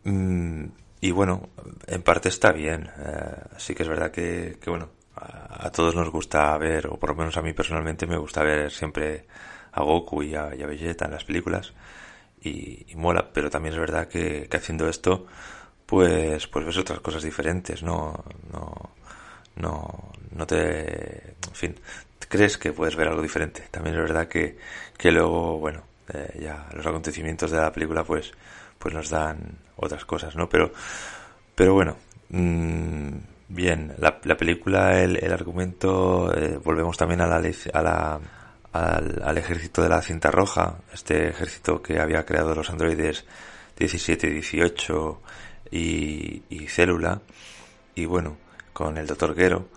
Mm, 0.05 0.67
y 1.01 1.11
bueno, 1.13 1.51
en 1.87 2.03
parte 2.03 2.29
está 2.29 2.53
bien. 2.53 2.91
Eh, 2.99 3.37
sí 3.59 3.75
que 3.75 3.83
es 3.83 3.89
verdad 3.89 4.11
que, 4.11 4.59
bueno, 4.67 4.91
a, 5.17 5.71
todos 5.71 5.95
nos 5.95 6.11
gusta 6.11 6.57
ver, 6.59 6.87
o 6.89 6.99
por 6.99 7.11
lo 7.11 7.17
menos 7.17 7.37
a 7.37 7.43
mí 7.43 7.53
personalmente 7.53 8.07
me 8.07 8.17
gusta 8.19 8.43
ver 8.43 8.71
siempre 8.71 9.27
a 9.73 9.83
Goku 9.83 10.23
y 10.23 10.35
a, 10.35 10.55
y 10.55 10.63
Vegeta 10.65 11.07
en 11.07 11.13
las 11.13 11.25
películas 11.25 11.73
y, 12.41 12.87
y, 12.93 12.97
mola, 12.97 13.31
pero 13.33 13.51
también 13.51 13.75
es 13.75 13.81
verdad 13.81 14.09
que, 14.09 14.49
que, 14.49 14.57
haciendo 14.57 14.89
esto 14.89 15.27
pues 15.87 16.47
pues 16.49 16.67
ves 16.67 16.77
otras 16.79 17.01
cosas 17.01 17.23
diferentes, 17.23 17.83
no 17.83 18.25
no 18.53 18.91
no 19.57 20.13
no 20.33 20.47
te 20.47 21.35
en 21.49 21.55
fin, 21.55 21.81
crees 22.29 22.59
que 22.59 22.73
puedes 22.73 22.97
ver 22.97 23.09
algo 23.09 23.23
diferente. 23.23 23.65
También 23.71 23.97
es 23.97 24.03
verdad 24.03 24.29
que 24.29 24.59
que 24.97 25.11
luego, 25.13 25.59
bueno, 25.59 25.83
eh, 26.13 26.39
ya 26.43 26.69
los 26.75 26.87
acontecimientos 26.87 27.51
de 27.51 27.59
la 27.59 27.73
película 27.73 28.05
pues 28.05 28.33
pues 28.79 28.95
nos 28.95 29.11
dan 29.11 29.59
otras 29.79 30.05
cosas, 30.05 30.37
¿no? 30.37 30.49
Pero 30.49 30.71
pero 31.55 31.75
bueno, 31.75 31.97
mmm, 32.29 33.17
Bien, 33.51 33.95
la, 33.99 34.21
la 34.25 34.37
película, 34.37 35.01
el, 35.03 35.17
el 35.17 35.33
argumento, 35.33 36.35
eh, 36.37 36.59
volvemos 36.63 36.99
también 36.99 37.23
a 37.23 37.27
la, 37.27 37.37
a 37.37 37.83
la, 37.83 38.21
al, 38.73 39.23
al, 39.25 39.39
ejército 39.39 39.83
de 39.83 39.89
la 39.89 40.03
cinta 40.03 40.31
roja, 40.31 40.77
este 40.93 41.31
ejército 41.31 41.81
que 41.81 41.99
había 41.99 42.27
creado 42.27 42.55
los 42.55 42.69
androides 42.69 43.25
17, 43.79 44.29
18 44.29 45.23
y, 45.71 46.43
y 46.51 46.67
Célula, 46.69 47.23
y 47.95 48.05
bueno, 48.05 48.37
con 48.75 48.99
el 48.99 49.07
Doctor 49.07 49.35
Gero, 49.35 49.69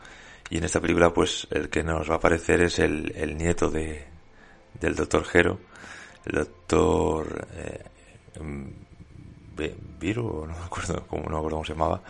y 0.50 0.58
en 0.58 0.66
esta 0.66 0.82
película 0.82 1.14
pues 1.14 1.48
el 1.50 1.70
que 1.70 1.82
nos 1.82 2.10
va 2.10 2.16
a 2.16 2.18
aparecer 2.18 2.62
es 2.62 2.78
el, 2.80 3.14
el 3.16 3.38
nieto 3.38 3.70
de, 3.70 4.06
del 4.82 4.96
Doctor 4.96 5.24
Gero, 5.24 5.60
el 6.26 6.34
Doctor 6.40 7.48
eh, 7.56 7.84
Viru, 10.00 10.46
no 10.48 10.58
me 10.58 10.66
acuerdo 10.66 11.06
cómo, 11.08 11.24
no 11.24 11.30
me 11.30 11.38
acuerdo 11.38 11.58
cómo 11.58 11.66
se 11.66 11.74
llamaba, 11.74 12.02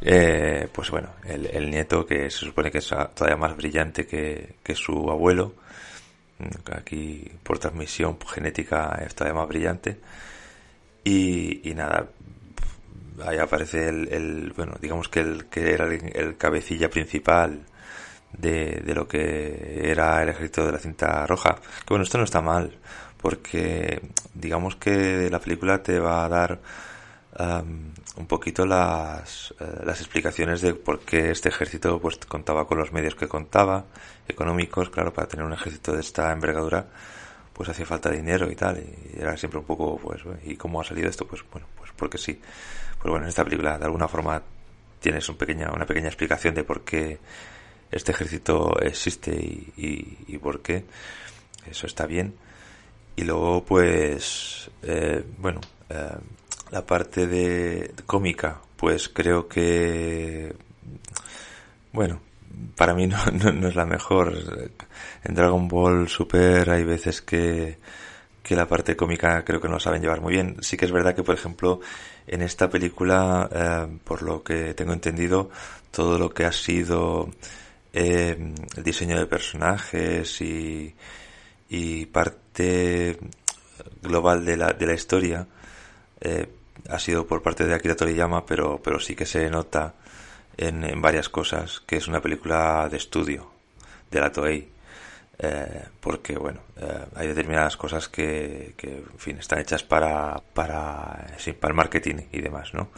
eh, 0.00 0.68
pues 0.72 0.90
bueno, 0.90 1.10
el, 1.24 1.46
el, 1.46 1.70
nieto 1.70 2.06
que 2.06 2.30
se 2.30 2.46
supone 2.46 2.70
que 2.70 2.78
es 2.78 2.88
todavía 2.88 3.36
más 3.36 3.56
brillante 3.56 4.06
que, 4.06 4.74
su 4.74 5.10
abuelo, 5.10 5.54
mm, 6.38 6.72
aquí 6.72 7.30
por 7.42 7.58
transmisión 7.58 8.18
genética 8.26 9.00
es 9.04 9.14
todavía 9.14 9.40
más 9.40 9.48
brillante, 9.48 9.98
y, 11.04 11.72
nada, 11.74 12.08
ahí 13.24 13.38
aparece 13.38 13.88
el, 13.88 14.52
bueno, 14.56 14.74
digamos 14.80 15.08
que 15.08 15.20
el 15.20 15.46
que 15.46 15.72
era 15.72 15.86
el, 15.86 16.12
el 16.14 16.36
cabecilla 16.36 16.90
principal 16.90 17.64
de, 18.32 18.82
de, 18.84 18.94
lo 18.94 19.08
que 19.08 19.90
era 19.90 20.22
el 20.22 20.28
ejército 20.30 20.66
de 20.66 20.72
la 20.72 20.78
cinta 20.78 21.26
roja. 21.26 21.56
Que 21.56 21.88
bueno, 21.88 22.04
esto 22.04 22.18
no 22.18 22.24
está 22.24 22.40
mal, 22.40 22.76
porque 23.20 24.00
digamos 24.34 24.76
que 24.76 25.28
la 25.30 25.40
película 25.40 25.82
te 25.82 25.98
va 25.98 26.24
a 26.24 26.28
dar 26.28 26.60
un 28.16 28.26
poquito 28.26 28.66
las, 28.66 29.54
eh, 29.60 29.64
las 29.84 30.00
explicaciones 30.00 30.60
de 30.60 30.74
por 30.74 31.00
qué 31.00 31.30
este 31.30 31.48
ejército 31.48 31.98
pues 32.00 32.18
contaba 32.28 32.66
con 32.66 32.76
los 32.78 32.92
medios 32.92 33.14
que 33.14 33.28
contaba, 33.28 33.86
económicos, 34.28 34.90
claro, 34.90 35.12
para 35.12 35.28
tener 35.28 35.46
un 35.46 35.52
ejército 35.52 35.92
de 35.92 36.00
esta 36.00 36.32
envergadura 36.32 36.86
pues 37.60 37.68
hacía 37.68 37.84
falta 37.84 38.10
dinero 38.10 38.50
y 38.50 38.56
tal, 38.56 38.78
y 38.78 39.20
era 39.20 39.36
siempre 39.36 39.60
un 39.60 39.66
poco, 39.66 39.98
pues, 39.98 40.22
¿y 40.44 40.56
cómo 40.56 40.80
ha 40.80 40.84
salido 40.84 41.10
esto? 41.10 41.26
Pues 41.26 41.42
bueno, 41.52 41.66
pues 41.76 41.90
porque 41.94 42.16
sí. 42.16 42.40
Pues 42.98 43.10
bueno, 43.10 43.26
en 43.26 43.28
esta 43.28 43.44
película 43.44 43.78
de 43.78 43.84
alguna 43.84 44.08
forma 44.08 44.42
tienes 44.98 45.28
un 45.28 45.36
pequeña, 45.36 45.70
una 45.70 45.84
pequeña 45.84 46.08
explicación 46.08 46.54
de 46.54 46.64
por 46.64 46.84
qué 46.84 47.18
este 47.90 48.12
ejército 48.12 48.80
existe 48.80 49.32
y, 49.32 50.24
y, 50.26 50.38
por 50.38 50.62
qué. 50.62 50.84
Eso 51.66 51.86
está 51.86 52.06
bien. 52.06 52.34
Y 53.20 53.24
luego, 53.24 53.62
pues, 53.62 54.70
eh, 54.82 55.22
bueno, 55.36 55.60
eh, 55.90 56.08
la 56.70 56.86
parte 56.86 57.26
de 57.26 57.92
cómica, 58.06 58.62
pues 58.78 59.10
creo 59.10 59.46
que, 59.46 60.56
bueno, 61.92 62.22
para 62.74 62.94
mí 62.94 63.06
no, 63.08 63.18
no, 63.26 63.68
es 63.68 63.76
la 63.76 63.84
mejor. 63.84 64.32
En 65.22 65.34
Dragon 65.34 65.68
Ball 65.68 66.08
Super 66.08 66.70
hay 66.70 66.82
veces 66.84 67.20
que, 67.20 67.76
que 68.42 68.56
la 68.56 68.66
parte 68.66 68.96
cómica 68.96 69.44
creo 69.44 69.60
que 69.60 69.68
no 69.68 69.78
saben 69.78 70.00
llevar 70.00 70.22
muy 70.22 70.32
bien. 70.32 70.56
Sí 70.62 70.78
que 70.78 70.86
es 70.86 70.92
verdad 70.92 71.14
que, 71.14 71.22
por 71.22 71.34
ejemplo, 71.34 71.80
en 72.26 72.40
esta 72.40 72.70
película, 72.70 73.50
eh, 73.52 73.98
por 74.02 74.22
lo 74.22 74.42
que 74.42 74.72
tengo 74.72 74.94
entendido, 74.94 75.50
todo 75.90 76.18
lo 76.18 76.30
que 76.30 76.46
ha 76.46 76.52
sido 76.52 77.28
el 77.92 78.54
diseño 78.82 79.18
de 79.18 79.26
personajes 79.26 80.40
y, 80.40 80.94
y 81.70 82.06
parte 82.06 83.18
global 84.02 84.44
de 84.44 84.56
la, 84.56 84.72
de 84.72 84.86
la 84.86 84.94
historia 84.94 85.46
eh, 86.20 86.46
ha 86.88 86.98
sido 86.98 87.26
por 87.26 87.42
parte 87.42 87.64
de 87.64 87.74
Akira 87.74 87.96
Toriyama, 87.96 88.44
pero, 88.44 88.80
pero 88.82 88.98
sí 89.00 89.14
que 89.14 89.24
se 89.24 89.48
nota 89.48 89.94
en, 90.56 90.84
en 90.84 91.00
varias 91.00 91.28
cosas 91.28 91.80
que 91.80 91.96
es 91.96 92.08
una 92.08 92.20
película 92.20 92.88
de 92.90 92.96
estudio 92.96 93.50
de 94.10 94.20
la 94.20 94.32
Toei. 94.32 94.68
Eh, 95.42 95.84
porque 96.00 96.36
bueno, 96.36 96.60
eh, 96.76 97.06
hay 97.14 97.28
determinadas 97.28 97.74
cosas 97.78 98.10
que, 98.10 98.74
que, 98.76 99.02
fin, 99.16 99.38
están 99.38 99.60
hechas 99.60 99.82
para, 99.82 100.36
para, 100.52 101.34
sí, 101.38 101.54
para 101.54 101.72
el 101.72 101.76
marketing 101.76 102.16
y 102.30 102.42
demás, 102.42 102.74
¿no? 102.74 102.88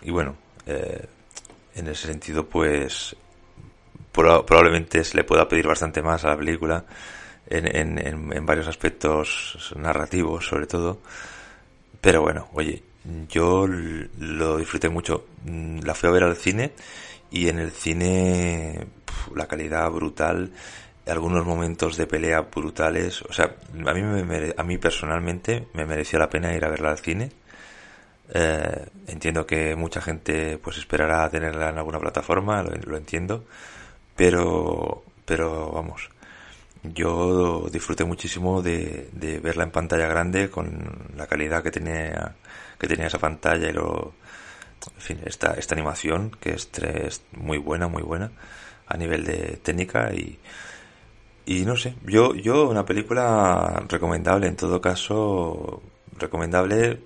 Y 0.00 0.10
bueno, 0.10 0.36
eh, 0.64 1.04
en 1.74 1.86
ese 1.88 2.06
sentido, 2.06 2.46
pues, 2.46 3.14
probablemente 4.10 5.04
se 5.04 5.18
le 5.18 5.24
pueda 5.24 5.46
pedir 5.46 5.66
bastante 5.66 6.00
más 6.00 6.24
a 6.24 6.28
la 6.28 6.38
película 6.38 6.82
en, 7.48 7.66
en, 7.76 8.32
en 8.32 8.46
varios 8.46 8.68
aspectos 8.68 9.74
narrativos, 9.76 10.46
sobre 10.46 10.66
todo. 10.66 10.98
Pero 12.00 12.22
bueno, 12.22 12.48
oye, 12.52 12.82
yo 13.28 13.66
lo 13.66 14.56
disfruté 14.56 14.88
mucho. 14.88 15.26
La 15.44 15.94
fui 15.94 16.08
a 16.08 16.12
ver 16.12 16.24
al 16.24 16.36
cine 16.36 16.72
y 17.30 17.48
en 17.48 17.58
el 17.58 17.72
cine 17.72 18.86
la 19.34 19.46
calidad 19.46 19.90
brutal, 19.90 20.50
algunos 21.06 21.44
momentos 21.44 21.96
de 21.96 22.06
pelea 22.06 22.40
brutales. 22.42 23.22
O 23.22 23.32
sea, 23.32 23.56
a 23.86 23.94
mí, 23.94 24.02
me, 24.02 24.54
a 24.56 24.62
mí 24.62 24.78
personalmente 24.78 25.68
me 25.74 25.86
mereció 25.86 26.18
la 26.18 26.30
pena 26.30 26.54
ir 26.54 26.64
a 26.64 26.68
verla 26.68 26.90
al 26.90 26.98
cine. 26.98 27.30
Eh, 28.32 28.86
entiendo 29.06 29.46
que 29.46 29.76
mucha 29.76 30.00
gente 30.00 30.58
pues 30.58 30.78
esperará 30.78 31.28
tenerla 31.30 31.70
en 31.70 31.78
alguna 31.78 32.00
plataforma, 32.00 32.62
lo, 32.62 32.96
entiendo, 32.96 33.44
pero, 34.16 35.04
pero 35.24 35.70
vamos, 35.70 36.10
yo 36.82 37.68
disfruté 37.72 38.04
muchísimo 38.04 38.62
de, 38.62 39.08
verla 39.42 39.64
en 39.64 39.70
pantalla 39.70 40.06
grande 40.06 40.50
con 40.50 41.10
la 41.16 41.26
calidad 41.26 41.62
que 41.62 41.70
tenía 41.70 42.36
que 42.78 42.86
tenía 42.86 43.06
esa 43.06 43.18
pantalla 43.18 43.68
y 43.68 43.72
lo, 43.72 44.14
en 44.94 45.00
fin, 45.00 45.20
esta, 45.24 45.54
esta 45.54 45.74
animación 45.74 46.30
que 46.40 46.50
es, 46.50 46.70
es 46.82 47.22
muy 47.32 47.58
buena, 47.58 47.88
muy 47.88 48.02
buena 48.02 48.30
a 48.86 48.96
nivel 48.96 49.24
de 49.24 49.58
técnica 49.62 50.12
y, 50.12 50.38
y 51.46 51.64
no 51.64 51.76
sé, 51.76 51.94
yo, 52.04 52.34
yo 52.34 52.68
una 52.68 52.84
película 52.84 53.84
recomendable 53.88 54.46
en 54.46 54.56
todo 54.56 54.80
caso, 54.80 55.82
recomendable, 56.18 57.00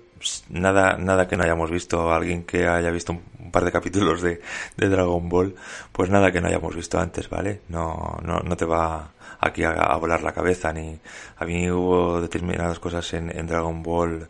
nada, 0.49 0.97
nada 0.97 1.27
que 1.27 1.37
no 1.37 1.43
hayamos 1.43 1.69
visto, 1.71 2.11
alguien 2.11 2.43
que 2.43 2.67
haya 2.67 2.91
visto 2.91 3.13
un, 3.13 3.51
par 3.51 3.65
de 3.65 3.71
capítulos 3.71 4.21
de, 4.21 4.41
de, 4.77 4.89
Dragon 4.89 5.27
Ball, 5.27 5.55
pues 5.91 6.09
nada 6.09 6.31
que 6.31 6.39
no 6.39 6.47
hayamos 6.47 6.75
visto 6.75 6.99
antes, 6.99 7.29
¿vale? 7.29 7.61
No, 7.69 8.17
no, 8.23 8.39
no 8.39 8.55
te 8.55 8.65
va 8.65 9.11
aquí 9.39 9.63
a, 9.63 9.71
a 9.71 9.97
volar 9.97 10.23
la 10.23 10.33
cabeza, 10.33 10.71
ni 10.71 10.97
a 11.37 11.45
mí 11.45 11.69
hubo 11.69 12.21
determinadas 12.21 12.79
cosas 12.79 13.13
en, 13.13 13.35
en 13.37 13.47
Dragon 13.47 13.83
Ball 13.83 14.29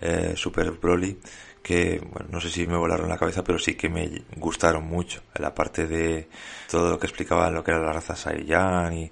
eh, 0.00 0.34
Super 0.36 0.72
Broly 0.72 1.18
que 1.66 1.98
bueno, 2.12 2.28
no 2.30 2.40
sé 2.40 2.48
si 2.48 2.64
me 2.64 2.76
volaron 2.76 3.08
la 3.08 3.18
cabeza, 3.18 3.42
pero 3.42 3.58
sí 3.58 3.74
que 3.74 3.88
me 3.88 4.22
gustaron 4.36 4.84
mucho. 4.84 5.22
La 5.34 5.52
parte 5.52 5.88
de 5.88 6.28
todo 6.70 6.90
lo 6.90 6.98
que 6.98 7.08
explicaba 7.08 7.50
lo 7.50 7.64
que 7.64 7.72
era 7.72 7.80
la 7.80 7.92
raza 7.92 8.14
Saiyan 8.14 8.92
y, 8.92 9.10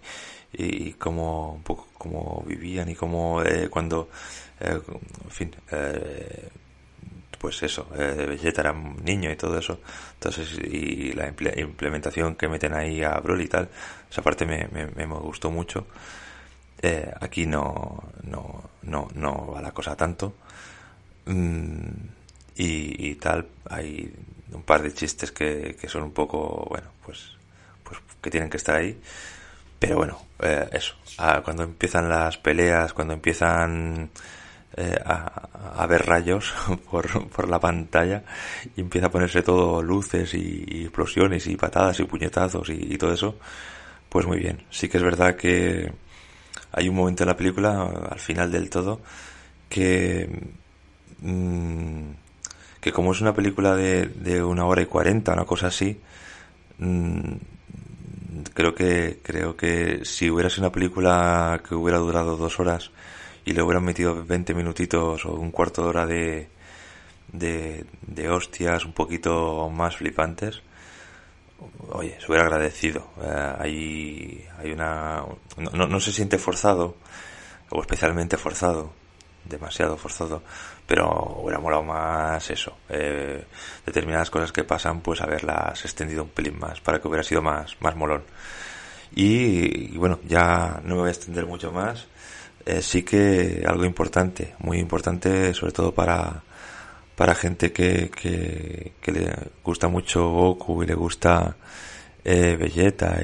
y, 0.52 0.92
cómo 0.92 1.54
un 1.54 1.64
poco 1.64 1.88
cómo 1.98 2.44
vivían 2.46 2.88
y 2.88 2.94
cómo 2.94 3.42
eh, 3.42 3.68
cuando 3.68 4.08
eh, 4.60 4.80
en 5.24 5.30
fin 5.30 5.54
eh, 5.70 6.48
pues 7.38 7.62
eso 7.62 7.88
eh, 7.96 8.26
Vegeta 8.28 8.62
era 8.62 8.72
un 8.72 9.04
niño 9.04 9.30
y 9.30 9.36
todo 9.36 9.58
eso 9.58 9.80
entonces 10.14 10.58
y 10.58 11.12
la 11.12 11.28
implementación 11.28 12.36
que 12.36 12.48
meten 12.48 12.74
ahí 12.74 13.02
a 13.02 13.18
Broly 13.20 13.44
y 13.44 13.48
tal 13.48 13.68
esa 14.10 14.22
parte 14.22 14.46
me, 14.46 14.68
me, 14.68 14.86
me 14.86 15.06
gustó 15.06 15.50
mucho 15.50 15.86
eh, 16.80 17.12
aquí 17.20 17.46
no 17.46 18.02
no 18.22 18.70
no 18.82 19.08
no 19.14 19.52
va 19.52 19.60
la 19.60 19.72
cosa 19.72 19.96
tanto 19.96 20.34
Mm, 21.26 22.08
y, 22.56 23.14
tal, 23.16 23.48
hay 23.70 24.12
un 24.52 24.62
par 24.62 24.82
de 24.82 24.92
chistes 24.92 25.32
que, 25.32 25.76
que, 25.80 25.88
son 25.88 26.02
un 26.04 26.12
poco, 26.12 26.66
bueno, 26.70 26.88
pues, 27.04 27.36
pues 27.82 27.98
que 28.22 28.30
tienen 28.30 28.50
que 28.50 28.58
estar 28.58 28.76
ahí. 28.76 29.00
Pero 29.78 29.96
bueno, 29.96 30.20
eh, 30.40 30.68
eso. 30.72 30.94
Ah, 31.18 31.42
cuando 31.44 31.64
empiezan 31.64 32.08
las 32.08 32.38
peleas, 32.38 32.92
cuando 32.92 33.14
empiezan 33.14 34.10
eh, 34.76 34.98
a, 35.04 35.48
a, 35.76 35.86
ver 35.86 36.06
rayos 36.06 36.52
por, 36.90 37.28
por 37.28 37.48
la 37.48 37.60
pantalla 37.60 38.24
y 38.76 38.80
empieza 38.80 39.08
a 39.08 39.10
ponerse 39.10 39.42
todo 39.42 39.82
luces 39.82 40.34
y, 40.34 40.82
explosiones 40.82 41.46
y 41.46 41.56
patadas 41.56 42.00
y 42.00 42.04
puñetazos 42.04 42.70
y, 42.70 42.94
y, 42.94 42.98
todo 42.98 43.12
eso, 43.12 43.38
pues 44.08 44.26
muy 44.26 44.38
bien. 44.38 44.64
Sí 44.70 44.88
que 44.88 44.98
es 44.98 45.02
verdad 45.02 45.36
que 45.36 45.92
hay 46.72 46.88
un 46.88 46.96
momento 46.96 47.22
en 47.22 47.28
la 47.28 47.36
película, 47.36 47.82
al 48.10 48.20
final 48.20 48.50
del 48.50 48.70
todo, 48.70 49.00
que 49.68 50.28
Mm, 51.24 52.12
que 52.80 52.92
como 52.92 53.12
es 53.12 53.20
una 53.22 53.34
película 53.34 53.74
de, 53.74 54.06
de 54.06 54.42
una 54.44 54.66
hora 54.66 54.82
y 54.82 54.86
cuarenta, 54.86 55.32
una 55.32 55.46
cosa 55.46 55.68
así, 55.68 55.98
mm, 56.78 57.32
creo 58.52 58.74
que 58.74 59.20
creo 59.22 59.56
que 59.56 60.04
si 60.04 60.30
hubiera 60.30 60.50
sido 60.50 60.64
una 60.64 60.72
película 60.72 61.62
que 61.66 61.74
hubiera 61.74 61.98
durado 61.98 62.36
dos 62.36 62.60
horas 62.60 62.90
y 63.44 63.52
le 63.52 63.62
hubieran 63.62 63.84
metido 63.84 64.24
20 64.24 64.54
minutitos 64.54 65.24
o 65.26 65.34
un 65.34 65.50
cuarto 65.50 65.82
de 65.82 65.88
hora 65.88 66.06
de, 66.06 66.48
de, 67.32 67.84
de 68.02 68.28
hostias 68.30 68.84
un 68.84 68.92
poquito 68.92 69.68
más 69.70 69.96
flipantes, 69.96 70.62
oye, 71.90 72.16
se 72.20 72.26
hubiera 72.26 72.44
agradecido. 72.44 73.08
Eh, 73.22 73.54
hay, 73.58 74.48
hay 74.58 74.72
una... 74.72 75.24
No, 75.56 75.86
no 75.86 76.00
se 76.00 76.12
siente 76.12 76.38
forzado, 76.38 76.96
o 77.70 77.80
especialmente 77.80 78.36
forzado, 78.36 78.92
demasiado 79.44 79.96
forzado, 79.96 80.42
pero 80.86 81.40
hubiera 81.42 81.60
molado 81.60 81.82
más 81.82 82.50
eso, 82.50 82.76
eh, 82.88 83.44
determinadas 83.84 84.30
cosas 84.30 84.52
que 84.52 84.64
pasan, 84.64 85.00
pues 85.00 85.20
haberlas 85.20 85.84
extendido 85.84 86.24
un 86.24 86.30
pelín 86.30 86.58
más, 86.58 86.80
para 86.80 87.00
que 87.00 87.08
hubiera 87.08 87.22
sido 87.22 87.42
más, 87.42 87.76
más 87.80 87.96
molón. 87.96 88.24
Y, 89.14 89.96
bueno, 89.96 90.18
ya 90.26 90.80
no 90.84 90.96
me 90.96 91.00
voy 91.02 91.08
a 91.08 91.12
extender 91.12 91.46
mucho 91.46 91.70
más, 91.72 92.06
eh, 92.66 92.82
sí 92.82 93.02
que 93.02 93.64
algo 93.66 93.84
importante, 93.84 94.54
muy 94.58 94.78
importante, 94.78 95.52
sobre 95.54 95.72
todo 95.72 95.92
para, 95.94 96.42
para 97.16 97.34
gente 97.34 97.72
que, 97.72 98.10
que, 98.10 99.12
le 99.12 99.32
gusta 99.62 99.88
mucho 99.88 100.30
Goku 100.30 100.82
y 100.82 100.86
le 100.86 100.94
gusta 100.94 101.56
eh, 102.24 102.58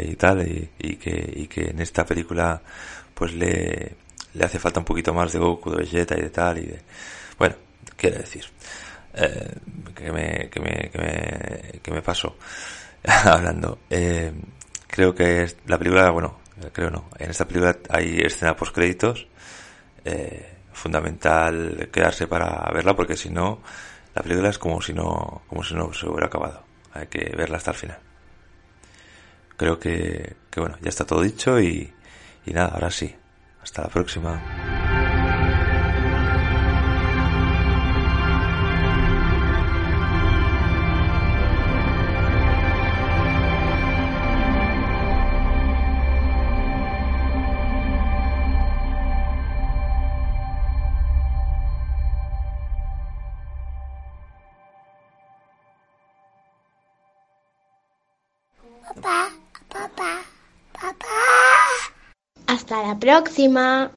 y 0.04 0.16
tal, 0.16 0.46
y, 0.78 0.96
que, 0.96 1.32
y 1.36 1.46
que 1.46 1.70
en 1.70 1.80
esta 1.80 2.04
película 2.04 2.60
pues 3.14 3.32
le, 3.34 3.96
le 4.34 4.44
hace 4.44 4.58
falta 4.58 4.80
un 4.80 4.86
poquito 4.86 5.12
más 5.12 5.32
de 5.32 5.38
Goku, 5.38 5.70
de 5.70 5.78
Vegeta 5.78 6.16
y 6.16 6.22
de 6.22 6.30
tal, 6.30 6.58
y 6.58 6.66
de... 6.66 6.80
Bueno, 7.38 7.56
quiero 7.96 8.18
decir, 8.18 8.44
eh, 9.14 9.54
que, 9.94 10.12
me, 10.12 10.48
que, 10.50 10.60
me, 10.60 10.90
que, 10.90 10.98
me, 10.98 11.80
que 11.80 11.90
me 11.90 12.02
paso 12.02 12.36
hablando. 13.24 13.78
Eh, 13.88 14.32
creo 14.86 15.14
que 15.14 15.46
la 15.66 15.78
película, 15.78 16.10
bueno, 16.10 16.38
creo 16.72 16.90
no, 16.90 17.08
en 17.18 17.30
esta 17.30 17.46
película 17.46 17.76
hay 17.88 18.20
escena 18.20 18.56
post 18.56 18.74
créditos, 18.74 19.26
eh, 20.04 20.58
fundamental 20.72 21.88
quedarse 21.92 22.26
para 22.26 22.70
verla 22.72 22.94
porque 22.94 23.16
si 23.16 23.30
no, 23.30 23.60
la 24.14 24.22
película 24.22 24.48
es 24.50 24.58
como 24.58 24.80
si 24.80 24.92
no, 24.92 25.42
como 25.48 25.62
si 25.62 25.74
no 25.74 25.92
se 25.92 26.06
hubiera 26.06 26.26
acabado. 26.26 26.64
Hay 26.92 27.06
que 27.06 27.34
verla 27.36 27.58
hasta 27.58 27.70
el 27.70 27.76
final. 27.76 27.98
Creo 29.56 29.78
que, 29.78 30.36
bueno, 30.56 30.76
ya 30.80 30.88
está 30.88 31.04
todo 31.04 31.22
dicho 31.22 31.60
y, 31.60 31.92
y 32.46 32.52
nada, 32.52 32.70
ahora 32.74 32.90
sí, 32.90 33.14
hasta 33.62 33.82
la 33.82 33.88
próxima. 33.88 34.89
La 62.90 62.98
próxima. 62.98 63.94